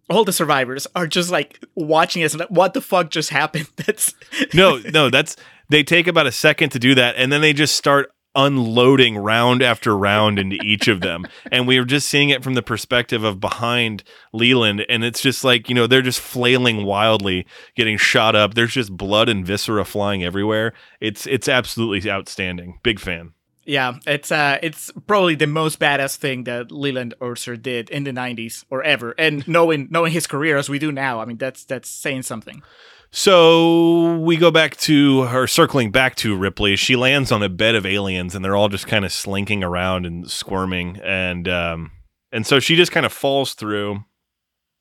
all 0.09 0.25
the 0.25 0.33
survivors 0.33 0.87
are 0.95 1.07
just 1.07 1.31
like 1.31 1.65
watching 1.75 2.23
us 2.23 2.33
and 2.33 2.41
like, 2.41 2.51
what 2.51 2.75
the 2.75 2.81
fuck 2.81 3.11
just 3.11 3.31
happened? 3.31 3.69
That's 3.77 4.15
No, 4.55 4.81
no, 4.93 5.09
that's 5.11 5.37
they 5.69 5.83
take 5.83 6.07
about 6.07 6.27
a 6.27 6.33
second 6.33 6.71
to 6.71 6.79
do 6.79 6.95
that 6.95 7.17
and 7.17 7.33
then 7.33 7.41
they 7.41 7.53
just 7.53 7.77
start 7.77 8.11
unloading 8.37 9.17
round 9.17 9.63
after 9.63 9.97
round 9.97 10.39
into 10.39 10.57
each 10.63 10.89
of 10.89 11.01
them. 11.01 11.27
And 11.51 11.67
we 11.67 11.79
are 11.79 11.85
just 11.85 12.09
seeing 12.09 12.29
it 12.29 12.43
from 12.43 12.55
the 12.55 12.63
perspective 12.63 13.25
of 13.25 13.41
behind 13.41 14.03
Leland. 14.33 14.85
And 14.89 15.05
it's 15.05 15.23
just 15.23 15.45
like, 15.45 15.69
you 15.69 15.75
know, 15.75 15.87
they're 15.87 16.03
just 16.03 16.21
flailing 16.21 16.85
wildly, 16.85 17.47
getting 17.77 17.97
shot 17.97 18.35
up. 18.35 18.55
There's 18.55 18.75
just 18.75 18.95
blood 18.95 19.29
and 19.29 19.47
viscera 19.47 19.85
flying 19.85 20.23
everywhere. 20.25 20.75
It's 21.01 21.27
it's 21.27 21.49
absolutely 21.49 22.11
outstanding. 22.11 22.81
Big 22.83 23.01
fan. 23.01 23.33
yeah, 23.65 23.99
it's 24.07 24.31
uh, 24.31 24.59
it's 24.63 24.91
probably 25.07 25.35
the 25.35 25.47
most 25.47 25.79
badass 25.79 26.17
thing 26.17 26.45
that 26.45 26.71
Leland 26.71 27.15
Orser 27.21 27.61
did 27.61 27.91
in 27.91 28.05
the 28.05 28.13
'90s 28.13 28.65
or 28.71 28.83
ever. 28.83 29.15
And 29.19 29.47
knowing 29.49 29.89
knowing 29.91 30.13
his 30.13 30.27
career 30.27 30.57
as 30.57 30.69
we 30.69 30.79
do 30.79 30.93
now, 30.93 31.21
I 31.21 31.25
mean, 31.25 31.37
that's 31.39 31.65
that's 31.65 31.89
saying 31.89 32.23
something. 32.23 32.63
So 33.11 34.17
we 34.19 34.37
go 34.37 34.51
back 34.51 34.77
to 34.79 35.23
her 35.23 35.47
circling 35.47 35.91
back 35.91 36.17
to 36.17 36.37
Ripley. 36.37 36.77
She 36.77 36.97
lands 36.97 37.33
on 37.33 37.43
a 37.43 37.49
bed 37.49 37.75
of 37.75 37.87
aliens 37.87 38.35
and 38.35 38.45
they're 38.45 38.57
all 38.57 38.69
just 38.69 38.87
kind 38.87 39.05
of 39.05 39.13
slinking 39.13 39.65
around 39.65 40.05
and 40.07 40.31
squirming 40.31 40.99
and 41.03 41.49
um 41.49 41.93
and 42.33 42.47
so 42.47 42.59
she 42.61 42.77
just 42.77 42.93
kind 42.93 43.07
of 43.07 43.13
falls 43.13 43.55
through 43.55 44.01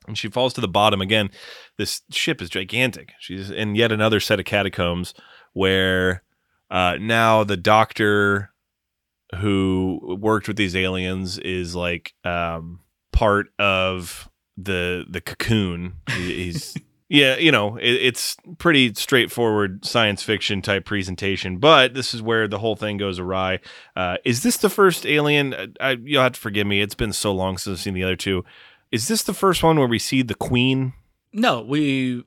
and 0.07 0.17
she 0.17 0.27
falls 0.29 0.53
to 0.53 0.61
the 0.61 0.67
bottom 0.67 1.01
again. 1.01 1.29
This 1.77 2.01
ship 2.11 2.41
is 2.41 2.49
gigantic. 2.49 3.13
She's 3.19 3.49
in 3.49 3.75
yet 3.75 3.91
another 3.91 4.19
set 4.19 4.39
of 4.39 4.45
catacombs 4.45 5.13
where 5.53 6.23
uh 6.69 6.97
now 6.99 7.43
the 7.43 7.57
doctor 7.57 8.51
who 9.37 10.17
worked 10.19 10.47
with 10.47 10.57
these 10.57 10.75
aliens 10.75 11.37
is 11.37 11.75
like 11.75 12.13
um 12.23 12.79
part 13.13 13.47
of 13.59 14.27
the 14.57 15.05
the 15.09 15.21
cocoon. 15.21 15.93
He- 16.11 16.45
He's 16.45 16.75
yeah, 17.09 17.37
you 17.37 17.51
know, 17.51 17.77
it, 17.77 17.89
it's 17.93 18.35
pretty 18.57 18.93
straightforward 18.95 19.85
science 19.85 20.23
fiction 20.23 20.61
type 20.61 20.85
presentation, 20.85 21.57
but 21.57 21.93
this 21.93 22.13
is 22.13 22.21
where 22.21 22.47
the 22.47 22.59
whole 22.59 22.75
thing 22.75 22.97
goes 22.97 23.19
awry. 23.19 23.59
Uh, 23.95 24.17
is 24.25 24.43
this 24.43 24.57
the 24.57 24.69
first 24.69 25.05
Alien? 25.05 25.53
I, 25.53 25.67
I, 25.79 25.91
you'll 26.03 26.23
have 26.23 26.33
to 26.33 26.39
forgive 26.39 26.65
me; 26.67 26.81
it's 26.81 26.95
been 26.95 27.13
so 27.13 27.31
long 27.31 27.57
since 27.57 27.79
I've 27.79 27.83
seen 27.83 27.93
the 27.93 28.03
other 28.03 28.15
two. 28.15 28.43
Is 28.91 29.07
this 29.07 29.23
the 29.23 29.33
first 29.33 29.61
one 29.63 29.77
where 29.77 29.87
we 29.87 29.99
see 29.99 30.21
the 30.21 30.35
Queen? 30.35 30.93
No, 31.33 31.61
we, 31.61 32.23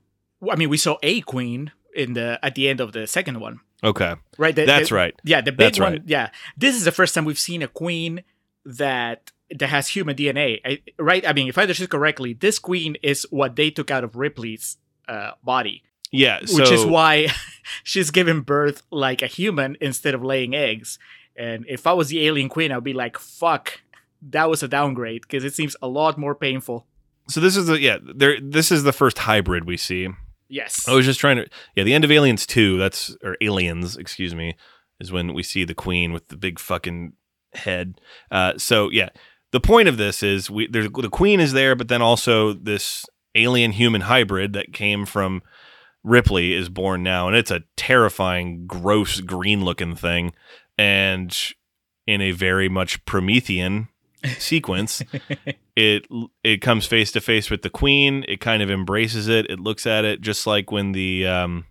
I 0.50 0.56
mean, 0.56 0.68
we 0.68 0.76
saw 0.76 0.98
a 1.02 1.22
queen 1.22 1.72
in 1.94 2.12
the 2.12 2.38
at 2.42 2.54
the 2.54 2.68
end 2.68 2.80
of 2.80 2.92
the 2.92 3.06
second 3.06 3.40
one, 3.40 3.60
Okay, 3.82 4.14
right? 4.36 4.54
The- 4.54 4.66
that's 4.66 4.90
the- 4.90 4.94
right. 4.94 5.14
Yeah, 5.24 5.40
the 5.40 5.50
big 5.52 5.58
That's 5.58 5.80
one. 5.80 5.92
right. 5.92 6.02
Yeah, 6.04 6.30
this 6.56 6.76
is 6.76 6.84
the 6.84 6.92
first 6.92 7.14
time 7.14 7.24
we've 7.24 7.38
seen 7.38 7.62
a 7.62 7.68
queen 7.68 8.22
that 8.66 9.32
that 9.50 9.68
has 9.68 9.88
human 9.88 10.16
DNA, 10.16 10.60
I, 10.64 10.80
right? 10.98 11.26
I 11.26 11.32
mean, 11.32 11.48
if 11.48 11.56
I 11.58 11.62
understood 11.62 11.90
correctly, 11.90 12.34
this 12.34 12.58
queen 12.58 12.96
is 13.02 13.26
what 13.30 13.56
they 13.56 13.70
took 13.70 13.90
out 13.90 14.04
of 14.04 14.16
Ripley's 14.16 14.76
uh, 15.08 15.32
body, 15.42 15.82
Yeah, 16.10 16.40
so, 16.44 16.56
which 16.56 16.70
is 16.70 16.84
why 16.84 17.28
she's 17.82 18.10
giving 18.10 18.42
birth 18.42 18.82
like 18.90 19.22
a 19.22 19.26
human 19.26 19.76
instead 19.80 20.14
of 20.14 20.22
laying 20.22 20.54
eggs. 20.54 20.98
And 21.36 21.64
if 21.68 21.86
I 21.86 21.92
was 21.92 22.08
the 22.08 22.26
alien 22.26 22.48
queen, 22.48 22.72
I'd 22.72 22.84
be 22.84 22.92
like, 22.92 23.18
"Fuck, 23.18 23.80
that 24.20 24.50
was 24.50 24.62
a 24.62 24.68
downgrade," 24.68 25.22
because 25.22 25.44
it 25.44 25.54
seems 25.54 25.76
a 25.80 25.88
lot 25.88 26.18
more 26.18 26.34
painful. 26.34 26.86
so 27.28 27.40
this 27.40 27.56
is 27.56 27.66
the 27.66 27.80
yeah. 27.80 27.98
There, 28.02 28.38
this 28.40 28.72
is 28.72 28.82
the 28.82 28.92
first 28.92 29.18
hybrid 29.18 29.64
we 29.64 29.76
see. 29.76 30.08
Yes. 30.48 30.88
I 30.88 30.94
was 30.94 31.06
just 31.06 31.20
trying 31.20 31.36
to 31.36 31.48
yeah. 31.76 31.84
The 31.84 31.94
end 31.94 32.04
of 32.04 32.10
Aliens 32.10 32.44
two. 32.44 32.76
That's 32.76 33.16
or 33.22 33.36
Aliens, 33.40 33.96
excuse 33.96 34.34
me, 34.34 34.56
is 34.98 35.12
when 35.12 35.32
we 35.32 35.42
see 35.42 35.64
the 35.64 35.74
Queen 35.74 36.12
with 36.12 36.28
the 36.28 36.36
big 36.36 36.58
fucking 36.58 37.12
head. 37.54 38.00
Uh, 38.30 38.54
so 38.58 38.90
yeah, 38.90 39.10
the 39.50 39.60
point 39.60 39.88
of 39.88 39.96
this 39.96 40.22
is 40.22 40.50
we 40.50 40.66
there's 40.66 40.90
the 40.90 41.08
Queen 41.08 41.40
is 41.40 41.52
there, 41.52 41.74
but 41.74 41.88
then 41.88 42.02
also 42.02 42.52
this 42.52 43.06
alien 43.34 43.72
human 43.72 44.02
hybrid 44.02 44.52
that 44.52 44.72
came 44.72 45.06
from 45.06 45.42
Ripley 46.04 46.54
is 46.54 46.68
born 46.68 47.02
now, 47.02 47.28
and 47.28 47.36
it's 47.36 47.50
a 47.50 47.64
terrifying, 47.76 48.66
gross, 48.66 49.20
green 49.20 49.64
looking 49.64 49.94
thing, 49.94 50.32
and 50.76 51.36
in 52.06 52.20
a 52.20 52.32
very 52.32 52.68
much 52.68 53.04
Promethean 53.04 53.88
sequence. 54.38 55.02
it 55.76 56.06
it 56.42 56.60
comes 56.62 56.86
face 56.86 57.12
to 57.12 57.20
face 57.20 57.50
with 57.50 57.62
the 57.62 57.70
queen. 57.70 58.24
It 58.28 58.40
kind 58.40 58.62
of 58.62 58.70
embraces 58.70 59.28
it. 59.28 59.50
It 59.50 59.60
looks 59.60 59.86
at 59.86 60.04
it 60.04 60.20
just 60.20 60.46
like 60.46 60.70
when 60.70 60.92
the 60.92 61.26
um, 61.26 61.66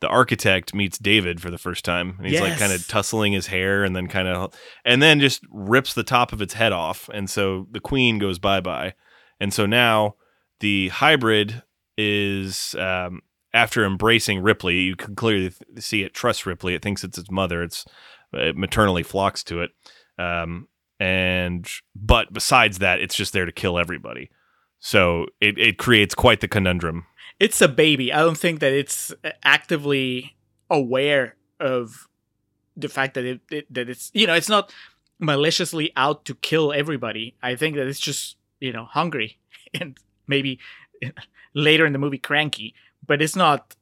the 0.00 0.08
architect 0.08 0.74
meets 0.74 0.98
David 0.98 1.40
for 1.40 1.50
the 1.50 1.58
first 1.58 1.84
time, 1.84 2.14
and 2.18 2.26
he's 2.26 2.40
like 2.40 2.58
kind 2.58 2.72
of 2.72 2.86
tussling 2.88 3.32
his 3.32 3.48
hair, 3.48 3.84
and 3.84 3.94
then 3.94 4.08
kind 4.08 4.28
of 4.28 4.54
and 4.84 5.02
then 5.02 5.20
just 5.20 5.42
rips 5.50 5.94
the 5.94 6.02
top 6.02 6.32
of 6.32 6.40
its 6.42 6.54
head 6.54 6.72
off, 6.72 7.08
and 7.12 7.28
so 7.28 7.66
the 7.70 7.80
queen 7.80 8.18
goes 8.18 8.38
bye 8.38 8.60
bye, 8.60 8.94
and 9.38 9.52
so 9.52 9.66
now 9.66 10.16
the 10.60 10.88
hybrid 10.88 11.62
is 11.96 12.74
um, 12.78 13.20
after 13.52 13.84
embracing 13.84 14.42
Ripley, 14.42 14.80
you 14.80 14.96
can 14.96 15.14
clearly 15.14 15.50
th- 15.50 15.82
see 15.82 16.02
it 16.02 16.14
trusts 16.14 16.46
Ripley. 16.46 16.74
It 16.74 16.82
thinks 16.82 17.04
it's 17.04 17.18
its 17.18 17.30
mother. 17.30 17.62
It's 17.62 17.84
it 18.32 18.56
maternally 18.56 19.02
flocks 19.02 19.42
to 19.44 19.62
it. 19.62 19.70
Um, 20.18 20.68
and 20.98 21.68
but 21.94 22.32
besides 22.32 22.78
that, 22.78 23.00
it's 23.00 23.14
just 23.14 23.32
there 23.32 23.46
to 23.46 23.52
kill 23.52 23.78
everybody. 23.78 24.30
So 24.78 25.26
it, 25.40 25.58
it 25.58 25.78
creates 25.78 26.14
quite 26.14 26.40
the 26.40 26.48
conundrum. 26.48 27.06
It's 27.40 27.60
a 27.60 27.68
baby. 27.68 28.12
I 28.12 28.18
don't 28.20 28.38
think 28.38 28.60
that 28.60 28.72
it's 28.72 29.12
actively 29.42 30.36
aware 30.68 31.34
of 31.58 32.06
the 32.76 32.88
fact 32.88 33.14
that 33.14 33.24
it, 33.24 33.40
it 33.50 33.74
that 33.74 33.88
it's 33.90 34.10
you 34.14 34.26
know 34.26 34.34
it's 34.34 34.48
not 34.48 34.72
maliciously 35.18 35.92
out 35.96 36.24
to 36.26 36.34
kill 36.36 36.72
everybody. 36.72 37.34
I 37.42 37.56
think 37.56 37.76
that 37.76 37.86
it's 37.86 38.00
just 38.00 38.36
you 38.60 38.72
know 38.72 38.84
hungry 38.84 39.38
and 39.80 39.98
maybe 40.26 40.58
later 41.54 41.86
in 41.86 41.92
the 41.92 41.98
movie 41.98 42.18
cranky, 42.18 42.74
but 43.06 43.20
it's 43.22 43.34
not 43.36 43.74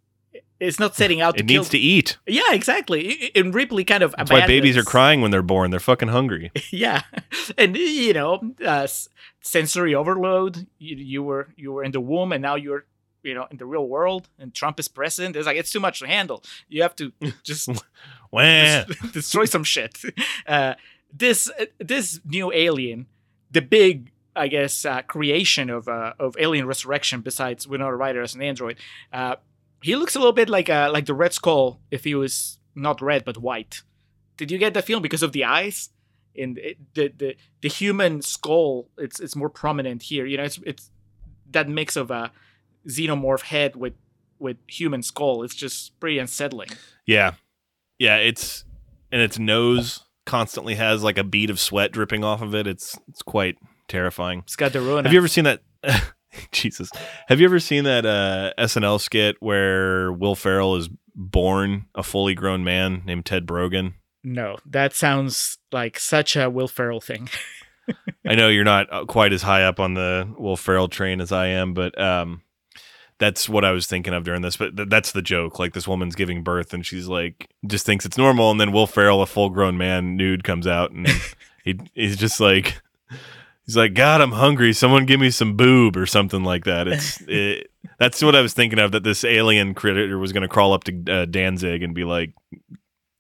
it's 0.60 0.80
not 0.80 0.96
setting 0.96 1.20
out 1.20 1.36
to 1.36 1.44
It 1.44 1.46
kill. 1.46 1.60
needs 1.62 1.68
to 1.70 1.78
eat. 1.78 2.18
yeah, 2.26 2.50
exactly. 2.52 3.30
And 3.36 3.54
Ripley 3.54 3.84
kind 3.84 4.02
of 4.02 4.14
That's 4.18 4.30
why 4.30 4.46
babies 4.46 4.76
are 4.76 4.82
crying 4.82 5.20
when 5.20 5.30
they're 5.30 5.42
born. 5.42 5.70
They're 5.70 5.78
fucking 5.80 6.08
hungry. 6.08 6.50
yeah 6.70 7.02
and 7.56 7.76
you 7.76 8.12
know 8.12 8.54
uh, 8.64 8.86
sensory 9.40 9.94
overload 9.94 10.66
you, 10.78 10.96
you 10.96 11.22
were 11.22 11.48
you 11.56 11.72
were 11.72 11.84
in 11.84 11.92
the 11.92 12.00
womb 12.00 12.32
and 12.32 12.42
now 12.42 12.56
you're 12.56 12.84
you 13.22 13.34
know 13.34 13.46
in 13.50 13.56
the 13.56 13.66
real 13.66 13.86
world 13.86 14.28
and 14.38 14.54
trump 14.54 14.78
is 14.78 14.88
president 14.88 15.36
it's 15.36 15.46
like 15.46 15.56
it's 15.56 15.72
too 15.72 15.80
much 15.80 15.98
to 16.00 16.06
handle. 16.06 16.42
You 16.68 16.82
have 16.82 16.96
to 16.96 17.12
just 17.42 17.68
destroy 19.12 19.44
some 19.44 19.64
shit. 19.64 19.98
Uh, 20.46 20.74
this 21.12 21.50
uh, 21.60 21.66
this 21.78 22.20
new 22.24 22.52
alien 22.52 23.06
the 23.50 23.60
big 23.62 24.12
i 24.36 24.46
guess 24.46 24.84
uh, 24.84 25.02
creation 25.02 25.70
of 25.70 25.88
uh, 25.88 26.12
of 26.18 26.36
alien 26.38 26.66
resurrection 26.66 27.20
besides 27.20 27.66
winona 27.66 27.96
ryder 27.96 28.22
as 28.22 28.34
an 28.34 28.42
android 28.42 28.76
uh, 29.12 29.36
he 29.82 29.96
looks 29.96 30.14
a 30.16 30.18
little 30.18 30.32
bit 30.32 30.48
like 30.48 30.68
uh, 30.68 30.90
like 30.92 31.06
the 31.06 31.14
red 31.14 31.32
skull 31.32 31.80
if 31.90 32.04
he 32.04 32.14
was 32.14 32.58
not 32.74 33.00
red 33.00 33.24
but 33.24 33.38
white. 33.38 33.82
Did 34.36 34.50
you 34.50 34.58
get 34.58 34.74
that 34.74 34.84
feeling 34.84 35.02
because 35.02 35.22
of 35.22 35.32
the 35.32 35.44
eyes? 35.44 35.90
And 36.36 36.58
it, 36.58 36.78
the 36.94 37.12
the 37.16 37.36
the 37.62 37.68
human 37.68 38.22
skull 38.22 38.88
it's 38.96 39.18
it's 39.18 39.34
more 39.34 39.48
prominent 39.48 40.02
here 40.02 40.24
you 40.24 40.36
know 40.36 40.44
it's 40.44 40.60
it's 40.64 40.90
that 41.50 41.68
mix 41.68 41.96
of 41.96 42.12
a 42.12 42.30
xenomorph 42.88 43.42
head 43.42 43.76
with 43.76 43.94
with 44.38 44.56
human 44.68 45.02
skull 45.02 45.42
it's 45.42 45.54
just 45.54 45.98
pretty 46.00 46.18
unsettling 46.18 46.68
Yeah. 47.06 47.32
Yeah, 47.98 48.16
it's 48.18 48.64
and 49.10 49.20
its 49.20 49.38
nose 49.38 50.04
constantly 50.24 50.76
has 50.76 51.02
like 51.02 51.18
a 51.18 51.24
bead 51.24 51.50
of 51.50 51.58
sweat 51.58 51.90
dripping 51.90 52.22
off 52.22 52.42
of 52.42 52.54
it. 52.54 52.66
It's 52.68 52.96
it's 53.08 53.22
quite 53.22 53.56
terrifying. 53.88 54.40
it's 54.40 54.54
got 54.54 54.72
the 54.72 54.80
ruin 54.80 55.04
Have 55.04 55.12
you 55.12 55.18
ever 55.18 55.26
seen 55.26 55.44
that 55.44 55.62
Jesus. 56.52 56.90
Have 57.26 57.40
you 57.40 57.46
ever 57.46 57.58
seen 57.58 57.84
that 57.84 58.06
uh, 58.06 58.52
SNL 58.58 59.00
skit 59.00 59.36
where 59.40 60.12
Will 60.12 60.34
Ferrell 60.36 60.76
is 60.76 60.88
born 61.16 61.86
a 61.96 62.02
fully 62.04 62.34
grown 62.34 62.62
man 62.62 63.02
named 63.04 63.26
Ted 63.26 63.46
Brogan? 63.46 63.94
no 64.24 64.56
that 64.66 64.92
sounds 64.92 65.58
like 65.72 65.98
such 65.98 66.36
a 66.36 66.50
will 66.50 66.66
ferrell 66.68 67.00
thing 67.00 67.28
I 68.28 68.34
know 68.34 68.48
you're 68.48 68.64
not 68.64 68.92
uh, 68.92 69.04
quite 69.06 69.32
as 69.32 69.42
high 69.42 69.62
up 69.64 69.80
on 69.80 69.94
the 69.94 70.32
Will 70.36 70.56
Ferrell 70.56 70.88
train 70.88 71.20
as 71.20 71.32
I 71.32 71.46
am, 71.46 71.72
but 71.72 71.98
um, 71.98 72.42
that's 73.18 73.48
what 73.48 73.64
I 73.64 73.72
was 73.72 73.86
thinking 73.86 74.14
of 74.14 74.24
during 74.24 74.42
this. 74.42 74.56
But 74.56 74.76
th- 74.76 74.88
that's 74.88 75.12
the 75.12 75.22
joke. 75.22 75.58
Like 75.58 75.72
this 75.72 75.88
woman's 75.88 76.14
giving 76.14 76.42
birth, 76.42 76.72
and 76.72 76.84
she's 76.84 77.08
like, 77.08 77.48
just 77.66 77.84
thinks 77.86 78.06
it's 78.06 78.18
normal, 78.18 78.50
and 78.50 78.60
then 78.60 78.72
Will 78.72 78.86
Ferrell, 78.86 79.22
a 79.22 79.26
full 79.26 79.50
grown 79.50 79.76
man, 79.76 80.16
nude, 80.16 80.44
comes 80.44 80.66
out, 80.66 80.90
and 80.90 81.08
he 81.64 81.78
he's 81.94 82.16
just 82.16 82.40
like, 82.40 82.80
he's 83.66 83.76
like, 83.76 83.94
God, 83.94 84.20
I'm 84.20 84.32
hungry. 84.32 84.72
Someone 84.72 85.06
give 85.06 85.20
me 85.20 85.30
some 85.30 85.56
boob 85.56 85.96
or 85.96 86.06
something 86.06 86.44
like 86.44 86.64
that. 86.64 86.88
It's 86.88 87.20
it, 87.28 87.70
that's 87.98 88.22
what 88.22 88.36
I 88.36 88.40
was 88.40 88.54
thinking 88.54 88.78
of. 88.78 88.92
That 88.92 89.04
this 89.04 89.24
alien 89.24 89.74
critter 89.74 90.18
was 90.18 90.32
going 90.32 90.42
to 90.42 90.48
crawl 90.48 90.72
up 90.72 90.84
to 90.84 91.04
uh, 91.10 91.24
Danzig 91.24 91.82
and 91.82 91.94
be 91.94 92.04
like, 92.04 92.32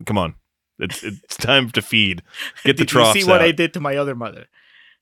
Come 0.06 0.18
on. 0.18 0.34
It's 0.78 1.02
it's 1.02 1.36
time 1.36 1.70
to 1.70 1.82
feed. 1.82 2.22
Get 2.64 2.76
the 2.76 2.84
you 2.94 3.12
see 3.12 3.28
what 3.28 3.40
out. 3.40 3.48
i 3.48 3.50
did 3.50 3.72
to 3.74 3.80
my 3.80 3.96
other 3.96 4.14
mother 4.14 4.46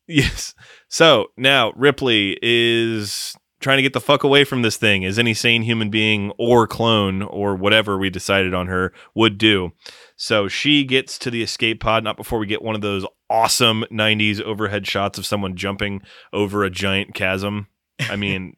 Yes. 0.08 0.54
So 0.88 1.32
now 1.36 1.72
Ripley 1.74 2.38
is 2.40 3.34
trying 3.60 3.78
to 3.78 3.82
get 3.82 3.92
the 3.92 4.00
fuck 4.00 4.22
away 4.22 4.44
from 4.44 4.62
this 4.62 4.76
thing, 4.76 5.04
as 5.04 5.18
any 5.18 5.34
sane 5.34 5.62
human 5.62 5.90
being 5.90 6.32
or 6.38 6.66
clone 6.66 7.22
or 7.22 7.54
whatever 7.54 7.96
we 7.96 8.10
decided 8.10 8.54
on 8.54 8.66
her 8.66 8.92
would 9.14 9.38
do. 9.38 9.72
So 10.16 10.48
she 10.48 10.84
gets 10.84 11.18
to 11.18 11.30
the 11.30 11.42
escape 11.42 11.80
pod, 11.80 12.04
not 12.04 12.16
before 12.16 12.38
we 12.38 12.46
get 12.46 12.62
one 12.62 12.74
of 12.74 12.80
those 12.80 13.06
awesome 13.28 13.84
90s 13.90 14.40
overhead 14.40 14.86
shots 14.86 15.18
of 15.18 15.26
someone 15.26 15.56
jumping 15.56 16.02
over 16.32 16.64
a 16.64 16.70
giant 16.70 17.14
chasm. 17.14 17.68
I 18.00 18.16
mean, 18.16 18.56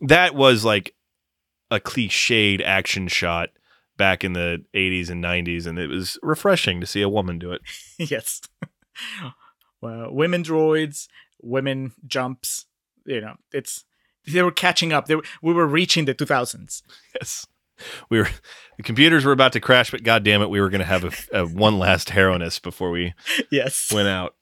that 0.00 0.34
was 0.34 0.64
like 0.64 0.94
a 1.70 1.80
cliched 1.80 2.62
action 2.64 3.08
shot 3.08 3.50
back 3.96 4.24
in 4.24 4.32
the 4.32 4.64
80s 4.74 5.10
and 5.10 5.22
90s, 5.22 5.66
and 5.66 5.78
it 5.78 5.88
was 5.88 6.18
refreshing 6.22 6.80
to 6.80 6.86
see 6.86 7.02
a 7.02 7.08
woman 7.08 7.38
do 7.38 7.52
it. 7.52 7.60
yes. 7.98 8.40
well, 9.80 10.12
women 10.12 10.42
droids, 10.42 11.06
women 11.42 11.92
jumps. 12.06 12.66
You 13.04 13.20
know, 13.20 13.34
it's 13.52 13.84
they 14.32 14.42
were 14.42 14.50
catching 14.52 14.92
up. 14.92 15.06
They 15.06 15.16
were, 15.16 15.24
we 15.42 15.52
were 15.52 15.66
reaching 15.66 16.04
the 16.04 16.14
2000s. 16.14 16.82
Yes. 17.14 17.46
We 18.10 18.18
were 18.18 18.28
the 18.76 18.82
computers 18.82 19.24
were 19.24 19.32
about 19.32 19.52
to 19.54 19.60
crash, 19.60 19.90
but 19.90 20.02
god 20.02 20.22
damn 20.22 20.42
it, 20.42 20.50
we 20.50 20.60
were 20.60 20.68
going 20.68 20.80
to 20.80 20.84
have 20.86 21.04
a, 21.32 21.40
a 21.40 21.46
one 21.46 21.78
last 21.78 22.10
heroiness 22.10 22.58
before 22.58 22.90
we 22.90 23.14
Yes. 23.50 23.90
went 23.92 24.08
out. 24.08 24.36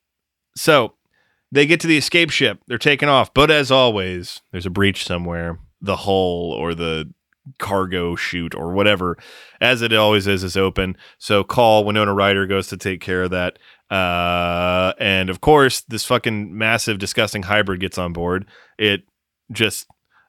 So 0.57 0.95
they 1.53 1.65
get 1.67 1.79
to 1.81 1.87
the 1.87 1.97
escape 1.97 2.31
ship. 2.31 2.61
They're 2.67 2.79
taking 2.79 3.09
off, 3.09 3.33
but 3.33 3.51
as 3.51 3.71
always, 3.71 4.41
there's 4.51 4.67
a 4.67 4.71
breach 4.71 5.05
somewhere. 5.05 5.59
The 5.81 5.97
hull 5.97 6.53
or 6.53 6.75
the 6.75 7.13
cargo 7.59 8.15
chute 8.17 8.55
or 8.55 8.73
whatever, 8.73 9.17
as 9.61 9.81
it 9.83 9.93
always 9.93 10.27
is, 10.27 10.43
is 10.45 10.57
open. 10.57 10.97
So 11.19 11.45
call 11.45 11.85
Winona 11.85 12.13
Ryder 12.13 12.47
goes 12.47 12.67
to 12.69 12.77
take 12.77 13.01
care 13.01 13.23
of 13.23 13.31
that. 13.31 13.59
Uh, 13.91 14.93
and 14.99 15.31
of 15.31 15.41
course, 15.41 15.81
this 15.83 16.05
fucking 16.05 16.57
massive, 16.59 16.99
disgusting 16.99 17.45
hybrid 17.45 17.81
gets 17.81 17.97
on 17.99 18.13
board. 18.13 18.47
It 18.77 19.05
just 19.51 19.87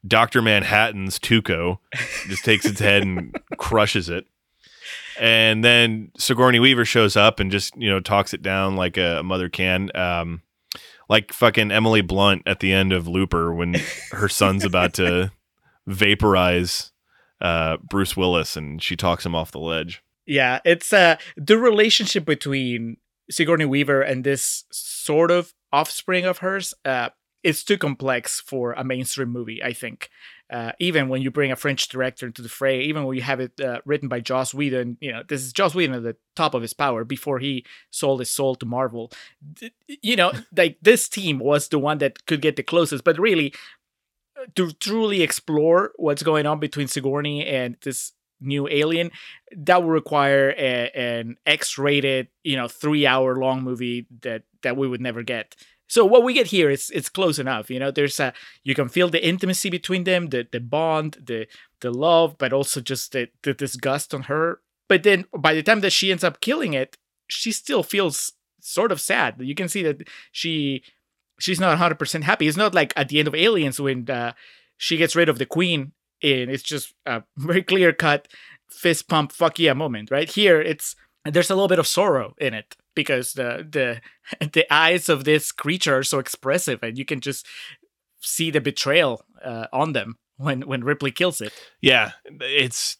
Doctor 0.07 0.41
Manhattan's 0.41 1.19
Tuco 1.19 1.79
just 2.27 2.45
takes 2.45 2.65
its 2.65 2.79
head 2.79 3.03
and 3.03 3.35
crushes 3.57 4.09
it. 4.09 4.25
And 5.19 5.63
then 5.63 6.11
Sigourney 6.17 6.59
Weaver 6.59 6.85
shows 6.85 7.17
up 7.17 7.39
and 7.39 7.51
just 7.51 7.75
you 7.75 7.89
know 7.89 7.99
talks 7.99 8.33
it 8.33 8.41
down 8.41 8.75
like 8.75 8.97
a 8.97 9.21
mother 9.23 9.49
can, 9.49 9.95
um, 9.95 10.41
like 11.09 11.33
fucking 11.33 11.71
Emily 11.71 12.01
Blunt 12.01 12.43
at 12.45 12.61
the 12.61 12.71
end 12.71 12.93
of 12.93 13.07
Looper 13.07 13.53
when 13.53 13.75
her 14.11 14.29
son's 14.29 14.63
about 14.63 14.93
to 14.95 15.31
vaporize 15.87 16.91
uh, 17.41 17.77
Bruce 17.77 18.15
Willis 18.15 18.55
and 18.55 18.81
she 18.81 18.95
talks 18.95 19.25
him 19.25 19.35
off 19.35 19.51
the 19.51 19.59
ledge. 19.59 20.01
Yeah, 20.25 20.59
it's 20.63 20.93
uh 20.93 21.17
the 21.35 21.57
relationship 21.57 22.23
between 22.23 22.97
Sigourney 23.29 23.65
Weaver 23.65 24.01
and 24.01 24.23
this 24.23 24.63
sort 24.71 25.31
of 25.31 25.53
offspring 25.71 26.25
of 26.25 26.39
hers. 26.39 26.73
Uh, 26.85 27.09
it's 27.43 27.63
too 27.63 27.77
complex 27.77 28.39
for 28.39 28.73
a 28.73 28.83
mainstream 28.83 29.29
movie. 29.29 29.63
I 29.63 29.73
think. 29.73 30.09
Uh, 30.51 30.71
even 30.79 31.09
when 31.09 31.21
you 31.21 31.29
bring 31.29 31.51
a 31.51 31.55
French 31.55 31.87
director 31.89 32.25
into 32.25 32.41
the 32.41 32.49
fray, 32.49 32.81
even 32.81 33.03
when 33.03 33.15
you 33.15 33.21
have 33.21 33.39
it 33.39 33.59
uh, 33.61 33.79
written 33.85 34.07
by 34.07 34.19
Joss 34.19 34.51
Whedon, 34.51 34.97
you 34.99 35.11
know 35.11 35.21
this 35.27 35.43
is 35.43 35.53
Joss 35.53 35.75
Whedon 35.75 35.95
at 35.95 36.03
the 36.03 36.15
top 36.35 36.55
of 36.55 36.63
his 36.63 36.73
power 36.73 37.03
before 37.03 37.37
he 37.37 37.63
sold 37.91 38.19
his 38.19 38.31
soul 38.31 38.55
to 38.55 38.65
Marvel. 38.65 39.11
You 39.87 40.15
know, 40.15 40.31
like 40.57 40.77
this 40.81 41.07
team 41.07 41.37
was 41.37 41.67
the 41.67 41.77
one 41.77 41.99
that 41.99 42.25
could 42.25 42.41
get 42.41 42.55
the 42.55 42.63
closest, 42.63 43.03
but 43.03 43.19
really, 43.19 43.53
uh, 44.41 44.45
to 44.55 44.71
truly 44.71 45.21
explore 45.21 45.91
what's 45.97 46.23
going 46.23 46.47
on 46.47 46.59
between 46.59 46.87
Sigourney 46.87 47.45
and 47.45 47.77
this 47.83 48.13
new 48.41 48.67
alien, 48.67 49.11
that 49.55 49.83
would 49.83 49.91
require 49.91 50.49
a, 50.57 50.89
an 50.95 51.37
X-rated, 51.45 52.27
you 52.43 52.55
know, 52.55 52.67
three-hour-long 52.67 53.63
movie 53.63 54.07
that 54.21 54.43
that 54.63 54.77
we 54.77 54.87
would 54.87 55.01
never 55.01 55.21
get. 55.21 55.55
So 55.89 56.05
what 56.05 56.23
we 56.23 56.33
get 56.33 56.47
here 56.47 56.69
is 56.69 56.91
it's 56.91 57.09
close 57.09 57.39
enough. 57.39 57.69
You 57.69 57.79
know, 57.79 57.91
there's 57.91 58.19
a 58.19 58.31
you 58.63 58.75
can 58.75 58.89
feel 58.89 59.09
the 59.09 59.25
intimacy 59.25 59.69
between 59.69 60.03
them, 60.05 60.27
the 60.27 60.47
the 60.49 60.59
bond, 60.59 61.17
the 61.21 61.47
the 61.81 61.91
love, 61.91 62.37
but 62.37 62.53
also 62.53 62.79
just 62.79 63.11
the 63.11 63.29
the 63.41 63.53
disgust 63.53 64.13
on 64.13 64.23
her. 64.23 64.61
But 64.87 65.03
then 65.03 65.25
by 65.37 65.53
the 65.53 65.63
time 65.63 65.81
that 65.81 65.91
she 65.91 66.11
ends 66.11 66.23
up 66.23 66.41
killing 66.41 66.73
it, 66.73 66.97
she 67.27 67.51
still 67.51 67.83
feels 67.83 68.33
sort 68.61 68.91
of 68.91 69.01
sad. 69.01 69.35
You 69.39 69.55
can 69.55 69.67
see 69.67 69.81
that 69.83 70.07
she 70.31 70.83
she's 71.39 71.59
not 71.59 71.77
100% 71.77 72.23
happy. 72.23 72.47
It's 72.47 72.57
not 72.57 72.75
like 72.75 72.93
at 72.95 73.09
the 73.09 73.17
end 73.17 73.27
of 73.27 73.35
Aliens 73.35 73.79
when 73.79 74.09
uh, 74.09 74.33
she 74.77 74.97
gets 74.97 75.15
rid 75.15 75.29
of 75.29 75.37
the 75.39 75.45
queen 75.45 75.93
and 76.21 76.51
it's 76.51 76.63
just 76.63 76.93
a 77.05 77.23
very 77.37 77.63
clear 77.63 77.93
cut 77.93 78.27
fist 78.69 79.07
pump 79.07 79.31
fuck 79.31 79.57
yeah 79.57 79.73
moment, 79.73 80.11
right? 80.11 80.29
Here 80.29 80.61
it's 80.61 80.95
there's 81.25 81.49
a 81.49 81.55
little 81.55 81.67
bit 81.67 81.79
of 81.79 81.87
sorrow 81.87 82.35
in 82.37 82.53
it 82.53 82.75
because 83.03 83.33
the 83.33 83.67
the 83.69 84.47
the 84.53 84.65
eyes 84.73 85.09
of 85.09 85.23
this 85.23 85.51
creature 85.51 85.97
are 85.97 86.03
so 86.03 86.19
expressive 86.19 86.83
and 86.83 86.97
you 86.97 87.05
can 87.05 87.19
just 87.19 87.45
see 88.21 88.51
the 88.51 88.61
betrayal 88.61 89.23
uh, 89.43 89.67
on 89.71 89.93
them 89.93 90.17
when 90.37 90.61
when 90.61 90.83
Ripley 90.83 91.11
kills 91.11 91.41
it. 91.41 91.53
Yeah, 91.81 92.11
it's 92.25 92.97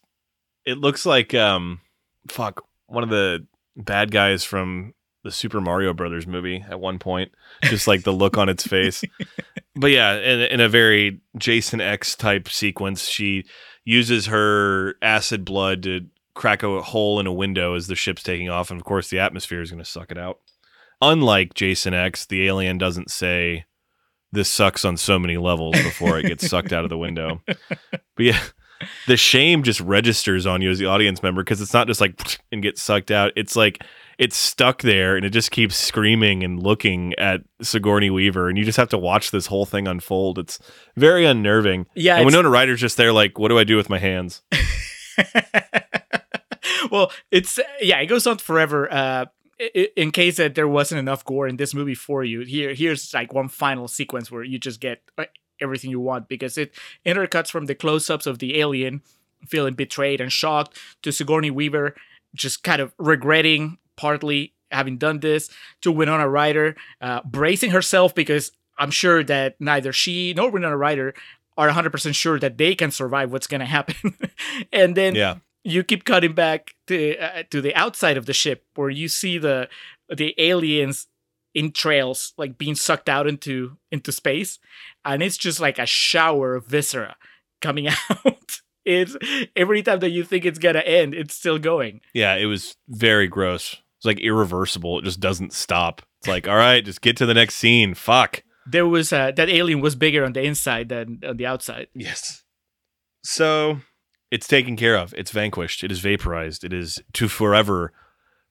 it 0.66 0.78
looks 0.78 1.06
like 1.06 1.34
um 1.34 1.82
fuck 2.28 2.64
one 2.88 3.04
of 3.04 3.10
the 3.10 3.46
bad 3.76 4.12
guys 4.12 4.44
from 4.44 4.94
the 5.24 5.32
Super 5.32 5.60
Mario 5.60 5.94
Brothers 5.94 6.26
movie 6.26 6.64
at 6.70 6.80
one 6.80 7.00
point. 7.00 7.32
Just 7.64 7.88
like 7.88 8.04
the 8.04 8.14
look 8.14 8.38
on 8.38 8.50
its 8.50 8.66
face. 8.66 9.04
But 9.76 9.92
yeah, 9.92 10.16
in, 10.18 10.42
in 10.42 10.60
a 10.60 10.68
very 10.68 11.22
Jason 11.38 11.80
X 11.80 12.14
type 12.16 12.50
sequence, 12.50 13.08
she 13.08 13.46
uses 13.86 14.26
her 14.26 14.96
acid 15.02 15.46
blood 15.46 15.84
to 15.84 16.02
crack 16.40 16.64
a 16.64 16.82
hole 16.82 17.20
in 17.20 17.28
a 17.28 17.34
window 17.34 17.74
as 17.74 17.88
the 17.88 17.96
ship's 17.96 18.24
taking 18.24 18.50
off, 18.50 18.72
and 18.72 18.80
of 18.80 18.86
course 18.86 19.10
the 19.10 19.20
atmosphere 19.20 19.62
is 19.62 19.70
going 19.70 19.84
to 19.84 19.90
suck 19.90 20.10
it 20.10 20.18
out. 20.18 20.40
Unlike 21.02 21.54
Jason 21.54 21.94
X, 21.94 22.26
the 22.26 22.48
alien 22.48 22.78
doesn't 22.78 23.12
say 23.12 23.66
this 24.32 24.50
sucks 24.50 24.86
on 24.86 24.96
so 24.96 25.20
many 25.20 25.36
levels 25.36 25.76
before 25.84 26.18
it 26.18 26.28
gets 26.28 26.48
sucked 26.50 26.72
out 26.72 26.86
of 26.86 26.90
the 26.90 26.98
window. 26.98 27.42
But 28.16 28.26
yeah, 28.26 28.40
the 29.08 29.16
shame 29.16 29.64
just 29.64 29.80
registers 29.80 30.46
on 30.46 30.62
you 30.62 30.70
as 30.72 30.78
the 30.78 30.88
audience 30.88 31.24
member 31.24 31.42
because 31.42 31.62
it's 31.62 31.74
not 31.74 31.88
just 31.88 32.02
like 32.02 32.38
and 32.52 32.62
gets 32.62 32.82
sucked 32.82 33.12
out. 33.12 33.32
It's 33.38 33.56
like 33.56 33.82
it's 34.18 34.36
stuck 34.36 34.82
there 34.82 35.16
and 35.16 35.26
it 35.26 35.30
just 35.30 35.52
keeps 35.52 35.78
screaming 35.78 36.44
and 36.44 36.62
looking 36.62 37.14
at 37.18 37.40
Sigourney 37.62 38.10
Weaver, 38.10 38.50
and 38.50 38.58
you 38.58 38.66
just 38.66 38.78
have 38.78 38.90
to 38.90 38.98
watch 38.98 39.32
this 39.32 39.46
whole 39.46 39.66
thing 39.66 39.88
unfold. 39.88 40.38
It's 40.38 40.60
very 40.98 41.26
unnerving. 41.26 41.86
Yeah, 41.96 42.18
and 42.18 42.26
Winona 42.26 42.50
Ryder's 42.50 42.82
just 42.82 42.98
there, 42.98 43.14
like, 43.14 43.40
what 43.40 43.48
do 43.48 43.58
I 43.58 43.64
do 43.64 43.78
with 43.78 43.90
my 43.90 44.00
hands? 44.00 44.42
well, 46.92 47.12
it's 47.32 47.60
yeah, 47.82 48.00
it 48.00 48.08
goes 48.08 48.28
on 48.28 48.38
forever. 48.38 48.92
Uh, 48.92 49.26
in 49.96 50.12
case 50.12 50.38
that 50.38 50.56
there 50.56 50.70
wasn't 50.70 51.00
enough 51.00 51.26
gore 51.26 51.48
in 51.48 51.58
this 51.58 51.74
movie 51.74 51.96
for 51.96 52.24
you, 52.24 52.42
here 52.42 52.74
here's 52.74 53.14
like 53.14 53.34
one 53.34 53.50
final 53.50 53.88
sequence 53.88 54.32
where 54.32 54.44
you 54.44 54.58
just 54.58 54.80
get 54.80 55.02
uh, 55.18 55.26
everything 55.62 55.90
you 55.92 56.00
want 56.00 56.30
because 56.30 56.58
it 56.58 56.74
intercuts 57.06 57.52
from 57.52 57.66
the 57.66 57.76
close-ups 57.76 58.26
of 58.26 58.40
the 58.40 58.60
alien 58.60 59.02
feeling 59.48 59.74
betrayed 59.74 60.22
and 60.22 60.32
shocked 60.32 60.78
to 61.02 61.12
Sigourney 61.12 61.52
Weaver 61.52 61.96
just 62.36 62.64
kind 62.64 62.82
of 62.82 62.94
regretting 62.98 63.78
partly 63.96 64.54
having 64.72 64.98
done 64.98 65.20
this 65.20 65.50
to 65.82 65.92
Winona 65.92 66.30
Ryder 66.30 66.76
uh, 67.02 67.22
bracing 67.26 67.72
herself 67.72 68.14
because 68.14 68.52
I'm 68.78 68.92
sure 68.92 69.24
that 69.24 69.56
neither 69.60 69.92
she 69.92 70.34
nor 70.34 70.50
Winona 70.52 70.78
Ryder 70.78 71.14
are 71.58 71.70
100% 71.70 72.16
sure 72.16 72.40
that 72.40 72.58
they 72.58 72.76
can 72.76 72.92
survive 72.92 73.32
what's 73.32 73.48
going 73.48 73.60
to 73.60 73.66
happen. 73.66 74.18
and 74.72 74.96
then 74.96 75.16
Yeah. 75.16 75.38
You 75.72 75.84
keep 75.84 76.04
cutting 76.06 76.34
back 76.34 76.76
to 76.88 77.18
uh, 77.18 77.44
to 77.50 77.62
the 77.62 77.76
outside 77.76 78.18
of 78.18 78.26
the 78.26 78.34
ship 78.34 78.66
where 78.76 78.90
you 78.90 79.08
see 79.08 79.38
the 79.38 79.70
the 80.10 80.34
aliens 80.38 81.08
entrails 81.56 82.34
like 82.38 82.58
being 82.58 82.76
sucked 82.76 83.10
out 83.10 83.28
into 83.28 83.78
into 83.92 84.12
space 84.12 84.60
and 85.04 85.24
it's 85.24 85.38
just 85.38 85.60
like 85.60 85.80
a 85.80 85.86
shower 85.86 86.56
of 86.56 86.66
viscera 86.66 87.16
coming 87.62 87.88
out 88.10 88.62
it's 88.86 89.18
every 89.56 89.82
time 89.82 90.00
that 90.00 90.12
you 90.12 90.24
think 90.24 90.46
it's 90.46 90.60
gonna 90.60 90.80
end 90.80 91.14
it's 91.14 91.34
still 91.36 91.58
going 91.60 92.02
Yeah, 92.14 92.36
it 92.36 92.46
was 92.46 92.76
very 92.88 93.28
gross. 93.28 93.78
It's 93.98 94.06
like 94.06 94.20
irreversible. 94.20 95.00
It 95.00 95.06
just 95.06 95.20
doesn't 95.20 95.52
stop. 95.52 96.02
It's 96.22 96.28
like, 96.30 96.48
all 96.48 96.56
right, 96.56 96.86
just 96.86 97.02
get 97.02 97.18
to 97.18 97.26
the 97.26 97.34
next 97.34 97.56
scene. 97.56 97.94
Fuck. 97.94 98.44
there 98.66 98.88
was 98.88 99.12
uh, 99.12 99.32
that 99.32 99.50
alien 99.50 99.82
was 99.82 99.96
bigger 99.96 100.24
on 100.24 100.34
the 100.34 100.42
inside 100.42 100.90
than 100.90 101.20
on 101.28 101.38
the 101.38 101.46
outside 101.46 101.88
Yes. 101.94 102.44
So 103.24 103.82
it's 104.32 104.48
taken 104.48 104.76
care 104.76 104.96
of. 104.96 105.14
It's 105.18 105.32
vanquished. 105.32 105.84
It 105.84 105.92
is 105.92 106.00
vaporized. 106.00 106.64
It 106.64 106.74
is 106.74 107.02
to 107.14 107.28
forever 107.28 107.92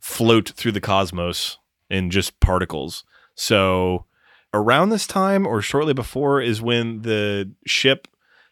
float 0.00 0.50
through 0.50 0.72
the 0.72 0.80
cosmos 0.80 1.58
in 1.90 2.10
just 2.10 2.38
particles. 2.40 3.04
So 3.34 4.04
around 4.52 4.90
this 4.90 5.06
time 5.06 5.46
or 5.46 5.62
shortly 5.62 5.94
before 5.94 6.40
is 6.40 6.62
when 6.62 7.02
the 7.02 7.52
ship 7.66 8.08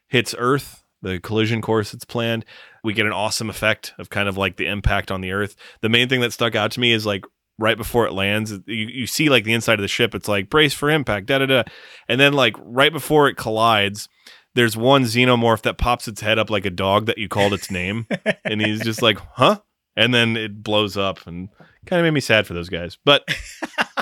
hits 0.08 0.34
Earth, 0.38 0.84
the 1.02 1.18
collision 1.20 1.60
course 1.60 1.92
that's 1.92 2.04
planned. 2.04 2.44
We 2.84 2.92
get 2.92 3.06
an 3.06 3.12
awesome 3.12 3.50
effect 3.50 3.94
of 3.98 4.10
kind 4.10 4.28
of 4.28 4.36
like 4.36 4.56
the 4.56 4.66
impact 4.66 5.10
on 5.10 5.20
the 5.20 5.32
Earth. 5.32 5.56
The 5.80 5.88
main 5.88 6.08
thing 6.08 6.20
that 6.20 6.32
stuck 6.32 6.54
out 6.54 6.70
to 6.72 6.80
me 6.80 6.92
is 6.92 7.06
like 7.06 7.24
right 7.58 7.76
before 7.76 8.06
it 8.06 8.12
lands, 8.12 8.52
you, 8.66 8.86
you 8.86 9.06
see 9.06 9.28
like 9.28 9.44
the 9.44 9.54
inside 9.54 9.78
of 9.78 9.82
the 9.82 9.88
ship. 9.88 10.14
It's 10.14 10.28
like 10.28 10.50
brace 10.50 10.74
for 10.74 10.90
impact, 10.90 11.26
da 11.26 11.38
da 11.38 11.46
da. 11.46 11.62
And 12.08 12.20
then 12.20 12.32
like 12.32 12.54
right 12.58 12.92
before 12.92 13.28
it 13.28 13.36
collides, 13.36 14.08
there's 14.56 14.76
one 14.76 15.04
xenomorph 15.04 15.62
that 15.62 15.78
pops 15.78 16.08
its 16.08 16.22
head 16.22 16.38
up 16.38 16.50
like 16.50 16.64
a 16.64 16.70
dog 16.70 17.06
that 17.06 17.18
you 17.18 17.28
called 17.28 17.52
its 17.52 17.70
name, 17.70 18.06
and 18.44 18.60
he's 18.60 18.80
just 18.80 19.02
like, 19.02 19.18
"Huh?" 19.34 19.60
And 19.94 20.12
then 20.12 20.36
it 20.36 20.62
blows 20.62 20.96
up, 20.96 21.26
and 21.26 21.50
kind 21.84 22.00
of 22.00 22.04
made 22.04 22.14
me 22.14 22.20
sad 22.20 22.46
for 22.46 22.54
those 22.54 22.68
guys. 22.68 22.98
But 23.04 23.28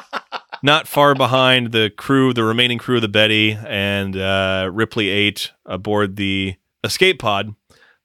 not 0.63 0.89
far 0.89 1.15
behind 1.15 1.73
the 1.73 1.91
crew, 1.91 2.33
the 2.33 2.45
remaining 2.45 2.79
crew 2.79 2.97
of 2.97 3.03
the 3.03 3.09
Betty 3.09 3.59
and 3.67 4.17
uh, 4.17 4.71
Ripley 4.73 5.09
Eight 5.11 5.51
aboard 5.67 6.17
the 6.17 6.55
escape 6.83 7.19
pod, 7.19 7.55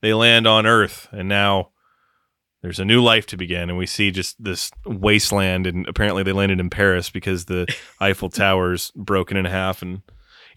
they 0.02 0.14
land 0.14 0.47
on 0.47 0.66
Earth, 0.66 1.08
and 1.12 1.30
now 1.30 1.70
there's 2.62 2.80
a 2.80 2.86
new 2.86 3.02
life 3.02 3.26
to 3.28 3.38
begin, 3.38 3.70
and 3.70 3.78
we 3.78 3.86
see 3.86 4.12
just 4.12 4.43
this 4.43 4.72
wasteland, 4.86 5.68
and 5.68 5.88
apparently 5.88 6.24
they 6.24 6.32
landed 6.32 6.60
in 6.60 6.70
Paris 6.70 7.10
because 7.10 7.45
the 7.45 7.74
Eiffel 8.02 8.30
Tower's 8.32 8.91
broken 8.95 9.38
in 9.38 9.45
half, 9.45 9.82
and 9.82 10.02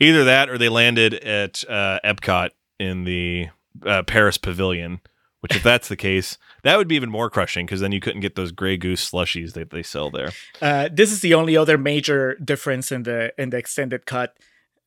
either 0.03 0.25
that 0.25 0.51
or 0.51 0.59
they 0.59 0.69
landed 0.69 1.15
at 1.15 1.65
uh, 1.69 2.01
Epcot 2.05 2.51
in 2.79 3.05
the 3.05 3.49
uh, 3.85 4.03
Paris 4.03 4.39
Pavilion. 4.39 5.01
Which, 5.41 5.57
if 5.57 5.65
that's 5.65 5.89
the 5.89 5.97
case, 5.97 6.39
that 6.63 6.79
would 6.79 6.87
be 6.87 6.95
even 6.95 7.11
more 7.11 7.29
crushing 7.29 7.67
because 7.67 7.81
then 7.81 7.91
you 7.91 7.99
couldn't 7.99 8.21
get 8.21 8.37
those 8.37 8.53
Grey 8.53 8.77
Goose 8.77 9.11
slushies 9.11 9.55
that 9.55 9.71
they 9.71 9.83
sell 9.83 10.09
there. 10.09 10.31
uh, 10.61 10.89
this 10.93 11.11
is 11.11 11.21
the 11.21 11.35
only 11.35 11.57
other 11.57 11.77
major 11.77 12.37
difference 12.37 12.93
in 12.93 13.03
the 13.03 13.33
in 13.37 13.51
the 13.51 13.57
extended 13.57 14.07
cut 14.07 14.37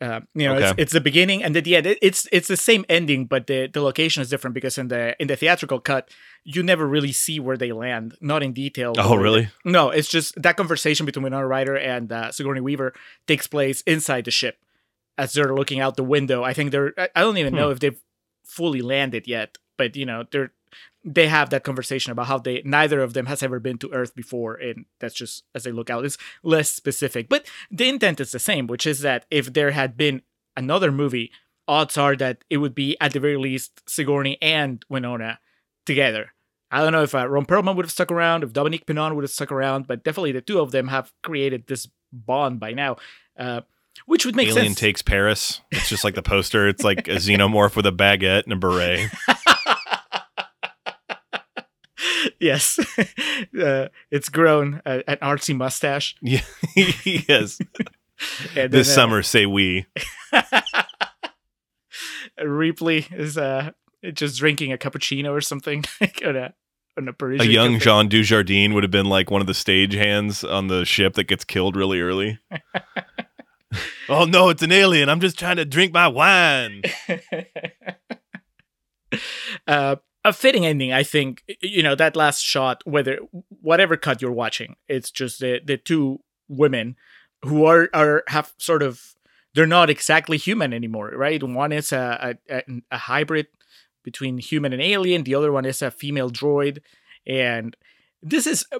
uh, 0.01 0.19
you 0.33 0.45
know, 0.47 0.55
it's, 0.55 0.71
Okay. 0.71 0.81
it's 0.81 0.91
the 0.91 0.99
beginning 1.01 1.41
and 1.43 1.55
the 1.55 1.75
end. 1.75 1.87
It's 2.01 2.27
it's 2.31 2.47
the 2.49 2.57
same 2.57 2.83
ending, 2.89 3.25
but 3.27 3.47
the, 3.47 3.67
the 3.67 3.81
location 3.81 4.21
is 4.21 4.29
different 4.29 4.53
because 4.53 4.77
in 4.77 4.89
the 4.89 5.15
in 5.21 5.27
the 5.27 5.35
theatrical 5.37 5.79
cut, 5.79 6.09
you 6.43 6.61
never 6.63 6.85
really 6.85 7.13
see 7.13 7.39
where 7.39 7.55
they 7.57 7.71
land, 7.71 8.15
not 8.19 8.43
in 8.43 8.51
detail. 8.51 8.93
Oh, 8.97 9.15
really? 9.15 9.47
No, 9.63 9.89
it's 9.89 10.09
just 10.09 10.41
that 10.41 10.57
conversation 10.57 11.05
between 11.05 11.23
Winona 11.23 11.47
Ryder 11.47 11.77
and 11.77 12.11
uh, 12.11 12.31
Sigourney 12.31 12.59
Weaver 12.61 12.93
takes 13.25 13.47
place 13.47 13.81
inside 13.81 14.25
the 14.25 14.31
ship 14.31 14.57
as 15.17 15.33
they're 15.33 15.53
looking 15.55 15.79
out 15.79 15.95
the 15.95 16.03
window. 16.03 16.43
I 16.43 16.53
think 16.53 16.71
they're. 16.71 16.93
I 17.15 17.21
don't 17.21 17.37
even 17.37 17.53
Hmm. 17.53 17.59
know 17.59 17.69
if 17.71 17.79
they've 17.79 17.99
fully 18.43 18.81
landed 18.81 19.27
yet, 19.27 19.57
but 19.77 19.95
you 19.95 20.05
know 20.05 20.25
they're 20.31 20.51
they 21.07 21.27
have 21.27 21.51
that 21.51 21.63
conversation 21.63 22.11
about 22.11 22.25
how 22.27 22.37
they 22.39 22.61
neither 22.65 23.01
of 23.01 23.13
them 23.13 23.27
has 23.27 23.41
ever 23.43 23.59
been 23.59 23.77
to 23.77 23.91
Earth 23.93 24.13
before, 24.15 24.55
and 24.55 24.85
that's 24.99 25.13
just 25.15 25.43
as 25.53 25.63
they 25.63 25.71
look 25.71 25.89
out. 25.89 26.03
It's 26.05 26.17
less 26.43 26.69
specific, 26.69 27.29
but 27.29 27.45
the 27.71 27.87
intent 27.87 28.19
is 28.19 28.31
the 28.31 28.39
same, 28.39 28.67
which 28.67 28.85
is 28.87 28.99
that 29.01 29.25
if 29.29 29.53
there 29.53 29.71
had 29.71 29.95
been 29.97 30.21
another 30.57 30.91
movie, 30.91 31.31
odds 31.67 31.97
are 31.97 32.15
that 32.17 32.43
it 32.49 32.57
would 32.57 32.75
be 32.75 32.97
at 32.99 33.13
the 33.13 33.19
very 33.19 33.37
least 33.37 33.81
Sigourney 33.87 34.37
and 34.41 34.83
Winona 34.89 35.39
together. 35.85 36.33
I 36.71 36.81
don't 36.81 36.91
know 36.91 37.03
if 37.03 37.13
uh, 37.15 37.27
Ron 37.27 37.45
Perlman 37.45 37.75
would 37.75 37.85
have 37.85 37.91
stuck 37.91 38.11
around, 38.11 38.43
if 38.43 38.51
Dominique 38.51 38.85
Pinon 38.87 39.15
would 39.15 39.23
have 39.23 39.31
stuck 39.31 39.51
around, 39.51 39.87
but 39.87 40.03
definitely 40.03 40.31
the 40.33 40.41
two 40.41 40.59
of 40.59 40.71
them 40.71 40.87
have 40.87 41.13
created 41.23 41.67
this 41.67 41.87
bond 42.11 42.59
by 42.59 42.73
now, 42.73 42.97
uh, 43.37 43.61
which 44.05 44.25
would 44.25 44.35
make 44.35 44.49
Alien 44.49 44.67
sense. 44.67 44.79
takes 44.79 45.01
Paris. 45.01 45.61
It's 45.71 45.89
just 45.89 46.03
like 46.03 46.15
the 46.15 46.21
poster. 46.21 46.67
It's 46.67 46.83
like 46.83 47.07
a 47.07 47.15
xenomorph 47.15 47.75
with 47.75 47.85
a 47.85 47.91
baguette 47.91 48.43
and 48.43 48.53
a 48.53 48.55
beret. 48.55 49.09
yes, 52.39 52.79
uh, 53.61 53.87
it's 54.11 54.29
grown 54.29 54.81
uh, 54.85 55.01
an 55.07 55.17
artsy 55.21 55.55
mustache. 55.55 56.15
Yeah. 56.21 56.41
yes. 56.75 57.59
And 58.55 58.71
This 58.71 58.87
then, 58.87 58.93
uh, 58.93 58.95
summer, 58.95 59.23
say 59.23 59.45
we. 59.45 59.85
Ripley 62.43 63.07
is 63.11 63.37
uh, 63.37 63.71
just 64.13 64.37
drinking 64.37 64.73
a 64.73 64.77
cappuccino 64.77 65.31
or 65.31 65.41
something 65.41 65.83
on 66.25 66.35
a 66.35 66.53
on 66.97 67.09
a 67.09 67.25
A 67.25 67.45
young 67.45 67.73
cafe. 67.73 67.85
Jean 67.85 68.09
Dujardin 68.09 68.73
would 68.73 68.83
have 68.83 68.91
been 68.91 69.07
like 69.07 69.29
one 69.29 69.41
of 69.41 69.47
the 69.47 69.53
stage 69.53 69.93
hands 69.93 70.43
on 70.43 70.67
the 70.67 70.85
ship 70.85 71.13
that 71.15 71.25
gets 71.25 71.43
killed 71.43 71.75
really 71.75 71.99
early. 71.99 72.39
Oh 74.09 74.25
no, 74.25 74.49
it's 74.49 74.63
an 74.63 74.71
alien. 74.71 75.09
I'm 75.09 75.19
just 75.19 75.39
trying 75.39 75.57
to 75.57 75.65
drink 75.65 75.93
my 75.93 76.07
wine. 76.07 76.81
uh, 79.67 79.95
a 80.23 80.33
fitting 80.33 80.65
ending, 80.65 80.91
I 80.91 81.03
think. 81.03 81.43
You 81.61 81.83
know 81.83 81.95
that 81.95 82.15
last 82.15 82.41
shot, 82.41 82.81
whether 82.85 83.19
whatever 83.61 83.97
cut 83.97 84.21
you're 84.21 84.31
watching, 84.31 84.75
it's 84.87 85.11
just 85.11 85.39
the 85.39 85.61
the 85.63 85.77
two 85.77 86.21
women 86.47 86.95
who 87.43 87.65
are 87.65 87.89
are 87.93 88.23
have 88.27 88.53
sort 88.57 88.83
of 88.83 89.15
they're 89.53 89.67
not 89.67 89.89
exactly 89.89 90.37
human 90.37 90.73
anymore, 90.73 91.11
right? 91.15 91.41
One 91.41 91.71
is 91.71 91.91
a 91.91 92.37
a, 92.49 92.63
a- 92.91 92.97
hybrid 92.97 93.47
between 94.03 94.37
human 94.37 94.73
and 94.73 94.81
alien. 94.81 95.23
The 95.23 95.35
other 95.35 95.51
one 95.51 95.65
is 95.65 95.81
a 95.81 95.91
female 95.91 96.29
droid, 96.29 96.79
and 97.25 97.75
this 98.21 98.47
is 98.47 98.65
uh, 98.71 98.79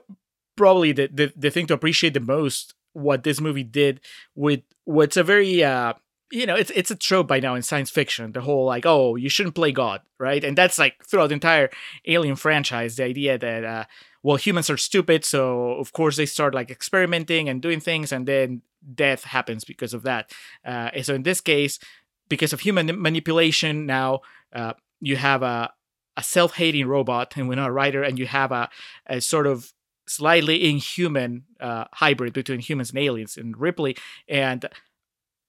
probably 0.56 0.92
the 0.92 1.10
the, 1.14 1.34
the 1.36 1.52
thing 1.52 1.68
to 1.68 1.74
appreciate 1.74 2.14
the 2.14 2.20
most. 2.20 2.74
What 2.96 3.24
this 3.24 3.42
movie 3.42 3.64
did 3.64 4.02
with 4.36 4.62
what's 4.86 5.18
a 5.18 5.24
very 5.24 5.64
uh, 5.64 5.94
you 6.32 6.46
know, 6.46 6.56
it's 6.56 6.72
it's 6.72 6.92
a 6.92 6.96
trope 6.96 7.28
by 7.28 7.40
now 7.40 7.56
in 7.56 7.62
science 7.62 7.90
fiction. 7.90 8.32
The 8.32 8.42
whole 8.42 8.66
like, 8.66 8.86
oh, 8.86 9.16
you 9.16 9.30
shouldn't 9.30 9.56
play 9.56 9.72
God, 9.72 10.02
right? 10.20 10.44
And 10.44 10.58
that's 10.58 10.80
like 10.80 11.06
throughout 11.06 11.28
the 11.28 11.36
entire 11.36 11.70
Alien 12.06 12.36
franchise, 12.36 12.96
the 12.96 13.04
idea 13.04 13.38
that 13.38 13.64
uh, 13.64 13.86
well, 14.24 14.38
humans 14.38 14.70
are 14.70 14.78
stupid, 14.78 15.24
so 15.24 15.72
of 15.74 15.94
course 15.94 16.18
they 16.18 16.26
start 16.26 16.56
like 16.56 16.72
experimenting 16.72 17.48
and 17.48 17.62
doing 17.62 17.80
things, 17.80 18.12
and 18.12 18.28
then 18.28 18.64
death 18.94 19.24
happens 19.24 19.64
because 19.64 19.94
of 19.94 20.04
that. 20.04 20.32
Uh, 20.66 20.90
and 20.94 21.06
so 21.06 21.14
in 21.14 21.24
this 21.24 21.42
case, 21.42 21.80
because 22.28 22.54
of 22.54 22.62
human 22.62 22.88
manipulation, 23.02 23.86
now 23.86 24.22
uh, 24.54 24.74
you 25.00 25.18
have 25.18 25.44
a 25.44 25.72
a 26.18 26.24
self-hating 26.24 26.88
robot 26.88 27.34
and 27.36 27.48
Winona 27.48 27.72
Ryder, 27.72 28.02
and 28.02 28.18
you 28.18 28.26
have 28.26 28.52
a, 28.52 28.70
a 29.06 29.22
sort 29.22 29.46
of 29.46 29.74
slightly 30.07 30.69
inhuman 30.69 31.44
uh, 31.60 31.86
hybrid 31.94 32.34
between 32.34 32.60
humans 32.60 32.91
and 32.91 32.99
aliens 32.99 33.38
in 33.38 33.53
Ripley, 33.53 33.98
and 34.27 34.68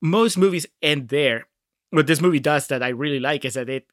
most 0.01 0.37
movies 0.39 0.67
end 0.83 1.09
there. 1.09 1.47
What 1.91 2.07
this 2.07 2.21
movie 2.21 2.41
does 2.41 2.67
that 2.69 2.83
I 2.83 2.89
really 2.89 3.21
like 3.21 3.45
is 3.45 3.55
that 3.55 3.69
it 3.69 3.87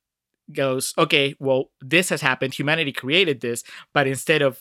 goes, 0.52 0.94
okay, 0.98 1.36
well, 1.40 1.72
this 1.82 2.10
has 2.10 2.22
happened. 2.22 2.54
Humanity 2.54 2.92
created 2.92 3.42
this, 3.42 3.64
but 3.94 4.08
instead 4.08 4.42
of 4.42 4.60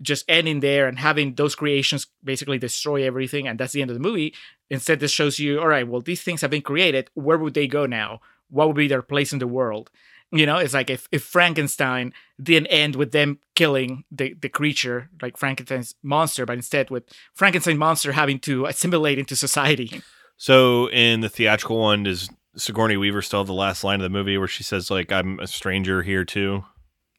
just 0.00 0.24
ending 0.28 0.60
there 0.60 0.88
and 0.88 0.98
having 0.98 1.34
those 1.34 1.54
creations 1.54 2.06
basically 2.24 2.58
destroy 2.58 3.04
everything, 3.06 3.46
and 3.46 3.58
that's 3.58 3.72
the 3.72 3.82
end 3.82 3.90
of 3.90 3.96
the 3.96 4.02
movie, 4.02 4.34
instead 4.68 5.00
this 5.00 5.12
shows 5.12 5.38
you, 5.38 5.60
all 5.60 5.68
right, 5.68 5.86
well, 5.86 6.00
these 6.00 6.22
things 6.22 6.40
have 6.40 6.50
been 6.50 6.62
created. 6.62 7.08
Where 7.14 7.38
would 7.38 7.54
they 7.54 7.66
go 7.66 7.86
now? 7.86 8.20
What 8.50 8.66
would 8.66 8.76
be 8.76 8.88
their 8.88 9.02
place 9.02 9.32
in 9.32 9.38
the 9.38 9.46
world? 9.46 9.90
You 10.32 10.46
know, 10.46 10.56
it's 10.56 10.72
like 10.72 10.88
if, 10.88 11.08
if 11.12 11.22
Frankenstein 11.22 12.12
didn't 12.42 12.68
end 12.68 12.96
with 12.96 13.12
them 13.12 13.38
killing 13.54 14.04
the, 14.10 14.34
the 14.40 14.48
creature, 14.48 15.10
like 15.20 15.36
Frankenstein's 15.36 15.94
monster, 16.02 16.46
but 16.46 16.54
instead 16.54 16.88
with 16.90 17.04
Frankenstein 17.34 17.76
monster 17.76 18.12
having 18.12 18.38
to 18.40 18.64
assimilate 18.64 19.18
into 19.18 19.36
society. 19.36 20.00
So 20.38 20.88
in 20.88 21.20
the 21.20 21.28
theatrical 21.28 21.78
one, 21.78 22.04
does 22.04 22.30
Sigourney 22.56 22.96
Weaver 22.96 23.22
still 23.22 23.40
have 23.40 23.46
the 23.46 23.52
last 23.52 23.84
line 23.84 24.00
of 24.00 24.04
the 24.04 24.08
movie 24.10 24.38
where 24.38 24.48
she 24.48 24.62
says 24.62 24.90
like 24.90 25.12
I'm 25.12 25.38
a 25.38 25.46
stranger 25.46 26.02
here 26.02 26.24
too? 26.24 26.64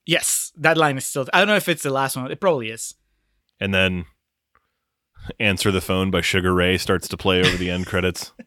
Yes, 0.06 0.52
that 0.58 0.78
line 0.78 0.98
is 0.98 1.06
still. 1.06 1.28
I 1.34 1.40
don't 1.40 1.48
know 1.48 1.56
if 1.56 1.70
it's 1.70 1.84
the 1.84 1.90
last 1.90 2.18
one. 2.18 2.30
It 2.32 2.42
probably 2.42 2.70
is. 2.70 2.96
And 3.60 3.74
then 3.74 4.06
Answer 5.40 5.72
the 5.72 5.82
Phone 5.82 6.12
by 6.12 6.22
Sugar 6.22 6.54
Ray 6.54 6.78
starts 6.78 7.08
to 7.08 7.18
play 7.18 7.40
over 7.40 7.56
the 7.58 7.70
end 7.70 7.86
credits. 7.86 8.32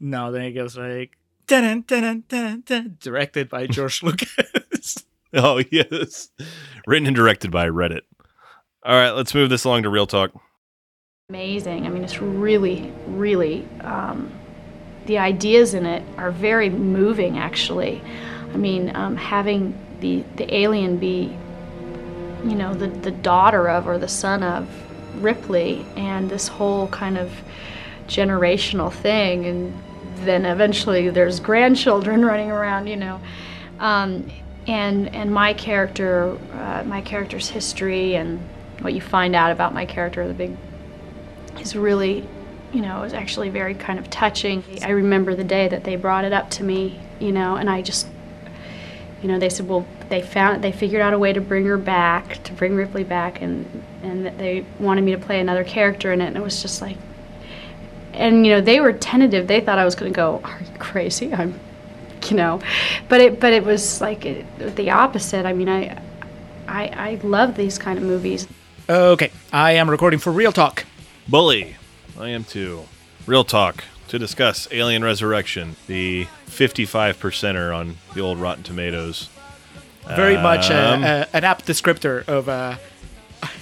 No, 0.00 0.32
then 0.32 0.42
it 0.42 0.50
goes 0.50 0.76
like 0.76 1.16
dun 1.50 1.82
dun 1.82 2.24
dun 2.28 2.62
dun 2.64 2.96
directed 3.00 3.48
by 3.48 3.66
George 3.66 4.02
Lucas. 4.02 5.04
Oh, 5.32 5.62
yes. 5.70 6.30
Written 6.86 7.06
and 7.06 7.16
directed 7.16 7.50
by 7.50 7.68
Reddit. 7.68 8.02
All 8.84 8.94
right, 8.94 9.10
let's 9.10 9.34
move 9.34 9.50
this 9.50 9.64
along 9.64 9.82
to 9.82 9.88
Real 9.90 10.06
Talk. 10.06 10.32
amazing. 11.28 11.86
I 11.86 11.88
mean, 11.88 12.02
it's 12.02 12.20
really, 12.20 12.92
really, 13.06 13.64
um, 13.82 14.32
the 15.06 15.18
ideas 15.18 15.74
in 15.74 15.86
it 15.86 16.02
are 16.18 16.30
very 16.30 16.70
moving, 16.70 17.38
actually. 17.38 18.00
I 18.52 18.56
mean, 18.56 18.94
um, 18.96 19.16
having 19.16 19.78
the, 20.00 20.24
the 20.36 20.52
alien 20.52 20.98
be, 20.98 21.36
you 22.44 22.54
know, 22.56 22.74
the, 22.74 22.88
the 22.88 23.10
daughter 23.10 23.68
of 23.68 23.86
or 23.86 23.98
the 23.98 24.08
son 24.08 24.42
of 24.42 24.68
Ripley, 25.22 25.84
and 25.96 26.30
this 26.30 26.48
whole 26.48 26.88
kind 26.88 27.18
of 27.18 27.30
generational 28.08 28.92
thing, 28.92 29.46
and 29.46 29.72
then 30.24 30.44
eventually 30.44 31.10
there's 31.10 31.40
grandchildren 31.40 32.24
running 32.24 32.50
around, 32.50 32.86
you 32.86 32.96
know. 32.96 33.20
Um, 33.78 34.30
and 34.66 35.14
and 35.14 35.32
my 35.32 35.54
character, 35.54 36.38
uh, 36.52 36.84
my 36.86 37.00
character's 37.00 37.48
history, 37.48 38.14
and 38.14 38.40
what 38.80 38.92
you 38.92 39.00
find 39.00 39.34
out 39.34 39.52
about 39.52 39.74
my 39.74 39.86
character, 39.86 40.26
the 40.28 40.34
big 40.34 40.56
is 41.60 41.76
really, 41.76 42.26
you 42.72 42.80
know, 42.80 43.00
was 43.00 43.12
actually 43.12 43.48
very 43.48 43.74
kind 43.74 43.98
of 43.98 44.08
touching. 44.10 44.62
I 44.82 44.90
remember 44.90 45.34
the 45.34 45.44
day 45.44 45.68
that 45.68 45.84
they 45.84 45.96
brought 45.96 46.24
it 46.24 46.32
up 46.32 46.50
to 46.50 46.64
me, 46.64 47.00
you 47.18 47.32
know, 47.32 47.56
and 47.56 47.68
I 47.68 47.82
just, 47.82 48.06
you 49.22 49.28
know, 49.28 49.38
they 49.38 49.48
said, 49.48 49.68
well, 49.68 49.86
they 50.08 50.22
found, 50.22 50.62
they 50.62 50.72
figured 50.72 51.02
out 51.02 51.12
a 51.12 51.18
way 51.18 51.32
to 51.32 51.40
bring 51.40 51.64
her 51.66 51.78
back, 51.78 52.42
to 52.44 52.52
bring 52.52 52.74
Ripley 52.74 53.04
back, 53.04 53.42
and 53.42 53.82
and 54.02 54.24
that 54.24 54.38
they 54.38 54.64
wanted 54.78 55.04
me 55.04 55.12
to 55.12 55.18
play 55.18 55.40
another 55.40 55.64
character 55.64 56.12
in 56.12 56.20
it, 56.20 56.26
and 56.26 56.36
it 56.36 56.42
was 56.42 56.62
just 56.62 56.80
like, 56.80 56.96
and 58.20 58.46
you 58.46 58.52
know, 58.52 58.60
they 58.60 58.80
were 58.80 58.92
tentative. 58.92 59.46
They 59.46 59.60
thought 59.60 59.78
I 59.78 59.84
was 59.84 59.94
going 59.94 60.12
to 60.12 60.16
go, 60.16 60.40
are 60.44 60.60
you 60.60 60.78
crazy? 60.78 61.32
I'm, 61.34 61.58
you 62.28 62.36
know, 62.36 62.60
but 63.08 63.20
it, 63.20 63.40
but 63.40 63.52
it 63.52 63.64
was 63.64 64.00
like 64.00 64.26
it, 64.26 64.76
the 64.76 64.90
opposite. 64.90 65.46
I 65.46 65.54
mean, 65.54 65.68
I, 65.68 66.00
I, 66.68 66.86
I 66.88 67.20
love 67.22 67.56
these 67.56 67.78
kind 67.78 67.98
of 67.98 68.04
movies. 68.04 68.46
Okay, 68.88 69.30
I 69.52 69.72
am 69.72 69.88
recording 69.88 70.20
for 70.20 70.32
Real 70.32 70.52
Talk. 70.52 70.84
Bully. 71.28 71.76
I 72.18 72.28
am 72.28 72.44
too. 72.44 72.84
Real 73.26 73.44
Talk 73.44 73.84
to 74.08 74.18
discuss 74.18 74.68
Alien 74.70 75.02
Resurrection, 75.02 75.76
the 75.86 76.24
55 76.46 77.18
percenter 77.18 77.74
on 77.74 77.96
the 78.14 78.20
old 78.20 78.38
Rotten 78.38 78.64
Tomatoes. 78.64 79.30
Very 80.06 80.36
much 80.36 80.70
uh, 80.70 80.74
Um, 80.94 81.04
uh, 81.04 81.24
an 81.32 81.44
apt 81.44 81.66
descriptor 81.66 82.26
of 82.28 82.48
uh, 82.48 82.76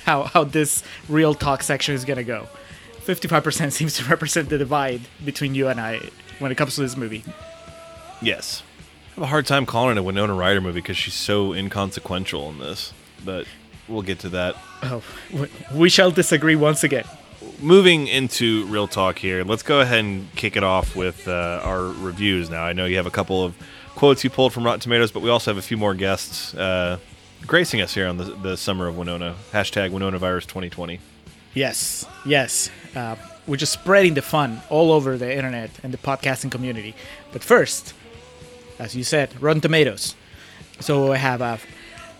how 0.04 0.24
how 0.24 0.44
this 0.44 0.82
Real 1.08 1.34
Talk 1.34 1.62
section 1.62 1.94
is 1.94 2.04
gonna 2.04 2.24
go. 2.24 2.48
Fifty-five 3.08 3.42
percent 3.42 3.72
seems 3.72 3.94
to 3.96 4.04
represent 4.04 4.50
the 4.50 4.58
divide 4.58 5.00
between 5.24 5.54
you 5.54 5.68
and 5.68 5.80
I 5.80 6.10
when 6.40 6.52
it 6.52 6.56
comes 6.56 6.74
to 6.74 6.82
this 6.82 6.94
movie. 6.94 7.24
Yes. 8.20 8.62
I 9.12 9.14
have 9.14 9.22
a 9.22 9.26
hard 9.28 9.46
time 9.46 9.64
calling 9.64 9.96
it 9.96 10.00
a 10.00 10.02
Winona 10.02 10.34
Ryder 10.34 10.60
movie 10.60 10.82
because 10.82 10.98
she's 10.98 11.14
so 11.14 11.54
inconsequential 11.54 12.50
in 12.50 12.58
this, 12.58 12.92
but 13.24 13.46
we'll 13.88 14.02
get 14.02 14.18
to 14.18 14.28
that. 14.28 14.56
Oh, 14.82 15.02
we 15.72 15.88
shall 15.88 16.10
disagree 16.10 16.54
once 16.54 16.84
again. 16.84 17.06
Moving 17.62 18.08
into 18.08 18.66
real 18.66 18.86
talk 18.86 19.18
here, 19.18 19.42
let's 19.42 19.62
go 19.62 19.80
ahead 19.80 20.00
and 20.00 20.30
kick 20.36 20.58
it 20.58 20.62
off 20.62 20.94
with 20.94 21.26
uh, 21.26 21.62
our 21.64 21.84
reviews 21.84 22.50
now. 22.50 22.62
I 22.62 22.74
know 22.74 22.84
you 22.84 22.98
have 22.98 23.06
a 23.06 23.10
couple 23.10 23.42
of 23.42 23.54
quotes 23.94 24.22
you 24.22 24.28
pulled 24.28 24.52
from 24.52 24.64
Rotten 24.64 24.80
Tomatoes, 24.80 25.12
but 25.12 25.20
we 25.20 25.30
also 25.30 25.50
have 25.50 25.56
a 25.56 25.66
few 25.66 25.78
more 25.78 25.94
guests 25.94 26.54
uh, 26.54 26.98
gracing 27.46 27.80
us 27.80 27.94
here 27.94 28.06
on 28.06 28.18
the, 28.18 28.24
the 28.24 28.56
summer 28.58 28.86
of 28.86 28.98
Winona. 28.98 29.34
Hashtag 29.50 29.92
Winona 29.92 30.18
Virus 30.18 30.44
2020. 30.44 31.00
Yes, 31.54 32.04
yes. 32.26 32.70
Uh, 32.98 33.14
we're 33.46 33.56
just 33.56 33.72
spreading 33.72 34.14
the 34.14 34.22
fun 34.22 34.60
all 34.70 34.90
over 34.90 35.16
the 35.16 35.32
internet 35.32 35.70
and 35.84 35.94
the 35.94 35.98
podcasting 35.98 36.50
community. 36.50 36.96
But 37.32 37.44
first, 37.44 37.94
as 38.78 38.96
you 38.96 39.04
said, 39.04 39.40
Rotten 39.40 39.60
Tomatoes. 39.60 40.16
So 40.80 41.12
I 41.12 41.16
have 41.16 41.40
a 41.40 41.60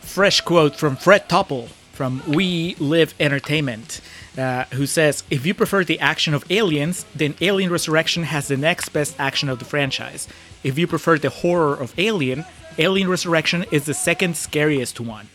fresh 0.01 0.41
quote 0.41 0.77
from 0.77 0.95
Fred 0.95 1.29
Topel 1.29 1.67
from 1.93 2.23
We 2.29 2.77
Live 2.79 3.13
Entertainment, 3.19 4.01
uh, 4.37 4.67
who 4.73 4.87
says, 4.87 5.25
If 5.31 5.45
you 5.45 5.53
prefer 5.53 5.83
the 5.83 5.99
action 5.99 6.33
of 6.33 6.45
Aliens, 6.49 7.05
then 7.13 7.35
Alien 7.41 7.73
Resurrection 7.73 8.23
has 8.23 8.47
the 8.47 8.57
next 8.57 8.91
best 8.91 9.19
action 9.19 9.49
of 9.49 9.59
the 9.59 9.65
franchise. 9.65 10.29
If 10.63 10.79
you 10.79 10.87
prefer 10.87 11.19
the 11.19 11.31
horror 11.31 11.75
of 11.75 11.93
Alien, 11.99 12.45
Alien 12.79 13.09
Resurrection 13.09 13.65
is 13.73 13.85
the 13.87 13.95
second 13.95 14.37
scariest 14.37 15.01
one. 15.01 15.29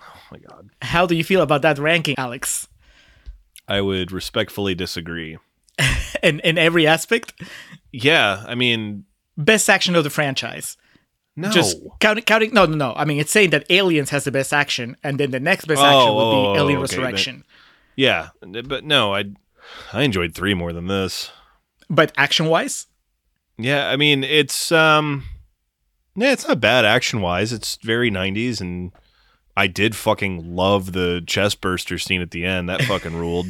Oh 0.00 0.20
my 0.32 0.38
god. 0.38 0.70
How 0.80 1.04
do 1.04 1.14
you 1.14 1.22
feel 1.22 1.42
about 1.42 1.60
that 1.62 1.78
ranking, 1.78 2.14
Alex? 2.16 2.66
I 3.68 3.80
would 3.80 4.12
respectfully 4.12 4.74
disagree. 4.74 5.38
In, 6.22 6.40
in 6.40 6.56
every 6.58 6.86
aspect? 6.86 7.34
Yeah, 7.92 8.42
I 8.46 8.54
mean, 8.54 9.04
Best 9.36 9.68
action 9.68 9.94
of 9.94 10.02
the 10.04 10.08
franchise. 10.10 10.76
no. 11.36 11.50
Just 11.50 11.76
counting, 12.00 12.24
counting. 12.24 12.54
No, 12.54 12.64
no, 12.64 12.74
no. 12.74 12.94
I 12.96 13.04
mean, 13.04 13.18
it's 13.20 13.30
saying 13.30 13.50
that 13.50 13.66
Aliens 13.70 14.08
has 14.10 14.24
the 14.24 14.30
best 14.32 14.52
action, 14.54 14.96
and 15.04 15.20
then 15.20 15.30
the 15.30 15.38
next 15.40 15.66
best 15.66 15.82
Oh, 15.82 15.84
action 15.84 16.14
would 16.14 16.30
be 16.30 16.36
oh, 16.36 16.56
Alien 16.64 16.78
okay, 16.78 16.82
Resurrection. 16.96 17.44
yeah, 17.96 18.30
but 18.40 18.84
no, 18.84 19.14
I 19.14 19.24
I 19.92 20.02
enjoyed 20.02 20.34
3 20.34 20.54
more 20.54 20.72
than 20.72 20.86
this. 20.86 21.30
But 21.90 22.12
action 22.16 22.46
wise, 22.46 22.86
Yeah, 23.58 23.88
I 23.90 23.96
mean 23.96 24.24
it's 24.24 24.72
um 24.72 25.24
yeah, 26.16 26.32
it's 26.32 26.48
not 26.48 26.60
bad 26.60 26.84
action 26.86 27.20
wise. 27.20 27.52
It's 27.52 27.76
very 27.82 28.10
90s 28.10 28.60
and 28.62 28.90
I 29.56 29.66
did 29.68 29.96
fucking 29.96 30.54
love 30.54 30.92
the 30.92 31.22
chest 31.26 31.60
burster 31.60 31.98
scene 31.98 32.20
at 32.20 32.30
the 32.30 32.44
end. 32.44 32.68
That 32.68 32.82
fucking 32.82 33.16
ruled. 33.16 33.46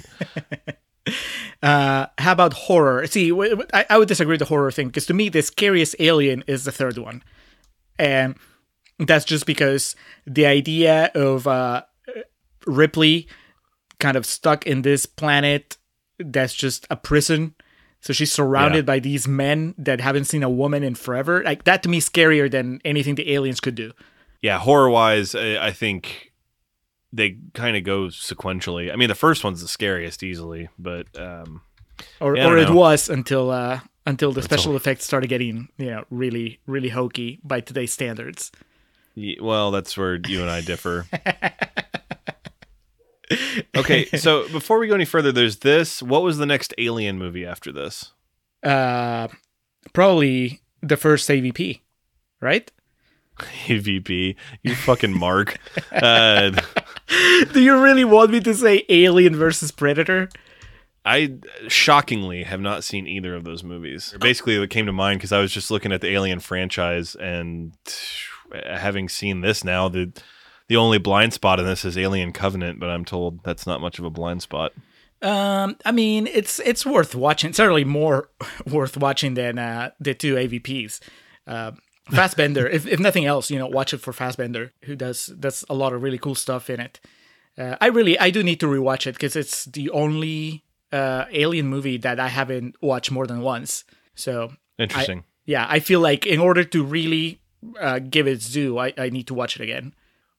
uh, 1.63 2.07
how 2.19 2.33
about 2.33 2.53
horror? 2.53 3.07
See, 3.07 3.31
I 3.73 3.99
would 3.99 4.09
disagree 4.09 4.35
with 4.35 4.41
the 4.41 4.45
horror 4.47 4.71
thing 4.71 4.89
because 4.89 5.07
to 5.07 5.15
me, 5.15 5.29
the 5.29 5.43
scariest 5.43 5.97
alien 5.99 6.45
is 6.47 6.65
the 6.65 6.73
third 6.73 6.99
one, 6.99 7.23
and 7.99 8.37
that's 8.99 9.25
just 9.25 9.47
because 9.47 9.97
the 10.27 10.47
idea 10.47 11.11
of 11.15 11.47
uh, 11.47 11.83
Ripley 12.67 13.29
kind 13.99 14.17
of 14.17 14.27
stuck 14.27 14.67
in 14.67 14.83
this 14.83 15.07
planet 15.07 15.77
that's 16.19 16.55
just 16.55 16.87
a 16.91 16.97
prison. 16.97 17.55
So 18.01 18.13
she's 18.13 18.31
surrounded 18.33 18.79
Yeah. 18.85 18.95
by 18.95 18.99
these 19.01 19.27
men 19.27 19.75
that 19.79 20.01
haven't 20.01 20.27
seen 20.27 20.43
a 20.43 20.51
woman 20.51 20.83
in 20.83 20.95
forever. 20.95 21.43
Like 21.43 21.65
that 21.65 21.83
to 21.83 21.89
me 21.89 21.99
is 21.99 22.09
scarier 22.09 22.51
than 22.51 22.81
anything 22.85 23.17
the 23.17 23.33
aliens 23.33 23.61
could 23.61 23.75
do. 23.75 23.93
Yeah, 24.43 24.59
horror 24.59 24.91
wise, 24.91 25.35
I, 25.35 25.67
I 25.67 25.73
think 25.73 26.33
they 27.13 27.39
kind 27.55 27.77
of 27.77 27.85
go 27.85 28.07
sequentially. 28.09 28.93
I 28.93 28.97
mean, 28.97 29.09
the 29.09 29.15
first 29.15 29.45
one's 29.45 29.63
the 29.63 29.69
scariest 29.69 30.23
easily, 30.23 30.69
but 30.79 31.07
um 31.19 31.63
or 32.21 32.37
Yeah, 32.37 32.49
or 32.49 32.59
it 32.59 32.71
was 32.71 33.09
until 33.09 33.51
uh 33.51 33.81
until 34.05 34.33
the 34.33 34.43
special 34.43 34.77
effects 34.77 35.05
started 35.05 35.29
getting 35.29 35.69
you 35.79 35.87
know 35.87 36.05
really 36.11 36.61
really 36.67 36.91
hokey 36.91 37.41
by 37.43 37.61
today's 37.61 37.93
standards. 37.93 38.53
y- 39.17 39.37
well, 39.41 39.71
that's 39.71 39.97
where 39.97 40.17
you 40.27 40.43
and 40.43 40.51
I 40.51 40.61
differ. 40.61 41.07
okay, 43.77 44.05
so 44.07 44.49
before 44.49 44.79
we 44.79 44.89
go 44.89 44.95
any 44.95 45.05
further, 45.05 45.33
there's 45.33 45.59
this. 45.59 46.03
What 46.03 46.23
was 46.23 46.39
the 46.39 46.47
next 46.47 46.75
Alien 46.79 47.19
movie 47.19 47.45
after 47.45 47.73
this? 47.73 48.13
Uh, 48.63 49.29
probably 49.93 50.61
the 50.83 50.97
first 50.97 51.29
AVP, 51.29 51.81
right? 52.41 52.71
AVP, 53.67 54.37
you 54.63 54.75
fucking 54.75 55.19
mark. 55.19 55.59
Uh, 55.93 56.51
Do 57.53 57.63
you 57.63 57.81
really 57.83 58.05
want 58.05 58.31
me 58.31 58.41
to 58.41 58.55
say 58.55 58.85
Alien 58.89 59.37
versus 59.37 59.71
Predator? 59.71 60.29
I 61.05 61.35
shockingly 61.69 62.43
have 62.43 62.61
not 62.61 62.83
seen 62.83 63.07
either 63.07 63.37
of 63.37 63.45
those 63.45 63.63
movies. 63.63 64.15
Basically, 64.21 64.61
it 64.61 64.71
came 64.71 64.87
to 64.87 64.93
mind 64.93 65.21
because 65.21 65.31
I 65.31 65.39
was 65.39 65.53
just 65.53 65.71
looking 65.71 65.93
at 65.93 66.01
the 66.01 66.09
Alien 66.09 66.41
franchise 66.41 67.15
and 67.15 67.73
uh, 68.53 68.77
having 68.77 69.09
seen 69.09 69.41
this 69.41 69.63
now, 69.63 69.89
the 69.89 70.13
the 70.69 70.77
only 70.77 70.99
blind 70.99 71.33
spot 71.33 71.61
in 71.61 71.65
this 71.65 71.85
is 71.85 71.97
Alien 71.97 72.33
Covenant, 72.33 72.81
but 72.81 72.91
I'm 72.91 73.05
told 73.05 73.45
that's 73.45 73.69
not 73.69 73.81
much 73.81 74.01
of 74.01 74.05
a 74.05 74.11
blind 74.11 74.43
spot. 74.43 74.73
Um, 75.23 75.77
I 75.85 75.93
mean, 75.93 76.27
it's 76.27 76.59
it's 76.61 76.85
worth 76.85 77.15
watching. 77.15 77.53
Certainly 77.53 77.85
more 77.85 78.31
worth 78.67 78.97
watching 78.97 79.35
than 79.35 79.59
uh, 79.59 79.91
the 80.01 80.15
two 80.15 80.35
AVPs. 80.35 81.01
Uh, 81.47 81.73
Fassbender, 82.11 82.67
if, 82.69 82.87
if 82.87 83.01
nothing 83.01 83.25
else, 83.25 83.51
you 83.51 83.59
know, 83.59 83.67
watch 83.67 83.93
it 83.93 83.99
for 84.01 84.13
Fassbender, 84.13 84.73
who 84.85 84.95
does 84.95 85.27
does 85.27 85.65
a 85.69 85.75
lot 85.75 85.93
of 85.93 86.03
really 86.03 86.19
cool 86.19 86.35
stuff 86.37 86.71
in 86.71 86.81
it. 86.81 87.01
Uh, 87.59 87.77
I 87.81 87.87
really, 87.89 88.19
I 88.19 88.31
do 88.31 88.43
need 88.43 88.61
to 88.61 88.67
rewatch 88.67 89.07
it 89.07 89.15
because 89.15 89.35
it's 89.35 89.65
the 89.65 89.91
only 89.91 90.63
uh, 90.93 91.25
Alien 91.33 91.67
movie 91.67 91.97
that 91.99 92.21
I 92.21 92.29
haven't 92.29 92.77
watched 92.83 93.11
more 93.11 93.27
than 93.27 93.41
once. 93.41 93.85
So 94.15 94.53
Interesting. 94.79 95.25
yeah, 95.47 95.67
I 95.69 95.81
feel 95.81 96.01
like 96.01 96.27
in 96.27 96.39
order 96.39 96.63
to 96.65 96.85
really 96.85 97.41
uh, 97.81 97.99
give 97.99 98.27
its 98.29 98.51
due, 98.53 98.79
I, 98.79 98.93
I 98.97 99.09
need 99.09 99.27
to 99.29 99.35
watch 99.35 99.57
it 99.57 99.63
again. 99.63 99.95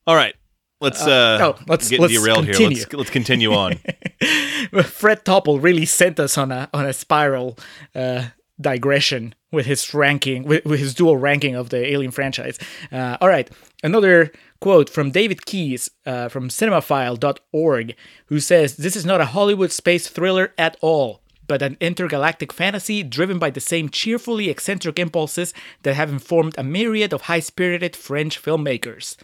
All 0.05 0.15
right, 0.15 0.35
let's 0.79 1.01
uh, 1.05 1.39
oh, 1.41 1.63
let's- 1.67 1.89
get 1.89 1.99
let's 1.99 2.13
derailed 2.13 2.45
continue. 2.45 2.77
here. 2.77 2.85
Let's 2.85 2.93
let's 2.93 3.09
continue 3.09 3.51
on. 3.53 3.73
Fred 4.83 5.25
Topel 5.25 5.61
really 5.61 5.85
sent 5.85 6.19
us 6.19 6.37
on 6.37 6.51
a 6.51 6.69
on 6.73 6.85
a 6.85 6.93
spiral 6.93 7.57
uh, 7.95 8.25
digression 8.61 9.35
with 9.51 9.65
his 9.65 9.93
ranking, 9.93 10.43
with, 10.43 10.65
with 10.65 10.79
his 10.79 10.93
dual 10.93 11.17
ranking 11.17 11.55
of 11.55 11.69
the 11.69 11.91
Alien 11.91 12.11
franchise. 12.11 12.57
Uh, 12.91 13.17
all 13.21 13.29
right, 13.29 13.49
another 13.83 14.31
quote 14.59 14.89
from 14.89 15.11
David 15.11 15.45
Keyes 15.45 15.89
uh, 16.05 16.29
from 16.29 16.49
cinemaphile.org, 16.49 17.95
who 18.25 18.39
says, 18.39 18.77
This 18.77 18.95
is 18.95 19.05
not 19.05 19.21
a 19.21 19.25
Hollywood 19.25 19.71
space 19.71 20.07
thriller 20.07 20.53
at 20.57 20.77
all, 20.81 21.21
but 21.47 21.61
an 21.61 21.77
intergalactic 21.79 22.51
fantasy 22.51 23.03
driven 23.03 23.39
by 23.39 23.49
the 23.49 23.61
same 23.61 23.89
cheerfully 23.89 24.49
eccentric 24.49 24.99
impulses 24.99 25.53
that 25.83 25.95
have 25.95 26.09
informed 26.09 26.55
a 26.57 26.63
myriad 26.63 27.13
of 27.13 27.23
high 27.23 27.39
spirited 27.39 27.95
French 27.95 28.41
filmmakers. 28.41 29.15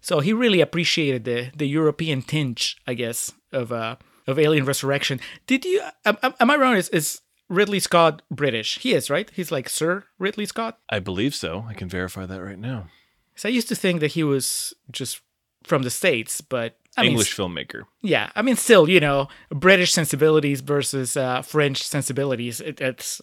So 0.00 0.20
he 0.20 0.32
really 0.32 0.60
appreciated 0.60 1.24
the, 1.24 1.50
the 1.56 1.68
European 1.68 2.22
tinge, 2.22 2.76
I 2.86 2.94
guess, 2.94 3.32
of 3.52 3.72
uh, 3.72 3.96
of 4.26 4.38
Alien 4.38 4.64
Resurrection. 4.64 5.20
Did 5.46 5.64
you? 5.64 5.82
Am, 6.04 6.16
am 6.22 6.50
I 6.50 6.56
wrong? 6.56 6.76
Is, 6.76 6.88
is 6.90 7.20
Ridley 7.52 7.80
Scott 7.80 8.22
British? 8.30 8.78
He 8.78 8.94
is, 8.94 9.10
right? 9.10 9.30
He's 9.34 9.52
like 9.52 9.68
Sir 9.68 10.04
Ridley 10.18 10.46
Scott. 10.46 10.78
I 10.88 10.98
believe 10.98 11.34
so. 11.34 11.64
I 11.68 11.74
can 11.74 11.88
verify 11.88 12.26
that 12.26 12.42
right 12.42 12.58
now. 12.58 12.88
So 13.36 13.48
I 13.48 13.52
used 13.52 13.68
to 13.68 13.74
think 13.74 14.00
that 14.00 14.12
he 14.12 14.24
was 14.24 14.74
just 14.90 15.20
from 15.64 15.82
the 15.82 15.90
states, 15.90 16.40
but 16.40 16.78
I 16.96 17.04
English 17.04 17.38
mean, 17.38 17.48
filmmaker. 17.48 17.82
yeah, 18.02 18.30
I 18.34 18.42
mean, 18.42 18.56
still, 18.56 18.88
you 18.88 19.00
know, 19.00 19.28
British 19.50 19.92
sensibilities 19.92 20.60
versus 20.60 21.16
uh, 21.16 21.42
French 21.42 21.82
sensibilities. 21.82 22.60
It, 22.60 22.80
it's, 22.80 23.20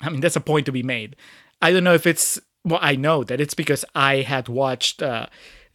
I 0.00 0.10
mean, 0.10 0.20
that's 0.20 0.36
a 0.36 0.40
point 0.40 0.66
to 0.66 0.72
be 0.72 0.82
made. 0.82 1.16
I 1.62 1.72
don't 1.72 1.84
know 1.84 1.94
if 1.94 2.06
it's. 2.06 2.38
Well, 2.64 2.78
I 2.82 2.96
know 2.96 3.24
that 3.24 3.40
it's 3.40 3.54
because 3.54 3.84
I 3.94 4.16
had 4.22 4.48
watched 4.48 5.02
uh, 5.02 5.26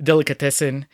Delicatessen 0.02 0.86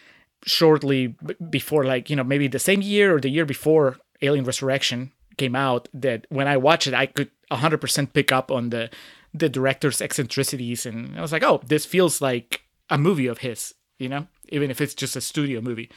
shortly 0.45 1.07
b- 1.07 1.35
before, 1.49 1.83
like 1.83 2.09
you 2.09 2.15
know, 2.15 2.23
maybe 2.23 2.47
the 2.47 2.59
same 2.59 2.81
year 2.81 3.15
or 3.15 3.19
the 3.19 3.29
year 3.29 3.45
before 3.45 3.97
Alien 4.21 4.45
Resurrection 4.45 5.11
came 5.39 5.55
out. 5.55 5.87
That 5.93 6.27
when 6.29 6.47
I 6.47 6.57
watched 6.57 6.85
it, 6.85 6.93
I 6.93 7.07
could 7.07 7.31
100% 7.51 8.13
pick 8.13 8.31
up 8.31 8.51
on 8.51 8.69
the 8.69 8.89
the 9.33 9.49
director's 9.49 10.01
eccentricities, 10.01 10.85
and 10.85 11.17
I 11.17 11.21
was 11.21 11.31
like, 11.31 11.43
oh, 11.43 11.61
this 11.65 11.85
feels 11.85 12.19
like 12.21 12.63
a 12.89 12.97
movie 12.97 13.27
of 13.27 13.39
his, 13.39 13.75
you 13.99 14.09
know, 14.09 14.27
even 14.49 14.71
if 14.71 14.81
it's 14.81 14.95
just 14.95 15.15
a 15.15 15.21
studio 15.21 15.61
movie. 15.61 15.89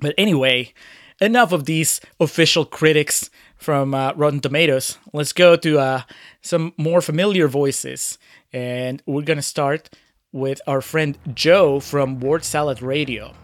But 0.00 0.14
anyway, 0.18 0.74
enough 1.20 1.52
of 1.52 1.64
these 1.64 2.00
official 2.20 2.64
critics 2.64 3.30
from 3.56 3.94
uh, 3.94 4.12
Rotten 4.14 4.40
Tomatoes. 4.40 4.98
Let's 5.12 5.32
go 5.32 5.56
to 5.56 5.78
uh, 5.78 6.02
some 6.42 6.72
more 6.76 7.00
familiar 7.00 7.48
voices. 7.48 8.18
And 8.52 9.02
we're 9.06 9.22
to 9.22 9.42
start 9.42 9.90
with 10.32 10.60
our 10.66 10.80
friend 10.80 11.18
Joe 11.34 11.80
from 11.80 12.20
Word 12.20 12.44
Salad 12.44 12.82
Radio. 12.82 13.34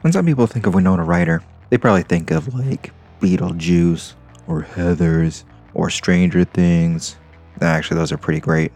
When 0.00 0.12
some 0.12 0.26
people 0.26 0.46
think 0.46 0.66
of 0.66 0.74
Winona 0.74 1.04
Ryder, 1.04 1.42
they 1.70 1.78
probably 1.78 2.02
think 2.02 2.30
of 2.30 2.54
like 2.54 2.92
Beetlejuice 3.20 4.14
or 4.46 4.62
Heathers 4.62 5.44
or 5.74 5.90
Stranger 5.90 6.44
Things. 6.44 7.16
Actually, 7.60 7.98
those 7.98 8.12
are 8.12 8.18
pretty 8.18 8.40
great. 8.40 8.72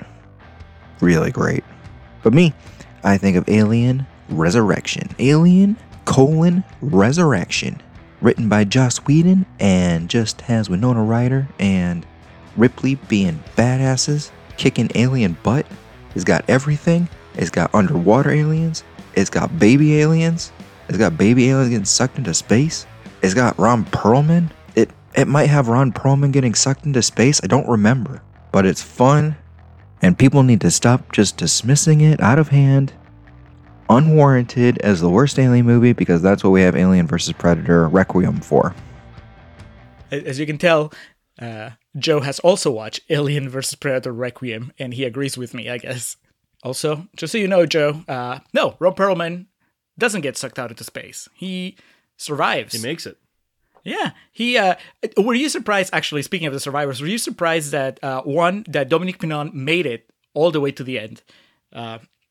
Really 1.00 1.30
great. 1.30 1.64
But 2.22 2.34
me, 2.34 2.52
I 3.04 3.16
think 3.16 3.36
of 3.36 3.48
Alien 3.48 4.06
Resurrection. 4.28 5.08
Alien 5.18 5.76
colon 6.04 6.64
Resurrection. 6.80 7.80
Written 8.20 8.48
by 8.48 8.64
Joss 8.64 8.98
Whedon 8.98 9.46
and 9.58 10.10
just 10.10 10.42
has 10.42 10.68
Winona 10.68 11.02
Ryder 11.02 11.48
and 11.58 12.06
Ripley 12.56 12.96
being 12.96 13.42
badasses, 13.56 14.30
kicking 14.58 14.90
alien 14.94 15.38
butt. 15.42 15.66
It's 16.14 16.24
got 16.24 16.44
everything. 16.48 17.08
It's 17.34 17.50
got 17.50 17.74
underwater 17.74 18.30
aliens. 18.30 18.84
It's 19.14 19.30
got 19.30 19.58
baby 19.58 20.00
aliens. 20.00 20.52
It's 20.88 20.98
got 20.98 21.16
baby 21.16 21.48
aliens 21.48 21.70
getting 21.70 21.84
sucked 21.84 22.18
into 22.18 22.34
space. 22.34 22.86
It's 23.22 23.34
got 23.34 23.58
Ron 23.58 23.84
Perlman. 23.86 24.50
It 25.14 25.22
it 25.22 25.28
might 25.28 25.48
have 25.48 25.68
Ron 25.68 25.92
Perlman 25.92 26.32
getting 26.32 26.54
sucked 26.54 26.86
into 26.86 27.02
space. 27.02 27.40
I 27.42 27.46
don't 27.46 27.68
remember. 27.68 28.22
But 28.52 28.66
it's 28.66 28.82
fun 28.82 29.36
and 30.02 30.18
people 30.18 30.42
need 30.42 30.60
to 30.62 30.70
stop 30.70 31.12
just 31.12 31.36
dismissing 31.36 32.00
it 32.00 32.20
out 32.20 32.38
of 32.38 32.48
hand 32.48 32.92
unwarranted 33.88 34.78
as 34.78 35.00
the 35.00 35.10
worst 35.10 35.38
alien 35.38 35.66
movie 35.66 35.92
because 35.92 36.22
that's 36.22 36.44
what 36.44 36.50
we 36.50 36.62
have 36.62 36.76
Alien 36.76 37.06
vs 37.06 37.34
Predator 37.34 37.88
Requiem 37.88 38.40
for. 38.40 38.74
As 40.10 40.38
you 40.38 40.46
can 40.46 40.58
tell, 40.58 40.92
uh, 41.40 41.70
Joe 41.96 42.20
has 42.20 42.38
also 42.40 42.70
watched 42.70 43.00
Alien 43.10 43.48
vs. 43.48 43.74
Predator 43.74 44.12
Requiem, 44.12 44.72
and 44.78 44.94
he 44.94 45.04
agrees 45.04 45.36
with 45.36 45.54
me, 45.54 45.68
I 45.68 45.78
guess. 45.78 46.16
Also, 46.62 47.08
just 47.16 47.32
so 47.32 47.38
you 47.38 47.48
know, 47.48 47.64
Joe, 47.64 48.04
uh, 48.06 48.40
no, 48.52 48.76
Ron 48.78 48.94
Perlman 48.94 49.46
doesn't 49.98 50.20
get 50.20 50.36
sucked 50.36 50.58
out 50.58 50.70
into 50.70 50.84
space. 50.84 51.28
He 51.34 51.76
survives. 52.16 52.74
He 52.74 52.82
makes 52.82 53.06
it. 53.06 53.18
Yeah, 53.84 54.10
he. 54.30 54.58
Uh, 54.58 54.74
were 55.16 55.34
you 55.34 55.48
surprised? 55.48 55.90
Actually, 55.92 56.22
speaking 56.22 56.46
of 56.46 56.52
the 56.52 56.60
survivors, 56.60 57.00
were 57.00 57.06
you 57.08 57.18
surprised 57.18 57.72
that 57.72 57.98
uh, 58.02 58.22
one 58.22 58.64
that 58.68 58.88
Dominique 58.88 59.18
Pinon 59.20 59.50
made 59.54 59.86
it 59.86 60.10
all 60.34 60.50
the 60.50 60.60
way 60.60 60.70
to 60.72 60.84
the 60.84 60.98
end? 60.98 61.22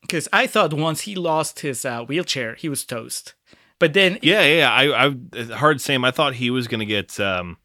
Because 0.01 0.27
I 0.31 0.47
thought 0.47 0.73
once 0.73 1.01
he 1.01 1.15
lost 1.15 1.61
his 1.61 1.85
uh, 1.85 2.03
wheelchair, 2.03 2.55
he 2.55 2.69
was 2.69 2.83
toast. 2.85 3.33
But 3.79 3.93
then, 3.93 4.19
Yeah, 4.21 4.43
yeah. 4.43 4.81
yeah. 4.83 4.93
I, 4.93 5.07
I 5.07 5.43
hard 5.55 5.81
same. 5.81 6.03
I 6.05 6.11
thought 6.11 6.35
he 6.35 6.49
was 6.51 6.67
gonna 6.67 6.85
get 6.85 7.19
um, 7.19 7.57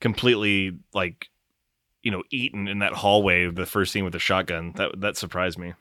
completely 0.00 0.78
like, 0.94 1.28
you 2.02 2.10
know, 2.10 2.22
eaten 2.30 2.66
in 2.68 2.78
that 2.80 2.92
hallway. 2.94 3.50
The 3.50 3.66
first 3.66 3.92
scene 3.92 4.04
with 4.04 4.14
the 4.14 4.18
shotgun. 4.18 4.72
That 4.76 5.00
that 5.00 5.16
surprised 5.16 5.58
me. 5.58 5.74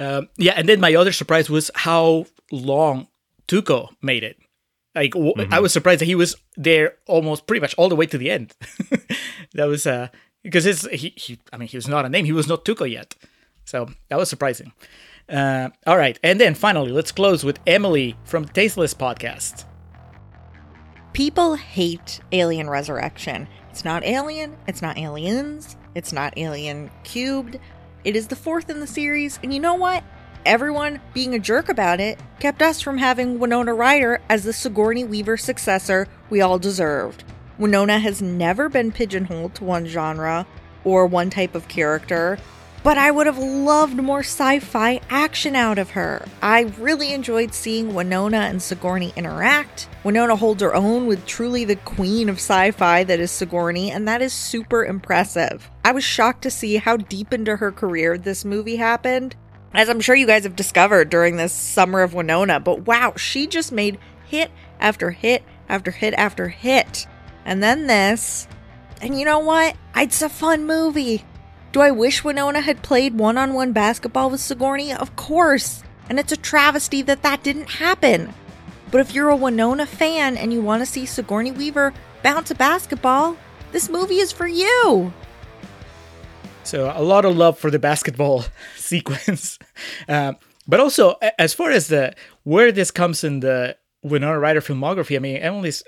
um, 0.00 0.28
yeah, 0.36 0.54
and 0.56 0.68
then 0.68 0.80
my 0.80 0.94
other 0.94 1.12
surprise 1.12 1.50
was 1.50 1.70
how 1.74 2.26
long 2.50 3.08
Tuco 3.46 3.90
made 4.02 4.24
it. 4.24 4.38
Like 4.98 5.14
I 5.52 5.60
was 5.60 5.72
surprised 5.72 6.00
that 6.00 6.06
he 6.06 6.14
was 6.14 6.36
there 6.56 6.96
almost 7.06 7.46
pretty 7.46 7.60
much 7.60 7.74
all 7.76 7.88
the 7.88 7.96
way 7.96 8.06
to 8.06 8.18
the 8.18 8.30
end. 8.30 8.54
that 9.54 9.66
was 9.66 9.86
uh 9.86 10.08
because 10.42 10.64
his 10.64 10.82
he, 10.92 11.12
he 11.16 11.38
I 11.52 11.56
mean 11.56 11.68
he 11.68 11.76
was 11.76 11.88
not 11.88 12.04
a 12.04 12.08
name. 12.08 12.24
He 12.24 12.32
was 12.32 12.48
not 12.48 12.64
Tuco 12.64 12.90
yet. 12.90 13.14
So 13.64 13.88
that 14.08 14.18
was 14.18 14.30
surprising. 14.30 14.72
Uh, 15.28 15.68
all 15.86 15.98
right, 15.98 16.18
and 16.22 16.40
then 16.40 16.54
finally, 16.54 16.90
let's 16.90 17.12
close 17.12 17.44
with 17.44 17.58
Emily 17.66 18.16
from 18.24 18.46
Tasteless 18.46 18.94
Podcast. 18.94 19.66
People 21.12 21.54
hate 21.54 22.20
Alien 22.32 22.70
Resurrection. 22.70 23.46
It's 23.68 23.84
not 23.84 24.04
Alien, 24.04 24.56
it's 24.66 24.80
not 24.80 24.96
Aliens, 24.96 25.76
it's 25.94 26.14
not 26.14 26.32
Alien 26.38 26.90
Cubed. 27.04 27.58
It 28.04 28.16
is 28.16 28.28
the 28.28 28.36
fourth 28.36 28.70
in 28.70 28.80
the 28.80 28.86
series, 28.86 29.38
and 29.42 29.52
you 29.52 29.60
know 29.60 29.74
what? 29.74 30.02
Everyone 30.46 31.00
being 31.12 31.34
a 31.34 31.38
jerk 31.38 31.68
about 31.68 32.00
it 32.00 32.18
kept 32.40 32.62
us 32.62 32.80
from 32.80 32.98
having 32.98 33.38
Winona 33.38 33.74
Ryder 33.74 34.20
as 34.28 34.44
the 34.44 34.52
Sigourney 34.52 35.04
Weaver 35.04 35.36
successor 35.36 36.06
we 36.30 36.40
all 36.40 36.58
deserved. 36.58 37.24
Winona 37.58 37.98
has 37.98 38.22
never 38.22 38.68
been 38.68 38.92
pigeonholed 38.92 39.54
to 39.56 39.64
one 39.64 39.86
genre 39.86 40.46
or 40.84 41.06
one 41.06 41.28
type 41.28 41.54
of 41.54 41.68
character, 41.68 42.38
but 42.84 42.96
I 42.96 43.10
would 43.10 43.26
have 43.26 43.38
loved 43.38 43.96
more 43.96 44.20
sci 44.20 44.60
fi 44.60 45.00
action 45.10 45.56
out 45.56 45.78
of 45.78 45.90
her. 45.90 46.24
I 46.40 46.72
really 46.78 47.12
enjoyed 47.12 47.52
seeing 47.52 47.92
Winona 47.92 48.38
and 48.38 48.62
Sigourney 48.62 49.12
interact. 49.16 49.88
Winona 50.04 50.36
holds 50.36 50.62
her 50.62 50.74
own 50.74 51.06
with 51.06 51.26
truly 51.26 51.64
the 51.64 51.76
queen 51.76 52.28
of 52.28 52.36
sci 52.36 52.70
fi 52.70 53.02
that 53.04 53.18
is 53.18 53.32
Sigourney, 53.32 53.90
and 53.90 54.06
that 54.06 54.22
is 54.22 54.32
super 54.32 54.84
impressive. 54.84 55.68
I 55.84 55.92
was 55.92 56.04
shocked 56.04 56.42
to 56.42 56.50
see 56.50 56.76
how 56.76 56.96
deep 56.96 57.32
into 57.32 57.56
her 57.56 57.72
career 57.72 58.16
this 58.16 58.44
movie 58.44 58.76
happened, 58.76 59.34
as 59.74 59.88
I'm 59.88 60.00
sure 60.00 60.14
you 60.14 60.26
guys 60.26 60.44
have 60.44 60.56
discovered 60.56 61.10
during 61.10 61.36
this 61.36 61.52
summer 61.52 62.02
of 62.02 62.14
Winona, 62.14 62.60
but 62.60 62.86
wow, 62.86 63.14
she 63.16 63.46
just 63.46 63.72
made 63.72 63.98
hit 64.26 64.50
after 64.80 65.10
hit 65.10 65.42
after 65.68 65.90
hit 65.90 66.14
after 66.14 66.48
hit. 66.48 67.06
And 67.44 67.62
then 67.62 67.86
this. 67.86 68.48
And 69.00 69.18
you 69.18 69.24
know 69.24 69.38
what? 69.38 69.76
It's 69.96 70.22
a 70.22 70.28
fun 70.28 70.66
movie. 70.66 71.24
Do 71.72 71.80
I 71.80 71.90
wish 71.90 72.24
Winona 72.24 72.60
had 72.60 72.82
played 72.82 73.18
one 73.18 73.38
on 73.38 73.54
one 73.54 73.72
basketball 73.72 74.30
with 74.30 74.40
Sigourney? 74.40 74.92
Of 74.92 75.14
course. 75.16 75.82
And 76.08 76.18
it's 76.18 76.32
a 76.32 76.36
travesty 76.36 77.02
that 77.02 77.22
that 77.22 77.42
didn't 77.42 77.70
happen. 77.70 78.32
But 78.90 79.02
if 79.02 79.14
you're 79.14 79.28
a 79.28 79.36
Winona 79.36 79.86
fan 79.86 80.36
and 80.38 80.52
you 80.52 80.62
want 80.62 80.80
to 80.80 80.86
see 80.86 81.04
Sigourney 81.04 81.52
Weaver 81.52 81.92
bounce 82.22 82.50
a 82.50 82.54
basketball, 82.54 83.36
this 83.72 83.90
movie 83.90 84.18
is 84.18 84.32
for 84.32 84.46
you. 84.46 85.12
So 86.68 86.92
a 86.94 87.02
lot 87.02 87.24
of 87.24 87.34
love 87.34 87.58
for 87.58 87.70
the 87.70 87.78
basketball 87.78 88.44
sequence, 88.76 89.58
um, 90.08 90.36
but 90.66 90.80
also 90.80 91.14
as 91.38 91.54
far 91.54 91.70
as 91.70 91.88
the 91.88 92.14
where 92.42 92.70
this 92.70 92.90
comes 92.90 93.24
in 93.24 93.40
the 93.40 93.78
Winona 94.02 94.38
Ryder 94.38 94.60
filmography. 94.60 95.16
I 95.16 95.18
mean, 95.18 95.38
Emily's 95.38 95.82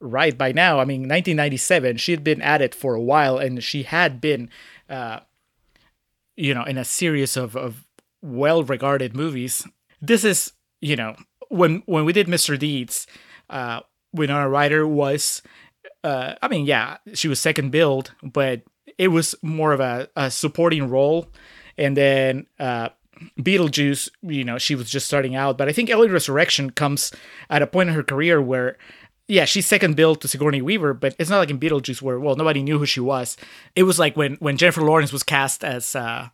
right 0.00 0.38
by 0.38 0.52
now. 0.52 0.78
I 0.78 0.84
mean, 0.84 1.00
1997. 1.00 1.96
She 1.96 2.12
had 2.12 2.22
been 2.22 2.40
at 2.42 2.62
it 2.62 2.76
for 2.76 2.94
a 2.94 3.00
while, 3.00 3.38
and 3.38 3.60
she 3.60 3.82
had 3.82 4.20
been, 4.20 4.50
uh, 4.88 5.18
you 6.36 6.54
know, 6.54 6.62
in 6.62 6.78
a 6.78 6.84
series 6.84 7.36
of 7.36 7.56
of 7.56 7.84
well-regarded 8.22 9.16
movies. 9.16 9.66
This 10.00 10.22
is, 10.22 10.52
you 10.80 10.94
know, 10.94 11.16
when 11.48 11.82
when 11.86 12.04
we 12.04 12.12
did 12.12 12.28
Mr. 12.28 12.56
Deeds, 12.56 13.08
uh, 13.48 13.80
Winona 14.12 14.48
Ryder 14.48 14.86
was 14.86 15.42
uh, 16.04 16.34
I 16.40 16.48
mean, 16.48 16.66
yeah, 16.66 16.98
she 17.14 17.28
was 17.28 17.40
second 17.40 17.70
billed, 17.70 18.14
but 18.22 18.62
it 19.00 19.08
was 19.08 19.34
more 19.40 19.72
of 19.72 19.80
a, 19.80 20.10
a 20.14 20.30
supporting 20.30 20.90
role. 20.90 21.26
And 21.78 21.96
then 21.96 22.46
uh, 22.58 22.90
Beetlejuice, 23.38 24.10
you 24.20 24.44
know, 24.44 24.58
she 24.58 24.74
was 24.74 24.90
just 24.90 25.06
starting 25.06 25.34
out. 25.34 25.56
But 25.56 25.70
I 25.70 25.72
think 25.72 25.88
Alien 25.88 26.12
Resurrection 26.12 26.68
comes 26.68 27.10
at 27.48 27.62
a 27.62 27.66
point 27.66 27.88
in 27.88 27.94
her 27.94 28.02
career 28.02 28.42
where, 28.42 28.76
yeah, 29.26 29.46
she's 29.46 29.64
second 29.64 29.96
billed 29.96 30.20
to 30.20 30.28
Sigourney 30.28 30.60
Weaver, 30.60 30.92
but 30.92 31.16
it's 31.18 31.30
not 31.30 31.38
like 31.38 31.48
in 31.48 31.58
Beetlejuice 31.58 32.02
where, 32.02 32.20
well, 32.20 32.36
nobody 32.36 32.62
knew 32.62 32.78
who 32.78 32.84
she 32.84 33.00
was. 33.00 33.38
It 33.74 33.84
was 33.84 33.98
like 33.98 34.18
when, 34.18 34.34
when 34.34 34.58
Jennifer 34.58 34.82
Lawrence 34.82 35.14
was 35.14 35.22
cast 35.22 35.64
as 35.64 35.96
uh, 35.96 36.28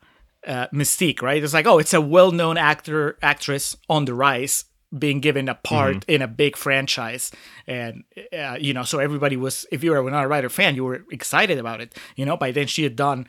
uh, 0.45 0.67
Mystique, 0.75 1.23
right? 1.23 1.45
It's 1.45 1.55
like, 1.55 1.67
oh, 1.67 1.79
it's 1.79 1.95
a 1.95 2.01
well 2.01 2.33
known 2.33 2.57
actor, 2.59 3.17
actress 3.23 3.77
on 3.89 4.07
the 4.07 4.15
rise. 4.15 4.65
Being 4.97 5.21
given 5.21 5.49
a 5.49 5.55
part 5.55 6.05
in 6.07 6.23
a 6.23 6.29
big 6.29 6.57
franchise, 6.57 7.31
and 7.67 8.05
uh, 8.33 8.57
you 8.61 8.73
know, 8.73 8.83
so 8.83 8.99
everybody 8.99 9.37
was. 9.37 9.67
If 9.71 9.83
you 9.83 9.93
were 9.93 10.11
not 10.11 10.25
a 10.25 10.29
Ryder 10.29 10.49
fan, 10.49 10.75
you 10.75 10.85
were 10.85 11.05
excited 11.11 11.59
about 11.59 11.81
it. 11.81 11.95
You 12.17 12.25
know, 12.25 12.37
by 12.37 12.53
then 12.53 12.67
she 12.67 12.83
had 12.83 12.97
done 12.97 13.27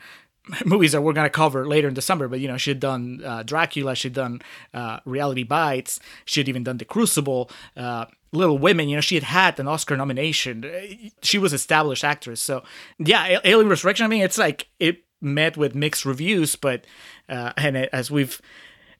movies 0.64 0.92
that 0.92 1.02
we're 1.02 1.12
going 1.12 1.26
to 1.26 1.30
cover 1.30 1.66
later 1.66 1.88
in 1.88 1.94
December. 1.94 2.28
But 2.28 2.40
you 2.40 2.48
know, 2.48 2.56
she 2.56 2.70
had 2.70 2.80
done 2.80 3.22
uh, 3.24 3.42
Dracula, 3.42 3.94
she'd 3.94 4.14
done 4.14 4.42
uh, 4.74 5.00
Reality 5.04 5.42
Bites, 5.42 6.00
she 6.24 6.40
had 6.40 6.48
even 6.48 6.64
done 6.64 6.78
The 6.78 6.84
Crucible, 6.84 7.50
uh, 7.76 8.06
Little 8.32 8.58
Women. 8.58 8.88
You 8.88 8.96
know, 8.96 9.00
she 9.00 9.14
had 9.14 9.24
had 9.24 9.60
an 9.60 9.68
Oscar 9.68 9.96
nomination. 9.96 11.10
She 11.22 11.38
was 11.38 11.52
established 11.52 12.04
actress. 12.04 12.40
So 12.40 12.62
yeah, 12.98 13.40
Alien 13.44 13.68
Resurrection. 13.68 14.04
I 14.04 14.08
mean, 14.08 14.22
it's 14.22 14.38
like 14.38 14.68
it 14.78 15.04
met 15.20 15.56
with 15.56 15.74
mixed 15.74 16.04
reviews, 16.04 16.56
but 16.56 16.86
uh, 17.28 17.52
and 17.56 17.76
it, 17.76 17.90
as 17.92 18.10
we've 18.10 18.40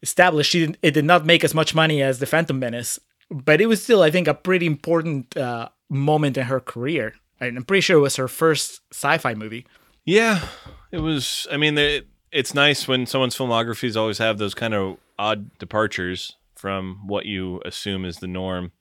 established, 0.02 0.54
it 0.54 0.78
did 0.82 1.04
not 1.04 1.26
make 1.26 1.44
as 1.44 1.54
much 1.54 1.74
money 1.74 2.02
as 2.02 2.18
The 2.18 2.26
Phantom 2.26 2.58
Menace. 2.58 2.98
But 3.30 3.60
it 3.60 3.66
was 3.66 3.82
still, 3.82 4.02
I 4.02 4.10
think, 4.10 4.26
a 4.26 4.34
pretty 4.34 4.66
important 4.66 5.36
uh, 5.36 5.68
moment 5.90 6.38
in 6.38 6.44
her 6.44 6.60
career. 6.60 7.14
I'm 7.40 7.64
pretty 7.64 7.82
sure 7.82 7.98
it 7.98 8.02
was 8.02 8.16
her 8.16 8.28
first 8.28 8.80
sci-fi 8.90 9.34
movie. 9.34 9.66
Yeah, 10.04 10.46
it 10.90 11.00
was. 11.00 11.46
I 11.52 11.56
mean, 11.56 11.76
it, 11.76 12.08
it's 12.32 12.54
nice 12.54 12.88
when 12.88 13.06
someone's 13.06 13.36
filmographies 13.36 13.96
always 13.96 14.18
have 14.18 14.38
those 14.38 14.54
kind 14.54 14.74
of 14.74 14.96
odd 15.18 15.56
departures 15.58 16.36
from 16.56 17.06
what 17.06 17.26
you 17.26 17.60
assume 17.64 18.04
is 18.04 18.16
the 18.16 18.26
norm. 18.26 18.72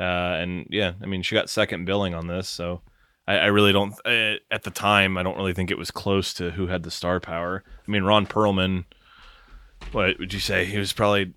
Uh, 0.00 0.40
and 0.40 0.66
yeah, 0.70 0.94
I 1.02 1.06
mean, 1.06 1.22
she 1.22 1.34
got 1.34 1.50
second 1.50 1.84
billing 1.84 2.14
on 2.14 2.26
this, 2.26 2.48
so 2.48 2.80
I, 3.28 3.36
I 3.36 3.46
really 3.46 3.72
don't. 3.72 3.94
Uh, 4.04 4.36
at 4.50 4.62
the 4.62 4.70
time, 4.70 5.16
I 5.18 5.22
don't 5.22 5.36
really 5.36 5.52
think 5.52 5.70
it 5.70 5.78
was 5.78 5.90
close 5.90 6.32
to 6.34 6.52
who 6.52 6.66
had 6.68 6.82
the 6.82 6.90
star 6.90 7.20
power. 7.20 7.62
I 7.66 7.90
mean, 7.90 8.04
Ron 8.04 8.26
Perlman. 8.26 8.84
What 9.90 10.18
would 10.18 10.32
you 10.32 10.40
say? 10.40 10.64
He 10.64 10.78
was 10.78 10.92
probably 10.92 11.32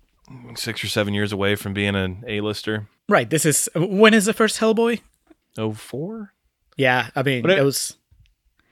six 0.54 0.82
or 0.82 0.88
seven 0.88 1.14
years 1.14 1.32
away 1.32 1.54
from 1.56 1.72
being 1.74 1.94
an 1.94 2.24
A-lister. 2.26 2.88
Right. 3.08 3.28
This 3.28 3.44
is 3.44 3.68
when 3.74 4.14
is 4.14 4.24
the 4.24 4.32
first 4.32 4.60
Hellboy? 4.60 5.00
Oh 5.58 5.72
four. 5.72 6.32
Yeah, 6.76 7.10
I 7.16 7.22
mean, 7.22 7.48
it- 7.48 7.58
it 7.58 7.62
was 7.64 7.96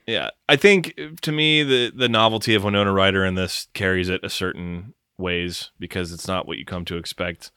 Yeah, 0.07 0.29
I 0.49 0.55
think 0.55 0.93
to 1.21 1.31
me 1.31 1.63
the 1.63 1.91
the 1.95 2.09
novelty 2.09 2.53
of 2.55 2.63
Winona 2.63 2.91
Ryder 2.91 3.25
in 3.25 3.35
this 3.35 3.67
carries 3.73 4.09
it 4.09 4.21
a 4.23 4.29
certain 4.29 4.93
ways 5.17 5.71
because 5.79 6.11
it's 6.11 6.27
not 6.27 6.47
what 6.47 6.57
you 6.57 6.65
come 6.65 6.85
to 6.85 6.97
expect. 6.97 7.51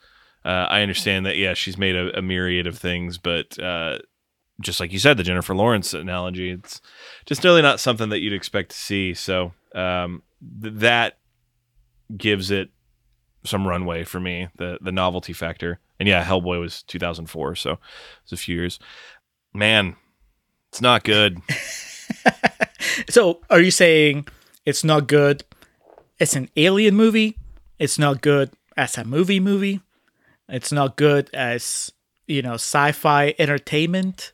Uh, 0.45 0.67
I 0.71 0.83
understand 0.83 1.27
that 1.27 1.37
yeah, 1.37 1.53
she's 1.55 1.77
made 1.77 1.97
a, 1.97 2.17
a 2.17 2.23
myriad 2.23 2.67
of 2.67 2.79
things, 2.79 3.19
but 3.19 3.59
uh, 3.59 3.99
just 4.61 4.81
like 4.81 4.93
you 4.93 4.99
said, 4.99 5.17
the 5.17 5.25
Jennifer 5.25 5.55
Lawrence 5.55 5.93
analogy, 5.93 6.51
it's 6.51 6.81
just 7.27 7.43
really 7.45 7.61
not 7.63 7.81
something 7.81 8.09
that 8.11 8.21
you'd 8.21 8.33
expect 8.33 8.71
to 8.71 8.77
see. 8.77 9.13
So 9.13 9.53
um, 9.75 10.23
th- 10.63 10.75
that 10.77 11.19
gives 12.17 12.51
it 12.51 12.71
some 13.45 13.67
runway 13.67 14.05
for 14.05 14.21
me, 14.21 14.49
the 14.57 14.79
the 14.81 14.93
novelty 14.93 15.33
factor. 15.33 15.81
And 16.01 16.09
yeah, 16.09 16.25
Hellboy 16.25 16.61
was 16.61 16.83
2004, 16.85 17.57
so 17.57 17.79
it's 18.23 18.33
a 18.33 18.37
few 18.37 18.57
years. 18.57 18.79
Man, 19.53 19.97
it's 20.71 20.81
not 20.81 21.03
good. 21.03 21.41
So, 23.09 23.41
are 23.51 23.61
you 23.61 23.71
saying 23.71 24.29
it's 24.65 24.85
not 24.85 25.07
good? 25.07 25.45
It's 26.19 26.35
an 26.35 26.49
alien 26.57 26.95
movie. 26.97 27.37
It's 27.79 27.99
not 27.99 28.21
good 28.21 28.51
as 28.77 28.99
a 28.99 29.05
movie 29.05 29.41
movie. 29.41 29.81
It's 30.49 30.73
not 30.73 30.97
good 30.97 31.31
as 31.33 31.93
you 32.27 32.43
know 32.43 32.55
sci-fi 32.55 33.35
entertainment. 33.39 34.33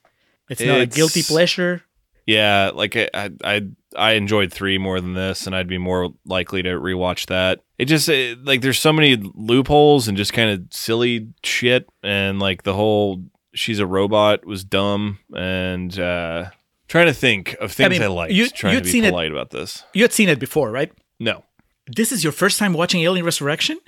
It's, 0.49 0.61
not 0.61 0.81
a 0.81 0.87
guilty 0.87 1.23
pleasure. 1.23 1.83
Yeah, 2.27 2.71
like 2.75 2.97
I, 2.97 3.09
I 3.15 3.31
I 3.45 3.69
I 3.97 4.13
enjoyed 4.13 4.53
three 4.53 4.79
more 4.79 5.01
than 5.01 5.15
this, 5.15 5.47
and 5.47 5.55
I'd 5.55 5.69
be 5.69 5.79
more 5.79 6.11
likely 6.25 6.63
to 6.63 6.71
rewatch 6.71 7.27
that. 7.27 7.61
It 7.79 7.87
just 7.87 8.09
it, 8.09 8.45
like 8.45 8.61
there's 8.61 8.79
so 8.79 8.93
many 8.93 9.17
loopholes 9.35 10.07
and 10.09 10.17
just 10.17 10.33
kind 10.33 10.51
of 10.51 10.63
silly 10.71 11.29
shit, 11.43 11.89
and 12.03 12.39
like 12.39 12.63
the 12.63 12.75
whole 12.75 13.25
she's 13.55 13.79
a 13.81 13.87
robot 13.87 14.45
was 14.47 14.65
dumb, 14.65 15.19
and 15.37 15.99
uh 15.99 16.51
trying 16.87 17.07
to 17.07 17.15
think 17.15 17.57
of 17.61 17.73
things 17.73 17.97
I, 17.99 17.99
mean, 18.07 18.11
liked. 18.15 18.33
you- 18.33 18.49
trying 18.49 18.75
you'd 18.75 18.81
to 18.81 18.85
be 18.85 18.91
seen 18.93 19.05
it- 19.05 19.11
polite 19.11 19.33
about 19.33 19.51
this. 19.51 19.83
You 19.93 20.03
had 20.03 20.13
seen 20.13 20.29
it 20.29 20.39
before, 20.39 20.71
right? 20.71 20.93
No. 21.19 21.45
This 21.87 22.13
is 22.13 22.23
your 22.23 22.33
first 22.33 22.59
time 22.59 22.73
watching 22.75 23.01
Alien 23.03 23.25
Resurrection. 23.27 23.79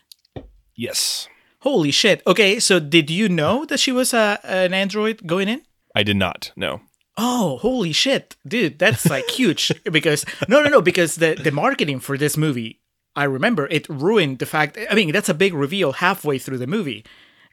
Yes, 0.74 1.28
Holy 1.60 1.90
shit! 1.90 2.22
Okay, 2.26 2.60
so 2.60 2.78
did 2.78 3.10
you 3.10 3.28
know 3.28 3.64
that 3.64 3.80
she 3.80 3.90
was 3.90 4.12
a, 4.14 4.38
an 4.44 4.72
android 4.74 5.26
going 5.26 5.48
in? 5.48 5.62
I 5.96 6.02
did 6.04 6.16
not. 6.16 6.52
No. 6.54 6.80
Oh, 7.16 7.56
holy 7.58 7.92
shit, 7.92 8.36
dude, 8.46 8.78
that's 8.78 9.06
like 9.08 9.26
huge. 9.30 9.72
Because 9.90 10.24
no, 10.48 10.62
no, 10.62 10.68
no, 10.68 10.82
because 10.82 11.16
the 11.16 11.34
the 11.34 11.50
marketing 11.50 11.98
for 12.00 12.18
this 12.18 12.36
movie, 12.36 12.78
I 13.16 13.24
remember 13.24 13.66
it 13.68 13.88
ruined 13.88 14.38
the 14.38 14.46
fact. 14.46 14.78
I 14.90 14.94
mean, 14.94 15.10
that's 15.10 15.30
a 15.30 15.34
big 15.34 15.54
reveal 15.54 15.92
halfway 15.92 16.38
through 16.38 16.58
the 16.58 16.66
movie, 16.66 17.04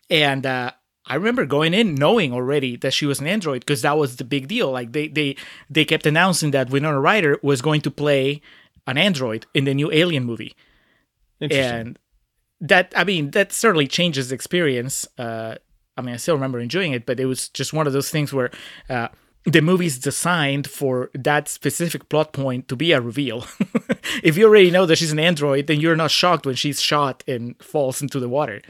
and 0.09 0.45
uh, 0.45 0.71
I 1.05 1.15
remember 1.15 1.45
going 1.45 1.73
in 1.73 1.95
knowing 1.95 2.33
already 2.33 2.75
that 2.77 2.93
she 2.93 3.05
was 3.05 3.19
an 3.19 3.27
android 3.27 3.61
because 3.61 3.81
that 3.81 3.97
was 3.97 4.17
the 4.17 4.23
big 4.23 4.47
deal. 4.47 4.71
Like 4.71 4.91
they 4.91 5.07
they 5.07 5.37
they 5.69 5.85
kept 5.85 6.05
announcing 6.05 6.51
that 6.51 6.69
Winona 6.69 6.99
Ryder 6.99 7.39
was 7.41 7.61
going 7.61 7.81
to 7.81 7.91
play 7.91 8.41
an 8.85 8.97
android 8.97 9.45
in 9.53 9.63
the 9.63 9.73
new 9.73 9.89
Alien 9.91 10.25
movie, 10.25 10.53
Interesting. 11.39 11.75
and 11.79 11.99
that 12.59 12.93
I 12.95 13.03
mean 13.05 13.31
that 13.31 13.53
certainly 13.53 13.87
changes 13.87 14.29
the 14.29 14.35
experience. 14.35 15.07
Uh, 15.17 15.55
I 15.95 16.01
mean, 16.01 16.13
I 16.13 16.17
still 16.17 16.35
remember 16.35 16.59
enjoying 16.59 16.91
it, 16.93 17.05
but 17.05 17.19
it 17.19 17.25
was 17.25 17.49
just 17.49 17.71
one 17.71 17.87
of 17.87 17.93
those 17.93 18.09
things 18.09 18.33
where 18.33 18.51
uh, 18.89 19.09
the 19.45 19.61
movie's 19.61 19.97
designed 19.99 20.67
for 20.67 21.11
that 21.13 21.47
specific 21.47 22.07
plot 22.09 22.31
point 22.33 22.67
to 22.69 22.75
be 22.75 22.91
a 22.91 23.01
reveal. 23.01 23.45
if 24.23 24.37
you 24.37 24.47
already 24.47 24.71
know 24.71 24.85
that 24.85 24.97
she's 24.97 25.11
an 25.11 25.19
android, 25.19 25.67
then 25.67 25.79
you're 25.79 25.95
not 25.95 26.11
shocked 26.11 26.45
when 26.45 26.55
she's 26.55 26.81
shot 26.81 27.23
and 27.27 27.61
falls 27.61 28.01
into 28.01 28.19
the 28.19 28.29
water. 28.29 28.61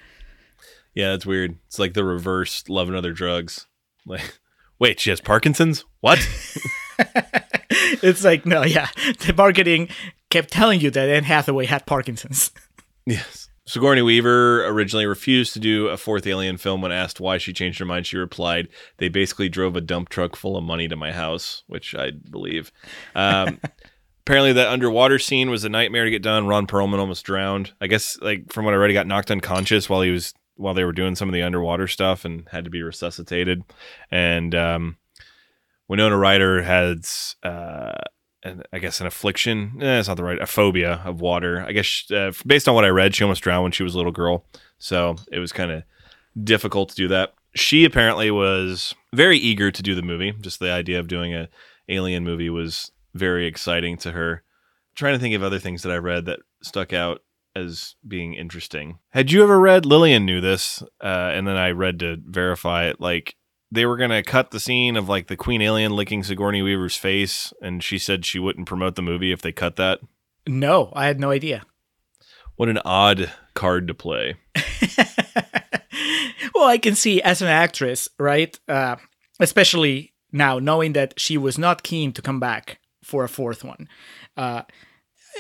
yeah, 0.93 1.11
that's 1.11 1.25
weird. 1.25 1.57
It's 1.67 1.79
like 1.79 1.93
the 1.93 2.03
reverse 2.03 2.63
love 2.67 2.87
and 2.87 2.97
other 2.97 3.13
drugs. 3.13 3.67
Like, 4.05 4.39
wait, 4.79 4.99
she 4.99 5.11
has 5.11 5.21
Parkinson's? 5.21 5.85
What? 5.99 6.19
it's 7.69 8.23
like 8.23 8.45
no, 8.45 8.63
yeah, 8.63 8.89
the 9.25 9.33
marketing 9.33 9.89
kept 10.29 10.51
telling 10.51 10.79
you 10.81 10.89
that 10.91 11.09
Anne 11.09 11.23
Hathaway 11.23 11.65
had 11.65 11.85
Parkinson's. 11.85 12.51
Yes. 13.05 13.49
Sigourney 13.65 14.01
Weaver 14.01 14.65
originally 14.67 15.05
refused 15.05 15.53
to 15.53 15.59
do 15.59 15.87
a 15.87 15.97
fourth 15.97 16.27
Alien 16.27 16.57
film 16.57 16.81
when 16.81 16.91
asked 16.91 17.21
why 17.21 17.37
she 17.37 17.53
changed 17.53 17.79
her 17.79 17.85
mind. 17.85 18.05
She 18.05 18.17
replied, 18.17 18.67
"They 18.97 19.07
basically 19.07 19.47
drove 19.47 19.75
a 19.75 19.81
dump 19.81 20.09
truck 20.09 20.35
full 20.35 20.57
of 20.57 20.63
money 20.63 20.87
to 20.89 20.95
my 20.95 21.11
house," 21.13 21.63
which 21.67 21.95
I 21.95 22.11
believe. 22.11 22.71
Um, 23.15 23.59
apparently, 24.25 24.53
that 24.53 24.67
underwater 24.67 25.17
scene 25.17 25.49
was 25.49 25.63
a 25.63 25.69
nightmare 25.69 26.03
to 26.03 26.11
get 26.11 26.21
done. 26.21 26.45
Ron 26.45 26.67
Perlman 26.67 26.99
almost 26.99 27.25
drowned. 27.25 27.71
I 27.79 27.87
guess, 27.87 28.17
like 28.21 28.51
from 28.51 28.65
what 28.65 28.73
I 28.73 28.77
read, 28.77 28.89
he 28.89 28.93
got 28.93 29.07
knocked 29.07 29.31
unconscious 29.31 29.89
while 29.89 30.01
he 30.01 30.11
was 30.11 30.33
while 30.55 30.73
they 30.73 30.83
were 30.83 30.91
doing 30.91 31.15
some 31.15 31.29
of 31.29 31.33
the 31.33 31.41
underwater 31.41 31.87
stuff 31.87 32.25
and 32.25 32.47
had 32.51 32.65
to 32.65 32.69
be 32.69 32.83
resuscitated. 32.83 33.63
And 34.11 34.53
um, 34.53 34.97
Winona 35.87 36.17
Ryder 36.17 36.63
has 36.63 37.35
uh, 37.43 37.93
an, 38.43 38.63
I 38.71 38.79
guess 38.79 39.01
an 39.01 39.07
affliction. 39.07 39.79
Eh, 39.81 39.99
it's 39.99 40.07
not 40.07 40.17
the 40.17 40.23
right 40.23 40.41
a 40.41 40.45
phobia 40.45 41.01
of 41.05 41.21
water. 41.21 41.63
I 41.67 41.71
guess 41.71 42.09
uh, 42.11 42.31
based 42.45 42.67
on 42.67 42.75
what 42.75 42.85
I 42.85 42.89
read, 42.89 43.15
she 43.15 43.23
almost 43.23 43.41
drowned 43.43 43.63
when 43.63 43.71
she 43.71 43.83
was 43.83 43.93
a 43.93 43.97
little 43.97 44.11
girl, 44.11 44.45
so 44.77 45.15
it 45.31 45.39
was 45.39 45.51
kind 45.51 45.71
of 45.71 45.83
difficult 46.43 46.89
to 46.89 46.95
do 46.95 47.07
that. 47.09 47.33
She 47.55 47.85
apparently 47.85 48.31
was 48.31 48.95
very 49.13 49.37
eager 49.37 49.71
to 49.71 49.83
do 49.83 49.95
the 49.95 50.01
movie. 50.01 50.33
Just 50.41 50.59
the 50.59 50.71
idea 50.71 50.99
of 50.99 51.07
doing 51.07 51.33
a 51.33 51.49
alien 51.87 52.23
movie 52.23 52.49
was 52.49 52.91
very 53.13 53.45
exciting 53.45 53.97
to 53.97 54.11
her. 54.11 54.43
trying 54.95 55.13
to 55.13 55.19
think 55.19 55.35
of 55.35 55.43
other 55.43 55.59
things 55.59 55.83
that 55.83 55.91
I 55.91 55.97
read 55.97 56.25
that 56.25 56.39
stuck 56.61 56.93
out 56.93 57.21
as 57.55 57.95
being 58.07 58.33
interesting. 58.33 58.99
Had 59.11 59.31
you 59.31 59.43
ever 59.43 59.59
read 59.59 59.85
Lillian 59.85 60.25
knew 60.25 60.41
this, 60.41 60.81
uh, 61.01 61.31
and 61.33 61.47
then 61.47 61.57
I 61.57 61.71
read 61.71 61.99
to 61.99 62.17
verify 62.25 62.85
it. 62.85 62.99
Like 62.99 63.35
they 63.73 63.85
were 63.87 63.97
gonna 63.97 64.21
cut 64.21 64.51
the 64.51 64.59
scene 64.59 64.95
of 64.95 65.09
like 65.09 65.27
the 65.27 65.35
Queen 65.35 65.61
Alien 65.61 65.95
licking 65.95 66.23
Sigourney 66.23 66.61
Weaver's 66.61 66.95
face, 66.95 67.51
and 67.61 67.83
she 67.83 67.97
said 67.97 68.25
she 68.25 68.39
wouldn't 68.39 68.67
promote 68.67 68.95
the 68.95 69.01
movie 69.01 69.31
if 69.31 69.41
they 69.41 69.51
cut 69.51 69.75
that. 69.77 69.99
No, 70.47 70.93
I 70.95 71.07
had 71.07 71.19
no 71.19 71.31
idea. 71.31 71.63
What 72.55 72.69
an 72.69 72.79
odd 72.85 73.31
card 73.55 73.87
to 73.87 73.95
play. 73.95 74.35
well, 76.53 76.65
I 76.65 76.77
can 76.77 76.93
see 76.93 77.21
as 77.21 77.41
an 77.41 77.47
actress, 77.47 78.09
right? 78.19 78.57
Uh, 78.67 78.97
especially 79.39 80.13
now, 80.31 80.59
knowing 80.59 80.93
that 80.93 81.19
she 81.19 81.37
was 81.37 81.57
not 81.57 81.81
keen 81.81 82.11
to 82.13 82.21
come 82.21 82.39
back 82.39 82.79
for 83.03 83.23
a 83.23 83.29
fourth 83.29 83.63
one. 83.63 83.87
Uh, 84.37 84.63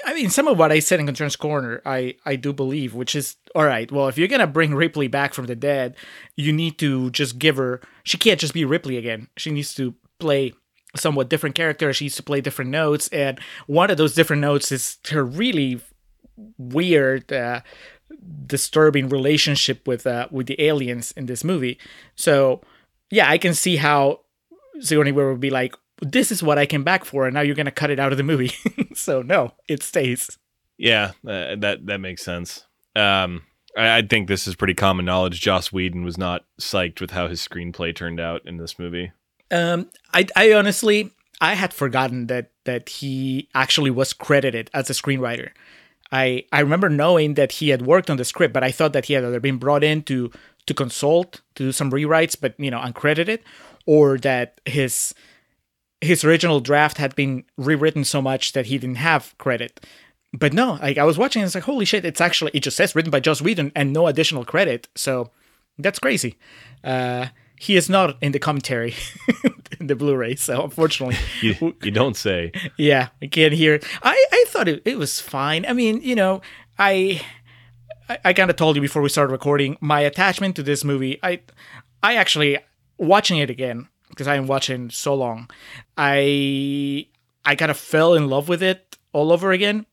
I 0.05 0.13
mean, 0.13 0.29
some 0.29 0.47
of 0.47 0.57
what 0.57 0.71
I 0.71 0.79
said 0.79 0.99
in 0.99 1.07
Contrarians 1.07 1.37
Corner, 1.37 1.81
I, 1.85 2.15
I 2.25 2.35
do 2.35 2.51
believe, 2.51 2.93
which 2.93 3.15
is 3.15 3.35
all 3.55 3.65
right. 3.65 3.91
Well, 3.91 4.07
if 4.07 4.17
you're 4.17 4.27
gonna 4.27 4.47
bring 4.47 4.73
Ripley 4.73 5.07
back 5.07 5.33
from 5.33 5.45
the 5.45 5.55
dead, 5.55 5.95
you 6.35 6.51
need 6.51 6.79
to 6.79 7.09
just 7.11 7.37
give 7.39 7.57
her. 7.57 7.81
She 8.03 8.17
can't 8.17 8.39
just 8.39 8.53
be 8.53 8.65
Ripley 8.65 8.97
again. 8.97 9.27
She 9.37 9.51
needs 9.51 9.73
to 9.75 9.93
play 10.19 10.53
somewhat 10.95 11.29
different 11.29 11.55
character. 11.55 11.93
She 11.93 12.05
needs 12.05 12.15
to 12.15 12.23
play 12.23 12.41
different 12.41 12.71
notes, 12.71 13.07
and 13.09 13.39
one 13.67 13.91
of 13.91 13.97
those 13.97 14.15
different 14.15 14.41
notes 14.41 14.71
is 14.71 14.97
her 15.09 15.23
really 15.23 15.79
weird, 16.57 17.31
uh, 17.31 17.61
disturbing 18.45 19.09
relationship 19.09 19.87
with 19.87 20.07
uh, 20.07 20.27
with 20.31 20.47
the 20.47 20.61
aliens 20.61 21.11
in 21.13 21.25
this 21.27 21.43
movie. 21.43 21.77
So, 22.15 22.61
yeah, 23.09 23.29
I 23.29 23.37
can 23.37 23.53
see 23.53 23.77
how 23.77 24.21
Sigourney 24.79 25.11
Weaver 25.11 25.31
would 25.31 25.39
be 25.39 25.49
like, 25.49 25.75
"This 26.03 26.31
is 26.31 26.43
what 26.43 26.57
I 26.57 26.65
came 26.65 26.83
back 26.83 27.05
for," 27.05 27.25
and 27.25 27.33
now 27.33 27.41
you're 27.41 27.55
gonna 27.55 27.71
cut 27.71 27.89
it 27.89 27.99
out 27.99 28.11
of 28.11 28.17
the 28.17 28.23
movie. 28.23 28.51
so 28.93 29.21
no, 29.21 29.53
it 29.67 29.83
stays. 29.83 30.37
Yeah, 30.77 31.11
uh, 31.27 31.55
that 31.57 31.85
that 31.85 31.99
makes 31.99 32.23
sense. 32.23 32.65
Um, 32.95 33.43
I, 33.77 33.97
I 33.97 34.01
think 34.01 34.27
this 34.27 34.47
is 34.47 34.55
pretty 34.55 34.73
common 34.73 35.05
knowledge. 35.05 35.41
Joss 35.41 35.71
Whedon 35.71 36.03
was 36.03 36.17
not 36.17 36.45
psyched 36.59 37.01
with 37.01 37.11
how 37.11 37.27
his 37.27 37.45
screenplay 37.45 37.95
turned 37.95 38.19
out 38.19 38.41
in 38.45 38.57
this 38.57 38.77
movie. 38.77 39.11
Um, 39.51 39.89
I, 40.13 40.25
I 40.35 40.53
honestly, 40.53 41.11
I 41.41 41.53
had 41.53 41.73
forgotten 41.73 42.27
that 42.27 42.51
that 42.65 42.89
he 42.89 43.49
actually 43.53 43.91
was 43.91 44.13
credited 44.13 44.69
as 44.73 44.89
a 44.89 44.93
screenwriter. 44.93 45.51
I 46.11 46.45
I 46.51 46.59
remember 46.61 46.89
knowing 46.89 47.35
that 47.35 47.53
he 47.53 47.69
had 47.69 47.83
worked 47.83 48.09
on 48.09 48.17
the 48.17 48.25
script, 48.25 48.53
but 48.53 48.63
I 48.63 48.71
thought 48.71 48.93
that 48.93 49.05
he 49.05 49.13
had 49.13 49.23
either 49.23 49.39
been 49.39 49.57
brought 49.57 49.83
in 49.83 50.03
to 50.03 50.31
to 50.65 50.73
consult 50.73 51.41
to 51.55 51.65
do 51.65 51.71
some 51.71 51.91
rewrites, 51.91 52.37
but 52.39 52.57
you 52.57 52.71
know, 52.71 52.79
uncredited, 52.79 53.39
or 53.85 54.17
that 54.19 54.61
his 54.65 55.13
his 56.03 56.23
original 56.23 56.59
draft 56.59 56.97
had 56.97 57.15
been 57.15 57.43
rewritten 57.57 58.03
so 58.03 58.21
much 58.21 58.53
that 58.53 58.67
he 58.67 58.77
didn't 58.77 58.97
have 58.97 59.35
credit. 59.37 59.85
But 60.33 60.53
no, 60.53 60.73
like 60.81 60.97
I 60.97 61.03
was 61.03 61.17
watching, 61.17 61.41
and 61.41 61.47
it's 61.47 61.55
like 61.55 61.63
holy 61.65 61.85
shit! 61.85 62.05
It's 62.05 62.21
actually 62.21 62.51
it 62.53 62.61
just 62.61 62.77
says 62.77 62.95
written 62.95 63.11
by 63.11 63.19
Joss 63.19 63.41
Whedon 63.41 63.71
and 63.75 63.93
no 63.93 64.07
additional 64.07 64.43
credit. 64.43 64.87
So 64.95 65.29
that's 65.77 65.99
crazy. 65.99 66.37
Uh, 66.83 67.27
he 67.59 67.75
is 67.75 67.87
not 67.89 68.17
in 68.21 68.31
the 68.31 68.39
commentary 68.39 68.95
in 69.79 69.87
the 69.87 69.95
Blu-ray, 69.95 70.35
so 70.35 70.63
unfortunately, 70.63 71.15
You, 71.41 71.75
you 71.83 71.91
don't 71.91 72.17
say. 72.17 72.51
yeah, 72.77 73.09
I 73.21 73.27
can't 73.27 73.53
hear. 73.53 73.75
it. 73.75 73.85
I 74.01 74.25
I 74.31 74.45
thought 74.47 74.67
it, 74.67 74.81
it 74.85 74.97
was 74.97 75.19
fine. 75.21 75.65
I 75.67 75.73
mean, 75.73 76.01
you 76.01 76.15
know, 76.15 76.41
I 76.79 77.21
I, 78.09 78.17
I 78.25 78.33
kind 78.33 78.49
of 78.49 78.55
told 78.55 78.75
you 78.75 78.81
before 78.81 79.03
we 79.03 79.09
started 79.09 79.31
recording 79.31 79.77
my 79.81 80.01
attachment 80.01 80.55
to 80.55 80.63
this 80.63 80.83
movie. 80.83 81.19
I 81.21 81.41
I 82.01 82.15
actually 82.15 82.57
watching 82.97 83.37
it 83.37 83.49
again 83.51 83.87
because 84.13 84.27
I 84.27 84.35
am 84.35 84.47
watching 84.47 84.89
so 84.89 85.15
long. 85.15 85.49
I 85.97 87.07
I 87.45 87.55
kind 87.55 87.71
of 87.71 87.77
fell 87.77 88.13
in 88.13 88.29
love 88.29 88.47
with 88.47 88.63
it 88.63 88.97
all 89.11 89.31
over 89.31 89.51
again, 89.51 89.85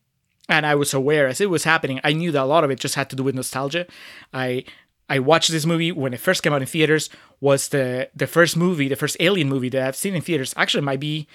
and 0.47 0.65
I 0.65 0.75
was 0.75 0.93
aware 0.93 1.27
as 1.27 1.41
it 1.41 1.49
was 1.49 1.63
happening. 1.63 1.99
I 2.03 2.13
knew 2.13 2.31
that 2.31 2.43
a 2.43 2.45
lot 2.45 2.63
of 2.63 2.71
it 2.71 2.79
just 2.79 2.95
had 2.95 3.09
to 3.09 3.15
do 3.15 3.23
with 3.23 3.35
nostalgia. 3.35 3.85
I 4.33 4.63
I 5.09 5.19
watched 5.19 5.51
this 5.51 5.65
movie 5.65 5.91
when 5.91 6.13
it 6.13 6.19
first 6.19 6.41
came 6.43 6.53
out 6.53 6.61
in 6.61 6.67
theaters. 6.67 7.09
Was 7.39 7.69
the 7.69 8.09
the 8.15 8.27
first 8.27 8.55
movie, 8.55 8.87
the 8.87 8.95
first 8.95 9.17
Alien 9.19 9.49
movie 9.49 9.69
that 9.69 9.87
I've 9.87 9.95
seen 9.95 10.15
in 10.15 10.21
theaters. 10.21 10.53
Actually, 10.55 10.83
might 10.83 10.99
be. 10.99 11.27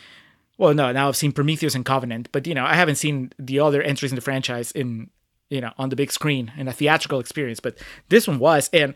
Well, 0.59 0.73
no, 0.73 0.91
now 0.91 1.09
I've 1.09 1.17
seen 1.17 1.33
Prometheus 1.33 1.75
and 1.75 1.85
Covenant, 1.85 2.31
but 2.33 2.47
you 2.47 2.55
know 2.55 2.65
I 2.65 2.75
haven't 2.75 2.97
seen 2.97 3.33
the 3.39 3.61
other 3.61 3.83
entries 3.83 4.13
in 4.13 4.17
the 4.17 4.23
franchise 4.23 4.73
in 4.73 5.11
you 5.51 5.61
know 5.61 5.73
on 5.77 5.91
the 5.91 5.97
big 5.97 6.11
screen 6.11 6.53
in 6.57 6.69
a 6.69 6.73
theatrical 6.73 7.21
experience. 7.21 7.61
But 7.61 7.77
this 8.09 8.27
one 8.27 8.39
was, 8.39 8.71
and 8.73 8.95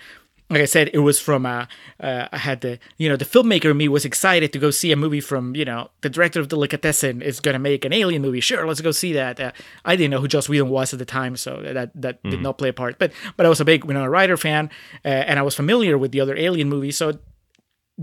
like 0.51 0.63
I 0.63 0.67
said, 0.67 0.91
it 0.93 0.99
was 0.99 1.21
from 1.21 1.47
uh, 1.47 1.67
uh, 2.01 2.27
I 2.33 2.39
had 2.39 2.61
the 2.61 2.81
you 2.99 3.09
know 3.09 3.17
the 3.17 3.25
filmmaker 3.25 3.71
in 3.71 3.77
me 3.77 3.87
was 3.87 4.05
excited 4.05 4.53
to 4.53 4.59
go 4.59 4.73
see 4.73 4.91
a 4.91 4.97
movie 4.97 5.21
from 5.21 5.55
you 5.55 5.65
know 5.65 5.91
the 6.01 6.11
director 6.11 6.41
of 6.41 6.49
Delicatessen 6.49 7.23
is 7.23 7.39
going 7.39 7.53
to 7.53 7.61
make 7.61 7.85
an 7.85 7.93
alien 7.93 8.21
movie. 8.21 8.41
Sure, 8.41 8.67
let's 8.67 8.81
go 8.81 8.91
see 8.91 9.13
that. 9.13 9.39
Uh, 9.39 9.53
I 9.85 9.95
didn't 9.95 10.11
know 10.11 10.21
who 10.21 10.27
Joss 10.27 10.49
Whedon 10.49 10.69
was 10.69 10.93
at 10.93 10.99
the 10.99 11.05
time, 11.05 11.37
so 11.37 11.63
that 11.63 11.93
that 11.95 12.21
did 12.25 12.43
not 12.43 12.59
play 12.59 12.71
a 12.71 12.73
part. 12.73 12.99
But 12.99 13.13
but 13.37 13.47
I 13.47 13.49
was 13.49 13.61
a 13.61 13.65
big 13.65 13.85
you 13.85 13.89
Winona 13.89 14.11
Ryder 14.11 14.37
fan, 14.37 14.71
uh, 15.05 15.09
and 15.09 15.39
I 15.39 15.43
was 15.43 15.55
familiar 15.55 15.97
with 15.97 16.11
the 16.11 16.21
other 16.21 16.37
Alien 16.37 16.69
movies. 16.69 16.97
So 16.97 17.19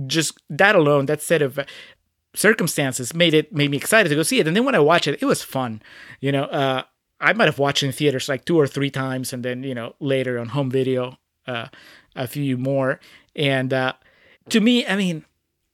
just 0.06 0.40
that 0.50 0.76
alone, 0.76 1.08
that 1.08 1.22
set 1.22 1.42
of 1.42 1.60
uh, 1.60 1.66
circumstances 2.34 3.14
made 3.14 3.34
it 3.34 3.54
made 3.54 3.72
me 3.72 3.78
excited 3.78 4.08
to 4.08 4.16
go 4.16 4.24
see 4.24 4.40
it. 4.40 4.48
And 4.48 4.56
then 4.56 4.64
when 4.64 4.76
I 4.76 4.80
watched 4.80 5.08
it, 5.08 5.22
it 5.22 5.26
was 5.26 5.44
fun. 5.44 5.82
You 6.22 6.32
know, 6.32 6.44
uh, 6.44 6.84
I 7.20 7.34
might 7.34 7.46
have 7.46 7.60
watched 7.60 7.84
it 7.84 7.88
in 7.88 7.92
theaters 7.92 8.30
like 8.30 8.46
two 8.46 8.58
or 8.58 8.68
three 8.68 8.90
times, 8.90 9.34
and 9.34 9.44
then 9.44 9.64
you 9.64 9.76
know 9.76 9.96
later 10.00 10.40
on 10.40 10.48
home 10.48 10.72
video 10.72 11.18
uh, 11.48 11.68
a 12.18 12.28
few 12.28 12.58
more. 12.58 13.00
And 13.36 13.72
uh, 13.72 13.94
to 14.50 14.60
me, 14.60 14.86
I 14.86 14.96
mean, 14.96 15.26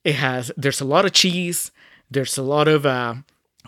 it 0.04 0.16
has 0.16 0.52
there's 0.58 0.82
a 0.82 0.86
lot 0.86 1.06
of 1.06 1.14
cheese. 1.14 1.72
There's 2.12 2.38
a 2.38 2.44
lot 2.44 2.68
of 2.68 2.86
uh, 2.86 3.16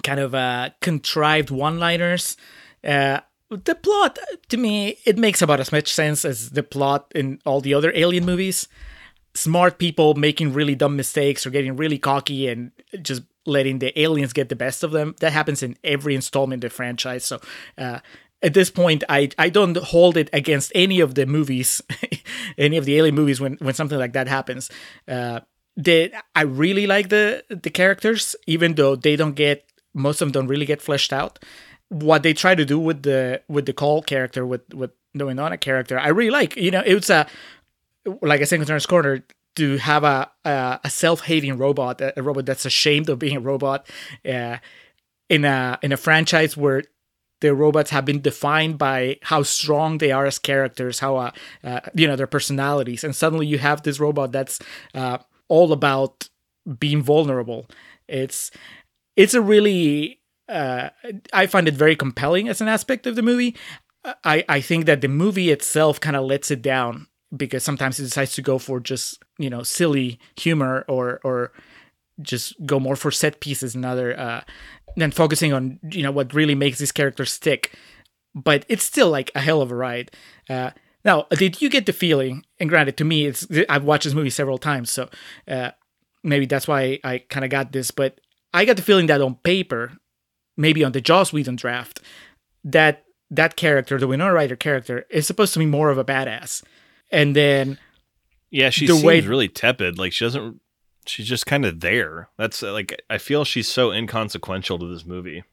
kind 0.04 0.20
of 0.20 0.36
uh, 0.36 0.70
contrived 0.82 1.50
one-liners. 1.50 2.38
Uh, 2.84 3.22
the 3.50 3.76
plot, 3.76 4.20
to 4.50 4.58
me, 4.58 4.98
it 5.06 5.18
makes 5.18 5.42
about 5.42 5.60
as 5.60 5.72
much 5.72 5.92
sense 5.92 6.26
as 6.26 6.52
the 6.52 6.64
plot 6.64 7.12
in 7.16 7.40
all 7.46 7.62
the 7.62 7.74
other 7.74 7.92
Alien 7.96 8.26
movies. 8.26 8.68
Smart 9.34 9.78
people 9.78 10.14
making 10.14 10.54
really 10.54 10.76
dumb 10.76 10.96
mistakes 10.96 11.46
or 11.46 11.50
getting 11.50 11.76
really 11.76 11.98
cocky 11.98 12.48
and 12.48 12.72
just 13.02 13.24
letting 13.46 13.80
the 13.80 13.98
aliens 14.00 14.34
get 14.34 14.50
the 14.50 14.56
best 14.56 14.84
of 14.84 14.92
them. 14.92 15.16
That 15.20 15.34
happens 15.34 15.62
in 15.62 15.78
every 15.84 16.16
installment 16.16 16.64
of 16.64 16.72
the 16.72 16.76
franchise. 16.76 17.26
So 17.26 17.40
uh, 17.78 18.00
at 18.42 18.54
this 18.54 18.70
point, 18.70 19.04
I 19.10 19.30
I 19.38 19.50
don't 19.50 19.78
hold 19.78 20.18
it 20.18 20.30
against 20.34 20.72
any 20.76 21.00
of 21.00 21.16
the 21.16 21.26
movies, 21.26 21.82
any 22.58 22.78
of 22.78 22.86
the 22.86 22.98
alien 22.98 23.16
movies 23.16 23.40
when 23.40 23.58
when 23.60 23.74
something 23.74 23.98
like 23.98 24.14
that 24.14 24.28
happens. 24.28 24.70
Uh, 25.08 25.42
they, 25.78 26.12
I 26.34 26.42
really 26.44 26.88
like 26.88 27.10
the 27.10 27.44
the 27.50 27.70
characters, 27.70 28.36
even 28.48 28.76
though 28.76 28.96
they 28.96 29.16
don't 29.16 29.36
get 29.36 29.66
most 29.94 30.22
of 30.22 30.28
them 30.28 30.32
don't 30.32 30.48
really 30.48 30.66
get 30.66 30.82
fleshed 30.82 31.14
out. 31.14 31.40
What 31.90 32.24
they 32.24 32.34
try 32.34 32.56
to 32.56 32.66
do 32.66 32.80
with 32.80 33.04
the 33.04 33.42
with 33.48 33.66
the 33.66 33.74
call 33.74 34.02
character 34.02 34.46
with 34.46 34.62
with 34.74 34.92
the 35.14 35.26
Winona 35.26 35.58
character, 35.58 35.98
I 35.98 36.10
really 36.10 36.32
like. 36.32 36.56
You 36.56 36.72
know, 36.72 36.84
it's 36.86 37.10
a 37.10 37.28
like 38.22 38.42
I 38.42 38.44
said 38.44 38.62
in 38.62 38.80
Corner 38.82 39.24
to 39.56 39.78
have 39.78 40.04
a 40.04 40.30
a, 40.44 40.80
a 40.84 40.90
self 40.90 41.22
hating 41.22 41.58
robot, 41.58 42.02
a, 42.02 42.18
a 42.20 42.24
robot 42.24 42.46
that's 42.46 42.66
ashamed 42.66 43.10
of 43.10 43.20
being 43.20 43.38
a 43.38 43.42
robot, 43.42 43.88
uh, 44.28 44.58
in 45.30 45.46
a 45.46 45.80
in 45.82 45.92
a 45.92 45.98
franchise 45.98 46.56
where 46.58 46.84
the 47.46 47.54
robots 47.54 47.92
have 47.92 48.06
been 48.06 48.22
defined 48.22 48.78
by 48.78 49.20
how 49.22 49.44
strong 49.44 50.00
they 50.00 50.12
are 50.12 50.26
as 50.26 50.40
characters, 50.40 51.00
how 51.00 51.18
uh, 51.18 51.32
uh, 51.64 51.80
you 51.94 52.08
know 52.08 52.16
their 52.16 52.28
personalities, 52.28 53.04
and 53.04 53.16
suddenly 53.16 53.46
you 53.46 53.60
have 53.60 53.84
this 53.84 54.00
robot 54.00 54.32
that's 54.32 54.60
uh, 54.96 55.20
all 55.48 55.72
about 55.72 56.28
being 56.80 57.04
vulnerable. 57.04 57.68
It's 58.08 58.50
it's 59.16 59.36
a 59.36 59.42
really 59.42 60.20
uh, 60.50 60.90
I 61.32 61.46
find 61.46 61.68
it 61.68 61.76
very 61.76 61.96
compelling 61.96 62.50
as 62.50 62.62
an 62.62 62.68
aspect 62.68 63.06
of 63.06 63.16
the 63.16 63.22
movie. 63.22 63.56
I 64.24 64.44
I 64.50 64.60
think 64.62 64.86
that 64.86 65.02
the 65.02 65.08
movie 65.08 65.52
itself 65.52 66.00
kind 66.00 66.16
of 66.16 66.26
lets 66.26 66.50
it 66.50 66.62
down 66.64 67.08
because 67.36 67.64
sometimes 67.64 68.00
it 68.00 68.04
decides 68.04 68.34
to 68.34 68.42
go 68.42 68.58
for 68.58 68.80
just 68.80 69.24
you 69.38 69.52
know 69.52 69.62
silly 69.62 70.20
humor 70.36 70.84
or 70.88 71.20
or 71.24 71.52
just 72.22 72.54
go 72.66 72.80
more 72.80 72.96
for 72.96 73.12
set 73.12 73.40
pieces 73.40 73.76
and 73.76 73.86
other 73.86 74.18
uh, 74.18 74.42
than 74.98 75.12
focusing 75.12 75.54
on 75.54 75.80
you 75.92 76.04
know 76.04 76.12
what 76.12 76.34
really 76.34 76.56
makes 76.56 76.80
these 76.80 76.92
characters 76.92 77.32
stick. 77.32 77.74
But 78.34 78.66
it's 78.68 78.84
still 78.84 79.10
like 79.10 79.32
a 79.36 79.40
hell 79.40 79.62
of 79.62 79.72
a 79.72 79.76
ride. 79.76 80.12
Uh, 80.50 80.72
now, 81.06 81.26
did 81.32 81.62
you 81.62 81.70
get 81.70 81.86
the 81.86 81.94
feeling? 81.94 82.44
And 82.60 82.70
granted, 82.70 82.98
to 82.98 83.06
me, 83.06 83.26
it's 83.28 83.48
I've 83.70 83.84
watched 83.84 84.04
this 84.06 84.14
movie 84.14 84.30
several 84.30 84.58
times, 84.58 84.92
so 84.92 85.10
uh, 85.48 85.72
maybe 86.24 86.46
that's 86.46 86.68
why 86.68 87.00
I 87.04 87.20
kind 87.20 87.46
of 87.46 87.52
got 87.52 87.72
this. 87.72 87.92
But 87.92 88.20
I 88.54 88.66
got 88.66 88.76
the 88.76 88.82
feeling 88.82 89.08
that 89.08 89.22
on 89.22 89.36
paper, 89.36 89.94
maybe 90.58 90.84
on 90.84 90.92
the 90.92 91.02
Joss 91.02 91.32
Whedon 91.32 91.56
draft, 91.56 92.02
that 92.64 93.04
that 93.32 93.56
character, 93.56 93.98
the 93.98 94.08
Winona 94.08 94.34
Ryder 94.34 94.56
character, 94.56 95.06
is 95.10 95.26
supposed 95.28 95.54
to 95.54 95.60
be 95.60 95.66
more 95.66 95.90
of 95.90 95.98
a 95.98 96.04
badass, 96.06 96.64
and 97.12 97.36
then 97.36 97.78
Yeah, 98.52 98.70
she 98.70 98.86
The 98.88 98.94
seems 98.94 99.04
way- 99.06 99.22
really 99.22 99.48
tepid. 99.50 99.98
Like 99.98 100.12
she 100.14 100.26
doesn't. 100.26 100.60
She's 101.08 101.28
just 101.28 101.46
kind 101.46 101.66
of 101.66 101.80
there. 101.80 102.30
That's 102.38 102.64
uh, 102.64 102.74
like 102.74 103.02
I 103.10 103.18
feel 103.18 103.46
she's 103.46 103.68
so 103.68 103.92
inconsequential 103.92 104.80
to 104.80 104.88
this 104.88 105.06
movie. 105.06 105.44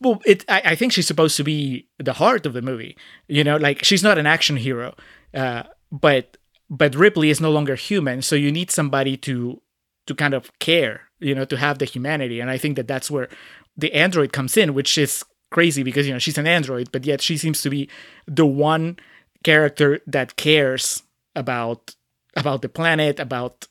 Well, 0.00 0.20
it. 0.24 0.44
I, 0.48 0.62
I 0.64 0.74
think 0.74 0.92
she's 0.92 1.06
supposed 1.06 1.36
to 1.36 1.44
be 1.44 1.88
the 1.98 2.14
heart 2.14 2.46
of 2.46 2.52
the 2.52 2.62
movie. 2.62 2.96
You 3.28 3.44
know, 3.44 3.56
like 3.56 3.84
she's 3.84 4.02
not 4.02 4.18
an 4.18 4.26
action 4.26 4.56
hero, 4.56 4.94
uh, 5.32 5.64
but 5.90 6.36
but 6.70 6.94
Ripley 6.94 7.30
is 7.30 7.40
no 7.40 7.50
longer 7.50 7.74
human. 7.74 8.22
So 8.22 8.36
you 8.36 8.52
need 8.52 8.70
somebody 8.70 9.16
to 9.18 9.60
to 10.06 10.14
kind 10.14 10.34
of 10.34 10.56
care. 10.58 11.02
You 11.20 11.34
know, 11.34 11.44
to 11.46 11.56
have 11.56 11.78
the 11.78 11.84
humanity. 11.84 12.40
And 12.40 12.50
I 12.50 12.58
think 12.58 12.76
that 12.76 12.88
that's 12.88 13.10
where 13.10 13.28
the 13.76 13.92
android 13.94 14.32
comes 14.32 14.56
in, 14.56 14.74
which 14.74 14.98
is 14.98 15.24
crazy 15.50 15.82
because 15.82 16.06
you 16.06 16.12
know 16.12 16.18
she's 16.18 16.38
an 16.38 16.46
android, 16.46 16.90
but 16.92 17.04
yet 17.04 17.20
she 17.20 17.36
seems 17.36 17.62
to 17.62 17.70
be 17.70 17.88
the 18.26 18.46
one 18.46 18.98
character 19.42 20.00
that 20.06 20.36
cares 20.36 21.02
about 21.34 21.94
about 22.36 22.62
the 22.62 22.68
planet, 22.68 23.20
about 23.20 23.66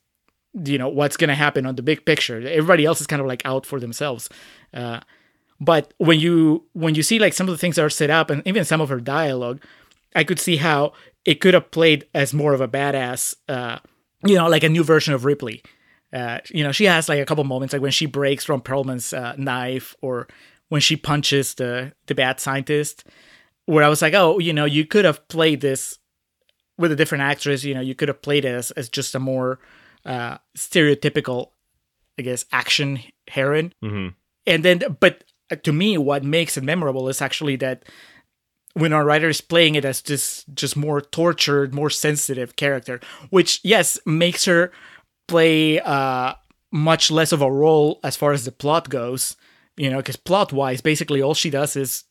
you 0.53 0.77
know 0.77 0.89
what's 0.89 1.17
going 1.17 1.29
to 1.29 1.35
happen 1.35 1.65
on 1.65 1.75
the 1.75 1.83
big 1.83 2.05
picture. 2.05 2.37
Everybody 2.37 2.85
else 2.85 3.01
is 3.01 3.07
kind 3.07 3.21
of 3.21 3.27
like 3.27 3.41
out 3.45 3.65
for 3.65 3.79
themselves. 3.79 4.29
Uh, 4.73 4.99
but 5.63 5.93
when 5.97 6.19
you 6.19 6.63
when 6.73 6.95
you 6.95 7.03
see 7.03 7.19
like 7.19 7.33
some 7.33 7.47
of 7.47 7.53
the 7.53 7.57
things 7.57 7.75
that 7.75 7.85
are 7.85 7.89
set 7.89 8.09
up 8.09 8.29
and 8.29 8.41
even 8.45 8.65
some 8.65 8.81
of 8.81 8.89
her 8.89 8.99
dialogue 8.99 9.63
i 10.15 10.23
could 10.23 10.39
see 10.39 10.57
how 10.57 10.93
it 11.25 11.35
could 11.35 11.53
have 11.53 11.71
played 11.71 12.05
as 12.13 12.33
more 12.33 12.53
of 12.53 12.61
a 12.61 12.67
badass 12.67 13.35
uh 13.49 13.79
you 14.25 14.35
know 14.35 14.47
like 14.47 14.63
a 14.63 14.69
new 14.69 14.83
version 14.83 15.13
of 15.13 15.25
ripley 15.25 15.63
uh 16.11 16.39
you 16.49 16.63
know 16.63 16.71
she 16.71 16.85
has 16.85 17.07
like 17.07 17.19
a 17.19 17.25
couple 17.25 17.43
moments 17.43 17.73
like 17.73 17.81
when 17.81 17.91
she 17.91 18.05
breaks 18.05 18.43
from 18.43 18.61
perlman's 18.61 19.13
uh, 19.13 19.33
knife 19.37 19.95
or 20.01 20.27
when 20.69 20.81
she 20.81 20.95
punches 20.95 21.55
the 21.55 21.93
the 22.07 22.15
bad 22.15 22.39
scientist 22.39 23.05
where 23.65 23.83
i 23.83 23.89
was 23.89 24.01
like 24.01 24.13
oh 24.13 24.39
you 24.39 24.53
know 24.53 24.65
you 24.65 24.85
could 24.85 25.05
have 25.05 25.25
played 25.27 25.61
this 25.61 25.99
with 26.77 26.91
a 26.91 26.95
different 26.95 27.23
actress 27.23 27.63
you 27.63 27.73
know 27.73 27.81
you 27.81 27.95
could 27.95 28.07
have 28.07 28.21
played 28.21 28.43
it 28.43 28.49
as, 28.49 28.71
as 28.71 28.89
just 28.89 29.15
a 29.15 29.19
more 29.19 29.59
uh 30.05 30.37
stereotypical 30.57 31.49
i 32.17 32.21
guess 32.21 32.45
action 32.51 32.99
heroine. 33.27 33.73
Hmm 33.81 34.09
and 34.45 34.63
then 34.63 34.81
but 34.99 35.23
to 35.63 35.71
me 35.71 35.97
what 35.97 36.23
makes 36.23 36.57
it 36.57 36.63
memorable 36.63 37.07
is 37.09 37.21
actually 37.21 37.55
that 37.57 37.83
when 38.73 38.91
Winona 38.91 39.05
Ryder 39.05 39.29
is 39.29 39.41
playing 39.41 39.75
it 39.75 39.85
as 39.85 40.01
just 40.01 40.53
just 40.53 40.75
more 40.75 40.99
tortured 40.99 41.73
more 41.73 41.89
sensitive 41.89 42.55
character 42.55 42.99
which 43.29 43.59
yes 43.63 43.99
makes 44.05 44.45
her 44.45 44.71
play 45.27 45.79
uh 45.79 46.33
much 46.71 47.11
less 47.11 47.31
of 47.31 47.41
a 47.41 47.51
role 47.51 47.99
as 48.03 48.15
far 48.15 48.31
as 48.31 48.45
the 48.45 48.51
plot 48.51 48.89
goes 48.89 49.35
you 49.77 49.89
know 49.89 49.97
because 49.97 50.15
plot 50.15 50.51
wise 50.51 50.81
basically 50.81 51.21
all 51.21 51.35
she 51.35 51.49
does 51.49 51.75
is 51.75 52.03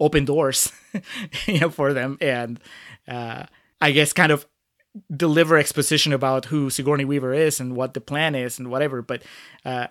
open 0.00 0.24
doors 0.24 0.72
you 1.46 1.60
know 1.60 1.70
for 1.70 1.92
them. 1.92 2.18
And 2.20 2.60
uh 3.06 3.44
I 3.80 3.92
guess, 3.92 4.12
kind 4.12 4.30
of 4.30 4.46
deliver 5.14 5.56
exposition 5.56 6.12
about 6.12 6.46
who 6.46 6.70
Sigourney 6.70 7.04
Weaver 7.04 7.32
is 7.32 7.60
and 7.60 7.76
what 7.76 7.94
the 7.94 8.00
plan 8.00 8.34
is 8.34 8.58
and 8.58 8.70
whatever. 8.70 9.02
But 9.02 9.22
uh, 9.64 9.88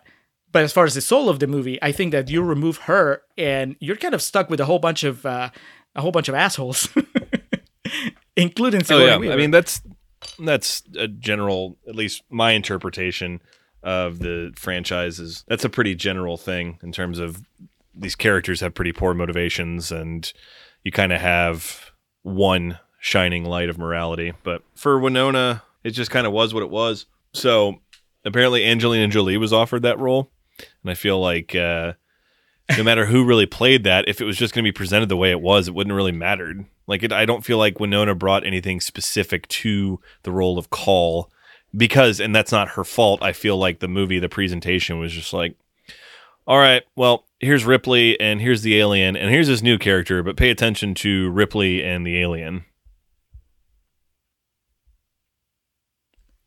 but 0.51 0.63
as 0.63 0.73
far 0.73 0.85
as 0.85 0.95
the 0.95 1.01
soul 1.01 1.29
of 1.29 1.39
the 1.39 1.47
movie, 1.47 1.81
I 1.81 1.91
think 1.91 2.11
that 2.11 2.29
you 2.29 2.41
remove 2.41 2.77
her 2.79 3.21
and 3.37 3.75
you're 3.79 3.95
kind 3.95 4.13
of 4.13 4.21
stuck 4.21 4.49
with 4.49 4.59
a 4.59 4.65
whole 4.65 4.79
bunch 4.79 5.03
of 5.03 5.25
uh, 5.25 5.49
a 5.95 6.01
whole 6.01 6.11
bunch 6.11 6.29
of 6.29 6.35
assholes, 6.35 6.89
including 8.35 8.81
Oh 8.89 8.99
yeah, 8.99 9.17
Weaver. 9.17 9.33
I 9.33 9.35
mean 9.35 9.51
that's 9.51 9.81
that's 10.37 10.83
a 10.97 11.07
general, 11.07 11.77
at 11.87 11.95
least 11.95 12.23
my 12.29 12.51
interpretation 12.51 13.41
of 13.83 14.19
the 14.19 14.51
franchises. 14.55 15.45
That's 15.47 15.65
a 15.65 15.69
pretty 15.69 15.95
general 15.95 16.37
thing 16.37 16.79
in 16.83 16.91
terms 16.91 17.19
of 17.19 17.43
these 17.95 18.15
characters 18.15 18.61
have 18.61 18.73
pretty 18.73 18.91
poor 18.91 19.13
motivations, 19.13 19.91
and 19.91 20.31
you 20.83 20.91
kind 20.91 21.13
of 21.13 21.21
have 21.21 21.91
one 22.23 22.79
shining 22.99 23.45
light 23.45 23.69
of 23.69 23.77
morality. 23.77 24.33
But 24.43 24.63
for 24.75 24.99
Winona, 24.99 25.63
it 25.83 25.91
just 25.91 26.11
kind 26.11 26.27
of 26.27 26.33
was 26.33 26.53
what 26.53 26.63
it 26.63 26.69
was. 26.69 27.05
So 27.33 27.79
apparently, 28.25 28.65
Angelina 28.65 29.07
Jolie 29.07 29.37
was 29.37 29.53
offered 29.53 29.83
that 29.83 29.99
role, 29.99 30.31
and 30.83 30.91
I 30.91 30.93
feel 30.93 31.19
like. 31.19 31.55
Uh, 31.55 31.93
no 32.77 32.83
matter 32.83 33.07
who 33.07 33.25
really 33.25 33.45
played 33.45 33.83
that, 33.83 34.07
if 34.07 34.21
it 34.21 34.25
was 34.25 34.37
just 34.37 34.53
going 34.53 34.63
to 34.63 34.67
be 34.67 34.75
presented 34.75 35.09
the 35.09 35.17
way 35.17 35.31
it 35.31 35.41
was, 35.41 35.67
it 35.67 35.73
wouldn't 35.73 35.95
really 35.95 36.11
mattered. 36.11 36.65
Like 36.87 37.03
it, 37.03 37.11
I 37.11 37.25
don't 37.25 37.43
feel 37.43 37.57
like 37.57 37.79
Winona 37.79 38.15
brought 38.15 38.45
anything 38.45 38.79
specific 38.79 39.47
to 39.47 39.99
the 40.23 40.31
role 40.31 40.57
of 40.57 40.69
Call 40.69 41.31
because, 41.75 42.19
and 42.19 42.35
that's 42.35 42.51
not 42.51 42.69
her 42.69 42.83
fault. 42.83 43.23
I 43.23 43.33
feel 43.33 43.57
like 43.57 43.79
the 43.79 43.87
movie, 43.87 44.19
the 44.19 44.29
presentation 44.29 44.99
was 44.99 45.13
just 45.13 45.33
like, 45.33 45.55
all 46.47 46.57
right, 46.57 46.83
well, 46.95 47.25
here's 47.39 47.65
Ripley 47.65 48.19
and 48.19 48.41
here's 48.41 48.63
the 48.63 48.77
alien 48.77 49.15
and 49.15 49.29
here's 49.29 49.47
this 49.47 49.61
new 49.61 49.77
character, 49.77 50.23
but 50.23 50.37
pay 50.37 50.49
attention 50.49 50.95
to 50.95 51.29
Ripley 51.29 51.83
and 51.83 52.05
the 52.05 52.19
alien. 52.19 52.65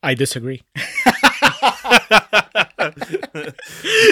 I 0.03 0.15
disagree. 0.15 0.63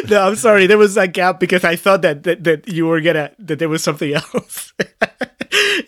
no, 0.08 0.22
I'm 0.22 0.36
sorry. 0.36 0.66
There 0.66 0.78
was 0.78 0.96
a 0.96 1.08
gap 1.08 1.40
because 1.40 1.64
I 1.64 1.76
thought 1.76 2.02
that 2.02 2.22
that, 2.24 2.44
that 2.44 2.68
you 2.68 2.86
were 2.86 3.00
gonna 3.00 3.32
that 3.38 3.58
there 3.58 3.68
was 3.68 3.82
something 3.82 4.14
else. 4.34 4.72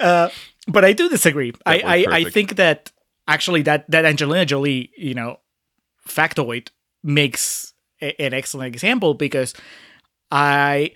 uh, 0.01 0.29
but 0.69 0.85
I 0.85 0.93
do 0.93 1.09
disagree. 1.09 1.53
I, 1.67 1.81
I 1.81 2.07
I 2.17 2.25
think 2.25 2.57
that 2.57 2.91
actually 3.29 3.63
that 3.63 3.91
that 3.91 4.05
Angelina 4.05 4.45
Jolie, 4.45 4.91
you 4.97 5.15
know, 5.15 5.39
factoid 6.09 6.69
makes 7.03 7.73
a, 8.01 8.21
an 8.21 8.35
excellent 8.35 8.75
example 8.75 9.15
because 9.15 9.55
I. 10.31 10.93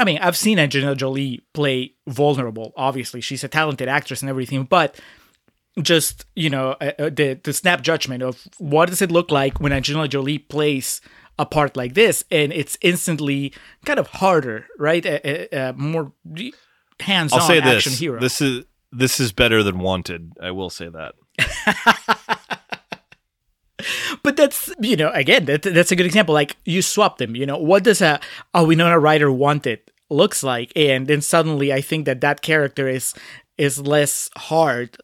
I 0.00 0.04
mean, 0.04 0.18
I've 0.18 0.36
seen 0.36 0.60
Angelina 0.60 0.94
Jolie 0.94 1.42
play 1.54 1.94
vulnerable. 2.06 2.72
Obviously, 2.76 3.20
she's 3.20 3.42
a 3.42 3.48
talented 3.48 3.88
actress 3.88 4.22
and 4.22 4.30
everything, 4.30 4.62
but 4.62 4.94
just 5.82 6.24
you 6.34 6.50
know 6.50 6.76
uh, 6.80 6.92
uh, 6.98 7.10
the 7.10 7.38
the 7.42 7.52
snap 7.52 7.82
judgment 7.82 8.22
of 8.22 8.48
what 8.58 8.88
does 8.88 9.02
it 9.02 9.10
look 9.10 9.30
like 9.30 9.60
when 9.60 9.72
Angelina 9.72 10.08
Jolie 10.08 10.38
plays 10.38 11.00
a 11.38 11.46
part 11.46 11.76
like 11.76 11.94
this, 11.94 12.24
and 12.30 12.52
it's 12.52 12.76
instantly 12.80 13.52
kind 13.84 13.98
of 13.98 14.08
harder, 14.08 14.66
right? 14.78 15.04
Uh, 15.06 15.20
uh, 15.24 15.56
uh, 15.56 15.72
more 15.76 16.12
hands-on 17.00 17.40
I'll 17.40 17.46
say 17.46 17.60
action 17.60 17.92
this: 17.92 17.98
hero. 17.98 18.20
this 18.20 18.40
is 18.40 18.64
this 18.90 19.20
is 19.20 19.32
better 19.32 19.62
than 19.62 19.78
Wanted. 19.78 20.32
I 20.42 20.50
will 20.50 20.70
say 20.70 20.88
that. 20.88 21.14
but 24.22 24.36
that's 24.36 24.72
you 24.80 24.96
know 24.96 25.10
again 25.12 25.44
that, 25.44 25.62
that's 25.62 25.92
a 25.92 25.96
good 25.96 26.06
example. 26.06 26.34
Like 26.34 26.56
you 26.64 26.82
swap 26.82 27.18
them. 27.18 27.36
You 27.36 27.46
know 27.46 27.58
what 27.58 27.84
does 27.84 28.00
a 28.00 28.20
a 28.54 28.64
Winona 28.64 28.98
Ryder 28.98 29.30
wanted 29.30 29.80
looks 30.10 30.42
like, 30.42 30.72
and 30.74 31.06
then 31.06 31.20
suddenly 31.20 31.72
I 31.72 31.80
think 31.80 32.06
that 32.06 32.20
that 32.22 32.42
character 32.42 32.88
is 32.88 33.14
is 33.56 33.80
less 33.80 34.30
hard 34.36 34.96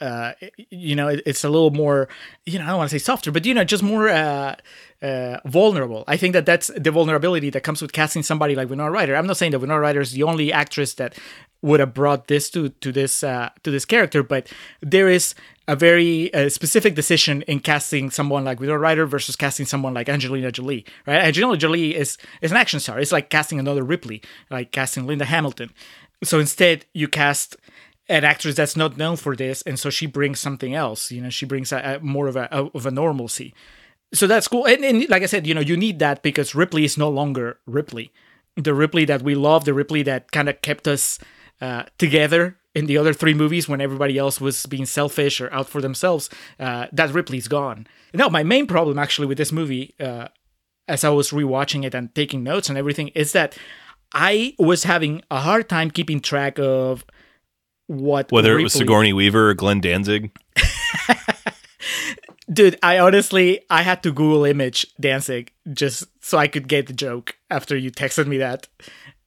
uh, 0.00 0.32
you 0.70 0.96
know, 0.96 1.08
it, 1.08 1.22
it's 1.26 1.44
a 1.44 1.48
little 1.48 1.70
more, 1.70 2.08
you 2.46 2.58
know, 2.58 2.64
I 2.64 2.68
don't 2.68 2.78
want 2.78 2.90
to 2.90 2.98
say 2.98 3.02
softer, 3.02 3.30
but 3.30 3.44
you 3.44 3.54
know, 3.54 3.64
just 3.64 3.82
more 3.82 4.08
uh, 4.08 4.56
uh, 5.02 5.38
vulnerable. 5.44 6.04
I 6.08 6.16
think 6.16 6.32
that 6.32 6.46
that's 6.46 6.70
the 6.76 6.90
vulnerability 6.90 7.50
that 7.50 7.62
comes 7.62 7.82
with 7.82 7.92
casting 7.92 8.22
somebody 8.22 8.54
like 8.54 8.70
Winona 8.70 8.90
Ryder. 8.90 9.14
I'm 9.14 9.26
not 9.26 9.36
saying 9.36 9.52
that 9.52 9.58
Winona 9.58 9.80
Ryder 9.80 10.00
is 10.00 10.12
the 10.12 10.22
only 10.22 10.52
actress 10.52 10.94
that 10.94 11.18
would 11.62 11.80
have 11.80 11.92
brought 11.92 12.28
this 12.28 12.48
to 12.50 12.70
to 12.70 12.92
this 12.92 13.22
uh, 13.22 13.50
to 13.62 13.70
this 13.70 13.84
character, 13.84 14.22
but 14.22 14.50
there 14.80 15.08
is 15.08 15.34
a 15.68 15.76
very 15.76 16.32
uh, 16.34 16.48
specific 16.48 16.94
decision 16.94 17.42
in 17.42 17.60
casting 17.60 18.10
someone 18.10 18.44
like 18.44 18.58
Winona 18.58 18.78
Ryder 18.78 19.06
versus 19.06 19.36
casting 19.36 19.66
someone 19.66 19.94
like 19.94 20.08
Angelina 20.08 20.50
Jolie. 20.50 20.84
Right? 21.06 21.22
Angelina 21.22 21.56
Jolie 21.58 21.94
is 21.94 22.16
is 22.40 22.50
an 22.50 22.56
action 22.56 22.80
star. 22.80 22.98
It's 22.98 23.12
like 23.12 23.28
casting 23.30 23.58
another 23.58 23.82
Ripley, 23.82 24.22
like 24.50 24.72
casting 24.72 25.06
Linda 25.06 25.26
Hamilton. 25.26 25.70
So 26.22 26.38
instead, 26.38 26.86
you 26.92 27.08
cast 27.08 27.56
an 28.10 28.24
actress 28.24 28.56
that's 28.56 28.76
not 28.76 28.96
known 28.96 29.16
for 29.16 29.34
this, 29.36 29.62
and 29.62 29.78
so 29.78 29.88
she 29.88 30.06
brings 30.06 30.40
something 30.40 30.74
else. 30.74 31.10
You 31.10 31.22
know, 31.22 31.30
she 31.30 31.46
brings 31.46 31.72
a, 31.72 31.78
a 31.78 32.00
more 32.00 32.26
of 32.26 32.36
a, 32.36 32.48
a 32.50 32.64
of 32.74 32.84
a 32.84 32.90
normalcy. 32.90 33.54
So 34.12 34.26
that's 34.26 34.48
cool. 34.48 34.66
And, 34.66 34.84
and 34.84 35.08
like 35.08 35.22
I 35.22 35.26
said, 35.26 35.46
you 35.46 35.54
know, 35.54 35.60
you 35.60 35.76
need 35.76 36.00
that 36.00 36.22
because 36.22 36.54
Ripley 36.54 36.84
is 36.84 36.98
no 36.98 37.08
longer 37.08 37.58
Ripley. 37.66 38.12
The 38.56 38.74
Ripley 38.74 39.04
that 39.04 39.22
we 39.22 39.36
love, 39.36 39.64
the 39.64 39.72
Ripley 39.72 40.02
that 40.02 40.32
kind 40.32 40.48
of 40.48 40.60
kept 40.62 40.88
us 40.88 41.20
uh, 41.60 41.84
together 41.96 42.56
in 42.74 42.86
the 42.86 42.98
other 42.98 43.12
three 43.12 43.34
movies 43.34 43.68
when 43.68 43.80
everybody 43.80 44.18
else 44.18 44.40
was 44.40 44.66
being 44.66 44.86
selfish 44.86 45.40
or 45.40 45.52
out 45.52 45.68
for 45.68 45.80
themselves. 45.80 46.28
Uh, 46.58 46.86
that 46.92 47.14
Ripley's 47.14 47.46
gone. 47.46 47.86
No, 48.12 48.28
my 48.28 48.42
main 48.42 48.66
problem 48.66 48.98
actually 48.98 49.28
with 49.28 49.38
this 49.38 49.52
movie, 49.52 49.94
uh, 50.00 50.28
as 50.88 51.04
I 51.04 51.10
was 51.10 51.30
rewatching 51.30 51.84
it 51.84 51.94
and 51.94 52.12
taking 52.14 52.42
notes 52.42 52.68
and 52.68 52.76
everything, 52.76 53.08
is 53.08 53.32
that 53.32 53.56
I 54.12 54.54
was 54.58 54.82
having 54.82 55.22
a 55.30 55.40
hard 55.40 55.68
time 55.68 55.92
keeping 55.92 56.18
track 56.18 56.58
of 56.58 57.04
what 57.90 58.30
Whether 58.30 58.56
it 58.58 58.62
was 58.62 58.72
Sigourney 58.72 59.12
Weaver 59.12 59.50
or 59.50 59.54
Glenn 59.54 59.80
Danzig. 59.80 60.30
dude 62.52 62.76
i 62.82 62.98
honestly 62.98 63.60
i 63.70 63.82
had 63.82 64.02
to 64.02 64.10
google 64.10 64.44
image 64.44 64.84
Danzig 65.00 65.52
just 65.72 66.04
so 66.20 66.36
i 66.36 66.48
could 66.48 66.66
get 66.66 66.88
the 66.88 66.92
joke 66.92 67.36
after 67.48 67.76
you 67.76 67.90
texted 67.92 68.26
me 68.26 68.38
that 68.38 68.66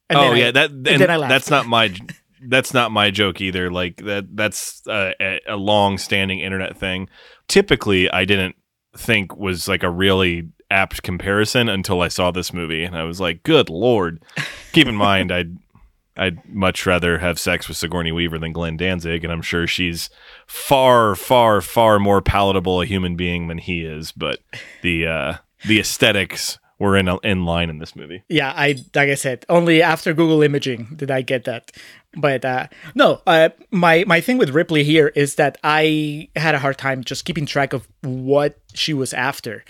And 0.09 0.19
oh 0.19 0.21
then 0.23 0.33
I- 0.33 0.37
yeah, 0.37 0.51
that 0.51 0.69
and 0.71 0.87
and 0.87 1.01
then 1.01 1.09
I 1.09 1.15
laughed. 1.17 1.29
that's 1.29 1.49
not 1.49 1.65
my 1.65 1.95
that's 2.49 2.73
not 2.73 2.91
my 2.91 3.09
joke 3.09 3.39
either. 3.39 3.71
Like 3.71 3.97
that 4.03 4.25
that's 4.35 4.81
a, 4.87 5.39
a 5.47 5.55
long 5.55 5.97
standing 5.97 6.39
internet 6.41 6.75
thing. 6.77 7.07
Typically, 7.47 8.11
I 8.11 8.25
didn't 8.25 8.57
think 8.97 9.37
was 9.37 9.69
like 9.69 9.81
a 9.83 9.89
really 9.89 10.49
apt 10.69 11.03
comparison 11.03 11.69
until 11.69 12.01
I 12.01 12.09
saw 12.09 12.31
this 12.31 12.51
movie, 12.51 12.83
and 12.83 12.97
I 12.97 13.03
was 13.03 13.21
like, 13.21 13.43
"Good 13.43 13.69
lord!" 13.69 14.21
Keep 14.73 14.87
in 14.89 14.95
mind, 14.95 15.31
I'd 15.37 15.57
I'd 16.15 16.47
much 16.47 16.85
rather 16.85 17.17
have 17.19 17.39
sex 17.39 17.67
with 17.67 17.77
Sigourney 17.77 18.11
Weaver 18.11 18.37
than 18.37 18.51
Glenn 18.53 18.77
Danzig, 18.77 19.23
and 19.23 19.33
I'm 19.33 19.41
sure 19.41 19.65
she's 19.65 20.09
far, 20.47 21.15
far, 21.15 21.59
far 21.61 21.99
more 21.99 22.21
palatable 22.21 22.81
a 22.81 22.85
human 22.85 23.15
being 23.15 23.47
than 23.47 23.57
he 23.57 23.83
is. 23.83 24.11
But 24.11 24.39
the 24.81 25.07
uh, 25.07 25.33
the 25.65 25.79
aesthetics 25.79 26.59
were 26.79 26.97
in 26.97 27.07
in 27.23 27.45
line 27.45 27.69
in 27.69 27.77
this 27.77 27.95
movie. 27.95 28.23
yeah 28.27 28.51
i 28.57 28.75
like 28.93 29.07
i 29.07 29.13
said 29.15 29.45
only 29.47 29.81
after 29.81 30.13
google 30.13 30.41
imaging 30.41 30.87
did 30.97 31.09
i 31.09 31.21
get 31.21 31.45
that 31.45 31.71
but 32.17 32.43
uh 32.43 32.67
no 32.93 33.21
uh 33.25 33.47
my 33.71 34.03
my 34.05 34.19
thing 34.19 34.37
with 34.37 34.49
ripley 34.49 34.83
here 34.83 35.07
is 35.15 35.35
that 35.35 35.57
i 35.63 36.27
had 36.35 36.55
a 36.55 36.59
hard 36.59 36.77
time 36.77 37.01
just 37.03 37.23
keeping 37.23 37.45
track 37.45 37.71
of 37.71 37.87
what 38.01 38.57
she 38.73 38.93
was 38.93 39.13
after 39.13 39.63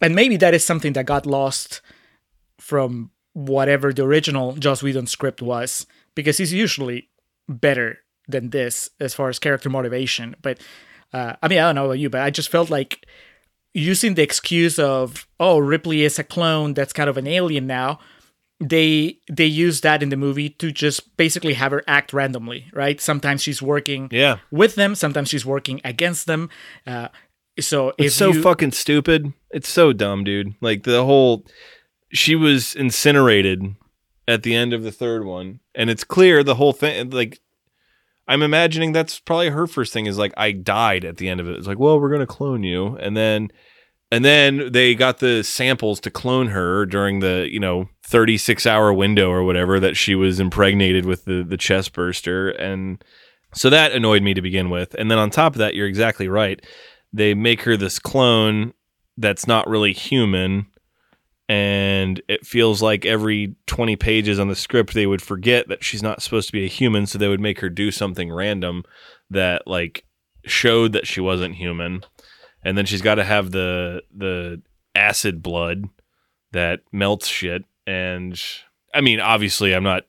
and 0.00 0.16
maybe 0.16 0.36
that 0.36 0.54
is 0.54 0.64
something 0.64 0.94
that 0.94 1.06
got 1.06 1.26
lost 1.26 1.80
from 2.58 3.10
whatever 3.38 3.92
the 3.92 4.02
original 4.02 4.54
Joss 4.56 4.82
Whedon 4.82 5.06
script 5.06 5.40
was, 5.40 5.86
because 6.16 6.38
he's 6.38 6.52
usually 6.52 7.08
better 7.48 7.98
than 8.26 8.50
this 8.50 8.90
as 8.98 9.14
far 9.14 9.28
as 9.28 9.38
character 9.38 9.70
motivation. 9.70 10.34
But 10.42 10.58
uh, 11.12 11.34
I 11.42 11.48
mean, 11.48 11.58
I 11.58 11.62
don't 11.62 11.76
know 11.76 11.84
about 11.86 11.98
you, 12.00 12.10
but 12.10 12.20
I 12.22 12.30
just 12.30 12.50
felt 12.50 12.68
like 12.68 13.06
using 13.74 14.14
the 14.14 14.22
excuse 14.22 14.78
of 14.78 15.26
oh 15.38 15.58
Ripley 15.58 16.02
is 16.02 16.18
a 16.18 16.24
clone 16.24 16.74
that's 16.74 16.92
kind 16.92 17.08
of 17.08 17.16
an 17.16 17.26
alien 17.28 17.66
now. 17.66 18.00
They 18.60 19.18
they 19.30 19.46
use 19.46 19.82
that 19.82 20.02
in 20.02 20.08
the 20.08 20.16
movie 20.16 20.50
to 20.50 20.72
just 20.72 21.16
basically 21.16 21.54
have 21.54 21.70
her 21.70 21.84
act 21.86 22.12
randomly, 22.12 22.66
right? 22.72 23.00
Sometimes 23.00 23.40
she's 23.42 23.62
working 23.62 24.08
Yeah. 24.10 24.38
with 24.50 24.74
them, 24.74 24.96
sometimes 24.96 25.28
she's 25.28 25.46
working 25.46 25.80
against 25.84 26.26
them. 26.26 26.50
Uh, 26.84 27.08
so 27.60 27.92
It's 27.98 28.16
so 28.16 28.32
you, 28.32 28.42
fucking 28.42 28.72
stupid. 28.72 29.32
It's 29.50 29.68
so 29.68 29.92
dumb, 29.92 30.24
dude. 30.24 30.54
Like 30.60 30.82
the 30.82 31.04
whole 31.04 31.44
she 32.10 32.34
was 32.34 32.74
incinerated 32.74 33.74
at 34.26 34.42
the 34.42 34.54
end 34.54 34.72
of 34.72 34.82
the 34.82 34.92
third 34.92 35.24
one, 35.24 35.60
and 35.74 35.90
it's 35.90 36.04
clear 36.04 36.42
the 36.42 36.56
whole 36.56 36.72
thing 36.72 37.10
like 37.10 37.40
I'm 38.28 38.42
imagining 38.42 38.92
that's 38.92 39.18
probably 39.18 39.48
her 39.48 39.66
first 39.66 39.92
thing 39.92 40.06
is 40.06 40.18
like 40.18 40.34
I 40.36 40.52
died 40.52 41.04
at 41.04 41.16
the 41.16 41.28
end 41.28 41.40
of 41.40 41.48
it. 41.48 41.56
It's 41.56 41.66
like, 41.66 41.78
well, 41.78 41.98
we're 41.98 42.10
gonna 42.10 42.26
clone 42.26 42.62
you, 42.62 42.96
and 42.96 43.16
then 43.16 43.50
and 44.10 44.24
then 44.24 44.72
they 44.72 44.94
got 44.94 45.18
the 45.18 45.42
samples 45.42 46.00
to 46.00 46.10
clone 46.10 46.48
her 46.48 46.86
during 46.86 47.20
the 47.20 47.48
you 47.50 47.58
know 47.58 47.88
36 48.04 48.66
hour 48.66 48.92
window 48.92 49.30
or 49.30 49.42
whatever 49.42 49.80
that 49.80 49.96
she 49.96 50.14
was 50.14 50.40
impregnated 50.40 51.06
with 51.06 51.24
the 51.24 51.42
the 51.42 51.56
chest 51.56 51.92
burster, 51.94 52.50
and 52.50 53.02
so 53.54 53.70
that 53.70 53.92
annoyed 53.92 54.22
me 54.22 54.34
to 54.34 54.42
begin 54.42 54.68
with. 54.68 54.94
And 54.94 55.10
then 55.10 55.18
on 55.18 55.30
top 55.30 55.54
of 55.54 55.58
that, 55.58 55.74
you're 55.74 55.86
exactly 55.86 56.28
right. 56.28 56.64
They 57.12 57.32
make 57.32 57.62
her 57.62 57.76
this 57.78 57.98
clone 57.98 58.74
that's 59.16 59.46
not 59.46 59.68
really 59.68 59.94
human 59.94 60.66
and 61.48 62.20
it 62.28 62.46
feels 62.46 62.82
like 62.82 63.06
every 63.06 63.54
20 63.66 63.96
pages 63.96 64.38
on 64.38 64.48
the 64.48 64.56
script 64.56 64.92
they 64.92 65.06
would 65.06 65.22
forget 65.22 65.68
that 65.68 65.82
she's 65.82 66.02
not 66.02 66.20
supposed 66.22 66.46
to 66.48 66.52
be 66.52 66.64
a 66.64 66.68
human 66.68 67.06
so 67.06 67.16
they 67.18 67.28
would 67.28 67.40
make 67.40 67.60
her 67.60 67.70
do 67.70 67.90
something 67.90 68.30
random 68.30 68.82
that 69.30 69.66
like 69.66 70.04
showed 70.44 70.92
that 70.92 71.06
she 71.06 71.20
wasn't 71.20 71.54
human, 71.54 72.04
and 72.62 72.76
then 72.76 72.86
she's 72.86 73.02
got 73.02 73.16
to 73.16 73.24
have 73.24 73.50
the 73.50 74.02
the 74.14 74.62
acid 74.94 75.42
blood 75.42 75.88
that 76.52 76.80
melts 76.92 77.28
shit. 77.28 77.64
And 77.86 78.40
I 78.94 79.00
mean, 79.00 79.20
obviously, 79.20 79.74
I'm 79.74 79.84
not 79.84 80.04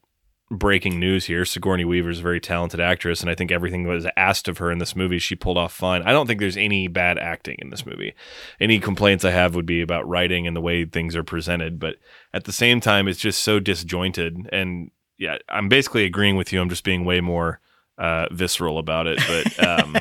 breaking 0.52 1.00
news 1.00 1.26
here. 1.26 1.46
Sigourney 1.46 1.86
Weaver 1.86 2.10
is 2.10 2.20
a 2.20 2.24
very 2.24 2.40
talented 2.40 2.80
actress, 2.80 3.22
and 3.22 3.30
I 3.30 3.36
think 3.36 3.52
everything 3.52 3.84
that 3.84 3.90
was 3.90 4.08
asked 4.18 4.48
of 4.48 4.58
her 4.58 4.72
in 4.72 4.80
this 4.80 4.96
movie, 4.96 5.20
she 5.20 5.36
pulled 5.36 5.58
off 5.58 5.74
fine. 5.74 6.02
I 6.04 6.12
don't 6.12 6.28
think 6.28 6.40
there's 6.40 6.58
any 6.58 6.88
bad 6.88 7.18
acting 7.18 7.58
in 7.60 7.70
this 7.70 7.86
movie. 7.86 8.14
Any 8.60 8.80
complaints 8.80 9.24
I 9.24 9.32
have 9.32 9.56
would 9.56 9.66
be 9.66 9.82
about 9.82 10.08
writing 10.08 10.48
and 10.48 10.56
the 10.56 10.62
way 10.62 10.86
things 10.86 11.16
are 11.16 11.24
presented, 11.24 11.80
but 11.80 11.98
at 12.34 12.46
the 12.46 12.52
same 12.52 12.82
time, 12.82 13.08
it's 13.08 13.20
just 13.20 13.44
so 13.44 13.60
disjointed. 13.60 14.50
And 14.52 14.92
yeah, 15.18 15.38
I'm 15.50 15.70
basically 15.70 16.06
agreeing 16.06 16.36
with 16.36 16.52
you. 16.52 16.62
I'm 16.62 16.70
just 16.70 16.84
being 16.84 17.06
way 17.06 17.22
more 17.22 17.60
uh, 17.98 18.28
visceral 18.32 18.80
about 18.80 19.06
it. 19.06 19.20
But 19.28 19.68
um, 19.68 19.98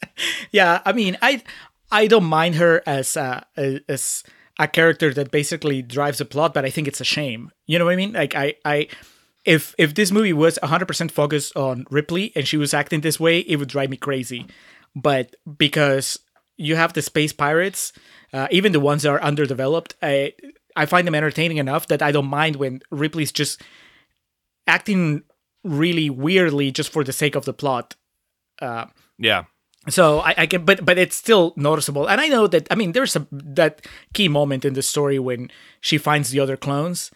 yeah, 0.50 0.82
I 0.84 0.92
mean, 0.92 1.16
I 1.22 1.42
I 1.92 2.06
don't 2.06 2.24
mind 2.24 2.56
her 2.56 2.82
as 2.86 3.16
uh, 3.16 3.44
as 3.56 4.24
a 4.58 4.66
character 4.66 5.12
that 5.14 5.30
basically 5.30 5.82
drives 5.82 6.18
the 6.18 6.24
plot, 6.24 6.54
but 6.54 6.64
I 6.64 6.70
think 6.70 6.88
it's 6.88 7.00
a 7.00 7.04
shame. 7.04 7.52
You 7.66 7.78
know 7.78 7.84
what 7.84 7.92
I 7.92 7.96
mean? 7.96 8.12
Like 8.14 8.34
I 8.34 8.54
I 8.64 8.88
if 9.44 9.74
if 9.78 9.94
this 9.94 10.10
movie 10.10 10.32
was 10.32 10.58
100% 10.62 11.10
focused 11.10 11.56
on 11.56 11.86
Ripley 11.90 12.32
and 12.36 12.46
she 12.46 12.56
was 12.56 12.74
acting 12.74 13.00
this 13.00 13.18
way, 13.18 13.40
it 13.40 13.56
would 13.56 13.68
drive 13.68 13.90
me 13.90 13.96
crazy. 13.96 14.46
But 14.94 15.34
because 15.58 16.18
you 16.56 16.76
have 16.76 16.92
the 16.92 17.02
space 17.02 17.32
pirates, 17.32 17.92
uh, 18.32 18.48
even 18.50 18.72
the 18.72 18.80
ones 18.80 19.02
that 19.02 19.10
are 19.10 19.22
underdeveloped, 19.22 19.94
I 20.02 20.34
I 20.76 20.86
find 20.86 21.06
them 21.06 21.14
entertaining 21.14 21.58
enough 21.58 21.88
that 21.88 22.02
I 22.02 22.12
don't 22.12 22.26
mind 22.26 22.56
when 22.56 22.80
Ripley's 22.90 23.32
just 23.32 23.60
acting 24.66 25.22
really 25.64 26.10
weirdly 26.10 26.70
just 26.70 26.90
for 26.90 27.04
the 27.04 27.12
sake 27.12 27.34
of 27.34 27.44
the 27.44 27.52
plot. 27.52 27.96
Uh, 28.60 28.86
yeah. 29.18 29.44
So 29.88 30.20
I, 30.20 30.34
I 30.38 30.46
can, 30.46 30.64
but 30.64 30.84
but 30.84 30.98
it's 30.98 31.16
still 31.16 31.52
noticeable, 31.56 32.06
and 32.06 32.20
I 32.20 32.28
know 32.28 32.46
that. 32.46 32.68
I 32.70 32.76
mean, 32.76 32.92
there's 32.92 33.16
a 33.16 33.26
that 33.32 33.84
key 34.14 34.28
moment 34.28 34.64
in 34.64 34.74
the 34.74 34.82
story 34.82 35.18
when 35.18 35.50
she 35.80 35.98
finds 35.98 36.30
the 36.30 36.38
other 36.38 36.56
clones, 36.56 37.10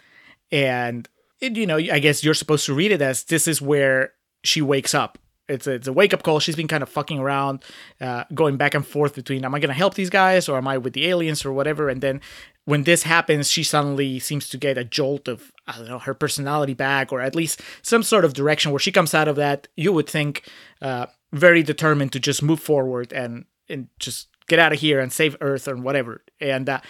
and 0.51 1.09
it, 1.41 1.57
you 1.57 1.67
know, 1.67 1.77
I 1.77 1.99
guess 1.99 2.25
you're 2.25 2.35
supposed 2.35 2.67
to 2.67 2.75
read 2.75 2.93
it 2.93 3.03
as 3.03 3.25
this 3.25 3.47
is 3.47 3.61
where 3.61 4.13
she 4.45 4.63
wakes 4.63 4.95
up. 4.95 5.19
It's 5.49 5.67
a, 5.67 5.73
it's 5.73 5.87
a 5.87 5.93
wake 5.93 6.13
up 6.13 6.25
call. 6.25 6.41
She's 6.41 6.57
been 6.57 6.67
kind 6.67 6.83
of 6.83 6.89
fucking 6.89 7.21
around, 7.21 7.63
uh, 8.01 8.25
going 8.35 8.57
back 8.57 8.75
and 8.75 8.85
forth 8.85 9.15
between 9.15 9.45
am 9.45 9.55
I 9.55 9.61
going 9.61 9.69
to 9.69 9.75
help 9.75 9.95
these 9.95 10.11
guys 10.11 10.49
or 10.49 10.59
am 10.59 10.67
I 10.67 10.77
with 10.79 10.93
the 10.93 11.07
aliens 11.07 11.45
or 11.45 11.53
whatever. 11.53 11.89
And 11.89 12.01
then 12.01 12.21
when 12.65 12.83
this 12.83 13.05
happens, 13.05 13.49
she 13.49 13.63
suddenly 13.63 14.19
seems 14.19 14.49
to 14.49 14.59
get 14.59 14.77
a 14.77 14.85
jolt 14.85 15.29
of 15.29 15.53
I 15.69 15.77
don't 15.79 15.89
know 15.89 16.01
her 16.01 16.15
personality 16.15 16.75
back 16.75 17.13
or 17.13 17.21
at 17.21 17.37
least 17.37 17.63
some 17.83 18.03
sort 18.03 18.25
of 18.25 18.35
direction 18.35 18.73
where 18.73 18.81
she 18.81 18.91
comes 18.91 19.15
out 19.15 19.29
of 19.29 19.37
that. 19.37 19.69
You 19.77 19.93
would 19.93 20.09
think 20.09 20.49
uh, 20.83 21.07
very 21.33 21.63
determined 21.63 22.13
to 22.13 22.21
just 22.21 22.43
move 22.43 22.61
forward 22.61 23.13
and 23.13 23.45
and 23.69 23.89
just 24.01 24.29
get 24.49 24.59
out 24.59 24.73
of 24.73 24.81
here 24.81 25.01
and 25.01 25.13
save 25.13 25.37
Earth 25.41 25.69
or 25.69 25.77
whatever. 25.77 26.23
And 26.41 26.69
uh, 26.69 26.81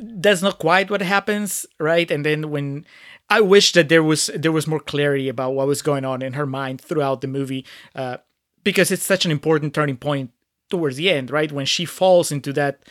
that's 0.00 0.42
not 0.42 0.58
quite 0.58 0.90
what 0.90 1.02
happens, 1.02 1.66
right? 1.78 2.10
And 2.10 2.24
then 2.24 2.50
when 2.50 2.86
I 3.30 3.40
wish 3.40 3.72
that 3.72 3.88
there 3.88 4.02
was 4.02 4.30
there 4.34 4.52
was 4.52 4.66
more 4.66 4.80
clarity 4.80 5.28
about 5.28 5.54
what 5.54 5.68
was 5.68 5.82
going 5.82 6.04
on 6.04 6.20
in 6.20 6.32
her 6.32 6.46
mind 6.46 6.80
throughout 6.80 7.20
the 7.20 7.28
movie, 7.28 7.64
uh, 7.94 8.18
because 8.64 8.90
it's 8.90 9.04
such 9.04 9.24
an 9.24 9.30
important 9.30 9.72
turning 9.72 9.96
point 9.96 10.30
towards 10.68 10.96
the 10.96 11.10
end, 11.10 11.30
right? 11.30 11.50
When 11.50 11.66
she 11.66 11.84
falls 11.84 12.32
into 12.32 12.52
that 12.54 12.82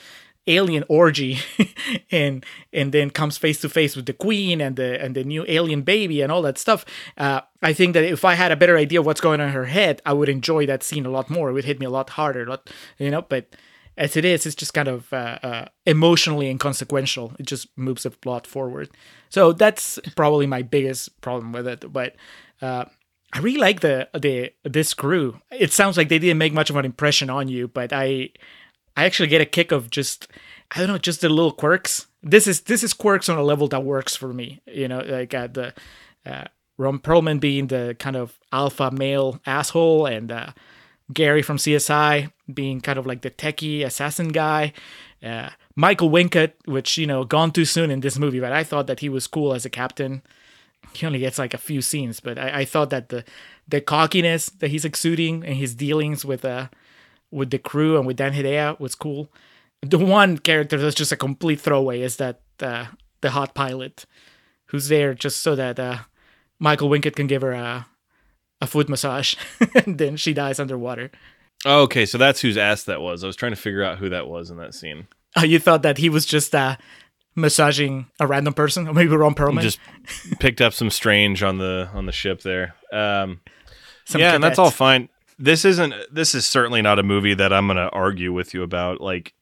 alien 0.48 0.84
orgy 0.88 1.38
and 2.12 2.46
and 2.74 2.92
then 2.92 3.10
comes 3.10 3.38
face 3.38 3.62
to 3.62 3.70
face 3.70 3.96
with 3.96 4.06
the 4.06 4.14
queen 4.14 4.62
and 4.62 4.78
the 4.78 5.00
and 5.02 5.16
the 5.16 5.24
new 5.24 5.46
alien 5.48 5.82
baby 5.84 6.22
and 6.22 6.32
all 6.32 6.42
that 6.42 6.58
stuff 6.58 6.86
uh, 7.18 7.42
i 7.62 7.72
think 7.72 7.94
that 7.94 8.04
if 8.04 8.26
i 8.26 8.34
had 8.34 8.52
a 8.52 8.56
better 8.56 8.78
idea 8.78 9.00
of 9.00 9.06
what's 9.06 9.22
going 9.22 9.40
on 9.40 9.48
in 9.50 9.54
her 9.54 9.66
head 9.66 10.02
i 10.06 10.14
would 10.14 10.30
enjoy 10.30 10.66
that 10.66 10.82
scene 10.82 11.06
a 11.06 11.10
lot 11.10 11.30
more 11.30 11.50
it 11.50 11.54
would 11.54 11.66
hit 11.66 11.80
me 11.80 11.86
a 11.86 11.90
lot 11.90 12.12
harder 12.12 12.44
a 12.44 12.50
lot, 12.50 12.70
you 12.98 13.12
know 13.12 13.22
but 13.22 13.56
as 14.00 14.16
it 14.16 14.24
is, 14.24 14.46
it's 14.46 14.56
just 14.56 14.74
kind 14.74 14.88
of 14.88 15.12
uh, 15.12 15.38
uh, 15.44 15.66
emotionally 15.86 16.50
inconsequential. 16.50 17.34
It 17.38 17.46
just 17.46 17.68
moves 17.78 18.04
the 18.04 18.12
plot 18.12 18.48
forward. 18.48 18.90
So 19.28 19.52
that's 19.52 20.00
probably 20.16 20.48
my 20.48 20.62
biggest 20.62 21.20
problem 21.20 21.52
with 21.52 21.68
it. 21.68 21.92
But 21.92 22.16
uh, 22.62 22.86
I 23.34 23.40
really 23.40 23.60
like 23.60 23.82
the 23.82 24.08
the 24.18 24.54
this 24.64 24.94
crew. 24.94 25.42
It 25.52 25.74
sounds 25.74 25.98
like 25.98 26.08
they 26.08 26.18
didn't 26.18 26.38
make 26.38 26.54
much 26.54 26.70
of 26.70 26.78
an 26.78 26.86
impression 26.86 27.30
on 27.30 27.50
you, 27.50 27.68
but 27.68 27.92
I 27.92 28.30
I 28.96 29.04
actually 29.04 29.28
get 29.28 29.42
a 29.42 29.46
kick 29.46 29.74
of 29.74 29.90
just 29.90 30.30
I 30.72 30.80
don't 30.80 30.88
know, 30.88 30.98
just 30.98 31.20
the 31.20 31.30
little 31.30 31.52
quirks. 31.52 32.08
This 32.24 32.48
is 32.48 32.62
this 32.62 32.84
is 32.84 32.94
quirks 32.94 33.28
on 33.28 33.38
a 33.38 33.44
level 33.44 33.68
that 33.68 33.84
works 33.84 34.16
for 34.16 34.34
me. 34.34 34.62
You 34.66 34.88
know, 34.88 35.00
like 35.00 35.34
uh, 35.34 35.48
the 35.48 35.74
uh, 36.26 36.46
Ron 36.78 37.00
Perlman 37.00 37.42
being 37.42 37.68
the 37.68 37.98
kind 38.00 38.16
of 38.16 38.40
alpha 38.54 38.92
male 38.92 39.42
asshole 39.46 40.06
and 40.06 40.32
uh, 40.32 40.52
Gary 41.14 41.42
from 41.42 41.58
CSI 41.58 42.32
being 42.54 42.82
kind 42.82 43.00
of 43.00 43.06
like 43.06 43.22
the 43.22 43.32
techie 43.32 43.86
assassin 43.86 44.30
guy. 44.30 44.74
Uh, 45.24 45.50
Michael 45.76 46.10
Wincott, 46.10 46.54
which, 46.66 46.98
you 46.98 47.08
know, 47.08 47.24
gone 47.24 47.52
too 47.52 47.66
soon 47.66 47.92
in 47.92 48.00
this 48.02 48.18
movie, 48.18 48.40
but 48.40 48.52
I 48.52 48.64
thought 48.64 48.88
that 48.88 49.00
he 49.00 49.10
was 49.10 49.28
cool 49.28 49.54
as 49.54 49.66
a 49.66 49.70
captain. 49.70 50.22
He 50.94 51.06
only 51.06 51.20
gets 51.20 51.38
like 51.38 51.54
a 51.54 51.58
few 51.58 51.82
scenes, 51.82 52.20
but 52.20 52.38
I, 52.38 52.62
I 52.62 52.66
thought 52.66 52.90
that 52.90 53.10
the 53.10 53.24
the 53.68 53.82
cockiness 53.82 54.48
that 54.48 54.72
he's 54.72 54.86
exuding 54.86 55.46
and 55.46 55.56
his 55.56 55.76
dealings 55.76 56.26
with 56.26 56.44
uh 56.44 56.70
with 57.32 57.52
the 57.52 57.60
crew 57.60 57.98
and 57.98 58.08
with 58.08 58.18
Dan 58.18 58.34
Hedaya 58.34 58.80
was 58.80 58.96
cool. 58.96 59.30
The 59.82 60.00
one 60.00 60.38
character 60.38 60.78
that's 60.78 60.96
just 60.96 61.12
a 61.12 61.18
complete 61.18 61.62
throwaway 61.62 62.02
is 62.02 62.18
that 62.18 62.42
uh, 62.60 62.88
the 63.22 63.32
hot 63.32 63.54
pilot 63.54 64.06
who's 64.68 64.88
there 64.88 65.14
just 65.14 65.42
so 65.42 65.56
that 65.56 65.80
uh, 65.80 66.00
Michael 66.60 66.90
Wincott 66.90 67.16
can 67.16 67.28
give 67.28 67.42
her 67.42 67.52
a 67.52 67.88
a 68.62 68.68
foot 68.68 68.90
massage 68.90 69.36
and 69.86 69.98
then 69.98 70.18
she 70.18 70.34
dies 70.34 70.60
underwater. 70.60 71.12
Oh, 71.66 71.82
okay, 71.84 72.06
so 72.06 72.18
that's 72.18 72.42
whose 72.42 72.58
ass 72.58 72.84
that 72.84 73.02
was. 73.02 73.24
I 73.24 73.28
was 73.28 73.36
trying 73.36 73.52
to 73.52 73.58
figure 73.58 73.84
out 73.84 73.98
who 73.98 74.10
that 74.10 74.28
was 74.28 74.50
in 74.50 74.58
that 74.58 74.74
scene. 74.74 75.08
Oh, 75.36 75.44
you 75.44 75.60
thought 75.60 75.84
that 75.84 75.98
he 75.98 76.10
was 76.10 76.26
just 76.26 76.56
uh, 76.56 76.78
massaging 77.36 78.08
a 78.20 78.28
random 78.28 78.54
person, 78.54 78.88
or 78.88 78.94
maybe 78.94 79.16
Ron 79.16 79.36
Perlman? 79.36 79.62
Just 79.62 79.80
picked 80.40 80.62
up 80.62 80.74
some 80.74 80.90
strange 80.90 81.44
on 81.44 81.58
the 81.58 81.90
on 81.94 82.06
the 82.06 82.12
ship 82.12 82.42
there. 82.42 82.76
Um, 82.92 83.42
Some 84.06 84.22
yeah, 84.22 84.36
and 84.36 84.44
that's 84.44 84.60
all 84.60 84.72
fine. 84.72 85.10
This 85.38 85.66
isn't. 85.66 85.94
This 86.12 86.34
is 86.34 86.48
certainly 86.48 86.82
not 86.82 87.00
a 87.00 87.04
movie 87.04 87.34
that 87.34 87.54
I'm 87.54 87.68
going 87.68 87.78
to 87.78 87.90
argue 87.90 88.34
with 88.34 88.54
you 88.54 88.64
about, 88.64 89.02
like, 89.02 89.34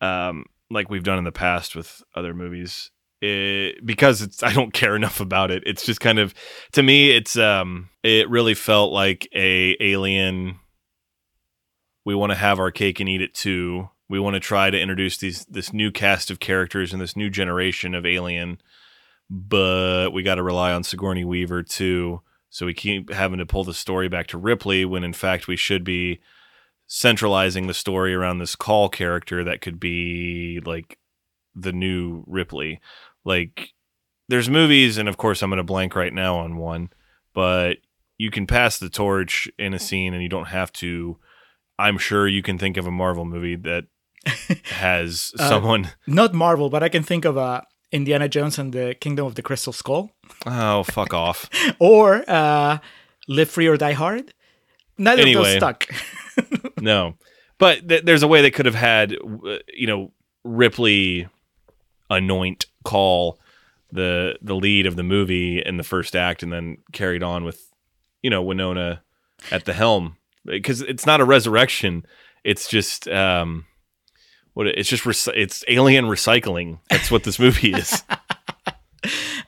um, 0.00 0.46
like 0.70 0.90
we've 0.90 1.04
done 1.04 1.18
in 1.18 1.24
the 1.24 1.32
past 1.32 1.76
with 1.76 2.02
other 2.14 2.34
movies. 2.34 2.90
It, 3.24 3.86
because 3.86 4.20
it's 4.20 4.42
I 4.42 4.52
don't 4.52 4.72
care 4.72 4.94
enough 4.94 5.20
about 5.20 5.50
it. 5.50 5.62
It's 5.64 5.84
just 5.84 6.00
kind 6.00 6.18
of 6.18 6.34
to 6.72 6.82
me 6.82 7.10
it's 7.10 7.36
um 7.36 7.88
it 8.02 8.28
really 8.28 8.54
felt 8.54 8.92
like 8.92 9.28
a 9.34 9.76
alien 9.80 10.58
we 12.04 12.14
want 12.14 12.32
to 12.32 12.36
have 12.36 12.58
our 12.58 12.70
cake 12.70 13.00
and 13.00 13.08
eat 13.08 13.22
it 13.22 13.34
too. 13.34 13.88
We 14.08 14.20
want 14.20 14.34
to 14.34 14.40
try 14.40 14.68
to 14.70 14.78
introduce 14.78 15.16
these 15.16 15.46
this 15.46 15.72
new 15.72 15.90
cast 15.90 16.30
of 16.30 16.38
characters 16.38 16.92
and 16.92 17.00
this 17.00 17.16
new 17.16 17.30
generation 17.30 17.94
of 17.94 18.04
alien, 18.04 18.60
but 19.30 20.10
we 20.10 20.22
got 20.22 20.34
to 20.34 20.42
rely 20.42 20.72
on 20.72 20.84
Sigourney 20.84 21.24
Weaver 21.24 21.62
too. 21.62 22.20
So 22.50 22.66
we 22.66 22.74
keep 22.74 23.10
having 23.10 23.38
to 23.38 23.46
pull 23.46 23.64
the 23.64 23.74
story 23.74 24.08
back 24.08 24.26
to 24.28 24.38
Ripley 24.38 24.84
when 24.84 25.02
in 25.02 25.14
fact 25.14 25.48
we 25.48 25.56
should 25.56 25.82
be 25.82 26.20
centralizing 26.86 27.66
the 27.66 27.74
story 27.74 28.14
around 28.14 28.38
this 28.38 28.54
call 28.54 28.90
character 28.90 29.42
that 29.42 29.62
could 29.62 29.80
be 29.80 30.60
like 30.64 30.98
the 31.54 31.72
new 31.72 32.22
Ripley. 32.26 32.80
Like 33.24 33.70
there's 34.28 34.48
movies 34.50 34.98
and 34.98 35.08
of 35.08 35.16
course 35.16 35.42
I'm 35.42 35.50
going 35.50 35.58
to 35.58 35.64
blank 35.64 35.94
right 35.96 36.12
now 36.12 36.36
on 36.38 36.56
one, 36.56 36.90
but 37.34 37.78
you 38.18 38.30
can 38.30 38.46
pass 38.46 38.78
the 38.78 38.88
torch 38.90 39.48
in 39.58 39.74
a 39.74 39.78
scene 39.78 40.14
and 40.14 40.22
you 40.22 40.28
don't 40.28 40.48
have 40.48 40.72
to 40.74 41.18
I'm 41.78 41.98
sure 41.98 42.28
you 42.28 42.42
can 42.42 42.58
think 42.58 42.76
of 42.76 42.86
a 42.86 42.90
Marvel 42.90 43.24
movie 43.24 43.56
that 43.56 43.84
has 44.66 45.32
Uh, 45.38 45.48
someone 45.48 45.88
Not 46.06 46.32
Marvel, 46.34 46.70
but 46.70 46.82
I 46.82 46.88
can 46.88 47.02
think 47.02 47.24
of 47.24 47.36
uh, 47.36 47.62
Indiana 47.92 48.28
Jones 48.28 48.58
and 48.58 48.72
the 48.72 48.94
Kingdom 48.94 49.26
of 49.26 49.34
the 49.34 49.42
Crystal 49.42 49.72
Skull, 49.72 50.10
oh 50.46 50.82
fuck 50.84 51.12
off. 51.14 51.48
or 51.78 52.24
uh, 52.28 52.78
Live 53.28 53.50
Free 53.50 53.66
or 53.66 53.76
Die 53.76 53.92
Hard. 53.92 54.32
Neither 54.98 55.26
of 55.26 55.32
those 55.34 55.56
stuck. 55.56 55.88
No, 56.80 57.14
but 57.58 57.88
th- 57.88 58.02
there's 58.04 58.22
a 58.22 58.28
way 58.28 58.42
they 58.42 58.50
could 58.50 58.66
have 58.66 58.74
had, 58.74 59.12
you 59.12 59.86
know, 59.86 60.12
Ripley 60.44 61.28
anoint 62.10 62.66
call 62.84 63.38
the 63.90 64.36
the 64.42 64.54
lead 64.54 64.86
of 64.86 64.96
the 64.96 65.02
movie 65.02 65.60
in 65.60 65.76
the 65.76 65.84
first 65.84 66.14
act, 66.16 66.42
and 66.42 66.52
then 66.52 66.78
carried 66.92 67.22
on 67.22 67.44
with, 67.44 67.72
you 68.22 68.30
know, 68.30 68.42
Winona 68.42 69.02
at 69.50 69.64
the 69.64 69.72
helm 69.72 70.16
because 70.44 70.80
it's 70.80 71.06
not 71.06 71.20
a 71.20 71.24
resurrection. 71.24 72.04
It's 72.44 72.68
just 72.68 73.08
um, 73.08 73.66
what 74.52 74.66
it's 74.66 74.88
just 74.88 75.28
it's 75.28 75.64
alien 75.68 76.06
recycling. 76.06 76.78
That's 76.90 77.10
what 77.10 77.24
this 77.24 77.38
movie 77.38 77.72
is. 77.72 78.02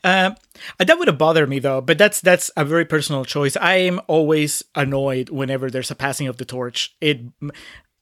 Um, 0.05 0.37
that 0.79 0.99
would 0.99 1.09
have 1.09 1.19
bothered 1.19 1.49
me 1.49 1.59
though, 1.59 1.81
but 1.81 1.99
that's 1.99 2.21
that's 2.21 2.49
a 2.57 2.65
very 2.65 2.85
personal 2.85 3.25
choice. 3.25 3.57
I 3.57 3.77
am 3.77 4.01
always 4.07 4.63
annoyed 4.77 5.31
whenever 5.31 5.69
there's 5.69 5.91
a 5.91 5.97
passing 5.97 6.29
of 6.29 6.37
the 6.37 6.45
torch. 6.45 6.95
It, 7.01 7.23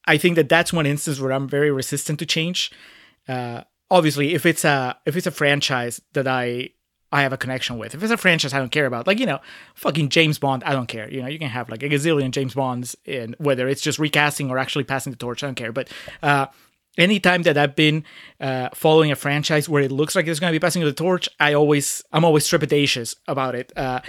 I 0.05 0.19
think 0.19 0.37
that 0.37 0.51
that's 0.51 0.73
one 0.73 0.85
instance 0.85 1.19
where 1.19 1.33
I'm 1.33 1.49
very 1.49 1.71
resistant 1.71 2.19
to 2.19 2.27
change. 2.27 2.71
Uh, 3.27 3.63
obviously, 3.95 4.35
if 4.35 4.45
it's 4.45 4.65
a 4.65 4.99
if 5.07 5.17
it's 5.17 5.27
a 5.27 5.31
franchise 5.31 6.03
that 6.13 6.27
I 6.27 6.71
I 7.13 7.23
have 7.23 7.33
a 7.33 7.39
connection 7.39 7.79
with. 7.79 7.95
If 7.95 8.03
it's 8.03 8.13
a 8.13 8.17
franchise 8.17 8.53
I 8.53 8.59
don't 8.59 8.73
care 8.73 8.87
about, 8.87 9.07
like 9.07 9.21
you 9.21 9.27
know, 9.27 9.39
fucking 9.77 10.09
James 10.09 10.39
Bond, 10.39 10.65
I 10.65 10.73
don't 10.73 10.89
care. 10.89 11.09
You 11.09 11.23
know, 11.23 11.29
you 11.29 11.39
can 11.39 11.49
have 11.49 11.71
like 11.71 11.85
a 11.85 11.89
gazillion 11.89 12.33
James 12.33 12.55
Bonds, 12.55 12.97
in 13.05 13.37
whether 13.39 13.69
it's 13.69 13.81
just 13.81 14.01
recasting 14.01 14.51
or 14.51 14.59
actually 14.59 14.85
passing 14.85 15.13
the 15.13 15.17
torch, 15.17 15.45
I 15.45 15.47
don't 15.47 15.55
care. 15.55 15.71
But 15.71 15.89
uh, 16.23 16.47
anytime 16.99 17.43
that 17.43 17.57
I've 17.57 17.77
been 17.77 18.03
uh, 18.41 18.71
following 18.75 19.13
a 19.13 19.17
franchise 19.17 19.69
where 19.69 19.83
it 19.83 19.93
looks 19.93 20.17
like 20.17 20.27
it's 20.27 20.41
going 20.41 20.53
to 20.53 20.59
be 20.59 20.63
passing 20.63 20.83
the 20.83 20.93
torch, 20.93 21.29
I 21.39 21.55
always 21.55 22.03
I'm 22.13 22.25
always 22.25 22.49
trepidatious 22.49 23.15
about 23.29 23.55
it. 23.55 23.73
Uh, 23.77 24.01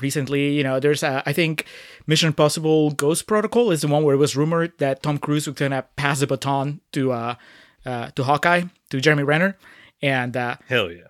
recently, 0.00 0.50
you 0.54 0.64
know, 0.64 0.80
there's 0.80 1.04
uh, 1.04 1.22
I 1.24 1.32
think 1.32 1.66
Mission 2.08 2.26
Impossible 2.26 2.90
Ghost 2.90 3.28
Protocol 3.28 3.70
is 3.70 3.82
the 3.82 3.88
one 3.88 4.02
where 4.02 4.16
it 4.16 4.18
was 4.18 4.34
rumored 4.34 4.72
that 4.78 5.04
Tom 5.04 5.18
Cruise 5.18 5.46
was 5.46 5.54
going 5.54 5.70
to 5.70 5.86
pass 5.94 6.18
the 6.18 6.26
baton 6.26 6.80
to 6.90 7.36
uh, 7.84 8.10
to 8.10 8.24
Hawkeye 8.24 8.64
to 8.90 9.00
Jeremy 9.00 9.22
Renner, 9.22 9.56
and 10.02 10.36
uh, 10.36 10.56
Hell 10.68 10.90
yeah. 10.90 11.08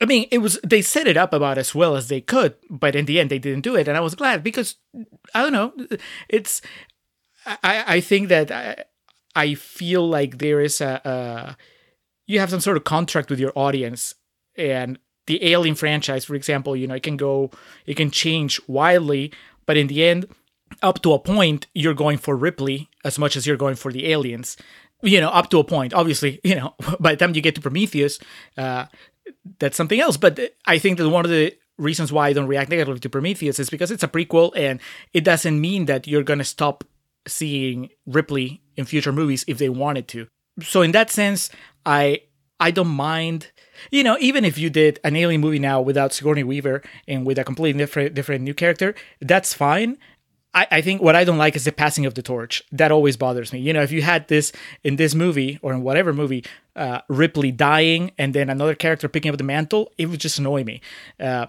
I 0.00 0.04
mean, 0.04 0.28
it 0.30 0.38
was 0.38 0.60
they 0.62 0.82
set 0.82 1.08
it 1.08 1.16
up 1.16 1.32
about 1.32 1.58
as 1.58 1.74
well 1.74 1.96
as 1.96 2.08
they 2.08 2.20
could, 2.20 2.54
but 2.70 2.94
in 2.94 3.06
the 3.06 3.18
end 3.18 3.30
they 3.30 3.38
didn't 3.38 3.64
do 3.64 3.76
it, 3.76 3.88
and 3.88 3.96
I 3.96 4.00
was 4.00 4.14
glad 4.14 4.42
because 4.42 4.76
I 5.34 5.42
don't 5.42 5.52
know, 5.52 5.72
it's 6.28 6.62
I 7.46 7.84
I 7.86 8.00
think 8.00 8.28
that 8.28 8.50
I, 8.50 8.84
I 9.34 9.54
feel 9.54 10.08
like 10.08 10.38
there 10.38 10.60
is 10.60 10.80
a, 10.80 11.00
a 11.04 11.56
you 12.26 12.38
have 12.40 12.50
some 12.50 12.60
sort 12.60 12.76
of 12.76 12.84
contract 12.84 13.30
with 13.30 13.40
your 13.40 13.52
audience, 13.56 14.14
and 14.56 14.98
the 15.26 15.52
Alien 15.52 15.74
franchise, 15.74 16.24
for 16.24 16.34
example, 16.34 16.74
you 16.74 16.86
know, 16.86 16.94
it 16.94 17.02
can 17.02 17.16
go, 17.16 17.50
it 17.86 17.96
can 17.96 18.10
change 18.10 18.60
wildly, 18.66 19.32
but 19.66 19.76
in 19.76 19.86
the 19.86 20.04
end, 20.04 20.26
up 20.82 21.02
to 21.02 21.12
a 21.12 21.18
point, 21.18 21.66
you're 21.74 21.94
going 21.94 22.18
for 22.18 22.36
Ripley 22.36 22.88
as 23.04 23.18
much 23.18 23.36
as 23.36 23.46
you're 23.46 23.56
going 23.56 23.74
for 23.74 23.92
the 23.92 24.10
aliens. 24.10 24.56
You 25.02 25.20
know, 25.20 25.28
up 25.28 25.50
to 25.50 25.58
a 25.58 25.64
point. 25.64 25.94
Obviously, 25.94 26.40
you 26.44 26.54
know, 26.54 26.74
by 27.00 27.12
the 27.12 27.16
time 27.16 27.34
you 27.34 27.40
get 27.40 27.54
to 27.54 27.60
Prometheus, 27.60 28.18
uh, 28.56 28.86
that's 29.58 29.76
something 29.76 30.00
else. 30.00 30.16
But 30.16 30.40
I 30.66 30.78
think 30.78 30.98
that 30.98 31.08
one 31.08 31.24
of 31.24 31.30
the 31.30 31.54
reasons 31.76 32.12
why 32.12 32.28
I 32.28 32.32
don't 32.32 32.48
react 32.48 32.70
negatively 32.70 33.00
to 33.00 33.08
Prometheus 33.08 33.58
is 33.58 33.70
because 33.70 33.90
it's 33.90 34.02
a 34.02 34.08
prequel, 34.08 34.52
and 34.56 34.80
it 35.12 35.24
doesn't 35.24 35.60
mean 35.60 35.86
that 35.86 36.06
you're 36.06 36.24
gonna 36.24 36.44
stop 36.44 36.84
seeing 37.26 37.90
Ripley 38.06 38.62
in 38.76 38.84
future 38.84 39.12
movies 39.12 39.44
if 39.46 39.58
they 39.58 39.68
wanted 39.68 40.08
to. 40.08 40.26
So 40.62 40.82
in 40.82 40.92
that 40.92 41.10
sense, 41.10 41.50
I 41.86 42.22
I 42.60 42.70
don't 42.70 42.88
mind. 42.88 43.52
You 43.92 44.02
know, 44.02 44.16
even 44.20 44.44
if 44.44 44.58
you 44.58 44.70
did 44.70 44.98
an 45.04 45.14
alien 45.14 45.40
movie 45.40 45.60
now 45.60 45.80
without 45.80 46.12
Sigourney 46.12 46.42
Weaver 46.42 46.82
and 47.06 47.24
with 47.24 47.38
a 47.38 47.44
completely 47.44 47.78
different 47.78 48.14
different 48.14 48.42
new 48.42 48.54
character, 48.54 48.94
that's 49.20 49.54
fine. 49.54 49.98
I, 50.54 50.66
I 50.70 50.80
think 50.80 51.02
what 51.02 51.14
I 51.14 51.24
don't 51.24 51.38
like 51.38 51.56
is 51.56 51.64
the 51.64 51.72
passing 51.72 52.06
of 52.06 52.14
the 52.14 52.22
torch. 52.22 52.62
That 52.72 52.90
always 52.90 53.16
bothers 53.16 53.52
me. 53.52 53.60
You 53.60 53.72
know, 53.72 53.82
if 53.82 53.92
you 53.92 54.02
had 54.02 54.28
this 54.28 54.52
in 54.82 54.96
this 54.96 55.14
movie 55.14 55.58
or 55.62 55.72
in 55.72 55.82
whatever 55.82 56.12
movie, 56.12 56.44
uh, 56.74 57.00
Ripley 57.08 57.52
dying 57.52 58.12
and 58.18 58.34
then 58.34 58.48
another 58.48 58.74
character 58.74 59.08
picking 59.08 59.30
up 59.30 59.38
the 59.38 59.44
mantle, 59.44 59.92
it 59.98 60.06
would 60.06 60.20
just 60.20 60.38
annoy 60.38 60.64
me. 60.64 60.80
Uh, 61.20 61.46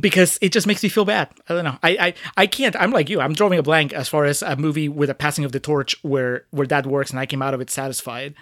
because 0.00 0.38
it 0.40 0.52
just 0.52 0.66
makes 0.66 0.82
me 0.82 0.88
feel 0.88 1.04
bad. 1.04 1.28
I 1.48 1.54
don't 1.54 1.64
know. 1.64 1.78
I, 1.82 1.90
I 1.90 2.14
I 2.36 2.46
can't. 2.46 2.76
I'm 2.76 2.92
like 2.92 3.08
you. 3.08 3.20
I'm 3.20 3.32
drawing 3.32 3.58
a 3.58 3.62
blank 3.62 3.92
as 3.92 4.08
far 4.08 4.24
as 4.24 4.40
a 4.40 4.56
movie 4.56 4.88
with 4.88 5.10
a 5.10 5.14
passing 5.14 5.44
of 5.44 5.52
the 5.52 5.60
torch 5.60 5.96
where 6.02 6.44
where 6.50 6.66
that 6.68 6.86
works 6.86 7.10
and 7.10 7.18
I 7.18 7.26
came 7.26 7.42
out 7.42 7.54
of 7.54 7.60
it 7.60 7.70
satisfied. 7.70 8.34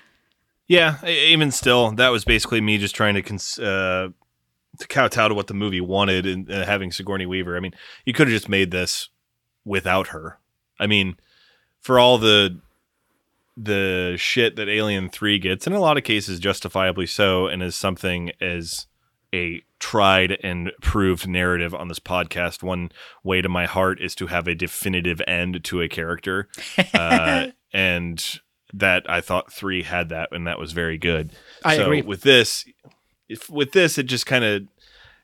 Yeah, 0.66 1.02
even 1.06 1.50
still, 1.50 1.92
that 1.92 2.10
was 2.10 2.26
basically 2.26 2.60
me 2.60 2.76
just 2.76 2.94
trying 2.94 3.14
to 3.14 3.22
cons- 3.22 3.58
uh, 3.58 4.08
to 4.78 4.86
kowtow 4.86 5.28
to 5.28 5.34
what 5.34 5.46
the 5.46 5.54
movie 5.54 5.80
wanted 5.80 6.26
and 6.26 6.50
uh, 6.52 6.66
having 6.66 6.92
Sigourney 6.92 7.24
Weaver. 7.24 7.56
I 7.56 7.60
mean, 7.60 7.72
you 8.04 8.12
could 8.12 8.28
have 8.28 8.34
just 8.34 8.50
made 8.50 8.70
this 8.70 9.08
without 9.68 10.08
her. 10.08 10.38
I 10.80 10.86
mean, 10.86 11.16
for 11.78 11.98
all 11.98 12.18
the 12.18 12.60
the 13.56 14.14
shit 14.16 14.56
that 14.56 14.68
Alien 14.68 15.08
Three 15.08 15.38
gets, 15.38 15.66
in 15.66 15.72
a 15.72 15.80
lot 15.80 15.98
of 15.98 16.04
cases, 16.04 16.40
justifiably 16.40 17.06
so, 17.06 17.46
and 17.46 17.62
is 17.62 17.76
something 17.76 18.32
as 18.40 18.86
a 19.34 19.62
tried 19.78 20.38
and 20.42 20.72
proved 20.80 21.28
narrative 21.28 21.74
on 21.74 21.88
this 21.88 21.98
podcast. 21.98 22.62
One 22.62 22.90
way 23.22 23.42
to 23.42 23.48
my 23.48 23.66
heart 23.66 24.00
is 24.00 24.14
to 24.16 24.28
have 24.28 24.48
a 24.48 24.54
definitive 24.54 25.20
end 25.26 25.62
to 25.64 25.82
a 25.82 25.88
character, 25.88 26.48
uh, 26.94 27.48
and 27.72 28.40
that 28.72 29.08
I 29.08 29.20
thought 29.20 29.52
three 29.52 29.82
had 29.82 30.08
that, 30.08 30.30
and 30.32 30.46
that 30.46 30.58
was 30.58 30.72
very 30.72 30.98
good. 30.98 31.32
I 31.64 31.76
so 31.76 31.84
agree. 31.84 32.02
with 32.02 32.22
this. 32.22 32.64
If 33.28 33.50
with 33.50 33.72
this, 33.72 33.98
it 33.98 34.04
just 34.04 34.24
kind 34.24 34.44
of 34.44 34.62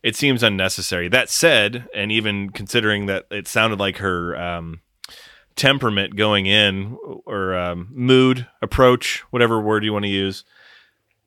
it 0.05 0.15
seems 0.15 0.43
unnecessary. 0.43 1.09
That 1.09 1.31
said, 1.31 1.89
and 1.95 2.13
even 2.13 2.51
considering 2.51 3.07
that 3.07 3.25
it 3.31 3.49
sounded 3.49 3.81
like 3.81 3.97
her 3.97 4.37
um, 4.37 4.83
temperament 5.57 6.15
going 6.15 6.45
in 6.45 6.99
or 7.25 7.55
um, 7.55 7.89
mood 7.91 8.47
approach, 8.61 9.25
whatever 9.31 9.59
word 9.59 9.83
you 9.83 9.95
want 9.95 10.05
to 10.05 10.11
use, 10.11 10.45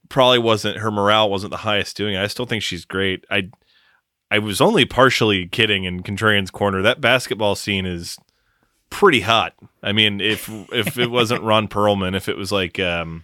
probably 0.09 0.37
wasn't 0.37 0.77
her 0.77 0.91
morale 0.91 1.27
wasn't 1.27 1.49
the 1.49 1.57
highest 1.57 1.97
doing 1.97 2.13
it. 2.13 2.21
I 2.21 2.27
still 2.27 2.45
think 2.45 2.61
she's 2.61 2.85
great. 2.85 3.25
I 3.31 3.49
I 4.29 4.37
was 4.37 4.61
only 4.61 4.85
partially 4.85 5.47
kidding 5.47 5.85
in 5.85 6.03
Contrarian's 6.03 6.51
corner. 6.51 6.83
That 6.83 7.01
basketball 7.01 7.55
scene 7.55 7.87
is 7.87 8.19
pretty 8.91 9.21
hot. 9.21 9.55
I 9.81 9.91
mean, 9.91 10.21
if 10.21 10.47
if 10.71 10.99
it 10.99 11.09
wasn't 11.09 11.41
Ron 11.41 11.67
Perlman, 11.67 12.15
if 12.15 12.29
it 12.29 12.37
was 12.37 12.51
like 12.51 12.79
um 12.79 13.23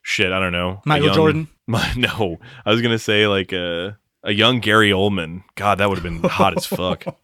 shit, 0.00 0.32
I 0.32 0.40
don't 0.40 0.52
know. 0.52 0.80
Michael 0.86 1.12
Jordan? 1.12 1.48
My, 1.66 1.92
no, 1.98 2.38
I 2.64 2.70
was 2.70 2.80
gonna 2.80 2.98
say 2.98 3.26
like 3.26 3.52
a 3.52 3.99
a 4.22 4.32
young 4.32 4.60
Gary 4.60 4.90
Oldman. 4.90 5.44
God, 5.54 5.78
that 5.78 5.88
would 5.88 5.98
have 5.98 6.04
been 6.04 6.28
hot 6.28 6.56
as 6.56 6.66
fuck. 6.66 7.04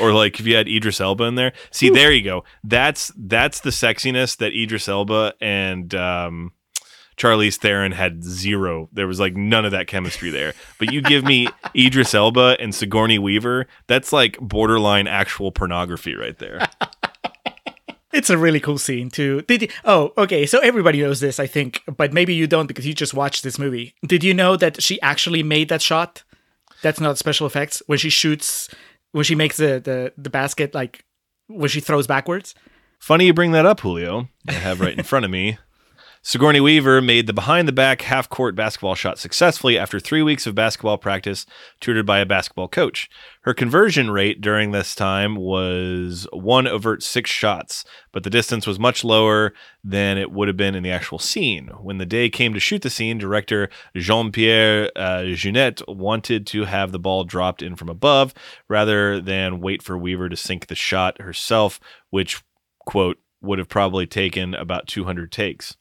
Or 0.00 0.14
like 0.14 0.40
if 0.40 0.46
you 0.46 0.56
had 0.56 0.66
Idris 0.66 0.98
Elba 0.98 1.24
in 1.24 1.34
there. 1.34 1.52
See, 1.70 1.90
there 1.90 2.10
you 2.10 2.22
go. 2.22 2.44
That's 2.62 3.12
that's 3.16 3.60
the 3.60 3.68
sexiness 3.68 4.36
that 4.38 4.54
Idris 4.54 4.88
Elba 4.88 5.34
and 5.42 5.94
um 5.94 6.52
Charlize 7.16 7.56
Theron 7.56 7.92
had 7.92 8.24
zero. 8.24 8.88
There 8.92 9.06
was 9.06 9.20
like 9.20 9.36
none 9.36 9.64
of 9.64 9.70
that 9.70 9.86
chemistry 9.86 10.30
there. 10.30 10.54
But 10.78 10.92
you 10.92 11.00
give 11.00 11.24
me 11.24 11.48
Idris 11.76 12.14
Elba 12.14 12.56
and 12.58 12.74
Sigourney 12.74 13.18
Weaver, 13.18 13.66
that's 13.86 14.12
like 14.12 14.38
borderline 14.40 15.06
actual 15.06 15.52
pornography 15.52 16.14
right 16.14 16.38
there. 16.38 16.66
It's 18.14 18.30
a 18.30 18.38
really 18.38 18.60
cool 18.60 18.78
scene 18.78 19.10
too. 19.10 19.42
Did 19.42 19.62
you, 19.62 19.68
oh 19.84 20.12
okay? 20.16 20.46
So 20.46 20.60
everybody 20.60 21.02
knows 21.02 21.18
this, 21.18 21.40
I 21.40 21.48
think, 21.48 21.82
but 21.96 22.12
maybe 22.12 22.32
you 22.32 22.46
don't 22.46 22.68
because 22.68 22.86
you 22.86 22.94
just 22.94 23.12
watched 23.12 23.42
this 23.42 23.58
movie. 23.58 23.96
Did 24.06 24.22
you 24.22 24.32
know 24.32 24.56
that 24.56 24.80
she 24.80 25.00
actually 25.02 25.42
made 25.42 25.68
that 25.68 25.82
shot? 25.82 26.22
That's 26.84 27.00
not 27.00 27.16
special 27.16 27.46
effects. 27.46 27.82
When 27.86 27.98
she 27.98 28.10
shoots, 28.10 28.68
when 29.12 29.24
she 29.24 29.34
makes 29.34 29.56
the 29.56 29.80
the, 29.82 30.12
the 30.18 30.28
basket, 30.28 30.74
like 30.74 31.04
when 31.46 31.70
she 31.70 31.80
throws 31.80 32.06
backwards. 32.06 32.54
Funny 33.00 33.24
you 33.24 33.34
bring 33.34 33.52
that 33.52 33.64
up, 33.66 33.80
Julio. 33.80 34.28
I 34.46 34.52
have 34.52 34.80
right 34.80 34.96
in 34.96 35.02
front 35.02 35.24
of 35.24 35.30
me. 35.30 35.58
Sigourney 36.26 36.58
Weaver 36.58 37.02
made 37.02 37.26
the 37.26 37.34
behind 37.34 37.68
the 37.68 37.72
back 37.72 38.00
half 38.00 38.30
court 38.30 38.56
basketball 38.56 38.94
shot 38.94 39.18
successfully 39.18 39.78
after 39.78 40.00
three 40.00 40.22
weeks 40.22 40.46
of 40.46 40.54
basketball 40.54 40.96
practice, 40.96 41.44
tutored 41.80 42.06
by 42.06 42.18
a 42.18 42.24
basketball 42.24 42.66
coach. 42.66 43.10
Her 43.42 43.52
conversion 43.52 44.10
rate 44.10 44.40
during 44.40 44.70
this 44.70 44.94
time 44.94 45.36
was 45.36 46.26
one 46.32 46.66
overt 46.66 47.02
six 47.02 47.28
shots, 47.30 47.84
but 48.10 48.22
the 48.22 48.30
distance 48.30 48.66
was 48.66 48.78
much 48.78 49.04
lower 49.04 49.52
than 49.84 50.16
it 50.16 50.32
would 50.32 50.48
have 50.48 50.56
been 50.56 50.74
in 50.74 50.82
the 50.82 50.90
actual 50.90 51.18
scene. 51.18 51.68
When 51.82 51.98
the 51.98 52.06
day 52.06 52.30
came 52.30 52.54
to 52.54 52.60
shoot 52.60 52.80
the 52.80 52.88
scene, 52.88 53.18
director 53.18 53.68
Jean 53.94 54.32
Pierre 54.32 54.90
uh, 54.96 55.26
wanted 55.86 56.46
to 56.46 56.64
have 56.64 56.90
the 56.90 56.98
ball 56.98 57.24
dropped 57.24 57.60
in 57.60 57.76
from 57.76 57.90
above 57.90 58.32
rather 58.66 59.20
than 59.20 59.60
wait 59.60 59.82
for 59.82 59.98
Weaver 59.98 60.30
to 60.30 60.36
sink 60.36 60.68
the 60.68 60.74
shot 60.74 61.20
herself, 61.20 61.78
which, 62.08 62.42
quote, 62.86 63.18
would 63.44 63.58
have 63.58 63.68
probably 63.68 64.06
taken 64.06 64.54
about 64.54 64.86
200 64.86 65.30
takes. 65.30 65.76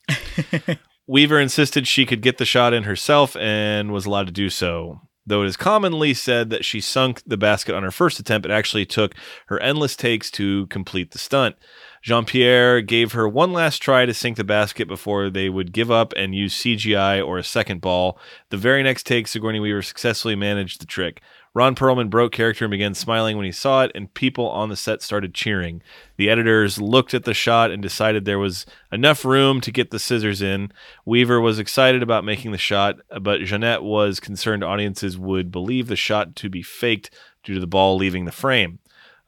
Weaver 1.07 1.39
insisted 1.39 1.87
she 1.87 2.05
could 2.05 2.21
get 2.21 2.37
the 2.37 2.45
shot 2.45 2.73
in 2.73 2.83
herself 2.83 3.35
and 3.35 3.91
was 3.91 4.05
allowed 4.05 4.27
to 4.27 4.31
do 4.31 4.49
so. 4.49 5.01
Though 5.25 5.43
it 5.43 5.47
is 5.47 5.57
commonly 5.57 6.13
said 6.13 6.49
that 6.49 6.65
she 6.65 6.81
sunk 6.81 7.21
the 7.25 7.37
basket 7.37 7.75
on 7.75 7.83
her 7.83 7.91
first 7.91 8.19
attempt, 8.19 8.45
it 8.45 8.51
actually 8.51 8.85
took 8.85 9.15
her 9.47 9.59
endless 9.61 9.95
takes 9.95 10.29
to 10.31 10.67
complete 10.67 11.11
the 11.11 11.17
stunt. 11.17 11.55
Jean 12.01 12.25
Pierre 12.25 12.81
gave 12.81 13.13
her 13.13 13.29
one 13.29 13.53
last 13.53 13.77
try 13.77 14.05
to 14.05 14.13
sink 14.13 14.35
the 14.35 14.43
basket 14.43 14.89
before 14.89 15.29
they 15.29 15.47
would 15.47 15.71
give 15.71 15.89
up 15.89 16.11
and 16.17 16.35
use 16.35 16.61
CGI 16.61 17.25
or 17.25 17.37
a 17.37 17.43
second 17.43 17.79
ball. 17.79 18.19
The 18.49 18.57
very 18.57 18.83
next 18.83 19.05
take, 19.05 19.29
Sigourney 19.29 19.61
Weaver 19.61 19.81
successfully 19.81 20.35
managed 20.35 20.81
the 20.81 20.85
trick. 20.85 21.21
Ron 21.55 21.75
Perlman 21.75 22.09
broke 22.09 22.31
character 22.31 22.65
and 22.65 22.71
began 22.71 22.95
smiling 22.95 23.37
when 23.37 23.45
he 23.45 23.51
saw 23.51 23.83
it, 23.83 23.91
and 23.93 24.11
people 24.13 24.49
on 24.49 24.69
the 24.69 24.75
set 24.75 25.03
started 25.03 25.35
cheering. 25.35 25.83
The 26.17 26.29
editors 26.29 26.81
looked 26.81 27.13
at 27.13 27.25
the 27.25 27.33
shot 27.35 27.69
and 27.69 27.81
decided 27.81 28.25
there 28.25 28.39
was 28.39 28.65
enough 28.91 29.23
room 29.23 29.61
to 29.61 29.71
get 29.71 29.91
the 29.91 29.99
scissors 29.99 30.41
in. 30.41 30.71
Weaver 31.05 31.39
was 31.39 31.59
excited 31.59 32.01
about 32.01 32.25
making 32.25 32.53
the 32.53 32.57
shot, 32.57 32.95
but 33.21 33.41
Jeunet 33.41 33.83
was 33.83 34.19
concerned 34.19 34.63
audiences 34.63 35.17
would 35.17 35.51
believe 35.51 35.87
the 35.87 35.95
shot 35.95 36.35
to 36.37 36.49
be 36.49 36.63
faked 36.63 37.11
due 37.43 37.53
to 37.53 37.59
the 37.59 37.67
ball 37.67 37.97
leaving 37.97 38.25
the 38.25 38.31
frame. 38.31 38.79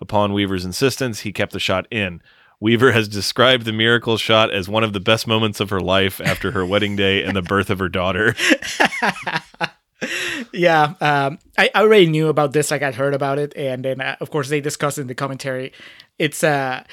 Upon 0.01 0.33
Weaver's 0.33 0.65
insistence, 0.65 1.19
he 1.19 1.31
kept 1.31 1.53
the 1.53 1.59
shot 1.59 1.85
in. 1.91 2.23
Weaver 2.59 2.93
has 2.93 3.07
described 3.07 3.65
the 3.65 3.73
miracle 3.73 4.17
shot 4.17 4.49
as 4.49 4.67
one 4.67 4.83
of 4.83 4.93
the 4.93 4.99
best 4.99 5.27
moments 5.27 5.59
of 5.59 5.69
her 5.69 5.81
life 5.81 6.19
after 6.21 6.51
her 6.51 6.65
wedding 6.65 6.95
day 6.95 7.23
and 7.23 7.35
the 7.35 7.41
birth 7.43 7.69
of 7.69 7.79
her 7.79 7.89
daughter. 7.89 8.35
yeah, 10.53 10.93
um, 11.01 11.39
I, 11.57 11.69
I 11.73 11.81
already 11.81 12.07
knew 12.07 12.27
about 12.27 12.53
this. 12.53 12.71
Like 12.71 12.83
I'd 12.83 12.95
heard 12.95 13.13
about 13.13 13.39
it, 13.39 13.55
and 13.55 13.83
then 13.85 14.01
uh, 14.01 14.15
of 14.19 14.29
course 14.29 14.49
they 14.49 14.61
discussed 14.61 14.97
in 14.97 15.07
the 15.07 15.15
commentary. 15.15 15.71
It's 16.19 16.43
uh, 16.43 16.83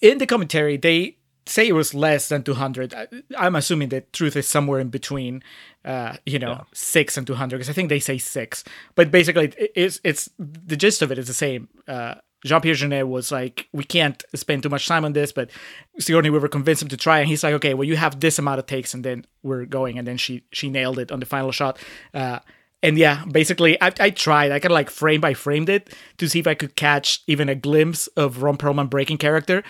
in 0.00 0.18
the 0.18 0.26
commentary 0.26 0.76
they 0.76 1.16
say 1.46 1.66
it 1.66 1.72
was 1.72 1.94
less 1.94 2.28
than 2.28 2.42
200. 2.42 2.94
I, 2.94 3.08
I'm 3.36 3.56
assuming 3.56 3.88
the 3.88 4.02
truth 4.12 4.36
is 4.36 4.46
somewhere 4.46 4.80
in 4.80 4.88
between, 4.88 5.42
uh, 5.84 6.16
you 6.24 6.38
know, 6.38 6.66
six 6.72 7.16
and 7.16 7.26
200 7.26 7.56
because 7.56 7.70
I 7.70 7.72
think 7.72 7.88
they 7.88 8.00
say 8.00 8.18
six. 8.18 8.64
But 8.94 9.10
basically, 9.10 9.46
it, 9.58 9.72
it's 9.74 10.00
it's 10.04 10.30
the 10.38 10.76
gist 10.76 11.02
of 11.02 11.10
it 11.12 11.18
is 11.18 11.26
the 11.26 11.34
same. 11.34 11.68
Uh, 11.86 12.16
Jean-Pierre 12.44 12.74
Jeunet 12.74 13.06
was 13.06 13.30
like, 13.30 13.68
we 13.72 13.84
can't 13.84 14.22
spend 14.34 14.62
too 14.62 14.68
much 14.68 14.88
time 14.88 15.04
on 15.04 15.12
this, 15.12 15.30
but 15.30 15.50
Sigourney 15.98 16.30
Weaver 16.30 16.48
convinced 16.48 16.82
him 16.82 16.88
to 16.88 16.96
try, 16.96 17.20
and 17.20 17.28
he's 17.28 17.44
like, 17.44 17.54
okay, 17.54 17.74
well, 17.74 17.86
you 17.86 17.96
have 17.96 18.18
this 18.18 18.38
amount 18.38 18.58
of 18.58 18.66
takes, 18.66 18.94
and 18.94 19.04
then 19.04 19.24
we're 19.42 19.64
going, 19.64 19.98
and 19.98 20.06
then 20.06 20.16
she 20.16 20.42
she 20.52 20.68
nailed 20.68 20.98
it 20.98 21.12
on 21.12 21.20
the 21.20 21.26
final 21.26 21.52
shot. 21.52 21.78
Uh, 22.12 22.40
and 22.82 22.98
yeah, 22.98 23.24
basically, 23.26 23.80
I, 23.80 23.92
I 24.00 24.10
tried. 24.10 24.50
I 24.50 24.58
kind 24.58 24.72
of 24.72 24.74
like 24.74 24.90
frame 24.90 25.20
by 25.20 25.34
framed 25.34 25.68
it 25.68 25.94
to 26.18 26.28
see 26.28 26.40
if 26.40 26.48
I 26.48 26.54
could 26.54 26.74
catch 26.74 27.22
even 27.28 27.48
a 27.48 27.54
glimpse 27.54 28.08
of 28.08 28.42
Ron 28.42 28.56
Perlman 28.56 28.90
breaking 28.90 29.18
character, 29.18 29.62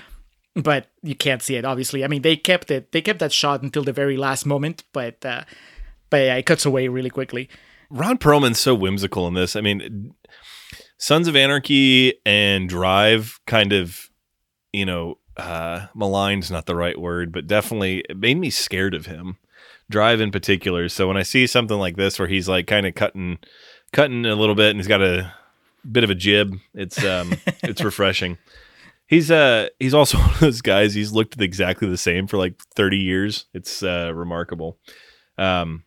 but 0.55 0.86
you 1.03 1.15
can't 1.15 1.43
see 1.43 1.57
it. 1.57 1.66
Obviously, 1.66 2.05
I 2.05 2.09
mean, 2.09 2.23
they 2.23 2.36
kept 2.36 2.70
it. 2.70 2.93
They 2.93 3.03
kept 3.03 3.19
that 3.19 3.32
shot 3.32 3.62
until 3.62 3.85
the 3.85 3.93
very 3.93 4.16
last 4.16 4.47
moment, 4.47 4.85
but 4.94 5.24
uh, 5.27 5.44
but 6.09 6.24
yeah, 6.24 6.36
it 6.36 6.47
cuts 6.47 6.65
away 6.65 6.89
really 6.89 7.11
quickly. 7.11 7.51
Ron 7.90 8.16
Perlman's 8.16 8.59
so 8.59 8.74
whimsical 8.74 9.28
in 9.28 9.35
this. 9.35 9.55
I 9.55 9.61
mean, 9.61 10.15
Sons 11.03 11.27
of 11.27 11.35
Anarchy 11.35 12.15
and 12.24 12.69
Drive 12.69 13.41
kind 13.49 13.73
of, 13.73 14.09
you 14.73 14.87
know, 14.87 15.19
uh, 15.37 15.87
maligned's 15.97 16.49
not 16.49 16.66
the 16.66 16.77
right 16.77 16.97
word, 16.97 17.33
but 17.33 17.49
definitely 17.49 18.05
it 18.09 18.16
made 18.16 18.39
me 18.39 18.51
scared 18.51 18.95
of 18.95 19.07
him. 19.07 19.37
Drive 19.91 20.20
in 20.20 20.31
particular. 20.31 20.89
So 20.89 21.09
when 21.09 21.16
I 21.16 21.24
see 21.24 21.49
something 21.49 21.77
like 21.77 21.97
this 21.97 22.20
where 22.20 22.29
he's 22.29 22.49
like 22.49 22.69
kind 22.69 22.87
of 22.87 22.95
cutting, 22.95 23.39
cutting 23.93 24.24
a 24.24 24.37
little 24.37 24.55
bit, 24.55 24.70
and 24.70 24.79
he's 24.79 24.87
got 24.87 25.03
a 25.03 25.35
bit 25.91 26.05
of 26.05 26.11
a 26.11 26.15
jib, 26.15 26.55
it's 26.73 27.05
um, 27.05 27.33
it's 27.65 27.83
refreshing. 27.83 28.39
He's 29.09 29.29
uh 29.29 29.70
he's 29.81 29.95
also 29.95 30.19
one 30.20 30.31
of 30.31 30.39
those 30.39 30.61
guys. 30.61 30.95
He's 30.95 31.11
looked 31.11 31.41
exactly 31.41 31.89
the 31.89 31.97
same 31.97 32.29
for 32.29 32.37
like 32.37 32.62
thirty 32.77 32.99
years. 32.99 33.47
It's 33.53 33.83
uh, 33.83 34.12
remarkable. 34.15 34.79
Um, 35.37 35.83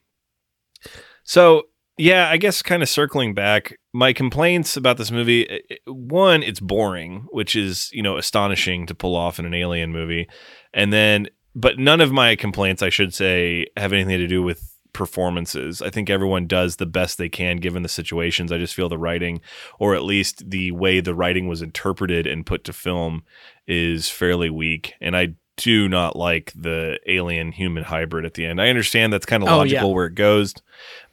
so 1.23 1.67
yeah, 1.97 2.29
I 2.29 2.37
guess 2.37 2.61
kind 2.61 2.83
of 2.83 2.89
circling 2.89 3.33
back, 3.33 3.77
my 3.93 4.13
complaints 4.13 4.75
about 4.75 4.97
this 4.97 5.11
movie 5.11 5.49
eh, 5.49 5.59
eh, 5.69 5.75
one, 5.85 6.43
it's 6.43 6.59
boring, 6.59 7.27
which 7.31 7.55
is, 7.55 7.89
you 7.93 8.01
know, 8.01 8.17
astonishing 8.17 8.85
to 8.87 8.95
pull 8.95 9.15
off 9.15 9.39
in 9.39 9.45
an 9.45 9.53
alien 9.53 9.91
movie. 9.91 10.27
And 10.73 10.91
then 10.91 11.27
but 11.55 11.79
none 11.79 12.01
of 12.01 12.11
my 12.11 12.35
complaints, 12.35 12.83
I 12.83 12.89
should 12.89 13.13
say, 13.13 13.67
have 13.77 13.93
anything 13.93 14.17
to 14.17 14.27
do 14.27 14.43
with 14.43 14.77
performances. 14.91 15.81
I 15.81 15.89
think 15.89 16.09
everyone 16.09 16.47
does 16.47 16.75
the 16.75 16.85
best 16.85 17.17
they 17.17 17.29
can 17.29 17.57
given 17.57 17.83
the 17.83 17.89
situations. 17.89 18.51
I 18.51 18.57
just 18.57 18.73
feel 18.73 18.89
the 18.89 18.97
writing 18.97 19.41
or 19.79 19.95
at 19.95 20.03
least 20.03 20.49
the 20.49 20.71
way 20.71 20.99
the 20.99 21.15
writing 21.15 21.47
was 21.47 21.61
interpreted 21.61 22.27
and 22.27 22.45
put 22.45 22.63
to 22.65 22.73
film 22.73 23.23
is 23.67 24.09
fairly 24.09 24.49
weak. 24.49 24.93
And 25.01 25.15
I 25.15 25.35
do 25.57 25.87
not 25.87 26.15
like 26.15 26.51
the 26.55 26.99
alien 27.07 27.51
human 27.51 27.83
hybrid 27.83 28.25
at 28.25 28.33
the 28.33 28.45
end. 28.45 28.61
I 28.61 28.69
understand 28.69 29.13
that's 29.13 29.25
kind 29.25 29.43
of 29.43 29.49
Oh, 29.49 29.57
logical 29.57 29.89
yeah. 29.89 29.93
where 29.95 30.05
it 30.07 30.15
goes, 30.15 30.53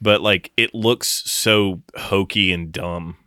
but 0.01 0.21
like 0.21 0.51
it 0.57 0.73
looks 0.73 1.07
so 1.29 1.81
hokey 1.97 2.51
and 2.51 2.71
dumb. 2.71 3.17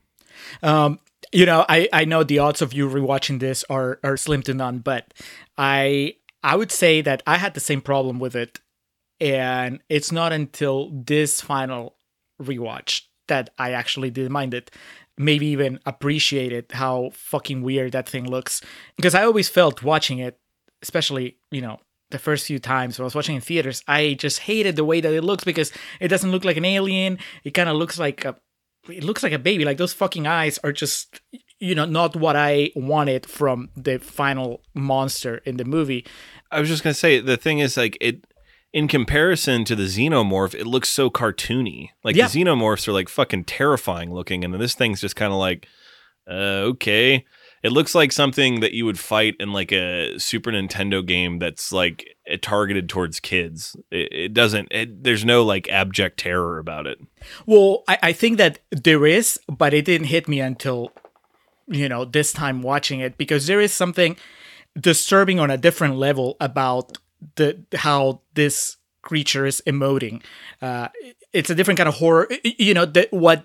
Um, 0.63 0.99
you 1.33 1.47
know, 1.47 1.65
I, 1.69 1.89
I 1.93 2.05
know 2.05 2.23
the 2.23 2.39
odds 2.39 2.63
of 2.63 2.73
you 2.73 2.89
rewatching 2.89 3.41
this 3.41 3.65
are 3.69 3.99
are 4.05 4.17
slim 4.17 4.43
to 4.43 4.55
none, 4.55 4.79
but 4.79 5.13
I 5.59 6.15
I 6.43 6.57
would 6.57 6.71
say 6.71 7.01
that 7.01 7.23
I 7.27 7.37
had 7.39 7.55
the 7.55 7.61
same 7.61 7.81
problem 7.81 8.19
with 8.19 8.37
it, 8.37 8.61
and 9.21 9.81
it's 9.89 10.13
not 10.13 10.33
until 10.33 10.91
this 10.93 11.41
final 11.41 11.97
rewatch 12.41 13.03
that 13.29 13.51
I 13.59 13.73
actually 13.73 14.11
didn't 14.11 14.33
mind 14.33 14.55
it. 14.55 14.71
Maybe 15.19 15.47
even 15.47 15.81
appreciated 15.87 16.67
how 16.73 17.11
fucking 17.15 17.63
weird 17.63 17.93
that 17.93 18.09
thing 18.09 18.29
looks. 18.29 18.61
Because 18.97 19.15
I 19.15 19.25
always 19.25 19.49
felt 19.49 19.83
watching 19.83 20.19
it, 20.19 20.39
especially, 20.87 21.37
you 21.51 21.61
know, 21.61 21.79
the 22.11 22.19
first 22.19 22.47
few 22.47 22.61
times 22.61 22.99
when 22.99 23.03
I 23.05 23.07
was 23.11 23.15
watching 23.17 23.35
in 23.35 23.41
theaters, 23.41 23.83
I 23.89 24.15
just 24.15 24.39
hated 24.41 24.77
the 24.77 24.85
way 24.85 25.01
that 25.01 25.13
it 25.13 25.23
looks 25.23 25.43
because 25.45 25.73
it 26.01 26.09
doesn't 26.09 26.31
look 26.31 26.45
like 26.45 26.57
an 26.57 26.65
alien. 26.65 27.19
It 27.43 27.51
kind 27.53 27.69
of 27.69 27.77
looks 27.77 27.99
like 27.99 28.25
a 28.25 28.37
it 28.89 29.03
looks 29.03 29.25
like 29.25 29.33
a 29.33 29.39
baby. 29.41 29.65
Like 29.65 29.79
those 29.79 29.93
fucking 29.93 30.27
eyes 30.29 30.59
are 30.63 30.73
just 30.73 31.21
you 31.59 31.75
know 31.75 31.85
not 31.87 32.15
what 32.15 32.37
I 32.37 32.71
wanted 32.77 33.27
from 33.27 33.71
the 33.77 33.99
final 33.99 34.63
monster 34.75 35.39
in 35.45 35.57
the 35.57 35.65
movie. 35.65 36.07
I 36.53 36.61
was 36.61 36.69
just 36.69 36.85
gonna 36.85 36.95
say 36.95 37.19
the 37.21 37.37
thing 37.37 37.59
is 37.59 37.77
like 37.77 37.99
it 38.01 38.25
in 38.73 38.87
comparison 38.89 39.65
to 39.65 39.75
the 39.75 39.85
xenomorph, 39.87 40.55
it 40.55 40.67
looks 40.67 40.89
so 40.91 41.11
cartoony. 41.11 41.89
Like 42.05 42.15
Yeah. 42.15 42.29
the 42.29 42.39
xenomorphs 42.45 42.87
are 42.87 42.93
like 42.93 43.09
fucking 43.09 43.45
terrifying 43.45 44.13
looking, 44.15 44.45
and 44.45 44.55
this 44.55 44.75
thing's 44.75 45.01
just 45.01 45.17
kind 45.17 45.33
of 45.33 45.39
like, 45.39 45.67
uh, 46.31 46.71
okay. 46.73 47.25
It 47.67 47.73
looks 47.73 47.97
like 47.97 48.13
something 48.13 48.61
that 48.61 48.75
you 48.75 48.85
would 48.85 48.99
fight 48.99 49.35
in 49.41 49.53
like 49.53 49.73
a 49.73 50.21
Super 50.21 50.53
Nintendo 50.53 51.05
game 51.05 51.41
that's 51.41 51.73
like 51.73 52.17
eh, 52.29 52.37
targeted 52.41 52.89
towards 52.89 53.19
kids. 53.19 53.75
It, 53.91 54.13
it 54.13 54.35
doesn't. 54.35 54.69
It, 54.71 55.03
there's 55.03 55.25
no 55.25 55.43
like 55.43 55.69
abject 55.69 56.21
terror 56.21 56.61
about 56.61 56.87
it. 56.87 56.99
Well, 57.45 57.83
I, 57.89 57.99
I 58.05 58.13
think 58.13 58.39
that 58.39 58.61
there 58.71 59.05
is, 59.05 59.41
but 59.49 59.75
it 59.75 59.85
didn't 59.85 60.07
hit 60.07 60.29
me 60.29 60.39
until 60.39 60.93
you 61.67 61.89
know 61.89 62.05
this 62.05 62.33
time 62.33 62.63
watching 62.63 63.01
it 63.01 63.19
because 63.19 63.49
there 63.49 63.61
is 63.61 63.73
something 63.73 64.17
disturbing 64.79 65.41
on 65.41 65.51
a 65.51 65.59
different 65.59 65.97
level 65.97 66.37
about 66.41 66.99
the 67.35 67.65
how 67.75 68.21
this 68.35 68.77
creature 69.03 69.45
is 69.45 69.61
emoting. 69.67 70.23
Uh, 70.63 70.87
it's 71.33 71.51
a 71.51 71.55
different 71.57 71.79
kind 71.79 71.89
of 71.89 71.97
horror. 71.97 72.29
You 72.45 72.75
know 72.75 72.87
what 73.11 73.45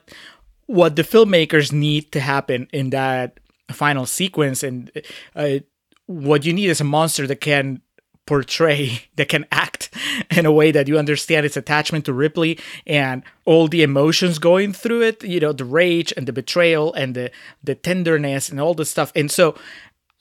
what 0.68 0.96
the 0.96 1.04
filmmakers 1.04 1.74
need 1.74 2.12
to 2.14 2.20
happen 2.20 2.68
in 2.72 2.92
that 2.92 3.41
final 3.74 4.06
sequence, 4.06 4.64
and 4.64 4.92
uh, 5.36 5.60
what 6.06 6.46
you 6.46 6.54
need 6.54 6.70
is 6.70 6.82
a 6.82 6.86
monster 6.86 7.28
that 7.28 7.42
can 7.42 7.82
portray 8.28 9.02
that 9.16 9.30
can 9.30 9.46
act 9.52 9.90
in 10.38 10.46
a 10.46 10.52
way 10.52 10.72
that 10.72 10.88
you 10.88 10.98
understand 10.98 11.46
its 11.46 11.58
attachment 11.58 12.06
to 12.06 12.14
Ripley 12.14 12.60
and 12.86 13.24
all 13.46 13.68
the 13.68 13.84
emotions 13.84 14.38
going 14.38 14.74
through 14.74 15.02
it 15.02 15.24
you 15.24 15.40
know 15.40 15.52
the 15.52 15.66
rage 15.66 16.14
and 16.16 16.28
the 16.28 16.34
betrayal 16.34 16.94
and 16.94 17.16
the 17.16 17.32
the 17.64 17.76
tenderness 17.76 18.50
and 18.50 18.60
all 18.60 18.74
the 18.74 18.86
stuff. 18.86 19.12
And 19.16 19.32
so 19.32 19.56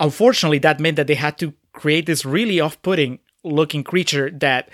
unfortunately 0.00 0.58
that 0.58 0.80
meant 0.80 0.96
that 0.96 1.06
they 1.06 1.14
had 1.14 1.38
to 1.38 1.52
create 1.72 2.06
this 2.06 2.24
really 2.24 2.58
off-putting 2.58 3.20
looking 3.44 3.84
creature 3.84 4.30
that 4.30 4.68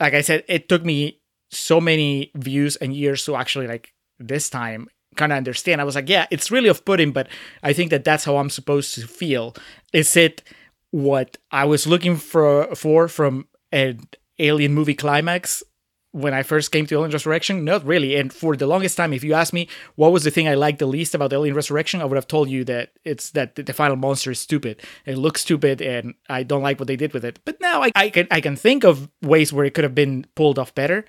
like 0.00 0.14
i 0.14 0.20
said 0.20 0.42
it 0.48 0.68
took 0.68 0.84
me 0.84 1.20
so 1.50 1.80
many 1.80 2.30
views 2.34 2.76
and 2.76 2.94
years 2.96 3.24
to 3.24 3.36
actually 3.36 3.66
like 3.66 3.92
this 4.18 4.48
time 4.48 4.88
kind 5.16 5.32
of 5.32 5.36
understand 5.36 5.80
i 5.80 5.84
was 5.84 5.94
like 5.94 6.08
yeah 6.08 6.26
it's 6.30 6.50
really 6.50 6.68
off-putting 6.68 7.12
but 7.12 7.28
i 7.62 7.72
think 7.72 7.90
that 7.90 8.04
that's 8.04 8.24
how 8.24 8.36
i'm 8.36 8.50
supposed 8.50 8.94
to 8.94 9.06
feel 9.06 9.54
is 9.92 10.16
it 10.16 10.42
what 10.90 11.38
i 11.50 11.64
was 11.64 11.86
looking 11.86 12.16
for 12.16 12.74
for 12.74 13.08
from 13.08 13.46
an 13.72 14.00
alien 14.38 14.72
movie 14.74 14.94
climax 14.94 15.62
when 16.12 16.34
I 16.34 16.42
first 16.42 16.70
came 16.70 16.86
to 16.86 16.94
Alien 16.94 17.10
Resurrection? 17.10 17.64
Not 17.64 17.84
really. 17.84 18.16
And 18.16 18.32
for 18.32 18.54
the 18.54 18.66
longest 18.66 18.96
time, 18.96 19.12
if 19.12 19.24
you 19.24 19.34
ask 19.34 19.52
me 19.52 19.68
what 19.96 20.12
was 20.12 20.24
the 20.24 20.30
thing 20.30 20.46
I 20.46 20.54
liked 20.54 20.78
the 20.78 20.86
least 20.86 21.14
about 21.14 21.32
Alien 21.32 21.54
Resurrection, 21.54 22.00
I 22.00 22.04
would 22.04 22.16
have 22.16 22.28
told 22.28 22.48
you 22.48 22.64
that 22.64 22.92
it's 23.04 23.30
that 23.30 23.56
the 23.56 23.72
final 23.72 23.96
monster 23.96 24.30
is 24.30 24.38
stupid. 24.38 24.80
It 25.04 25.18
looks 25.18 25.40
stupid, 25.40 25.82
and 25.82 26.14
I 26.28 26.42
don't 26.42 26.62
like 26.62 26.78
what 26.78 26.86
they 26.86 26.96
did 26.96 27.12
with 27.12 27.24
it. 27.24 27.40
But 27.44 27.60
now 27.60 27.82
I, 27.82 27.90
I 27.96 28.10
can 28.10 28.28
I 28.30 28.40
can 28.40 28.56
think 28.56 28.84
of 28.84 29.08
ways 29.22 29.52
where 29.52 29.64
it 29.64 29.74
could 29.74 29.84
have 29.84 29.94
been 29.94 30.26
pulled 30.34 30.58
off 30.58 30.74
better. 30.74 31.04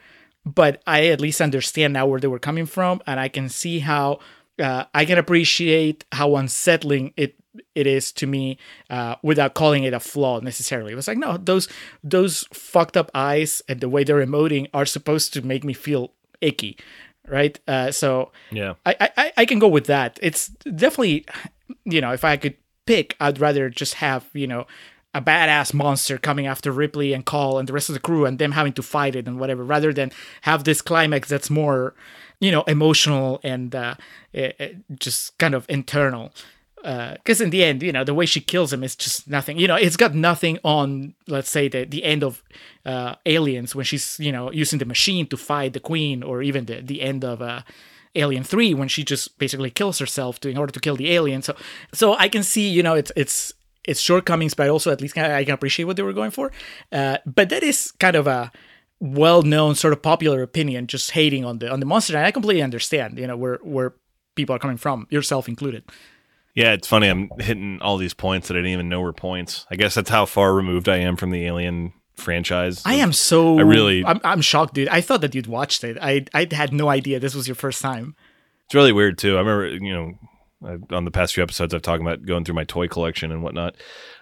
But 0.45 0.81
I 0.85 1.07
at 1.07 1.21
least 1.21 1.39
understand 1.41 1.93
now 1.93 2.05
where 2.05 2.19
they 2.19 2.27
were 2.27 2.39
coming 2.39 2.65
from, 2.65 3.01
and 3.07 3.19
I 3.19 3.29
can 3.29 3.47
see 3.49 3.79
how 3.79 4.19
uh, 4.59 4.85
I 4.93 5.05
can 5.05 5.17
appreciate 5.17 6.05
how 6.11 6.35
unsettling 6.35 7.13
it 7.17 7.35
it 7.75 7.85
is 7.85 8.11
to 8.11 8.25
me 8.25 8.57
uh, 8.89 9.15
without 9.21 9.53
calling 9.53 9.83
it 9.83 9.93
a 9.93 9.99
flaw 9.99 10.39
necessarily. 10.39 10.91
It 10.91 10.95
was 10.95 11.07
like, 11.07 11.17
no, 11.17 11.37
those 11.37 11.67
those 12.03 12.45
fucked 12.51 12.97
up 12.97 13.11
eyes 13.13 13.61
and 13.69 13.79
the 13.79 13.89
way 13.89 14.03
they're 14.03 14.25
emoting 14.25 14.67
are 14.73 14.85
supposed 14.85 15.33
to 15.33 15.41
make 15.41 15.63
me 15.63 15.73
feel 15.73 16.13
icky, 16.41 16.77
right? 17.27 17.59
Uh, 17.67 17.91
so 17.91 18.31
Yeah. 18.51 18.73
I, 18.85 19.09
I 19.17 19.33
I 19.37 19.45
can 19.45 19.59
go 19.59 19.67
with 19.67 19.85
that. 19.85 20.19
It's 20.21 20.49
definitely, 20.75 21.25
you 21.85 22.01
know, 22.01 22.11
if 22.11 22.23
I 22.23 22.37
could 22.37 22.57
pick, 22.85 23.15
I'd 23.19 23.39
rather 23.39 23.69
just 23.69 23.95
have 23.95 24.25
you 24.33 24.47
know 24.47 24.67
a 25.13 25.21
badass 25.21 25.73
monster 25.73 26.17
coming 26.17 26.47
after 26.47 26.71
Ripley 26.71 27.13
and 27.13 27.25
Call 27.25 27.59
and 27.59 27.67
the 27.67 27.73
rest 27.73 27.89
of 27.89 27.93
the 27.93 27.99
crew 27.99 28.25
and 28.25 28.39
them 28.39 28.53
having 28.53 28.73
to 28.73 28.81
fight 28.81 29.15
it 29.15 29.27
and 29.27 29.39
whatever, 29.39 29.63
rather 29.63 29.93
than 29.93 30.11
have 30.41 30.63
this 30.63 30.81
climax 30.81 31.29
that's 31.29 31.49
more, 31.49 31.93
you 32.39 32.51
know, 32.51 32.63
emotional 32.63 33.39
and 33.43 33.75
uh, 33.75 33.95
eh, 34.33 34.53
eh, 34.59 34.73
just 34.99 35.37
kind 35.37 35.53
of 35.53 35.65
internal. 35.69 36.33
Because 36.81 37.39
in 37.39 37.51
the 37.51 37.63
end, 37.63 37.81
you 37.81 37.93
know, 37.93 38.03
the 38.03 38.13
way 38.13 38.25
she 38.25 38.41
kills 38.41 38.73
him 38.73 38.83
is 38.83 38.95
just 38.95 39.25
nothing. 39.29 39.57
You 39.57 39.69
know, 39.69 39.75
it's 39.75 39.95
got 39.95 40.13
nothing 40.13 40.59
on, 40.65 41.13
let's 41.27 41.49
say, 41.49 41.69
the 41.69 41.85
the 41.85 42.03
end 42.03 42.23
of 42.23 42.43
uh, 42.85 43.15
Aliens 43.25 43.73
when 43.73 43.85
she's 43.85 44.19
you 44.19 44.33
know 44.33 44.51
using 44.51 44.79
the 44.79 44.85
machine 44.85 45.25
to 45.27 45.37
fight 45.37 45.71
the 45.71 45.79
Queen, 45.79 46.23
or 46.23 46.41
even 46.43 46.65
the 46.65 46.81
the 46.81 47.01
end 47.01 47.23
of. 47.23 47.41
Uh, 47.41 47.61
Alien 48.15 48.43
Three 48.43 48.75
when 48.75 48.89
she 48.89 49.03
just 49.03 49.39
basically 49.39 49.71
kills 49.71 49.97
herself 49.97 50.39
to 50.41 50.47
in 50.47 50.55
order 50.55 50.71
to 50.71 50.79
kill 50.79 50.95
the 50.95 51.11
alien. 51.11 51.41
So 51.41 51.55
so 51.93 52.13
I 52.13 52.29
can 52.29 52.43
see 52.43 52.69
you 52.69 52.83
know 52.83 52.93
it's 52.93 53.11
it's 53.15 53.53
its 53.85 53.99
shortcomings, 53.99 54.53
but 54.53 54.69
also 54.69 54.91
at 54.91 55.01
least 55.01 55.17
I 55.17 55.43
can 55.43 55.53
appreciate 55.53 55.85
what 55.85 55.97
they 55.97 56.03
were 56.03 56.13
going 56.13 56.31
for. 56.31 56.51
Uh, 56.91 57.17
but 57.25 57.49
that 57.49 57.63
is 57.63 57.91
kind 57.99 58.15
of 58.15 58.27
a 58.27 58.51
well-known 58.99 59.75
sort 59.75 59.93
of 59.93 60.01
popular 60.01 60.41
opinion, 60.41 60.87
just 60.87 61.11
hating 61.11 61.43
on 61.45 61.59
the 61.59 61.69
on 61.71 61.79
the 61.79 61.85
monster, 61.85 62.15
and 62.15 62.25
I 62.25 62.31
completely 62.31 62.61
understand. 62.63 63.17
You 63.19 63.27
know 63.27 63.37
where 63.37 63.59
where 63.63 63.93
people 64.35 64.55
are 64.55 64.59
coming 64.59 64.77
from, 64.77 65.07
yourself 65.09 65.47
included. 65.47 65.83
Yeah, 66.55 66.73
it's 66.73 66.87
funny. 66.87 67.07
I'm 67.07 67.29
hitting 67.39 67.79
all 67.81 67.97
these 67.97 68.13
points 68.13 68.47
that 68.47 68.55
I 68.55 68.59
didn't 68.59 68.71
even 68.73 68.89
know 68.89 69.01
were 69.01 69.11
points. 69.13 69.65
I 69.71 69.75
guess 69.75 69.95
that's 69.95 70.09
how 70.09 70.25
far 70.25 70.53
removed 70.53 70.87
I 70.87 70.97
am 70.97 71.15
from 71.17 71.31
the 71.31 71.45
Alien 71.45 71.93
franchise. 72.15 72.83
I 72.85 72.95
am 72.95 73.11
so. 73.11 73.57
I 73.57 73.63
really- 73.63 74.05
I'm, 74.05 74.21
I'm 74.23 74.41
shocked, 74.41 74.75
dude. 74.75 74.87
I 74.87 75.01
thought 75.01 75.21
that 75.21 75.33
you'd 75.33 75.47
watched 75.47 75.83
it. 75.83 75.97
I 75.99 76.25
I 76.33 76.47
had 76.51 76.71
no 76.71 76.89
idea 76.89 77.19
this 77.19 77.35
was 77.35 77.47
your 77.47 77.55
first 77.55 77.81
time. 77.81 78.15
It's 78.65 78.75
really 78.75 78.91
weird 78.91 79.17
too. 79.17 79.35
I 79.35 79.39
remember, 79.39 79.67
you 79.67 79.93
know, 79.93 80.13
I, 80.65 80.77
on 80.95 81.05
the 81.05 81.11
past 81.11 81.33
few 81.33 81.43
episodes, 81.43 81.73
I've 81.73 81.81
talked 81.81 82.01
about 82.01 82.25
going 82.25 82.43
through 82.45 82.55
my 82.55 82.63
toy 82.63 82.87
collection 82.87 83.31
and 83.31 83.43
whatnot. 83.43 83.75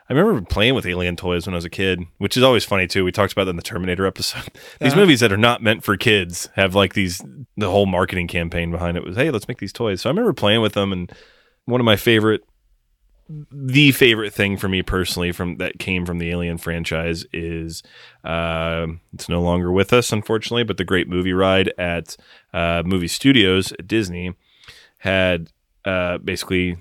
I 0.10 0.14
remember 0.14 0.42
playing 0.42 0.76
with 0.76 0.86
alien 0.86 1.16
toys 1.16 1.46
when 1.46 1.54
I 1.54 1.58
was 1.58 1.66
a 1.66 1.70
kid, 1.70 2.02
which 2.18 2.36
is 2.36 2.44
always 2.44 2.66
funny 2.66 2.86
too. 2.88 3.06
We 3.06 3.12
talked 3.12 3.32
about 3.32 3.46
that 3.46 3.52
in 3.52 3.56
the 3.56 3.62
Terminator 3.62 4.06
episode. 4.06 4.44
these 4.80 4.92
Uh-huh. 4.92 5.02
movies 5.02 5.20
that 5.22 5.32
are 5.32 5.38
not 5.38 5.64
meant 5.64 5.84
for 5.84 5.96
kids 5.98 6.50
have 6.56 6.76
like 6.76 6.94
these. 6.94 7.22
The 7.58 7.70
whole 7.70 7.86
marketing 7.86 8.28
campaign 8.28 8.72
behind 8.72 8.98
it 8.98 9.04
was, 9.06 9.16
"Hey, 9.16 9.32
let's 9.32 9.48
make 9.48 9.60
these 9.60 9.72
toys." 9.74 10.02
So 10.02 10.10
I 10.10 10.12
remember 10.12 10.34
playing 10.34 10.62
with 10.62 10.74
them, 10.74 10.92
and 10.92 11.12
one 11.66 11.80
of 11.80 11.86
my 11.86 11.96
favorite, 11.96 12.42
the 13.52 13.92
favorite 13.94 14.34
thing 14.34 14.58
for 14.58 14.68
me 14.68 14.82
personally 14.82 15.32
from 15.32 15.56
that 15.58 15.80
came 15.80 16.06
from 16.06 16.18
the 16.18 16.30
Alien 16.30 16.58
franchise 16.58 17.26
is, 17.32 17.82
uh, 18.26 18.88
it's 19.14 19.30
no 19.30 19.42
longer 19.42 19.72
with 19.72 19.94
us, 19.94 20.12
unfortunately, 20.12 20.64
but 20.66 20.76
the 20.76 20.84
Great 20.84 21.08
Movie 21.08 21.32
Ride 21.32 21.72
at 21.78 22.18
uh, 22.54 22.84
movie 22.86 23.08
studios 23.08 23.72
at 23.74 23.88
Disney 23.88 24.34
had 24.98 25.50
uh, 25.86 26.18
basically 26.20 26.78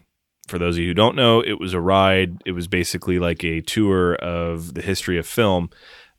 for 0.49 0.59
those 0.59 0.77
of 0.77 0.81
you 0.81 0.89
who 0.89 0.95
don't 0.95 1.17
know 1.17 1.41
it 1.41 1.61
was 1.61 1.75
a 1.75 1.81
ride. 1.81 2.43
It 2.45 2.53
was 2.53 2.67
basically 2.67 3.19
like 3.19 3.45
a 3.45 3.61
tour 3.61 4.15
of 4.17 4.75
the 4.75 4.83
history 4.83 5.19
of 5.19 5.27
film 5.27 5.71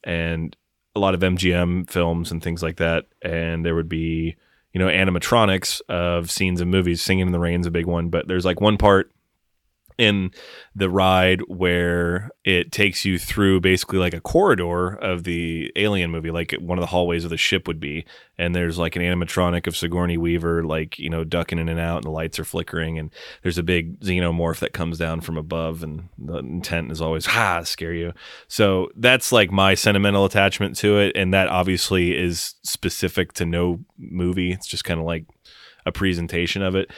and 0.04 0.56
a 0.96 1.00
lot 1.00 1.14
of 1.14 1.22
mgm 1.22 1.90
films 1.90 2.32
and 2.32 2.42
things 2.42 2.64
like 2.64 2.78
that. 2.78 3.06
And 3.22 3.66
there 3.66 3.76
would 3.76 3.90
be 3.90 4.36
you 4.74 4.80
know 4.80 4.88
animatronics 4.88 5.82
of 5.90 6.32
scenes 6.32 6.62
in 6.62 6.70
movies. 6.70 7.02
Singing 7.02 7.28
in 7.28 7.32
the 7.32 7.40
rain's 7.40 7.68
a 7.68 7.72
big 7.72 7.86
one 7.86 8.10
but 8.10 8.28
there's 8.28 8.46
like 8.46 8.62
one 8.62 8.78
part 8.78 9.12
in 10.02 10.32
the 10.74 10.90
ride 10.90 11.42
where 11.42 12.32
it 12.44 12.72
takes 12.72 13.06
you 13.06 13.20
through 13.20 13.62
basically 13.62 14.00
like 14.00 14.16
a 14.16 14.20
corridor 14.20 14.96
of 14.96 15.26
the 15.26 15.72
alien 15.76 16.10
movie 16.10 16.32
like 16.32 16.54
one 16.54 16.80
of 16.80 16.82
the 16.82 16.88
hallways 16.88 17.24
of 17.24 17.30
the 17.30 17.38
ship 17.38 17.68
would 17.68 17.80
be. 17.80 18.04
And 18.40 18.56
there's 18.56 18.80
like 18.80 18.96
an 18.96 19.04
animatronic 19.04 19.68
of 19.68 19.78
sigourney 19.78 20.18
weaver 20.18 20.64
like 20.64 20.98
you 20.98 21.08
know 21.08 21.24
ducking 21.24 21.60
in 21.60 21.70
and 21.70 21.80
out 21.80 21.98
and 21.98 22.06
the 22.06 22.10
lights 22.10 22.40
are 22.40 22.44
flickering. 22.44 22.98
And 22.98 23.12
there's 23.44 23.60
a 23.60 23.64
big 23.64 24.00
xenomorph 24.00 24.58
that 24.60 24.74
comes 24.74 24.98
down 24.98 25.22
from 25.22 25.38
above 25.38 25.84
and 25.84 26.10
the 26.18 26.38
intent 26.38 26.92
is 26.92 27.00
always 27.00 27.28
ha 27.28 27.62
scare 27.62 27.94
you. 27.94 28.12
So 28.48 28.90
that's 28.96 29.32
like 29.32 29.52
my 29.52 29.76
sentimental 29.76 30.26
attachment 30.26 30.78
to 30.78 30.98
it. 30.98 31.16
And 31.16 31.32
that 31.36 31.48
obviously 31.48 32.18
is 32.18 32.56
specific 32.64 33.34
to 33.34 33.46
no 33.46 33.82
movie. 34.00 34.52
It's 34.52 34.68
just 34.68 34.84
kind 34.84 35.00
of 35.00 35.06
like 35.06 35.26
a 35.86 35.92
presentation 35.92 36.64
of 36.64 36.74
it. 36.74 36.90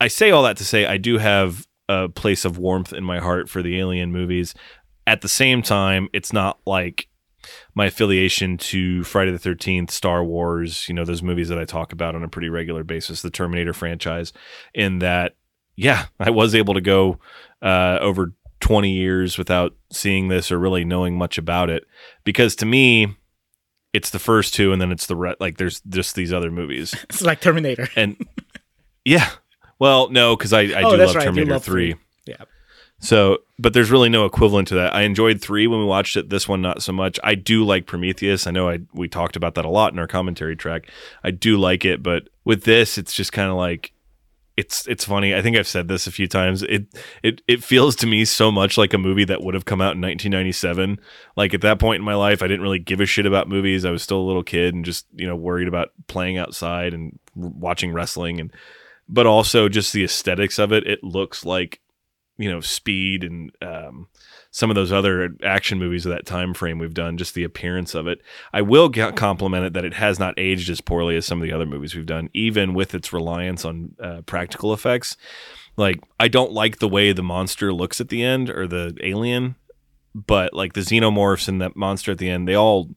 I 0.00 0.06
say 0.06 0.30
all 0.30 0.44
that 0.44 0.56
to 0.56 0.64
say 0.64 0.86
i 0.86 0.96
do 0.96 1.18
have 1.18 1.66
a 1.88 2.08
place 2.08 2.44
of 2.44 2.58
warmth 2.58 2.92
in 2.92 3.04
my 3.04 3.18
heart 3.18 3.48
for 3.48 3.62
the 3.62 3.78
alien 3.78 4.12
movies 4.12 4.54
at 5.06 5.20
the 5.20 5.28
same 5.28 5.62
time 5.62 6.08
it's 6.12 6.32
not 6.32 6.58
like 6.66 7.08
my 7.74 7.86
affiliation 7.86 8.56
to 8.58 9.04
Friday 9.04 9.30
the 9.30 9.38
13th, 9.38 9.90
Star 9.90 10.24
Wars, 10.24 10.88
you 10.88 10.94
know, 10.94 11.04
those 11.04 11.22
movies 11.22 11.48
that 11.48 11.58
I 11.58 11.64
talk 11.64 11.92
about 11.92 12.14
on 12.14 12.22
a 12.22 12.28
pretty 12.28 12.48
regular 12.48 12.84
basis, 12.84 13.22
the 13.22 13.30
Terminator 13.30 13.72
franchise, 13.72 14.32
in 14.74 14.98
that, 15.00 15.36
yeah, 15.76 16.06
I 16.18 16.30
was 16.30 16.54
able 16.54 16.74
to 16.74 16.80
go 16.80 17.18
uh, 17.62 17.98
over 18.00 18.32
20 18.60 18.90
years 18.90 19.38
without 19.38 19.74
seeing 19.92 20.28
this 20.28 20.50
or 20.50 20.58
really 20.58 20.84
knowing 20.84 21.16
much 21.16 21.38
about 21.38 21.70
it. 21.70 21.84
Because 22.24 22.56
to 22.56 22.66
me, 22.66 23.14
it's 23.92 24.10
the 24.10 24.18
first 24.18 24.54
two, 24.54 24.72
and 24.72 24.80
then 24.80 24.92
it's 24.92 25.06
the, 25.06 25.16
re- 25.16 25.36
like, 25.40 25.58
there's 25.58 25.80
just 25.82 26.14
these 26.14 26.32
other 26.32 26.50
movies. 26.50 26.94
It's 27.04 27.22
like 27.22 27.40
Terminator. 27.40 27.88
And 27.96 28.16
yeah, 29.04 29.30
well, 29.78 30.08
no, 30.10 30.36
because 30.36 30.52
I, 30.52 30.60
I 30.62 30.82
Oh, 30.82 30.96
do 30.96 31.04
love 31.04 31.14
right, 31.14 31.24
Terminator 31.24 31.52
love 31.52 31.64
3. 31.64 31.92
three. 31.92 32.00
Yeah. 32.26 32.44
So, 32.98 33.38
but 33.58 33.74
there's 33.74 33.90
really 33.90 34.08
no 34.08 34.24
equivalent 34.24 34.68
to 34.68 34.74
that. 34.76 34.94
I 34.94 35.02
enjoyed 35.02 35.40
three 35.42 35.66
when 35.66 35.78
we 35.80 35.84
watched 35.84 36.16
it. 36.16 36.30
This 36.30 36.48
one, 36.48 36.62
not 36.62 36.82
so 36.82 36.92
much. 36.92 37.20
I 37.22 37.34
do 37.34 37.62
like 37.64 37.86
Prometheus. 37.86 38.46
I 38.46 38.50
know 38.52 38.70
I 38.70 38.80
we 38.94 39.06
talked 39.06 39.36
about 39.36 39.54
that 39.56 39.66
a 39.66 39.70
lot 39.70 39.92
in 39.92 39.98
our 39.98 40.06
commentary 40.06 40.56
track. 40.56 40.90
I 41.22 41.30
do 41.30 41.58
like 41.58 41.84
it, 41.84 42.02
but 42.02 42.28
with 42.44 42.64
this, 42.64 42.96
it's 42.96 43.12
just 43.12 43.32
kind 43.32 43.50
of 43.50 43.56
like 43.56 43.92
it's 44.56 44.86
it's 44.88 45.04
funny. 45.04 45.34
I 45.34 45.42
think 45.42 45.58
I've 45.58 45.68
said 45.68 45.88
this 45.88 46.06
a 46.06 46.10
few 46.10 46.26
times. 46.26 46.62
It 46.62 46.86
it 47.22 47.42
it 47.46 47.62
feels 47.62 47.96
to 47.96 48.06
me 48.06 48.24
so 48.24 48.50
much 48.50 48.78
like 48.78 48.94
a 48.94 48.98
movie 48.98 49.24
that 49.24 49.42
would 49.42 49.52
have 49.52 49.66
come 49.66 49.82
out 49.82 49.92
in 49.94 50.00
1997. 50.00 50.98
Like 51.36 51.52
at 51.52 51.60
that 51.60 51.78
point 51.78 52.00
in 52.00 52.04
my 52.06 52.14
life, 52.14 52.42
I 52.42 52.46
didn't 52.46 52.62
really 52.62 52.78
give 52.78 53.00
a 53.00 53.06
shit 53.06 53.26
about 53.26 53.46
movies. 53.46 53.84
I 53.84 53.90
was 53.90 54.02
still 54.02 54.18
a 54.20 54.24
little 54.26 54.42
kid 54.42 54.74
and 54.74 54.86
just 54.86 55.06
you 55.14 55.26
know 55.26 55.36
worried 55.36 55.68
about 55.68 55.90
playing 56.06 56.38
outside 56.38 56.94
and 56.94 57.18
watching 57.34 57.92
wrestling 57.92 58.40
and 58.40 58.50
but 59.08 59.26
also 59.26 59.68
just 59.68 59.92
the 59.92 60.04
aesthetics 60.04 60.58
of 60.58 60.72
it. 60.72 60.86
It 60.86 61.02
looks 61.04 61.44
like 61.44 61.80
you 62.38 62.50
know 62.50 62.60
speed 62.60 63.24
and 63.24 63.50
um, 63.62 64.08
some 64.50 64.70
of 64.70 64.74
those 64.74 64.92
other 64.92 65.34
action 65.42 65.78
movies 65.78 66.06
of 66.06 66.12
that 66.12 66.26
time 66.26 66.54
frame 66.54 66.78
we've 66.78 66.94
done 66.94 67.16
just 67.16 67.34
the 67.34 67.44
appearance 67.44 67.94
of 67.94 68.06
it 68.06 68.20
i 68.52 68.60
will 68.60 68.90
compliment 68.90 69.64
it 69.64 69.72
that 69.72 69.84
it 69.84 69.94
has 69.94 70.18
not 70.18 70.34
aged 70.38 70.70
as 70.70 70.80
poorly 70.80 71.16
as 71.16 71.26
some 71.26 71.40
of 71.40 71.46
the 71.46 71.52
other 71.52 71.66
movies 71.66 71.94
we've 71.94 72.06
done 72.06 72.28
even 72.34 72.74
with 72.74 72.94
its 72.94 73.12
reliance 73.12 73.64
on 73.64 73.94
uh, 74.02 74.20
practical 74.26 74.72
effects 74.72 75.16
like 75.76 76.02
i 76.20 76.28
don't 76.28 76.52
like 76.52 76.78
the 76.78 76.88
way 76.88 77.12
the 77.12 77.22
monster 77.22 77.72
looks 77.72 78.00
at 78.00 78.08
the 78.08 78.22
end 78.22 78.50
or 78.50 78.66
the 78.66 78.96
alien 79.02 79.56
but 80.14 80.52
like 80.52 80.72
the 80.74 80.80
xenomorphs 80.80 81.48
and 81.48 81.60
that 81.60 81.76
monster 81.76 82.12
at 82.12 82.18
the 82.18 82.30
end 82.30 82.46
they 82.46 82.54
all 82.54 82.90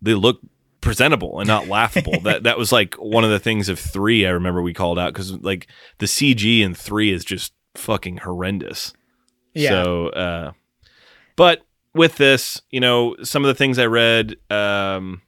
they 0.00 0.14
look 0.14 0.40
presentable 0.82 1.40
and 1.40 1.48
not 1.48 1.68
laughable. 1.68 2.12
That 2.22 2.42
that 2.42 2.58
was 2.58 2.70
like 2.70 2.94
one 2.96 3.24
of 3.24 3.30
the 3.30 3.38
things 3.38 3.68
of 3.70 3.78
three 3.78 4.26
i 4.26 4.30
remember 4.30 4.60
we 4.60 4.74
called 4.74 4.98
out 4.98 5.12
because 5.14 5.32
like 5.40 5.66
the 5.98 6.06
cg 6.06 6.60
in 6.60 6.74
three 6.74 7.10
is 7.10 7.24
just 7.24 7.54
fucking 7.74 8.18
horrendous. 8.18 8.92
Yeah. 9.54 9.70
so 9.70 10.08
uh 10.08 10.52
but 11.36 11.62
with 11.94 12.16
this 12.16 12.60
you 12.70 12.80
know 12.80 13.16
some 13.22 13.44
of 13.44 13.48
the 13.48 13.54
things 13.54 13.78
i 13.78 13.86
read 13.86 14.36
um 14.50 15.22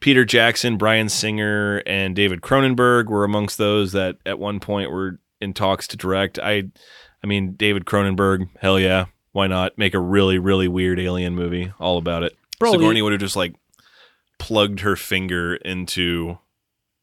peter 0.00 0.24
jackson 0.24 0.76
bryan 0.78 1.08
singer 1.08 1.82
and 1.86 2.14
david 2.16 2.40
cronenberg 2.40 3.06
were 3.06 3.24
amongst 3.24 3.58
those 3.58 3.92
that 3.92 4.16
at 4.24 4.38
one 4.38 4.60
point 4.60 4.90
were 4.90 5.18
in 5.40 5.52
talks 5.52 5.86
to 5.88 5.96
direct. 5.96 6.38
I 6.38 6.64
i 7.22 7.26
mean 7.26 7.52
david 7.54 7.84
cronenberg 7.84 8.48
hell 8.60 8.78
yeah. 8.80 9.06
Why 9.32 9.48
not? 9.48 9.76
Make 9.76 9.92
a 9.92 10.00
really 10.00 10.38
really 10.38 10.66
weird 10.68 10.98
alien 10.98 11.34
movie 11.34 11.70
all 11.78 11.98
about 11.98 12.22
it. 12.22 12.34
Bro, 12.58 12.72
sigourney 12.72 13.02
would 13.02 13.12
have 13.12 13.20
just 13.20 13.36
like 13.36 13.54
plugged 14.38 14.80
her 14.80 14.96
finger 14.96 15.56
into 15.56 16.38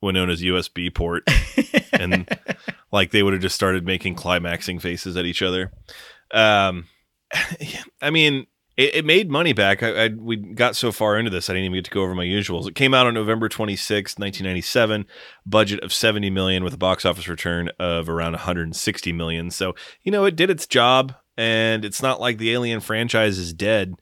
winona's 0.01 0.41
usb 0.41 0.93
port 0.93 1.23
and 1.93 2.27
like 2.93 3.11
they 3.11 3.23
would 3.23 3.34
have 3.34 3.41
just 3.41 3.55
started 3.55 3.85
making 3.85 4.15
climaxing 4.15 4.80
faces 4.80 5.18
at 5.18 5.26
each 5.26 5.41
other. 5.41 5.73
Um, 6.31 6.88
I 8.01 8.11
mean, 8.11 8.45
it, 8.77 8.95
it 8.95 9.05
made 9.05 9.30
money 9.30 9.51
back. 9.51 9.84
I, 9.84 10.05
I 10.05 10.07
we 10.10 10.38
got 10.38 10.76
so 10.76 10.91
far 10.91 11.18
into 11.18 11.31
this, 11.31 11.49
I 11.49 11.53
didn't 11.53 11.65
even 11.65 11.77
get 11.77 11.85
to 11.85 11.91
go 11.91 12.03
over 12.03 12.15
my 12.15 12.26
usuals. 12.26 12.68
It 12.68 12.76
came 12.76 12.93
out 12.93 13.07
on 13.07 13.14
November 13.14 13.49
twenty 13.49 13.76
sixth, 13.76 14.19
nineteen 14.19 14.45
ninety 14.45 14.61
seven. 14.61 15.05
Budget 15.45 15.80
of 15.81 15.91
seventy 15.91 16.30
million 16.30 16.64
with 16.64 16.73
a 16.73 16.77
box 16.77 17.03
office 17.03 17.27
return 17.27 17.69
of 17.80 18.07
around 18.07 18.34
one 18.34 18.41
hundred 18.41 18.64
and 18.64 18.76
sixty 18.76 19.11
million. 19.11 19.51
So 19.51 19.76
you 20.03 20.11
know, 20.11 20.26
it 20.26 20.35
did 20.35 20.49
its 20.49 20.68
job, 20.68 21.15
and 21.35 21.84
it's 21.84 22.01
not 22.01 22.22
like 22.22 22.38
the 22.38 22.51
Alien 22.51 22.80
franchise 22.80 23.38
is 23.39 23.53
dead, 23.53 23.95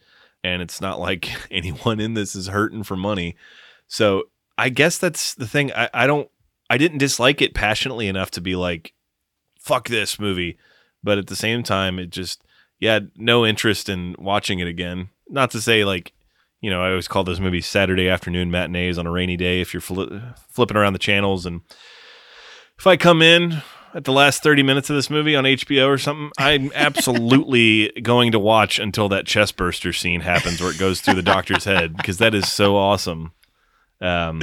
and 0.44 0.62
it's 0.62 0.82
not 0.82 1.00
like 1.00 1.30
anyone 1.52 2.00
in 2.00 2.14
this 2.14 2.36
is 2.36 2.48
hurting 2.48 2.84
for 2.84 2.96
money. 2.96 3.36
So 3.88 4.24
I 4.58 4.70
guess 4.70 4.98
that's 4.98 5.34
the 5.36 5.48
thing. 5.48 5.72
I, 5.74 5.90
I 5.94 6.08
don't. 6.08 6.30
I 6.70 6.78
didn't 6.78 7.00
dislike 7.00 7.42
it 7.42 7.54
passionately 7.54 8.08
enough 8.08 8.32
to 8.32 8.42
be 8.42 8.56
like, 8.56 8.94
"Fuck 9.60 9.90
this 9.90 10.20
movie," 10.20 10.58
but 11.04 11.18
at 11.18 11.28
the 11.28 11.36
same 11.36 11.64
time, 11.64 12.00
it 12.00 12.10
just 12.10 12.44
yeah, 12.80 13.00
no 13.16 13.46
interest 13.46 13.88
in 13.88 14.16
watching 14.18 14.60
it 14.60 14.68
again. 14.68 15.10
Not 15.30 15.52
to 15.52 15.62
say 15.62 15.86
like, 15.86 16.14
you 16.62 16.70
know, 16.70 16.82
I 16.82 16.90
always 16.90 17.08
call 17.08 17.24
those 17.24 17.40
movies 17.40 17.66
Saturday 17.66 18.10
afternoon 18.10 18.52
matinees 18.52 18.98
on 18.98 19.08
a 19.08 19.12
rainy 19.12 19.38
day 19.38 19.62
if 19.62 19.74
you're 19.74 19.82
fli 19.82 20.38
flipping 20.50 20.76
around 20.76 20.94
the 20.94 21.00
channels 21.00 21.46
and 21.46 21.62
if 22.78 22.88
I 22.88 22.98
come 22.98 23.22
in 23.22 23.62
at 23.94 24.04
the 24.06 24.12
last 24.12 24.44
30 24.44 24.64
minutes 24.64 24.90
of 24.90 24.96
this 24.96 25.10
movie 25.10 25.36
on 25.36 25.44
HBO 25.44 25.88
or 25.88 25.98
something, 25.98 26.32
I'm 26.38 26.72
absolutely 26.76 27.90
going 28.04 28.32
to 28.32 28.40
watch 28.40 28.80
until 28.80 29.10
that 29.10 29.26
chest 29.26 29.58
burster 29.58 29.94
scene 29.94 30.22
happens 30.22 30.62
where 30.62 30.72
it 30.72 30.78
goes 30.80 31.02
through 31.02 31.16
the 31.16 31.22
doctor's 31.24 31.64
head 31.66 31.96
because 31.98 32.18
that 32.20 32.34
is 32.34 32.52
so 32.52 32.76
awesome. 32.78 33.32
Um, 34.00 34.42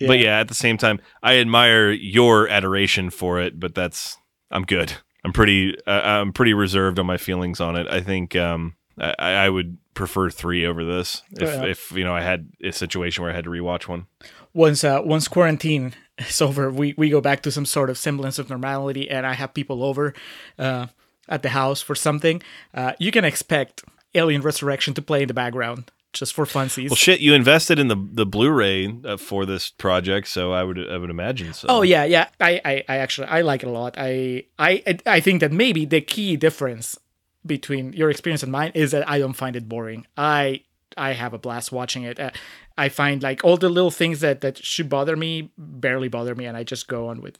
But 0.00 0.20
yeah, 0.20 0.38
at 0.38 0.46
the 0.48 0.54
same 0.54 0.76
time, 0.78 1.00
I 1.24 1.38
admire 1.38 1.90
your 1.90 2.48
adoration 2.48 3.10
for 3.10 3.40
it, 3.40 3.58
but 3.58 3.74
that's 3.74 4.16
I'm 4.50 4.62
good. 4.62 4.92
I'm 5.24 5.32
pretty 5.32 5.76
uh, 5.86 5.90
I'm 5.90 6.32
pretty 6.32 6.54
reserved 6.54 7.00
on 7.00 7.06
my 7.06 7.16
feelings 7.16 7.60
on 7.60 7.74
it. 7.74 7.88
I 7.88 8.00
think 8.00 8.36
um, 8.36 8.76
I, 8.96 9.14
I 9.18 9.48
would 9.48 9.76
prefer 9.94 10.30
three 10.30 10.64
over 10.64 10.84
this 10.84 11.22
if, 11.32 11.40
Yeah. 11.42 11.64
if 11.64 11.90
you 11.90 12.04
know 12.04 12.14
I 12.14 12.20
had 12.22 12.48
a 12.62 12.70
situation 12.70 13.22
where 13.24 13.32
I 13.32 13.34
had 13.34 13.42
to 13.44 13.50
rewatch 13.50 13.88
one. 13.88 14.06
once 14.54 14.84
uh, 14.84 15.00
once 15.04 15.26
quarantine 15.26 15.94
is 16.18 16.40
over, 16.42 16.70
we, 16.70 16.94
we 16.96 17.08
go 17.10 17.20
back 17.20 17.42
to 17.42 17.50
some 17.50 17.66
sort 17.66 17.90
of 17.90 17.98
semblance 17.98 18.38
of 18.38 18.48
normality, 18.50 19.08
and 19.10 19.26
I 19.26 19.34
have 19.34 19.54
people 19.54 19.82
over 19.82 20.14
uh, 20.58 20.86
at 21.28 21.42
the 21.42 21.50
house 21.50 21.80
for 21.82 21.94
something. 21.94 22.42
Uh, 22.74 22.92
you 22.98 23.10
can 23.10 23.24
expect 23.24 23.82
Alien 24.14 24.42
Resurrection 24.42 24.94
to 24.94 25.02
play 25.02 25.22
in 25.22 25.28
the 25.28 25.34
background. 25.34 25.90
just 26.12 26.32
for 26.32 26.44
funsies. 26.46 26.88
Well, 26.90 26.96
shit, 26.96 27.20
you 27.20 27.34
invested 27.34 27.78
in 27.78 27.88
the 27.88 27.96
the 28.12 28.26
Blu-ray 28.26 28.94
uh, 29.04 29.16
for 29.16 29.44
this 29.46 29.70
project, 29.70 30.28
so 30.28 30.52
I 30.52 30.64
would 30.64 30.78
I 30.90 30.96
would 30.96 31.10
imagine 31.10 31.52
so. 31.52 31.66
Oh 31.68 31.82
yeah, 31.82 32.04
yeah. 32.04 32.28
I, 32.40 32.60
I, 32.64 32.84
I 32.88 32.96
actually 32.98 33.28
I 33.28 33.42
like 33.42 33.62
it 33.62 33.68
a 33.68 33.72
lot. 33.72 33.94
I, 33.98 34.44
I 34.58 34.82
I 35.06 35.20
think 35.20 35.40
that 35.40 35.52
maybe 35.52 35.84
the 35.84 36.00
key 36.00 36.36
difference 36.36 36.98
between 37.44 37.92
your 37.92 38.10
experience 38.10 38.42
and 38.42 38.50
mine 38.50 38.72
is 38.74 38.90
that 38.90 39.08
I 39.08 39.18
don't 39.18 39.34
find 39.34 39.54
it 39.56 39.68
boring. 39.68 40.06
I 40.16 40.62
I 40.96 41.12
have 41.12 41.34
a 41.34 41.38
blast 41.38 41.72
watching 41.72 42.02
it. 42.04 42.18
Uh, 42.18 42.30
I 42.78 42.88
find 42.88 43.22
like 43.22 43.44
all 43.44 43.56
the 43.56 43.68
little 43.68 43.90
things 43.90 44.20
that 44.20 44.40
that 44.40 44.64
should 44.64 44.88
bother 44.88 45.16
me 45.16 45.50
barely 45.58 46.08
bother 46.08 46.34
me, 46.34 46.46
and 46.46 46.56
I 46.56 46.62
just 46.64 46.88
go 46.88 47.08
on 47.08 47.20
with. 47.20 47.36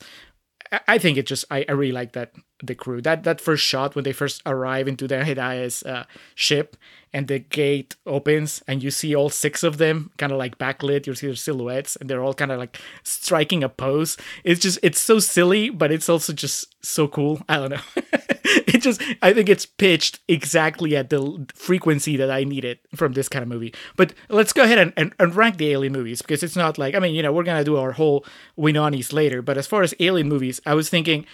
I- 0.87 0.99
think 0.99 1.17
it 1.17 1.25
just 1.27 1.47
I, 1.51 1.65
I 1.67 1.73
really 1.73 1.93
like 1.93 2.13
that 2.13 2.33
the 2.63 2.75
crew. 2.75 3.01
That 3.01 3.23
that 3.25 3.41
first 3.41 3.65
shot 3.65 3.95
when 3.95 4.05
they 4.05 4.13
first 4.13 4.43
arrive 4.45 4.87
into 4.87 5.09
their 5.09 5.25
Hedaya's 5.25 5.83
uh, 5.83 6.05
ship 6.35 6.77
and 7.13 7.27
the 7.27 7.39
gate 7.39 7.97
opens 8.05 8.63
and 8.69 8.83
you 8.83 8.91
see 8.91 9.15
all 9.15 9.31
six 9.31 9.63
of 9.63 9.79
them 9.79 10.11
kind 10.19 10.31
of 10.31 10.37
like 10.37 10.59
backlit 10.59 11.07
you 11.07 11.15
see 11.15 11.27
their 11.29 11.37
silhouettes 11.37 11.97
and 11.97 12.11
they're 12.11 12.23
all 12.23 12.35
kind 12.35 12.53
of 12.53 12.59
like 12.59 12.79
striking 13.03 13.65
a 13.65 13.69
pose. 13.71 14.19
It's 14.45 14.61
just 14.61 14.79
it's 14.83 15.01
so 15.01 15.19
silly 15.21 15.71
but 15.71 15.91
it's 15.91 16.09
also 16.09 16.35
just 16.35 16.75
so 16.85 17.09
cool. 17.09 17.41
I 17.49 17.57
don't 17.57 17.71
know 17.71 18.03
it 18.67 18.83
just 18.83 19.03
i 19.23 19.33
think 19.33 19.49
it's 19.49 19.67
pitched 19.67 20.21
exactly 20.29 20.97
at 20.97 21.11
the 21.11 21.47
frequency 21.55 22.17
that 22.17 22.31
i 22.31 22.45
needed 22.45 22.79
from 22.95 23.13
this 23.13 23.29
kind 23.29 23.43
of 23.43 23.49
movie. 23.49 23.75
But 23.97 24.15
let's 24.29 24.53
go 24.53 24.63
ahead 24.63 24.79
and, 24.79 24.93
and, 24.97 25.13
and 25.19 25.35
rank 25.35 25.59
the 25.59 25.71
alien 25.71 25.93
movies 25.93 26.23
because 26.23 26.43
it's 26.43 26.57
not 26.57 26.79
like 26.79 26.95
i 26.95 26.99
mean 26.99 27.15
you 27.15 27.23
know 27.23 27.33
we're 27.33 27.45
gonna 27.45 27.65
do 27.65 27.77
our 27.77 27.93
whole 27.93 28.25
winonis 28.59 29.13
later 29.13 29.43
but 29.43 29.59
as 29.59 29.67
far 29.67 29.83
as 29.83 29.95
alien 30.01 30.29
movies 30.29 30.61
i 30.67 30.75
was 30.75 30.89
thinking 30.89 31.27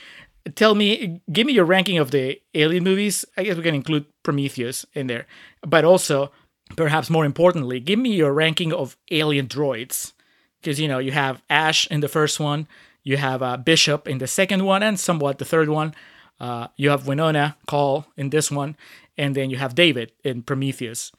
tell 0.55 0.75
me 0.75 1.21
give 1.33 1.47
me 1.47 1.53
your 1.53 1.65
ranking 1.65 1.99
of 1.99 2.11
the 2.11 2.39
alien 2.55 2.85
movies. 2.85 3.25
I 3.37 3.45
guess 3.45 3.57
we 3.57 3.63
can 3.63 3.75
include 3.75 4.05
prometheus 4.23 4.85
in 4.93 5.07
there. 5.07 5.27
But 5.63 5.85
also 5.85 6.33
perhaps 6.77 7.11
more 7.11 7.25
importantly 7.25 7.79
give 7.81 7.99
me 7.99 8.15
your 8.15 8.33
ranking 8.33 8.73
of 8.73 8.97
alien 9.11 9.47
droids 9.47 10.13
because 10.61 10.81
you 10.81 10.89
know 10.89 10.99
you 10.99 11.13
have 11.13 11.43
ash 11.51 11.87
in 11.89 12.01
the 12.01 12.09
first 12.09 12.41
one 12.41 12.67
you 13.03 13.17
have 13.17 13.43
uh, 13.43 13.57
bishop 13.57 14.09
in 14.09 14.19
the 14.19 14.27
second 14.27 14.65
one 14.65 14.83
and 14.83 14.99
somewhat 14.99 15.39
the 15.39 15.45
third 15.45 15.69
one 15.69 15.95
uh, 16.45 16.67
you 16.77 16.91
have 16.91 17.07
winona 17.07 17.57
call 17.67 18.05
in 18.17 18.31
this 18.31 18.51
one 18.51 18.77
and 19.17 19.35
then 19.37 19.47
you 19.51 19.57
have 19.57 19.75
david 19.75 20.09
in 20.29 20.43
prometheus 20.43 21.13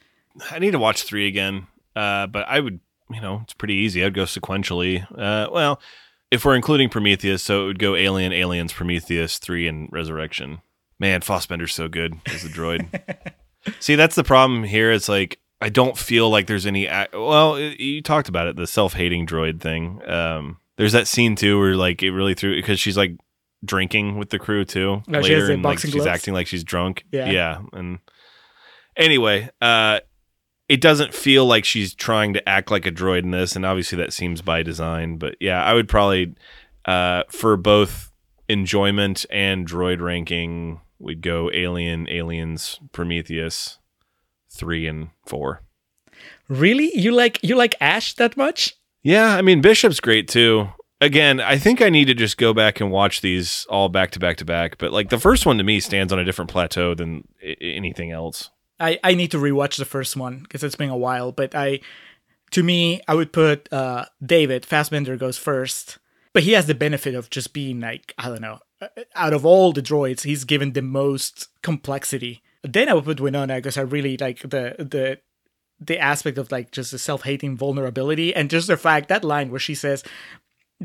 I 0.52 0.60
need 0.60 0.72
to 0.72 0.80
watch 0.80 1.04
three 1.04 1.28
again. 1.28 1.68
Uh, 1.96 2.28
but 2.28 2.44
I 2.50 2.60
would, 2.60 2.82
you 3.10 3.22
know, 3.22 3.40
it's 3.46 3.54
pretty 3.54 3.76
easy. 3.76 4.04
I'd 4.04 4.14
go 4.14 4.24
sequentially. 4.26 4.96
Uh, 5.18 5.48
well, 5.50 5.80
if 6.30 6.44
we're 6.44 6.58
including 6.58 6.90
Prometheus, 6.90 7.42
so 7.42 7.64
it 7.64 7.68
would 7.68 7.80
go 7.80 7.96
Alien, 7.96 8.34
Aliens, 8.34 8.74
Prometheus, 8.74 9.38
three, 9.38 9.66
and 9.66 9.88
Resurrection. 9.94 10.60
Man, 11.00 11.22
Fassbender's 11.22 11.74
so 11.74 11.88
good 11.88 12.16
as 12.26 12.44
a 12.44 12.50
droid. 12.50 12.86
See, 13.80 13.96
that's 13.96 14.16
the 14.16 14.26
problem 14.26 14.66
here. 14.66 14.92
It's 14.92 15.08
like 15.08 15.40
I 15.62 15.70
don't 15.70 15.98
feel 15.98 16.30
like 16.30 16.48
there's 16.48 16.66
any. 16.66 16.88
ac- 16.88 17.12
Well, 17.14 17.58
you 17.58 18.02
talked 18.02 18.28
about 18.28 18.48
it, 18.48 18.58
the 18.58 18.68
self-hating 18.68 19.28
droid 19.28 19.62
thing. 19.62 20.02
Um, 20.06 20.58
there's 20.76 20.92
that 20.92 21.08
scene 21.08 21.38
too 21.38 21.58
where 21.58 21.78
like 21.78 22.04
it 22.04 22.12
really 22.12 22.34
threw 22.34 22.54
because 22.58 22.82
she's 22.82 22.98
like 22.98 23.16
drinking 23.66 24.18
with 24.18 24.30
the 24.30 24.40
crew 24.40 24.66
too 24.66 25.02
Oh, 25.14 25.22
she 25.22 25.34
has 25.34 25.44
later, 25.44 25.54
and 25.54 25.64
like 25.64 25.80
she's 25.80 25.92
gloves? 25.94 26.08
acting 26.08 26.34
like 26.34 26.48
she's 26.48 26.64
drunk. 26.64 27.04
Yeah. 27.12 27.30
yeah, 27.30 27.62
and 27.74 28.00
anyway, 28.98 29.50
uh, 29.62 30.00
it 30.68 30.82
doesn't 30.82 31.14
feel 31.14 31.46
like 31.46 31.66
she's 31.66 31.94
trying 31.94 32.34
to 32.34 32.50
act 32.50 32.72
like 32.72 32.86
a 32.86 32.92
droid 32.92 33.24
in 33.24 33.32
this, 33.32 33.56
and 33.56 33.66
obviously 33.66 33.98
that 33.98 34.14
seems 34.14 34.42
by 34.42 34.64
design. 34.64 35.18
But 35.18 35.36
yeah, 35.40 35.64
I 35.64 35.74
would 35.74 35.88
probably 35.88 36.36
uh, 36.86 37.24
for 37.30 37.58
both 37.58 38.12
enjoyment 38.50 39.26
and 39.30 39.68
droid 39.68 40.02
ranking, 40.02 40.82
we'd 41.00 41.22
go 41.22 41.50
Alien, 41.54 42.08
Aliens, 42.10 42.80
Prometheus, 42.92 43.80
three 44.50 44.88
and 44.88 45.10
four. 45.26 45.62
really 46.48 46.92
you 46.98 47.12
like 47.12 47.40
you 47.44 47.56
like 47.56 47.76
ash 47.82 48.14
that 48.16 48.38
much 48.38 48.74
Yeah, 49.04 49.36
I 49.36 49.42
mean 49.42 49.62
Bishop's 49.62 50.00
great 50.00 50.28
too. 50.28 50.70
Again, 51.02 51.42
I 51.42 51.58
think 51.58 51.82
I 51.82 51.90
need 51.90 52.06
to 52.06 52.14
just 52.14 52.38
go 52.38 52.54
back 52.54 52.80
and 52.80 52.90
watch 52.90 53.22
these 53.22 53.66
all 53.70 53.90
back 53.90 54.12
to 54.12 54.20
back 54.20 54.38
to 54.38 54.46
back. 54.46 54.78
But 54.78 54.94
like 54.94 55.10
the 55.10 55.20
first 55.20 55.46
one 55.46 55.58
to 55.58 55.64
me 55.64 55.80
stands 55.80 56.14
on 56.14 56.20
a 56.20 56.24
different 56.24 56.52
plateau 56.52 56.94
than 56.94 57.28
I- 57.44 57.58
anything 57.62 58.12
else. 58.12 58.50
I, 58.80 59.00
I 59.04 59.14
need 59.14 59.32
to 59.32 59.38
rewatch 59.38 59.78
the 59.78 59.86
first 59.86 60.16
one 60.16 60.40
because 60.40 60.64
it's 60.64 60.76
been 60.76 60.90
a 60.90 60.98
while. 60.98 61.32
But 61.32 61.54
I, 61.56 61.82
to 62.52 62.64
me, 62.64 63.02
I 63.08 63.14
would 63.16 63.34
put 63.34 63.72
uh, 63.72 64.06
David 64.26 64.66
Fassbender 64.66 65.18
goes 65.18 65.38
first, 65.38 65.98
but 66.34 66.44
he 66.44 66.54
has 66.54 66.68
the 66.68 66.76
benefit 66.76 67.16
of 67.16 67.30
just 67.30 67.54
being 67.54 67.82
like 67.82 68.14
I 68.18 68.30
don't 68.30 68.42
know, 68.42 68.60
uh, 68.82 68.88
out 69.16 69.34
of 69.34 69.46
all 69.46 69.74
the 69.74 69.82
droids, 69.82 70.24
he's 70.24 70.44
given 70.46 70.74
the 70.74 70.82
most 70.82 71.50
complexity. 71.62 72.42
Then 72.64 72.90
I 72.90 72.94
would 72.94 73.06
put 73.06 73.20
Winona 73.20 73.56
because 73.56 73.78
I 73.78 73.82
really 73.82 74.18
like 74.18 74.40
the 74.42 74.76
the 74.80 75.20
the 75.80 76.00
aspect 76.00 76.38
of 76.38 76.52
like 76.52 76.72
just 76.72 76.92
the 76.92 77.00
self 77.00 77.24
hating 77.24 77.58
vulnerability 77.58 78.34
and 78.34 78.50
just 78.50 78.68
the 78.68 78.78
fact 78.78 79.10
that 79.10 79.24
line 79.24 79.52
where 79.52 79.60
she 79.60 79.76
says 79.76 80.04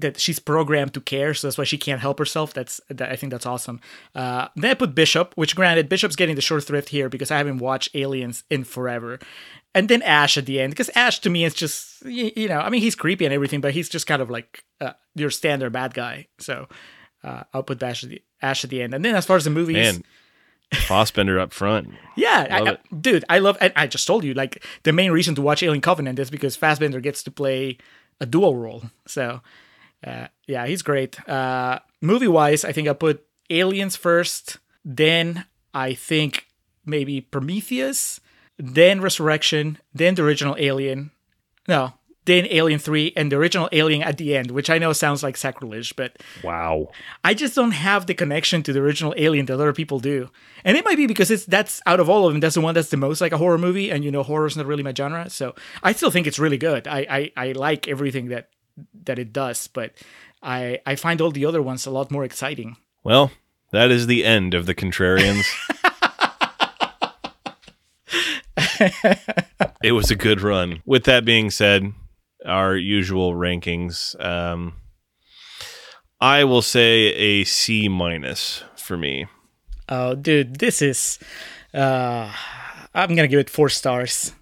that 0.01 0.19
she's 0.21 0.39
programmed 0.39 0.95
to 0.95 1.01
care, 1.01 1.35
so 1.35 1.47
that's 1.47 1.59
why 1.59 1.65
she 1.65 1.79
can't 1.79 2.01
help 2.01 2.19
herself. 2.19 2.53
That's 2.55 2.81
that, 2.89 3.11
I 3.11 3.17
think 3.17 3.31
that's 3.31 3.47
awesome. 3.47 3.81
Uh, 4.15 4.49
then 4.57 4.71
I 4.73 4.75
put 4.75 4.95
Bishop, 4.95 5.33
which 5.37 5.55
granted 5.57 5.89
Bishop's 5.89 6.17
getting 6.17 6.35
the 6.37 6.43
short 6.43 6.65
thrift 6.65 6.89
here 6.91 7.09
because 7.09 7.31
I 7.31 7.39
haven't 7.39 7.59
watched 7.59 7.95
Aliens 7.95 8.45
in 8.51 8.65
forever, 8.65 9.19
and 9.75 9.89
then 9.89 10.03
Ash 10.03 10.37
at 10.37 10.47
the 10.47 10.61
end 10.61 10.71
because 10.73 10.91
Ash 10.95 11.19
to 11.21 11.31
me 11.31 11.45
is 11.45 11.55
just 11.55 12.05
you, 12.05 12.31
you 12.37 12.49
know 12.49 12.59
I 12.61 12.71
mean 12.71 12.81
he's 12.83 12.95
creepy 12.97 13.25
and 13.25 13.35
everything, 13.35 13.61
but 13.61 13.73
he's 13.75 13.89
just 13.89 14.07
kind 14.07 14.23
of 14.23 14.31
like 14.31 14.65
uh, 14.81 14.93
your 15.15 15.31
standard 15.31 15.73
bad 15.73 15.95
guy. 15.95 16.27
So 16.39 16.69
uh, 17.23 17.45
I'll 17.55 17.63
put 17.63 17.83
Ash 17.83 18.03
at 18.05 18.11
the 18.11 18.23
Ash 18.43 18.65
at 18.65 18.71
the 18.71 18.83
end, 18.83 18.95
and 18.95 19.05
then 19.05 19.15
as 19.15 19.27
far 19.27 19.37
as 19.37 19.45
the 19.45 19.51
movies, 19.51 19.77
Man, 19.77 20.05
Fassbender 20.73 21.41
up 21.41 21.53
front. 21.53 21.89
yeah, 22.17 22.47
I, 22.49 22.71
I- 22.71 22.79
dude, 23.01 23.25
I 23.29 23.41
love. 23.41 23.59
I, 23.61 23.73
I 23.75 23.87
just 23.89 24.07
told 24.07 24.23
you, 24.25 24.35
like 24.35 24.65
the 24.85 24.93
main 24.93 25.11
reason 25.11 25.35
to 25.35 25.43
watch 25.43 25.63
Alien 25.63 25.81
Covenant 25.81 26.19
is 26.19 26.31
because 26.31 26.55
Fassbender 26.57 27.01
gets 27.01 27.23
to 27.25 27.31
play 27.31 27.77
a 28.21 28.27
dual 28.27 28.55
role. 28.57 28.85
So, 29.07 29.41
uh, 30.07 30.29
yeah, 30.47 30.67
he's 30.67 30.83
great. 30.83 31.19
Uh, 31.29 31.79
movie 32.01 32.29
wise, 32.29 32.65
I 32.65 32.73
think 32.73 32.89
I 32.89 32.93
put 32.93 33.25
Aliens 33.51 33.97
first, 33.97 34.59
then 34.85 35.45
I 35.75 35.95
think 35.95 36.47
maybe 36.87 37.21
Prometheus, 37.21 38.21
then 38.59 39.01
Resurrection, 39.01 39.79
then 39.95 40.15
the 40.15 40.23
original 40.25 40.57
Alien. 40.59 41.11
No, 41.69 41.95
then 42.25 42.47
Alien 42.51 42.79
Three, 42.79 43.13
and 43.17 43.31
the 43.31 43.37
original 43.37 43.69
Alien 43.73 44.03
at 44.03 44.17
the 44.19 44.37
end, 44.37 44.51
which 44.51 44.71
I 44.71 44.79
know 44.79 44.93
sounds 44.93 45.23
like 45.23 45.37
sacrilege, 45.37 45.97
but 45.97 46.17
Wow. 46.45 46.89
I 47.25 47.35
just 47.35 47.55
don't 47.55 47.73
have 47.73 48.07
the 48.07 48.15
connection 48.15 48.63
to 48.65 48.73
the 48.73 48.81
original 48.81 49.15
Alien 49.17 49.47
that 49.47 49.55
other 49.55 49.73
people 49.73 50.01
do. 50.01 50.31
And 50.65 50.77
it 50.77 50.85
might 50.85 50.97
be 50.97 51.07
because 51.07 51.31
it's 51.31 51.45
that's 51.47 51.81
out 51.87 52.01
of 52.01 52.09
all 52.11 52.27
of 52.27 52.33
them, 52.33 52.41
that's 52.41 52.55
the 52.55 52.61
one 52.61 52.75
that's 52.75 52.91
the 52.91 52.97
most 52.97 53.21
like 53.21 53.33
a 53.33 53.39
horror 53.39 53.59
movie, 53.59 53.91
and 53.91 54.05
you 54.05 54.11
know 54.11 54.23
horror's 54.23 54.57
not 54.57 54.67
really 54.67 54.83
my 54.83 54.95
genre. 54.95 55.29
So 55.31 55.55
I 55.83 55.93
still 55.93 56.11
think 56.11 56.27
it's 56.27 56.39
really 56.39 56.59
good. 56.59 56.87
I 56.87 57.07
I, 57.11 57.33
I 57.49 57.53
like 57.53 57.89
everything 57.89 58.29
that 58.29 58.49
that 59.05 59.19
it 59.19 59.33
does, 59.33 59.69
but 59.69 59.93
I 60.43 60.81
I 60.87 60.97
find 60.97 61.21
all 61.21 61.31
the 61.31 61.47
other 61.47 61.63
ones 61.63 61.87
a 61.87 61.91
lot 61.91 62.11
more 62.11 62.25
exciting. 62.25 62.77
Well, 63.03 63.31
that 63.73 63.91
is 63.91 64.07
the 64.07 64.25
end 64.25 64.55
of 64.55 64.67
the 64.67 64.75
Contrarians. 64.75 65.45
it 69.83 69.93
was 69.93 70.11
a 70.11 70.17
good 70.17 70.41
run. 70.41 70.83
With 70.85 71.05
that 71.05 71.25
being 71.25 71.51
said, 71.51 71.93
our 72.45 72.77
usual 72.77 73.35
rankings. 73.35 74.19
Um, 74.23 74.75
I 76.21 76.45
will 76.45 76.63
say 76.63 77.15
a 77.15 77.45
C 77.45 77.89
minus 77.89 78.63
for 78.77 78.97
me. 78.97 79.27
Oh, 79.89 80.15
dude, 80.15 80.59
this 80.59 80.83
is 80.83 81.19
uh 81.73 82.33
I'm 82.95 83.15
gonna 83.15 83.29
give 83.29 83.41
it 83.41 83.51
four 83.51 83.69
stars. 83.69 84.33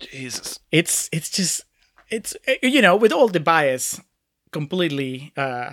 Jesus. 0.00 0.60
it's 0.70 1.08
it's 1.12 1.28
just 1.28 1.64
it's 2.10 2.36
eh, 2.46 2.56
you 2.62 2.82
know 2.82 2.96
with 2.96 3.12
all 3.12 3.28
the 3.28 3.40
bias 3.40 4.00
completely 4.52 5.32
uh 5.36 5.72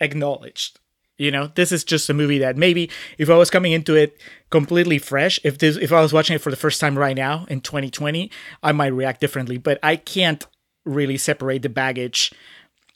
acknowledged. 0.00 0.78
You 1.18 1.30
know 1.30 1.48
this 1.54 1.70
is 1.72 1.84
just 1.84 2.10
a 2.10 2.14
movie 2.14 2.38
that 2.38 2.56
maybe 2.56 2.90
if 3.16 3.30
i 3.30 3.36
was 3.36 3.48
coming 3.48 3.70
into 3.70 3.94
it 3.94 4.20
completely 4.50 4.98
fresh 4.98 5.38
if 5.44 5.58
this 5.58 5.76
if 5.76 5.92
i 5.92 6.00
was 6.00 6.12
watching 6.12 6.34
it 6.34 6.40
for 6.40 6.50
the 6.50 6.56
first 6.56 6.80
time 6.80 6.98
right 6.98 7.14
now 7.14 7.46
in 7.48 7.60
2020 7.60 8.28
i 8.62 8.72
might 8.72 8.88
react 8.88 9.20
differently 9.20 9.56
but 9.56 9.78
i 9.84 9.94
can't 9.94 10.46
really 10.84 11.16
separate 11.16 11.62
the 11.62 11.68
baggage 11.68 12.32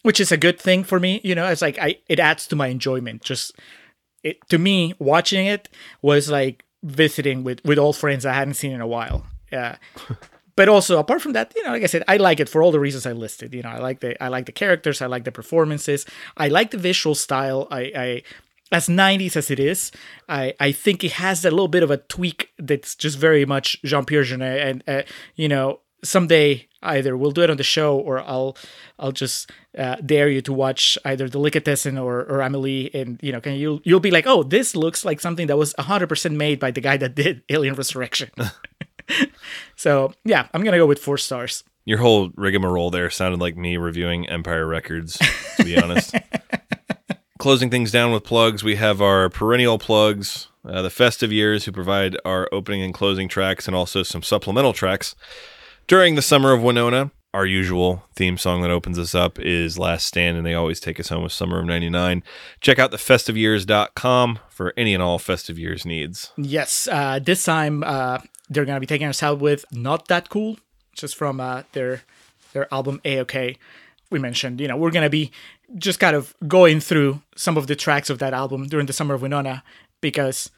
which 0.03 0.19
is 0.19 0.33
a 0.33 0.37
good 0.37 0.59
thing 0.59 0.83
for 0.83 0.99
me 0.99 1.21
you 1.23 1.37
know 1.37 1.47
it's 1.47 1.63
like 1.63 1.79
i 1.79 1.99
it 2.09 2.19
adds 2.19 2.47
to 2.49 2.57
my 2.57 2.69
enjoyment. 2.69 3.23
Just 3.23 3.53
it 4.25 4.37
to 4.49 4.59
me 4.59 4.95
watching 4.99 5.47
it 5.47 5.69
was 6.03 6.29
like 6.31 6.65
visiting 6.83 7.45
with 7.45 7.65
with 7.65 7.79
old 7.79 7.97
friends 7.97 8.27
i 8.27 8.33
hadn't 8.33 8.55
seen 8.55 8.73
in 8.73 8.81
a 8.81 8.87
while. 8.87 9.27
Uh, 9.53 9.75
but 10.57 10.69
also 10.69 10.99
apart 10.99 11.23
from 11.23 11.35
that, 11.35 11.53
you 11.55 11.63
know, 11.63 11.71
like 11.71 11.83
I 11.83 11.87
said, 11.87 12.03
I 12.09 12.17
like 12.17 12.41
it 12.41 12.49
for 12.49 12.63
all 12.63 12.73
the 12.73 12.81
reasons 12.81 13.07
I 13.07 13.13
listed. 13.13 13.55
You 13.55 13.63
know, 13.63 13.69
I 13.69 13.79
like 13.79 14.01
the 14.01 14.21
I 14.23 14.29
like 14.29 14.47
the 14.47 14.53
characters, 14.53 15.01
I 15.03 15.07
like 15.07 15.25
the 15.25 15.33
performances, 15.33 16.07
I 16.37 16.49
like 16.49 16.71
the 16.71 16.79
visual 16.79 17.15
style. 17.15 17.69
I, 17.71 17.81
I 17.95 18.23
as 18.73 18.89
90s 18.89 19.37
as 19.37 19.51
it 19.51 19.61
is, 19.61 19.93
I, 20.29 20.55
I 20.59 20.73
think 20.73 21.05
it 21.05 21.13
has 21.13 21.43
that 21.43 21.53
little 21.53 21.69
bit 21.69 21.85
of 21.85 21.91
a 21.93 21.99
tweak 21.99 22.51
that's 22.59 22.97
just 22.97 23.17
very 23.17 23.45
much 23.45 23.81
Jean 23.85 24.05
Pierre 24.05 24.25
Jeunet. 24.25 24.67
And 24.67 24.85
uh, 24.89 25.03
you 25.37 25.49
know, 25.49 25.81
someday 26.03 26.67
either 26.83 27.17
we'll 27.17 27.33
do 27.33 27.43
it 27.43 27.51
on 27.51 27.57
the 27.57 27.63
show 27.63 27.99
or 27.99 28.21
I'll 28.21 28.57
I'll 28.99 29.13
just 29.13 29.51
uh, 29.77 29.97
dare 29.97 30.29
you 30.29 30.41
to 30.43 30.53
watch 30.53 30.97
either 31.05 31.29
Delicatessen 31.29 31.99
or 31.99 32.25
or 32.25 32.41
Amelie, 32.41 32.91
and 32.95 33.21
you 33.23 33.31
know, 33.31 33.41
can 33.41 33.55
you 33.55 33.81
you'll 33.85 34.01
be 34.01 34.11
like, 34.11 34.27
oh, 34.27 34.43
this 34.43 34.75
looks 34.75 35.05
like 35.05 35.21
something 35.21 35.49
that 35.49 35.59
was 35.59 35.75
100% 35.75 36.37
made 36.37 36.59
by 36.59 36.71
the 36.71 36.81
guy 36.81 36.97
that 36.97 37.15
did 37.15 37.43
Alien 37.51 37.75
Resurrection. 37.75 38.31
so 39.77 40.13
yeah, 40.25 40.49
I'm 40.53 40.63
gonna 40.63 40.77
go 40.77 40.87
with 40.87 40.99
four 40.99 41.19
stars. 41.19 41.65
Your 41.85 41.99
whole 41.99 42.31
rigmarole 42.35 42.91
there 42.91 43.11
sounded 43.11 43.41
like 43.41 43.57
me 43.57 43.77
reviewing 43.77 44.29
Empire 44.29 44.67
Records, 44.67 45.19
to 45.57 45.65
be 45.65 45.79
honest. 45.79 46.17
Closing 47.39 47.71
things 47.71 47.93
down 47.93 48.13
with 48.13 48.25
plugs, 48.25 48.65
we 48.65 48.75
have 48.77 49.01
our 49.01 49.29
perennial 49.29 49.79
plugs, 49.79 50.49
uh, 50.65 50.83
the 50.83 50.91
festive 50.91 51.31
years, 51.31 51.65
who 51.65 51.71
provide 51.71 52.17
our 52.25 52.49
opening 52.51 52.83
and 52.83 52.93
closing 52.93 53.29
tracks 53.29 53.69
and 53.69 53.77
also 53.77 54.03
some 54.03 54.23
supplemental 54.23 54.73
tracks. 54.73 55.15
During 55.87 56.17
the 56.17 56.23
summer 56.23 56.53
of 56.53 56.61
Winona, 56.63 57.13
our 57.37 57.45
usual 57.45 58.03
theme 58.15 58.39
song 58.39 58.63
that 58.63 58.71
opens 58.71 58.99
us 58.99 59.15
up 59.15 59.39
is 59.39 59.79
Last 59.79 60.07
Stand, 60.07 60.39
and 60.39 60.47
they 60.47 60.55
always 60.55 60.81
take 60.81 60.99
us 60.99 61.11
home 61.11 61.23
with 61.23 61.33
Summer 61.33 61.61
of 61.61 61.67
99. 61.67 62.23
Check 62.63 62.79
out 62.79 62.91
thefestiveyears.com 62.93 64.39
for 64.49 64.73
any 64.77 64.95
and 64.95 65.03
all 65.03 65.19
festive 65.19 65.59
years 65.59 65.85
needs. 65.85 66.33
Yes, 66.39 66.89
uh, 66.91 67.19
this 67.19 67.45
time 67.45 67.85
uh, 67.85 68.21
they're 68.49 68.65
gonna 68.65 68.81
be 68.81 68.87
taking 68.87 69.07
us 69.07 69.23
out 69.23 69.39
with 69.39 69.65
"Not 69.73 70.09
That 70.09 70.29
Cool," 70.29 70.59
just 70.95 71.17
from 71.17 71.41
uh, 71.41 71.63
their 71.73 72.03
their 72.53 72.73
album 72.73 73.01
"A-OK." 73.05 73.57
We 74.11 74.19
mentioned, 74.19 74.61
you 74.61 74.69
know, 74.69 74.77
we're 74.77 74.91
gonna 74.91 75.11
be 75.11 75.33
just 75.77 75.99
kind 75.99 76.15
of 76.15 76.35
going 76.47 76.81
through 76.81 77.23
some 77.35 77.57
of 77.57 77.67
the 77.67 77.75
tracks 77.77 78.09
of 78.09 78.19
that 78.21 78.33
album 78.33 78.67
during 78.67 78.87
the 78.87 78.93
summer 78.93 79.15
of 79.15 79.23
Winona 79.23 79.65
because 80.01 80.51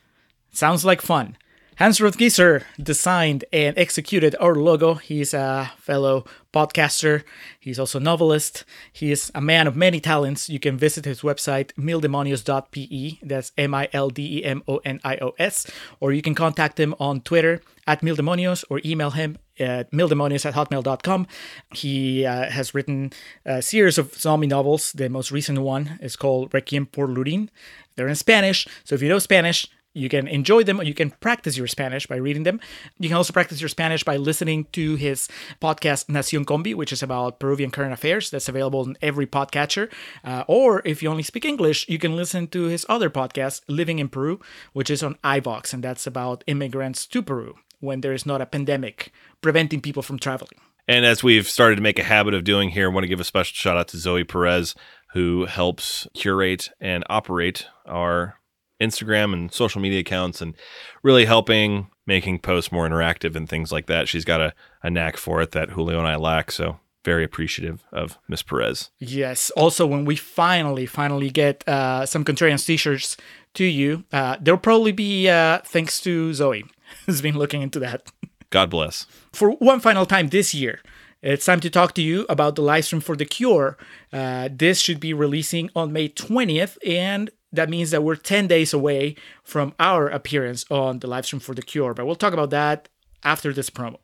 sounds 0.52 0.84
like 0.84 1.00
fun. 1.00 1.36
Hans 1.78 2.00
Rothgiesser 2.00 2.64
designed 2.82 3.44
and 3.52 3.78
executed 3.78 4.34
our 4.40 4.56
logo. 4.56 4.94
He's 4.94 5.32
a 5.32 5.70
fellow 5.78 6.24
podcaster. 6.52 7.22
He's 7.60 7.78
also 7.78 8.00
a 8.00 8.02
novelist. 8.02 8.64
He 8.92 9.12
is 9.12 9.30
a 9.32 9.40
man 9.40 9.68
of 9.68 9.76
many 9.76 10.00
talents. 10.00 10.48
You 10.48 10.58
can 10.58 10.76
visit 10.76 11.04
his 11.04 11.20
website, 11.20 11.72
mildemonios.pe. 11.74 13.18
That's 13.22 13.52
M 13.56 13.74
I 13.74 13.88
L 13.92 14.10
D 14.10 14.38
E 14.38 14.44
M 14.44 14.64
O 14.66 14.78
N 14.78 14.98
I 15.04 15.18
O 15.18 15.36
S. 15.38 15.70
Or 16.00 16.12
you 16.12 16.20
can 16.20 16.34
contact 16.34 16.80
him 16.80 16.96
on 16.98 17.20
Twitter 17.20 17.62
at 17.86 18.00
mildemonios 18.00 18.64
or 18.68 18.80
email 18.84 19.12
him 19.12 19.38
at 19.60 19.92
mildemonios 19.92 20.44
at 20.44 20.54
hotmail.com. 20.54 21.28
He 21.74 22.26
uh, 22.26 22.50
has 22.50 22.74
written 22.74 23.12
a 23.44 23.62
series 23.62 23.98
of 23.98 24.14
zombie 24.14 24.48
novels. 24.48 24.90
The 24.90 25.08
most 25.08 25.30
recent 25.30 25.60
one 25.60 25.96
is 26.02 26.16
called 26.16 26.52
Requiem 26.52 26.86
por 26.86 27.06
Lurin. 27.06 27.50
They're 27.94 28.08
in 28.08 28.16
Spanish, 28.16 28.66
so 28.84 28.94
if 28.94 29.02
you 29.02 29.08
know 29.08 29.18
Spanish, 29.18 29.66
you 29.98 30.08
can 30.08 30.28
enjoy 30.28 30.62
them 30.62 30.80
or 30.80 30.84
you 30.84 30.94
can 30.94 31.10
practice 31.10 31.56
your 31.56 31.66
Spanish 31.66 32.06
by 32.06 32.16
reading 32.16 32.44
them. 32.44 32.60
You 32.98 33.08
can 33.08 33.16
also 33.16 33.32
practice 33.32 33.60
your 33.60 33.68
Spanish 33.68 34.04
by 34.04 34.16
listening 34.16 34.66
to 34.72 34.96
his 34.96 35.28
podcast 35.60 36.06
Nacion 36.06 36.44
Combi, 36.44 36.74
which 36.74 36.92
is 36.92 37.02
about 37.02 37.40
Peruvian 37.40 37.70
current 37.70 37.92
affairs. 37.92 38.30
That's 38.30 38.48
available 38.48 38.84
in 38.84 38.96
every 39.02 39.26
podcatcher. 39.26 39.90
Uh, 40.24 40.44
or 40.46 40.82
if 40.84 41.02
you 41.02 41.10
only 41.10 41.22
speak 41.22 41.44
English, 41.44 41.88
you 41.88 41.98
can 41.98 42.16
listen 42.16 42.46
to 42.48 42.64
his 42.64 42.86
other 42.88 43.10
podcast, 43.10 43.62
Living 43.68 43.98
in 43.98 44.08
Peru, 44.08 44.40
which 44.72 44.90
is 44.90 45.02
on 45.02 45.16
iVoox, 45.24 45.74
and 45.74 45.82
that's 45.82 46.06
about 46.06 46.44
immigrants 46.46 47.06
to 47.06 47.22
Peru 47.22 47.56
when 47.80 48.00
there 48.00 48.12
is 48.12 48.26
not 48.26 48.40
a 48.40 48.46
pandemic 48.46 49.12
preventing 49.40 49.80
people 49.80 50.02
from 50.02 50.18
traveling. 50.18 50.60
And 50.86 51.04
as 51.04 51.22
we've 51.22 51.48
started 51.48 51.76
to 51.76 51.82
make 51.82 51.98
a 51.98 52.04
habit 52.04 52.32
of 52.32 52.44
doing 52.44 52.70
here, 52.70 52.90
I 52.90 52.94
want 52.94 53.04
to 53.04 53.08
give 53.08 53.20
a 53.20 53.24
special 53.24 53.54
shout 53.54 53.76
out 53.76 53.88
to 53.88 53.98
Zoe 53.98 54.24
Perez, 54.24 54.74
who 55.12 55.44
helps 55.44 56.08
curate 56.14 56.70
and 56.80 57.04
operate 57.10 57.66
our 57.86 58.37
Instagram 58.80 59.32
and 59.32 59.52
social 59.52 59.80
media 59.80 60.00
accounts 60.00 60.40
and 60.40 60.54
really 61.02 61.24
helping 61.24 61.88
making 62.06 62.38
posts 62.38 62.72
more 62.72 62.88
interactive 62.88 63.36
and 63.36 63.48
things 63.48 63.70
like 63.70 63.86
that. 63.86 64.08
She's 64.08 64.24
got 64.24 64.40
a, 64.40 64.54
a 64.82 64.90
knack 64.90 65.16
for 65.16 65.42
it 65.42 65.52
that 65.52 65.70
Julio 65.70 65.98
and 65.98 66.08
I 66.08 66.16
lack. 66.16 66.50
So 66.50 66.78
very 67.04 67.24
appreciative 67.24 67.84
of 67.92 68.18
Miss 68.28 68.42
Perez. 68.42 68.90
Yes. 68.98 69.50
Also, 69.50 69.86
when 69.86 70.04
we 70.04 70.16
finally, 70.16 70.86
finally 70.86 71.30
get 71.30 71.66
uh, 71.68 72.04
some 72.06 72.24
Contrarians 72.24 72.66
t-shirts 72.66 73.16
to 73.54 73.64
you, 73.64 74.04
uh, 74.12 74.36
there'll 74.40 74.60
probably 74.60 74.92
be 74.92 75.28
uh, 75.28 75.58
thanks 75.64 76.00
to 76.00 76.34
Zoe, 76.34 76.64
who's 77.06 77.22
been 77.22 77.38
looking 77.38 77.62
into 77.62 77.78
that. 77.80 78.10
God 78.50 78.70
bless. 78.70 79.06
For 79.32 79.52
one 79.52 79.80
final 79.80 80.06
time 80.06 80.28
this 80.28 80.54
year, 80.54 80.80
it's 81.22 81.44
time 81.44 81.60
to 81.60 81.70
talk 81.70 81.94
to 81.94 82.02
you 82.02 82.26
about 82.28 82.56
the 82.56 82.62
live 82.62 82.84
stream 82.84 83.00
for 83.00 83.16
The 83.16 83.24
Cure. 83.24 83.76
Uh, 84.12 84.48
this 84.52 84.80
should 84.80 85.00
be 85.00 85.12
releasing 85.12 85.70
on 85.74 85.92
May 85.92 86.08
20th, 86.08 86.76
and 86.86 87.30
that 87.52 87.70
means 87.70 87.90
that 87.90 88.02
we're 88.02 88.16
10 88.16 88.46
days 88.46 88.72
away 88.72 89.16
from 89.42 89.74
our 89.78 90.08
appearance 90.08 90.64
on 90.70 90.98
the 90.98 91.06
live 91.06 91.26
stream 91.26 91.40
for 91.40 91.54
The 91.54 91.62
Cure. 91.62 91.94
But 91.94 92.06
we'll 92.06 92.16
talk 92.16 92.32
about 92.32 92.50
that 92.50 92.88
after 93.24 93.52
this 93.52 93.70
promo. 93.70 93.98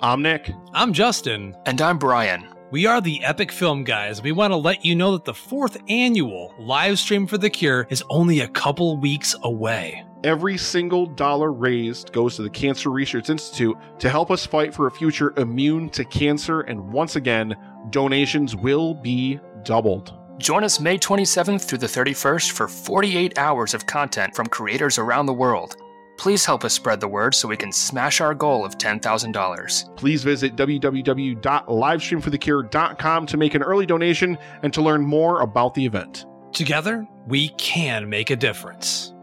I'm 0.00 0.22
Nick. 0.22 0.50
I'm 0.74 0.92
Justin. 0.92 1.54
And 1.64 1.80
I'm 1.80 1.98
Brian. 1.98 2.48
We 2.72 2.86
are 2.86 3.00
the 3.00 3.22
Epic 3.22 3.52
Film 3.52 3.84
Guys. 3.84 4.22
We 4.22 4.32
want 4.32 4.52
to 4.52 4.56
let 4.56 4.84
you 4.84 4.96
know 4.96 5.12
that 5.12 5.24
the 5.24 5.34
fourth 5.34 5.76
annual 5.88 6.54
live 6.58 6.98
stream 6.98 7.26
for 7.26 7.38
The 7.38 7.50
Cure 7.50 7.86
is 7.90 8.02
only 8.08 8.40
a 8.40 8.48
couple 8.48 8.96
weeks 8.96 9.36
away. 9.42 10.04
Every 10.24 10.56
single 10.56 11.06
dollar 11.06 11.52
raised 11.52 12.12
goes 12.12 12.36
to 12.36 12.42
the 12.42 12.50
Cancer 12.50 12.90
Research 12.90 13.28
Institute 13.28 13.76
to 13.98 14.08
help 14.08 14.30
us 14.30 14.46
fight 14.46 14.74
for 14.74 14.86
a 14.86 14.90
future 14.90 15.34
immune 15.36 15.90
to 15.90 16.04
cancer. 16.04 16.62
And 16.62 16.92
once 16.92 17.16
again, 17.16 17.54
donations 17.90 18.56
will 18.56 18.94
be 18.94 19.38
doubled. 19.64 20.21
Join 20.42 20.62
us 20.64 20.80
May 20.80 20.98
27th 20.98 21.62
through 21.62 21.78
the 21.78 21.86
31st 21.86 22.50
for 22.50 22.66
48 22.66 23.38
hours 23.38 23.74
of 23.74 23.86
content 23.86 24.34
from 24.34 24.48
creators 24.48 24.98
around 24.98 25.26
the 25.26 25.32
world. 25.32 25.76
Please 26.18 26.44
help 26.44 26.64
us 26.64 26.74
spread 26.74 27.00
the 27.00 27.06
word 27.06 27.32
so 27.32 27.46
we 27.46 27.56
can 27.56 27.70
smash 27.70 28.20
our 28.20 28.34
goal 28.34 28.64
of 28.64 28.76
$10,000. 28.76 29.96
Please 29.96 30.24
visit 30.24 30.56
www.livestreamforthecure.com 30.56 33.26
to 33.26 33.36
make 33.36 33.54
an 33.54 33.62
early 33.62 33.86
donation 33.86 34.36
and 34.64 34.74
to 34.74 34.82
learn 34.82 35.02
more 35.02 35.42
about 35.42 35.74
the 35.74 35.86
event. 35.86 36.26
Together, 36.52 37.06
we 37.28 37.50
can 37.50 38.10
make 38.10 38.30
a 38.30 38.36
difference. 38.36 39.14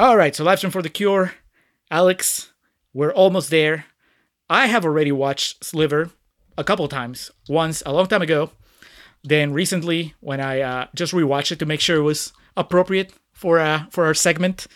All 0.00 0.16
right, 0.16 0.34
so 0.34 0.44
Livestream 0.44 0.72
for 0.72 0.82
the 0.82 0.88
cure. 0.88 1.34
Alex, 1.92 2.52
we're 2.92 3.12
almost 3.12 3.50
there. 3.50 3.84
I 4.50 4.66
have 4.66 4.84
already 4.84 5.12
watched 5.12 5.64
Sliver 5.64 6.10
a 6.58 6.64
couple 6.64 6.88
times. 6.88 7.30
Once 7.48 7.84
a 7.86 7.92
long 7.92 8.08
time 8.08 8.22
ago, 8.22 8.50
then 9.26 9.52
recently 9.52 10.14
when 10.20 10.40
I 10.40 10.60
uh, 10.60 10.86
just 10.94 11.12
rewatched 11.12 11.52
it 11.52 11.58
to 11.58 11.66
make 11.66 11.80
sure 11.80 11.96
it 11.96 12.02
was 12.02 12.32
appropriate 12.56 13.12
for 13.32 13.58
uh, 13.58 13.86
for 13.90 14.06
our 14.06 14.14
segment, 14.14 14.66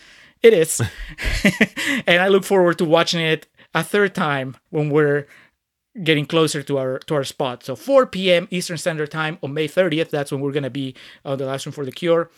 it 0.42 0.52
is, 0.52 0.80
and 2.06 2.22
I 2.22 2.28
look 2.28 2.44
forward 2.44 2.78
to 2.78 2.84
watching 2.84 3.20
it 3.20 3.46
a 3.74 3.82
third 3.84 4.14
time 4.14 4.56
when 4.70 4.90
we're 4.90 5.26
getting 6.02 6.26
closer 6.26 6.62
to 6.62 6.78
our 6.78 6.98
to 7.00 7.14
our 7.14 7.24
spot. 7.24 7.64
So 7.64 7.76
4 7.76 8.06
p.m. 8.06 8.48
Eastern 8.50 8.78
Standard 8.78 9.10
Time 9.10 9.38
on 9.42 9.54
May 9.54 9.68
30th. 9.68 10.10
That's 10.10 10.32
when 10.32 10.40
we're 10.40 10.52
gonna 10.52 10.70
be 10.70 10.94
on 11.24 11.38
the 11.38 11.46
last 11.46 11.62
stream 11.62 11.72
for 11.72 11.84
the 11.84 11.92
Cure. 11.92 12.30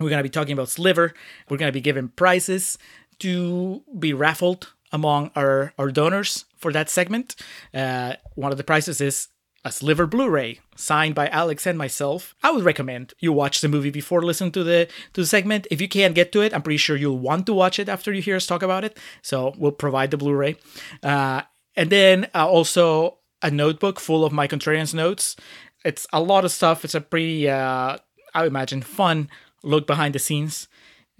We're 0.00 0.10
gonna 0.10 0.22
be 0.22 0.28
talking 0.28 0.52
about 0.52 0.68
Sliver. 0.68 1.14
We're 1.48 1.56
gonna 1.56 1.72
be 1.72 1.80
giving 1.80 2.08
prizes 2.08 2.78
to 3.20 3.82
be 3.98 4.12
raffled 4.12 4.72
among 4.92 5.30
our 5.34 5.72
our 5.78 5.90
donors 5.90 6.44
for 6.56 6.72
that 6.72 6.90
segment. 6.90 7.36
Uh, 7.72 8.14
one 8.34 8.52
of 8.52 8.58
the 8.58 8.64
prizes 8.64 9.00
is 9.00 9.28
a 9.64 9.72
Sliver 9.72 10.06
Blu-ray 10.06 10.60
signed 10.76 11.14
by 11.14 11.28
Alex 11.28 11.66
and 11.66 11.78
myself. 11.78 12.34
I 12.42 12.50
would 12.50 12.64
recommend 12.64 13.14
you 13.18 13.32
watch 13.32 13.60
the 13.60 13.68
movie 13.68 13.90
before 13.90 14.22
listening 14.22 14.52
to 14.52 14.64
the 14.64 14.88
to 15.14 15.22
the 15.22 15.26
segment. 15.26 15.66
If 15.70 15.80
you 15.80 15.88
can't 15.88 16.14
get 16.14 16.32
to 16.32 16.42
it, 16.42 16.52
I'm 16.52 16.62
pretty 16.62 16.76
sure 16.78 16.96
you'll 16.96 17.18
want 17.18 17.46
to 17.46 17.54
watch 17.54 17.78
it 17.78 17.88
after 17.88 18.12
you 18.12 18.20
hear 18.20 18.36
us 18.36 18.46
talk 18.46 18.62
about 18.62 18.84
it. 18.84 18.98
So 19.22 19.54
we'll 19.56 19.72
provide 19.72 20.10
the 20.10 20.18
Blu-ray, 20.18 20.56
uh, 21.02 21.42
and 21.76 21.90
then 21.90 22.28
uh, 22.34 22.46
also 22.46 23.18
a 23.42 23.50
notebook 23.50 24.00
full 24.00 24.24
of 24.24 24.32
my 24.32 24.46
contrarians 24.46 24.94
notes. 24.94 25.36
It's 25.84 26.06
a 26.12 26.20
lot 26.20 26.44
of 26.44 26.52
stuff. 26.52 26.84
It's 26.84 26.94
a 26.94 27.00
pretty, 27.00 27.48
uh, 27.48 27.98
I 28.34 28.46
imagine, 28.46 28.82
fun 28.82 29.28
look 29.62 29.86
behind 29.86 30.14
the 30.14 30.18
scenes. 30.18 30.68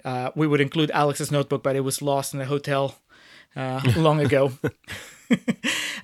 Uh, 0.05 0.31
we 0.35 0.47
would 0.47 0.61
include 0.61 0.91
Alex's 0.91 1.31
notebook, 1.31 1.63
but 1.63 1.77
it 1.77 1.81
was 1.81 2.03
lost 2.03 2.35
in 2.35 2.41
a 2.41 2.47
hotel 2.47 2.97
uh, 3.57 3.81
long 3.97 4.21
ago. 4.21 4.53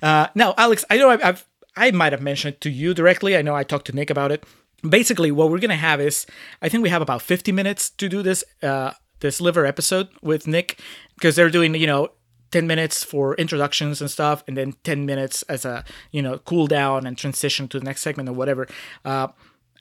Uh, 0.01 0.27
now, 0.33 0.55
Alex, 0.57 0.83
I 0.89 0.97
know 0.97 1.11
I've, 1.11 1.23
I've 1.23 1.45
I 1.75 1.91
might 1.91 2.11
have 2.11 2.21
mentioned 2.21 2.55
it 2.55 2.61
to 2.61 2.69
you 2.69 2.93
directly. 2.93 3.37
I 3.37 3.41
know 3.41 3.55
I 3.55 3.63
talked 3.63 3.87
to 3.87 3.95
Nick 3.95 4.09
about 4.09 4.31
it. 4.31 4.43
Basically, 4.87 5.31
what 5.31 5.49
we're 5.49 5.59
gonna 5.59 5.75
have 5.75 6.01
is 6.01 6.25
I 6.61 6.69
think 6.69 6.83
we 6.83 6.89
have 6.89 7.01
about 7.01 7.21
50 7.21 7.51
minutes 7.51 7.89
to 7.91 8.09
do 8.09 8.21
this 8.23 8.43
uh, 8.63 8.91
this 9.19 9.37
Sliver 9.37 9.65
episode 9.65 10.09
with 10.21 10.47
Nick 10.47 10.79
because 11.15 11.35
they're 11.35 11.49
doing 11.49 11.75
you 11.75 11.87
know 11.87 12.09
10 12.51 12.67
minutes 12.67 13.03
for 13.03 13.35
introductions 13.35 14.01
and 14.01 14.11
stuff, 14.11 14.43
and 14.47 14.57
then 14.57 14.73
10 14.83 15.05
minutes 15.05 15.43
as 15.43 15.65
a 15.65 15.85
you 16.11 16.21
know 16.21 16.39
cool 16.39 16.67
down 16.67 17.05
and 17.05 17.17
transition 17.17 17.67
to 17.69 17.79
the 17.79 17.85
next 17.85 18.01
segment 18.01 18.27
or 18.27 18.33
whatever. 18.33 18.67
Uh, 19.05 19.27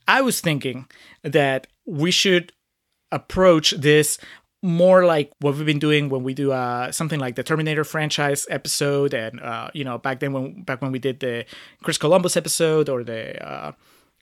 I 0.06 0.20
was 0.22 0.40
thinking 0.40 0.86
that 1.22 1.66
we 1.86 2.10
should 2.10 2.52
approach 3.12 3.72
this 3.72 4.18
more 4.62 5.06
like 5.06 5.32
what 5.40 5.56
we've 5.56 5.66
been 5.66 5.78
doing 5.78 6.08
when 6.10 6.22
we 6.22 6.34
do 6.34 6.52
uh, 6.52 6.92
something 6.92 7.18
like 7.18 7.34
the 7.36 7.42
Terminator 7.42 7.84
franchise 7.84 8.46
episode, 8.50 9.14
and 9.14 9.40
uh, 9.40 9.70
you 9.72 9.84
know 9.84 9.98
back 9.98 10.20
then 10.20 10.32
when 10.32 10.62
back 10.62 10.82
when 10.82 10.92
we 10.92 10.98
did 10.98 11.20
the 11.20 11.44
Chris 11.82 11.98
Columbus 11.98 12.36
episode 12.36 12.88
or 12.88 13.02
the 13.02 13.42
uh, 13.46 13.72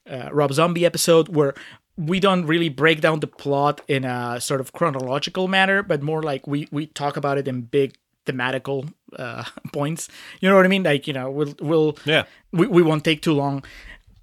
uh, 0.09 0.29
Rob 0.33 0.53
Zombie 0.53 0.87
episode, 0.87 1.29
where 1.29 1.55
we 1.97 2.21
don't 2.21 2.47
really 2.47 2.69
break 2.69 3.01
down 3.01 3.19
the 3.21 3.27
plot 3.27 3.81
in 3.89 4.05
a 4.05 4.41
sort 4.41 4.61
of 4.61 4.73
chronological 4.73 5.49
manner, 5.49 5.83
but 5.83 6.03
more 6.03 6.23
like 6.23 6.47
we 6.47 6.69
we 6.71 6.87
talk 6.87 7.17
about 7.17 7.39
it 7.39 7.49
in 7.49 7.63
big 7.63 7.97
thematical 8.27 8.93
uh, 9.17 9.45
points. 9.73 10.09
You 10.41 10.49
know 10.49 10.55
what 10.57 10.65
I 10.65 10.69
mean? 10.69 10.85
Like 10.85 11.07
you 11.09 11.13
know 11.13 11.31
we'll 11.31 11.55
we'll 11.61 11.99
Yeah. 12.05 12.25
we, 12.53 12.67
we 12.69 12.83
won't 12.83 13.05
take 13.05 13.23
too 13.23 13.33
long 13.35 13.65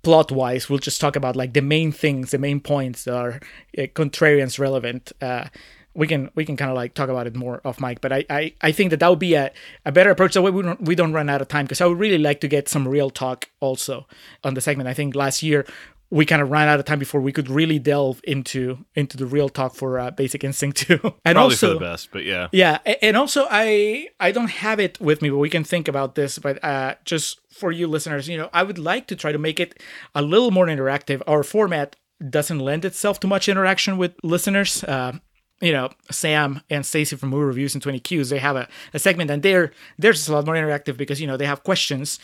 plot 0.03 0.31
wise 0.31 0.69
we'll 0.69 0.77
just 0.77 1.01
talk 1.01 1.15
about 1.15 1.35
like 1.35 1.53
the 1.53 1.63
main 1.63 1.91
things 1.91 2.29
the 2.29 2.37
main 2.37 2.59
points 2.59 3.05
that 3.05 3.15
are 3.15 3.39
uh, 3.75 3.87
contrarians 3.95 4.59
relevant 4.59 5.11
uh, 5.19 5.45
we 5.95 6.07
can 6.07 6.29
we 6.35 6.45
can 6.45 6.57
kind 6.57 6.69
of 6.69 6.75
like 6.75 6.93
talk 6.93 7.09
about 7.09 7.27
it 7.27 7.35
more 7.35 7.61
off 7.65 7.79
mic. 7.79 8.01
But 8.01 8.11
I, 8.11 8.25
I, 8.29 8.53
I 8.61 8.71
think 8.71 8.91
that 8.91 8.99
that 8.99 9.09
would 9.09 9.19
be 9.19 9.35
a, 9.35 9.51
a 9.85 9.91
better 9.91 10.11
approach. 10.11 10.33
That 10.33 10.41
way 10.41 10.51
we 10.51 10.61
don't 10.61 10.81
we 10.81 10.95
don't 10.95 11.13
run 11.13 11.29
out 11.29 11.41
of 11.41 11.47
time 11.47 11.65
because 11.65 11.81
I 11.81 11.85
would 11.85 11.99
really 11.99 12.17
like 12.17 12.41
to 12.41 12.47
get 12.47 12.67
some 12.69 12.87
real 12.87 13.09
talk 13.09 13.49
also 13.59 14.07
on 14.43 14.53
the 14.53 14.61
segment. 14.61 14.89
I 14.89 14.93
think 14.93 15.15
last 15.15 15.41
year 15.41 15.65
we 16.11 16.25
kind 16.25 16.41
of 16.41 16.51
ran 16.51 16.67
out 16.67 16.79
of 16.79 16.85
time 16.85 16.99
before 16.99 17.19
we 17.19 17.31
could 17.31 17.49
really 17.49 17.79
delve 17.79 18.21
into 18.23 18.85
into 18.95 19.17
the 19.17 19.25
real 19.25 19.49
talk 19.49 19.75
for 19.75 19.99
uh, 19.99 20.11
Basic 20.11 20.43
Instinct 20.43 20.77
2. 20.77 20.93
and 21.03 21.03
Probably 21.03 21.39
also 21.39 21.67
for 21.67 21.73
the 21.73 21.79
best, 21.79 22.09
but 22.11 22.23
yeah. 22.23 22.47
yeah, 22.51 22.77
and 23.01 23.17
also 23.17 23.47
I 23.49 24.09
I 24.19 24.31
don't 24.31 24.49
have 24.49 24.79
it 24.79 24.99
with 24.99 25.21
me, 25.21 25.29
but 25.29 25.37
we 25.37 25.49
can 25.49 25.63
think 25.63 25.87
about 25.87 26.15
this. 26.15 26.37
But 26.39 26.63
uh, 26.63 26.95
just 27.05 27.39
for 27.49 27.71
you 27.71 27.87
listeners, 27.87 28.29
you 28.29 28.37
know, 28.37 28.49
I 28.53 28.63
would 28.63 28.77
like 28.77 29.07
to 29.07 29.15
try 29.15 29.31
to 29.31 29.37
make 29.37 29.59
it 29.59 29.81
a 30.13 30.21
little 30.21 30.51
more 30.51 30.67
interactive. 30.67 31.21
Our 31.27 31.43
format 31.43 31.95
doesn't 32.29 32.59
lend 32.59 32.85
itself 32.85 33.19
to 33.21 33.27
much 33.27 33.49
interaction 33.49 33.97
with 33.97 34.13
listeners. 34.23 34.83
Uh, 34.83 35.13
you 35.61 35.71
know, 35.71 35.89
Sam 36.11 36.61
and 36.69 36.85
Stacy 36.85 37.15
from 37.15 37.29
Movie 37.29 37.45
Reviews 37.45 37.73
and 37.73 37.81
20 37.81 37.99
Qs, 37.99 38.29
they 38.29 38.39
have 38.39 38.55
a, 38.55 38.67
a 38.93 38.99
segment 38.99 39.31
and 39.31 39.41
they're 39.41 39.71
theirs 39.97 40.27
a 40.27 40.33
lot 40.33 40.45
more 40.45 40.55
interactive 40.55 40.97
because, 40.97 41.21
you 41.21 41.27
know, 41.27 41.37
they 41.37 41.45
have 41.45 41.63
questions 41.63 42.19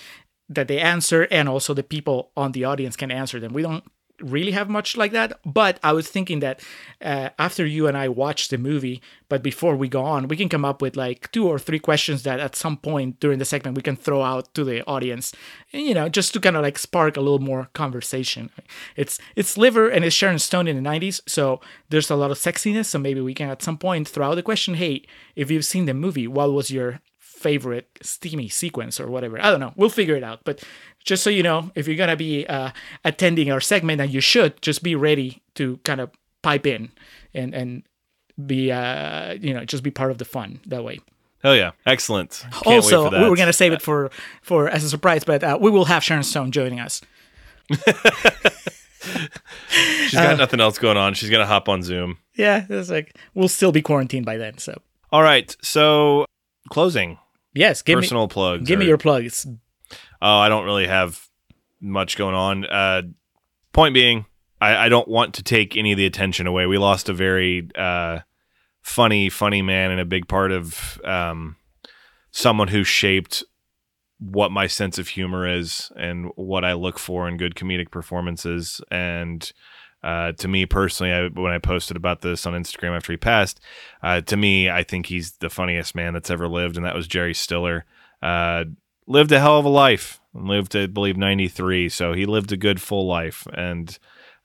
that 0.50 0.68
they 0.68 0.80
answer 0.80 1.28
and 1.32 1.48
also 1.48 1.74
the 1.74 1.84
people 1.84 2.32
on 2.36 2.52
the 2.52 2.66
audience 2.66 2.96
can 2.96 3.10
answer 3.10 3.40
them. 3.40 3.54
We 3.54 3.62
don't 3.62 3.86
really 4.22 4.52
have 4.52 4.70
much 4.70 4.98
like 4.98 5.12
that, 5.12 5.40
but 5.46 5.80
I 5.84 5.94
was 5.94 6.08
thinking 6.08 6.40
that 6.40 6.62
uh, 7.02 7.30
after 7.38 7.66
you 7.66 7.88
and 7.88 7.98
I 7.98 8.08
watch 8.08 8.50
the 8.50 8.58
movie, 8.58 9.02
but 9.30 9.44
before 9.44 9.76
we 9.76 9.88
go 9.88 10.04
on, 10.04 10.28
we 10.28 10.38
can 10.38 10.50
come 10.50 10.66
up 10.66 10.82
with 10.82 10.96
like 10.96 11.32
two 11.32 11.48
or 11.48 11.60
three 11.60 11.80
questions 11.80 12.24
that 12.24 12.40
at 12.40 12.56
some 12.56 12.78
point 12.78 13.20
during 13.20 13.40
the 13.40 13.46
segment 13.46 13.76
we 13.76 13.82
can 13.82 13.96
throw 13.96 14.22
out 14.22 14.54
to 14.54 14.64
the 14.64 14.84
audience, 14.86 15.34
you 15.72 15.94
know, 15.94 16.10
just 16.10 16.34
to 16.34 16.40
kind 16.40 16.56
of 16.56 16.64
like 16.64 16.78
spark 16.78 17.18
a 17.18 17.22
little 17.22 17.40
more 17.40 17.70
conversation. 17.74 18.50
It's 18.96 19.20
it's 19.36 19.50
Sliver 19.50 19.90
and 19.90 20.06
it's 20.06 20.16
Sharon 20.16 20.40
Stone 20.40 20.68
in 20.68 20.82
the 20.82 20.90
90s, 20.90 21.22
so 21.28 21.62
there's 21.90 22.10
a 22.10 22.16
lot 22.16 22.32
of 22.32 22.38
sexiness. 22.38 22.86
So 22.86 23.00
maybe 23.00 23.22
we 23.22 23.34
can 23.34 23.50
at 23.50 23.62
some 23.62 23.78
point 23.78 24.08
throw 24.08 24.32
out 24.32 24.36
the 24.36 24.44
question, 24.44 24.76
hey, 24.76 25.06
if 25.36 25.50
you've 25.50 25.66
seen 25.66 25.86
the 25.86 25.94
movie, 25.94 26.28
what 26.28 26.52
was 26.52 26.72
your 26.72 27.02
favorite 27.42 27.90
steamy 28.02 28.48
sequence 28.48 29.00
or 29.00 29.10
whatever. 29.10 29.42
I 29.42 29.50
don't 29.50 29.60
know. 29.60 29.74
We'll 29.76 29.90
figure 29.90 30.16
it 30.16 30.24
out. 30.24 30.42
But 30.44 30.64
just 31.04 31.24
so 31.24 31.30
you 31.30 31.44
know, 31.44 31.72
if 31.76 31.88
you're 31.88 31.98
gonna 31.98 32.16
be 32.16 32.46
uh, 32.48 32.72
attending 33.04 33.52
our 33.52 33.62
segment, 33.62 34.02
and 34.02 34.12
you 34.12 34.22
should, 34.22 34.62
just 34.62 34.84
be 34.84 34.96
ready 34.96 35.42
to 35.56 35.78
kind 35.84 36.02
of 36.02 36.12
pipe 36.42 36.66
in 36.66 36.92
and 37.34 37.54
and 37.54 37.84
be 38.46 38.72
uh, 38.72 39.34
you 39.34 39.54
know 39.54 39.66
just 39.66 39.84
be 39.84 39.92
part 39.92 40.12
of 40.12 40.18
the 40.18 40.26
fun 40.26 40.60
that 40.66 40.84
way. 40.84 41.00
Hell 41.44 41.56
yeah, 41.56 41.72
excellent. 41.86 42.46
Can't 42.52 42.68
also, 42.68 43.04
wait 43.04 43.12
for 43.12 43.20
we 43.24 43.30
were 43.30 43.36
gonna 43.36 43.54
save 43.54 43.74
it 43.74 43.82
for 43.88 44.12
for 44.42 44.70
as 44.70 44.84
a 44.84 44.90
surprise, 44.90 45.24
but 45.24 45.44
uh, 45.44 45.58
we 45.60 45.70
will 45.72 45.86
have 45.86 46.04
Sharon 46.04 46.24
Stone 46.24 46.52
joining 46.52 46.80
us. 46.80 47.02
She's 49.70 50.14
got 50.14 50.38
nothing 50.38 50.60
else 50.60 50.78
going 50.78 50.98
on. 50.98 51.14
She's 51.14 51.30
gonna 51.30 51.46
hop 51.46 51.68
on 51.68 51.82
Zoom. 51.84 52.18
Yeah, 52.36 52.66
it's 52.70 52.90
like 52.90 53.18
we'll 53.34 53.48
still 53.48 53.72
be 53.72 53.82
quarantined 53.82 54.26
by 54.26 54.38
then. 54.38 54.58
So 54.58 54.80
All 55.12 55.24
right, 55.24 55.56
so 55.62 56.26
closing 56.70 57.18
yes, 57.54 57.82
give 57.82 57.98
personal 57.98 58.24
me 58.24 58.30
plugs. 58.30 58.68
give 58.68 58.78
me 58.80 58.86
your 58.86 58.98
plugs. 58.98 59.48
Oh, 60.22 60.38
I 60.38 60.50
don't 60.50 60.66
really 60.66 60.88
have 60.88 61.28
much 61.80 62.18
going 62.18 62.36
on. 62.36 62.66
Uh, 62.66 63.02
point 63.74 63.94
being, 63.94 64.26
I, 64.60 64.86
I 64.86 64.90
don't 64.90 65.08
want 65.08 65.34
to 65.36 65.44
take 65.44 65.76
any 65.76 65.92
of 65.92 65.98
the 65.98 66.06
attention 66.06 66.48
away. 66.48 66.66
We 66.68 66.78
lost 66.78 67.10
a 67.10 67.14
very 67.14 67.68
uh, 67.76 68.20
funny, 68.82 69.30
funny 69.30 69.62
man 69.62 69.92
and 69.92 70.00
a 70.00 70.06
big 70.06 70.28
part 70.28 70.52
of 70.52 71.02
um, 71.04 71.56
someone 72.32 72.68
who 72.68 72.84
shaped 72.84 73.44
what 74.20 74.52
my 74.52 74.68
sense 74.68 75.00
of 75.00 75.08
humor 75.08 75.48
is 75.48 75.92
and 75.98 76.30
what 76.36 76.64
I 76.64 76.74
look 76.74 77.00
for 77.00 77.28
in 77.28 77.38
good 77.38 77.56
comedic 77.56 77.90
performances. 77.90 78.80
And 78.92 79.52
uh, 80.04 80.34
to 80.34 80.48
me 80.48 80.68
personally, 80.68 81.12
I, 81.12 81.28
when 81.28 81.52
I 81.52 81.58
posted 81.58 81.98
about 81.98 82.22
this 82.22 82.46
on 82.46 82.54
Instagram 82.54 82.96
after 82.96 83.14
he 83.14 83.18
passed, 83.18 83.60
uh, 84.04 84.22
to 84.22 84.38
me, 84.38 84.70
I 84.70 84.84
think 84.84 85.08
he's 85.08 85.32
the 85.34 85.50
funniest 85.50 85.96
man 85.96 86.14
that's 86.14 86.30
ever 86.30 86.48
lived, 86.48 86.78
and 86.78 86.86
that 86.86 86.96
was 86.96 87.08
Jerry 87.08 87.34
Stiller. 87.34 87.86
Uh, 88.22 88.66
lived 89.08 89.32
a 89.32 89.40
hell 89.40 89.60
of 89.60 89.66
a 89.66 89.70
life. 89.70 90.20
And 90.34 90.48
lived, 90.48 90.76
I 90.76 90.86
believe, 90.86 91.18
93. 91.18 91.90
So 91.90 92.14
he 92.14 92.26
lived 92.26 92.52
a 92.52 92.58
good 92.58 92.82
full 92.82 93.06
life. 93.06 93.48
And 93.54 93.98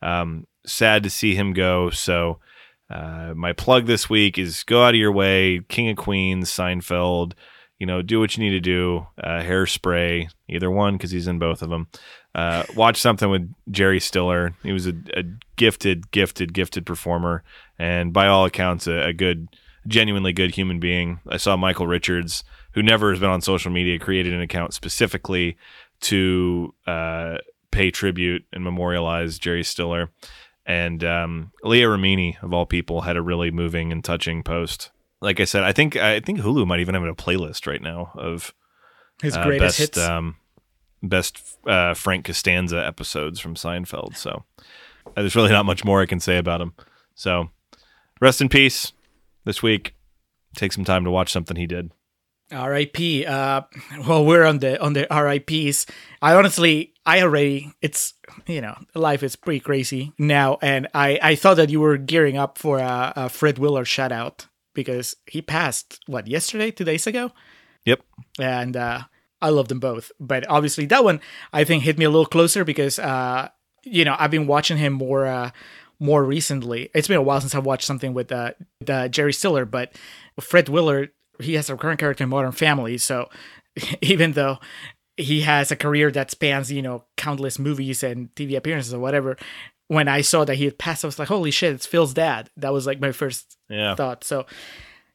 um, 0.02 0.46
sad 0.66 1.02
to 1.04 1.10
see 1.10 1.34
him 1.34 1.52
go. 1.52 1.90
So 1.90 2.40
uh, 2.90 3.34
my 3.34 3.52
plug 3.52 3.86
this 3.86 4.08
week 4.10 4.38
is 4.38 4.64
go 4.64 4.84
out 4.84 4.94
of 4.94 5.00
your 5.00 5.12
way. 5.12 5.60
King 5.68 5.90
of 5.90 5.96
Queens, 5.96 6.50
Seinfeld. 6.50 7.32
You 7.78 7.86
know, 7.86 8.00
do 8.00 8.20
what 8.20 8.36
you 8.36 8.44
need 8.44 8.52
to 8.52 8.60
do. 8.60 9.06
Uh, 9.22 9.40
hairspray, 9.42 10.30
either 10.48 10.70
one, 10.70 10.96
because 10.96 11.10
he's 11.10 11.28
in 11.28 11.38
both 11.38 11.62
of 11.62 11.68
them. 11.68 11.88
Uh, 12.34 12.64
watch 12.74 13.00
something 13.00 13.30
with 13.30 13.52
Jerry 13.70 14.00
Stiller. 14.00 14.54
He 14.62 14.72
was 14.72 14.86
a, 14.86 14.94
a 15.14 15.24
gifted, 15.56 16.10
gifted, 16.10 16.52
gifted 16.52 16.84
performer, 16.84 17.42
and 17.78 18.12
by 18.12 18.26
all 18.26 18.44
accounts, 18.44 18.86
a, 18.86 19.08
a 19.08 19.12
good, 19.12 19.48
genuinely 19.86 20.32
good 20.32 20.54
human 20.54 20.78
being. 20.78 21.20
I 21.28 21.38
saw 21.38 21.56
Michael 21.56 21.86
Richards, 21.86 22.44
who 22.76 22.82
never 22.82 23.10
has 23.10 23.18
been 23.18 23.30
on 23.30 23.40
social 23.40 23.72
media, 23.72 23.98
created 23.98 24.34
an 24.34 24.42
account 24.42 24.74
specifically 24.74 25.56
to 26.02 26.74
uh, 26.86 27.38
pay 27.70 27.90
tribute 27.90 28.44
and 28.52 28.62
memorialize 28.62 29.38
Jerry 29.38 29.64
Stiller. 29.64 30.10
And 30.66 31.02
um, 31.02 31.52
Leah 31.64 31.86
Remini, 31.86 32.40
of 32.42 32.52
all 32.52 32.66
people, 32.66 33.00
had 33.00 33.16
a 33.16 33.22
really 33.22 33.50
moving 33.50 33.92
and 33.92 34.04
touching 34.04 34.42
post. 34.42 34.90
Like 35.22 35.40
I 35.40 35.44
said, 35.44 35.62
I 35.62 35.72
think 35.72 35.96
I 35.96 36.20
think 36.20 36.40
Hulu 36.40 36.66
might 36.66 36.80
even 36.80 36.94
have 36.94 37.02
a 37.02 37.14
playlist 37.14 37.66
right 37.66 37.80
now 37.80 38.10
of 38.14 38.52
His 39.22 39.34
uh, 39.34 39.42
greatest 39.42 39.78
best, 39.78 39.78
hits. 39.78 39.98
Um, 39.98 40.36
best 41.02 41.40
uh, 41.66 41.94
Frank 41.94 42.26
Costanza 42.26 42.84
episodes 42.84 43.40
from 43.40 43.54
Seinfeld. 43.54 44.18
So 44.18 44.44
uh, 45.06 45.10
there's 45.14 45.36
really 45.36 45.48
not 45.48 45.64
much 45.64 45.82
more 45.82 46.02
I 46.02 46.06
can 46.06 46.20
say 46.20 46.36
about 46.36 46.60
him. 46.60 46.74
So 47.14 47.48
rest 48.20 48.42
in 48.42 48.50
peace 48.50 48.92
this 49.44 49.62
week. 49.62 49.94
Take 50.56 50.74
some 50.74 50.84
time 50.84 51.04
to 51.04 51.10
watch 51.10 51.32
something 51.32 51.56
he 51.56 51.66
did. 51.66 51.90
R.I.P. 52.52 53.26
Uh, 53.26 53.62
well, 54.06 54.24
we're 54.24 54.44
on 54.44 54.58
the 54.60 54.80
on 54.82 54.92
the 54.92 55.12
R.I.P.s. 55.12 55.86
I 56.22 56.34
honestly, 56.34 56.92
I 57.04 57.22
already, 57.22 57.72
it's 57.82 58.14
you 58.46 58.60
know, 58.60 58.76
life 58.94 59.22
is 59.22 59.36
pretty 59.36 59.60
crazy 59.60 60.12
now, 60.18 60.58
and 60.62 60.86
I 60.94 61.18
I 61.22 61.34
thought 61.34 61.56
that 61.56 61.70
you 61.70 61.80
were 61.80 61.96
gearing 61.96 62.36
up 62.36 62.58
for 62.58 62.78
a, 62.78 63.12
a 63.16 63.28
Fred 63.28 63.58
Willard 63.58 63.88
shout 63.88 64.12
out 64.12 64.46
because 64.74 65.16
he 65.26 65.42
passed 65.42 66.00
what 66.06 66.26
yesterday, 66.28 66.70
two 66.70 66.84
days 66.84 67.06
ago, 67.06 67.32
Yep. 67.84 68.00
and 68.38 68.76
uh, 68.76 69.00
I 69.42 69.48
love 69.50 69.68
them 69.68 69.80
both. 69.80 70.12
But 70.20 70.46
obviously, 70.48 70.86
that 70.86 71.02
one 71.04 71.20
I 71.52 71.64
think 71.64 71.82
hit 71.82 71.98
me 71.98 72.04
a 72.04 72.10
little 72.10 72.26
closer 72.26 72.64
because 72.64 72.98
uh, 72.98 73.48
you 73.82 74.04
know 74.04 74.14
I've 74.18 74.30
been 74.30 74.46
watching 74.46 74.76
him 74.76 74.92
more 74.92 75.26
uh, 75.26 75.50
more 75.98 76.22
recently. 76.24 76.90
It's 76.94 77.08
been 77.08 77.16
a 77.16 77.22
while 77.22 77.40
since 77.40 77.54
I've 77.54 77.66
watched 77.66 77.86
something 77.86 78.14
with 78.14 78.30
uh, 78.30 78.52
the 78.80 79.08
Jerry 79.08 79.32
Stiller, 79.32 79.64
but 79.64 79.92
Fred 80.40 80.68
Willard 80.68 81.10
he 81.40 81.54
has 81.54 81.68
a 81.70 81.74
recurrent 81.74 82.00
character 82.00 82.24
in 82.24 82.30
Modern 82.30 82.52
Family, 82.52 82.98
so 82.98 83.28
even 84.00 84.32
though 84.32 84.58
he 85.16 85.40
has 85.42 85.70
a 85.70 85.76
career 85.76 86.10
that 86.10 86.30
spans 86.30 86.70
you 86.70 86.82
know 86.82 87.04
countless 87.16 87.58
movies 87.58 88.02
and 88.02 88.34
TV 88.34 88.56
appearances 88.56 88.92
or 88.92 88.98
whatever. 89.00 89.36
When 89.88 90.08
I 90.08 90.20
saw 90.20 90.44
that 90.44 90.56
he 90.56 90.64
had 90.64 90.78
passed, 90.78 91.04
I 91.04 91.08
was 91.08 91.18
like, 91.18 91.28
"Holy 91.28 91.50
shit! 91.52 91.72
It's 91.72 91.86
Phil's 91.86 92.12
dad." 92.12 92.50
That 92.56 92.72
was 92.72 92.86
like 92.86 93.00
my 93.00 93.12
first 93.12 93.56
Yeah. 93.68 93.94
thought. 93.94 94.24
So, 94.24 94.44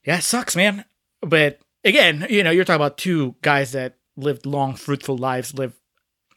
yeah, 0.05 0.17
it 0.19 0.23
sucks, 0.23 0.55
man. 0.55 0.85
But 1.21 1.59
again, 1.83 2.25
you 2.29 2.41
know, 2.41 2.51
you're 2.51 2.63
talking 2.63 2.77
about 2.81 2.97
two 2.97 3.35
guys 3.41 3.73
that 3.73 3.97
lived 4.15 4.45
long, 4.45 4.75
fruitful 4.75 5.17
lives, 5.17 5.53
live, 5.53 5.73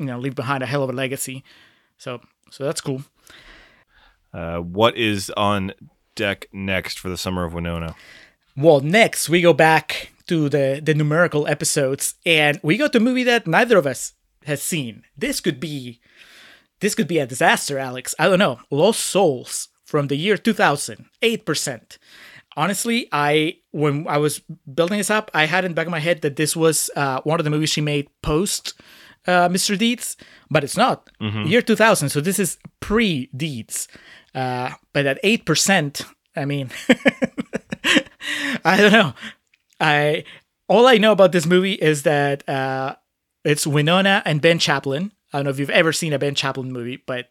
you 0.01 0.07
know, 0.07 0.19
leave 0.19 0.35
behind 0.35 0.65
a 0.65 0.67
hell 0.67 0.83
of 0.83 0.91
a 0.91 0.93
legacy. 0.93 1.45
So, 1.97 2.21
so 2.51 2.65
that's 2.65 2.81
cool. 2.81 3.05
Uh, 4.33 4.59
what 4.59 4.97
is 4.97 5.31
on 5.37 5.73
deck 6.17 6.47
next 6.53 6.99
for 6.99 7.09
the 7.09 7.17
summer 7.17 7.45
of 7.45 7.55
Winona? 7.55 7.95
Well, 8.57 8.81
next 8.81 9.29
we 9.29 9.41
go 9.41 9.53
back 9.53 10.13
to 10.27 10.49
the 10.49 10.81
the 10.83 10.95
numerical 10.95 11.47
episodes, 11.47 12.15
and 12.25 12.61
we 12.63 12.77
go 12.77 12.89
to 12.89 12.99
a 12.99 13.01
movie 13.01 13.25
that 13.25 13.47
neither 13.47 13.77
of 13.79 13.87
us 13.87 14.13
has 14.47 14.63
seen. 14.63 15.03
This 15.17 15.41
could 15.41 15.59
be, 15.59 16.01
this 16.81 16.95
could 16.95 17.09
be 17.09 17.19
a 17.19 17.27
disaster, 17.27 17.79
Alex. 17.79 18.15
I 18.19 18.29
don't 18.29 18.39
know. 18.39 18.61
Lost 18.71 19.01
Souls 19.01 19.69
from 19.85 20.09
the 20.09 20.17
year 20.17 20.37
2000, 20.37 21.07
eight 21.23 21.45
percent. 21.45 21.99
Honestly, 22.57 23.09
I 23.11 23.57
when 23.73 24.07
I 24.09 24.19
was 24.19 24.41
building 24.73 24.99
this 24.99 25.11
up, 25.11 25.31
I 25.35 25.47
had 25.47 25.65
in 25.65 25.73
the 25.73 25.75
back 25.75 25.87
of 25.87 25.93
my 25.93 25.99
head 25.99 26.21
that 26.23 26.37
this 26.37 26.55
was 26.55 26.91
uh, 26.95 27.21
one 27.23 27.41
of 27.41 27.45
the 27.45 27.51
movies 27.51 27.71
she 27.71 27.81
made 27.81 28.09
post 28.23 28.75
uh, 29.27 29.49
Mr. 29.49 29.77
Deeds, 29.77 30.17
but 30.51 30.63
it's 30.63 30.77
not. 30.77 31.11
Year 31.49 31.63
2000, 31.63 32.11
so 32.11 32.21
this 32.21 32.39
is 32.39 32.59
pre 32.81 33.29
Deeds. 33.37 33.89
Uh, 34.35 34.71
but 34.93 35.07
at 35.07 35.19
eight 35.25 35.45
percent, 35.45 36.03
I 36.37 36.45
mean, 36.45 36.71
I 38.65 38.77
don't 38.77 38.93
know. 38.93 39.15
I 39.81 40.25
all 40.69 40.87
I 40.87 40.99
know 40.99 41.13
about 41.13 41.33
this 41.33 41.47
movie 41.47 41.75
is 41.75 42.03
that 42.05 42.49
uh, 42.49 42.97
it's 43.45 43.67
Winona 43.67 44.23
and 44.25 44.41
Ben 44.41 44.59
Chaplin. 44.59 45.13
I 45.33 45.39
don't 45.39 45.45
know 45.45 45.51
if 45.51 45.59
you've 45.59 45.71
ever 45.71 45.93
seen 45.93 46.13
a 46.13 46.19
Ben 46.19 46.35
Chaplin 46.35 46.73
movie, 46.73 47.03
but 47.05 47.31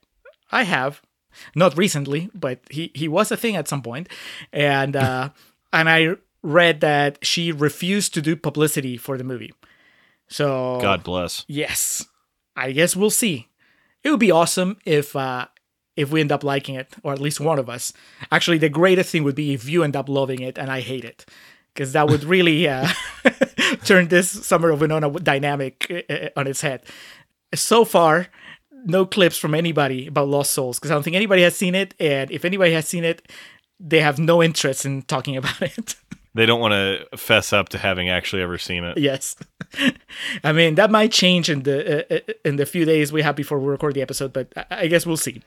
I 0.51 0.63
have. 0.63 1.01
Not 1.55 1.75
recently, 1.75 2.29
but 2.35 2.59
he 2.69 2.91
he 2.93 3.07
was 3.07 3.31
a 3.31 3.37
thing 3.37 3.55
at 3.55 3.67
some 3.67 3.81
point, 3.81 4.07
and 4.51 4.95
uh, 4.95 5.29
and 5.73 5.89
I 5.89 6.17
read 6.43 6.81
that 6.81 7.17
she 7.25 7.51
refused 7.51 8.13
to 8.13 8.21
do 8.21 8.35
publicity 8.35 8.97
for 8.97 9.17
the 9.17 9.23
movie. 9.23 9.51
So 10.27 10.79
God 10.81 11.03
bless. 11.03 11.45
Yes. 11.47 12.05
I 12.55 12.71
guess 12.71 12.95
we'll 12.95 13.09
see. 13.09 13.49
It 14.03 14.11
would 14.11 14.19
be 14.19 14.31
awesome 14.31 14.77
if 14.85 15.15
uh 15.15 15.47
if 15.95 16.11
we 16.11 16.21
end 16.21 16.31
up 16.31 16.43
liking 16.43 16.75
it, 16.75 16.95
or 17.03 17.13
at 17.13 17.19
least 17.19 17.39
one 17.39 17.59
of 17.59 17.69
us. 17.69 17.93
Actually, 18.31 18.57
the 18.57 18.69
greatest 18.69 19.11
thing 19.11 19.23
would 19.23 19.35
be 19.35 19.53
if 19.53 19.67
you 19.69 19.83
end 19.83 19.95
up 19.95 20.09
loving 20.09 20.41
it 20.41 20.57
and 20.57 20.71
I 20.71 20.81
hate 20.81 21.05
it, 21.05 21.25
because 21.73 21.93
that 21.93 22.07
would 22.07 22.23
really 22.23 22.67
uh, 22.67 22.87
turn 23.85 24.07
this 24.07 24.29
Summer 24.29 24.69
of 24.69 24.81
Winona 24.81 25.11
dynamic 25.11 26.05
uh, 26.09 26.29
on 26.35 26.47
its 26.47 26.61
head. 26.61 26.83
So 27.53 27.85
far, 27.85 28.27
no 28.85 29.05
clips 29.05 29.37
from 29.37 29.53
anybody 29.53 30.07
about 30.07 30.27
Lost 30.27 30.51
Souls, 30.51 30.79
because 30.79 30.91
I 30.91 30.93
don't 30.95 31.03
think 31.03 31.15
anybody 31.15 31.43
has 31.43 31.55
seen 31.55 31.75
it, 31.75 31.93
and 31.99 32.31
if 32.31 32.45
anybody 32.45 32.73
has 32.73 32.87
seen 32.87 33.03
it, 33.03 33.31
they 33.79 33.99
have 33.99 34.19
no 34.19 34.41
interest 34.41 34.85
in 34.85 35.03
talking 35.03 35.37
about 35.41 35.61
it. 35.61 35.95
They 36.35 36.47
don't 36.47 36.59
want 36.59 36.71
to 36.71 37.17
fess 37.17 37.53
up 37.53 37.69
to 37.69 37.77
having 37.77 38.09
actually 38.09 38.41
ever 38.41 38.57
seen 38.57 38.83
it. 38.83 38.97
yes, 38.97 39.35
I 40.43 40.51
mean 40.51 40.75
that 40.75 40.89
might 40.89 41.11
change 41.11 41.47
in 41.47 41.61
the 41.61 42.05
uh, 42.11 42.33
in 42.43 42.55
the 42.55 42.65
few 42.65 42.85
days 42.85 43.13
we 43.13 43.21
have 43.21 43.35
before 43.35 43.59
we 43.59 43.67
record 43.67 43.93
the 43.93 44.01
episode, 44.01 44.33
but 44.33 44.51
I 44.71 44.87
guess 44.87 45.05
we'll 45.05 45.17
see. 45.17 45.43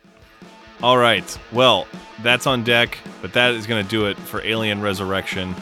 All 0.83 0.99
right. 0.99 1.39
Well, 1.53 1.87
that's 2.23 2.47
on 2.47 2.65
deck, 2.65 2.99
but 3.23 3.33
that 3.33 3.55
is 3.55 3.67
going 3.67 3.83
to 3.83 3.89
do 3.89 4.07
it 4.07 4.19
for 4.19 4.43
Alien 4.43 4.81
Resurrection. 4.81 5.55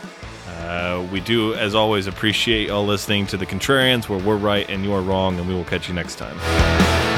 Uh, 0.49 1.07
we 1.13 1.21
do, 1.21 1.55
as 1.55 1.75
always, 1.75 2.07
appreciate 2.07 2.69
y'all 2.69 2.87
listening 2.87 3.27
to 3.29 3.37
the 3.37 3.47
Contrarians, 3.47 4.09
where 4.09 4.19
we're 4.19 4.37
right 4.37 4.69
and 4.69 4.85
you're 4.85 5.03
wrong, 5.03 5.39
and 5.39 5.47
we 5.47 5.55
will 5.55 5.65
catch 5.65 5.89
you 5.89 5.95
next 5.95 6.17
time. 6.17 7.14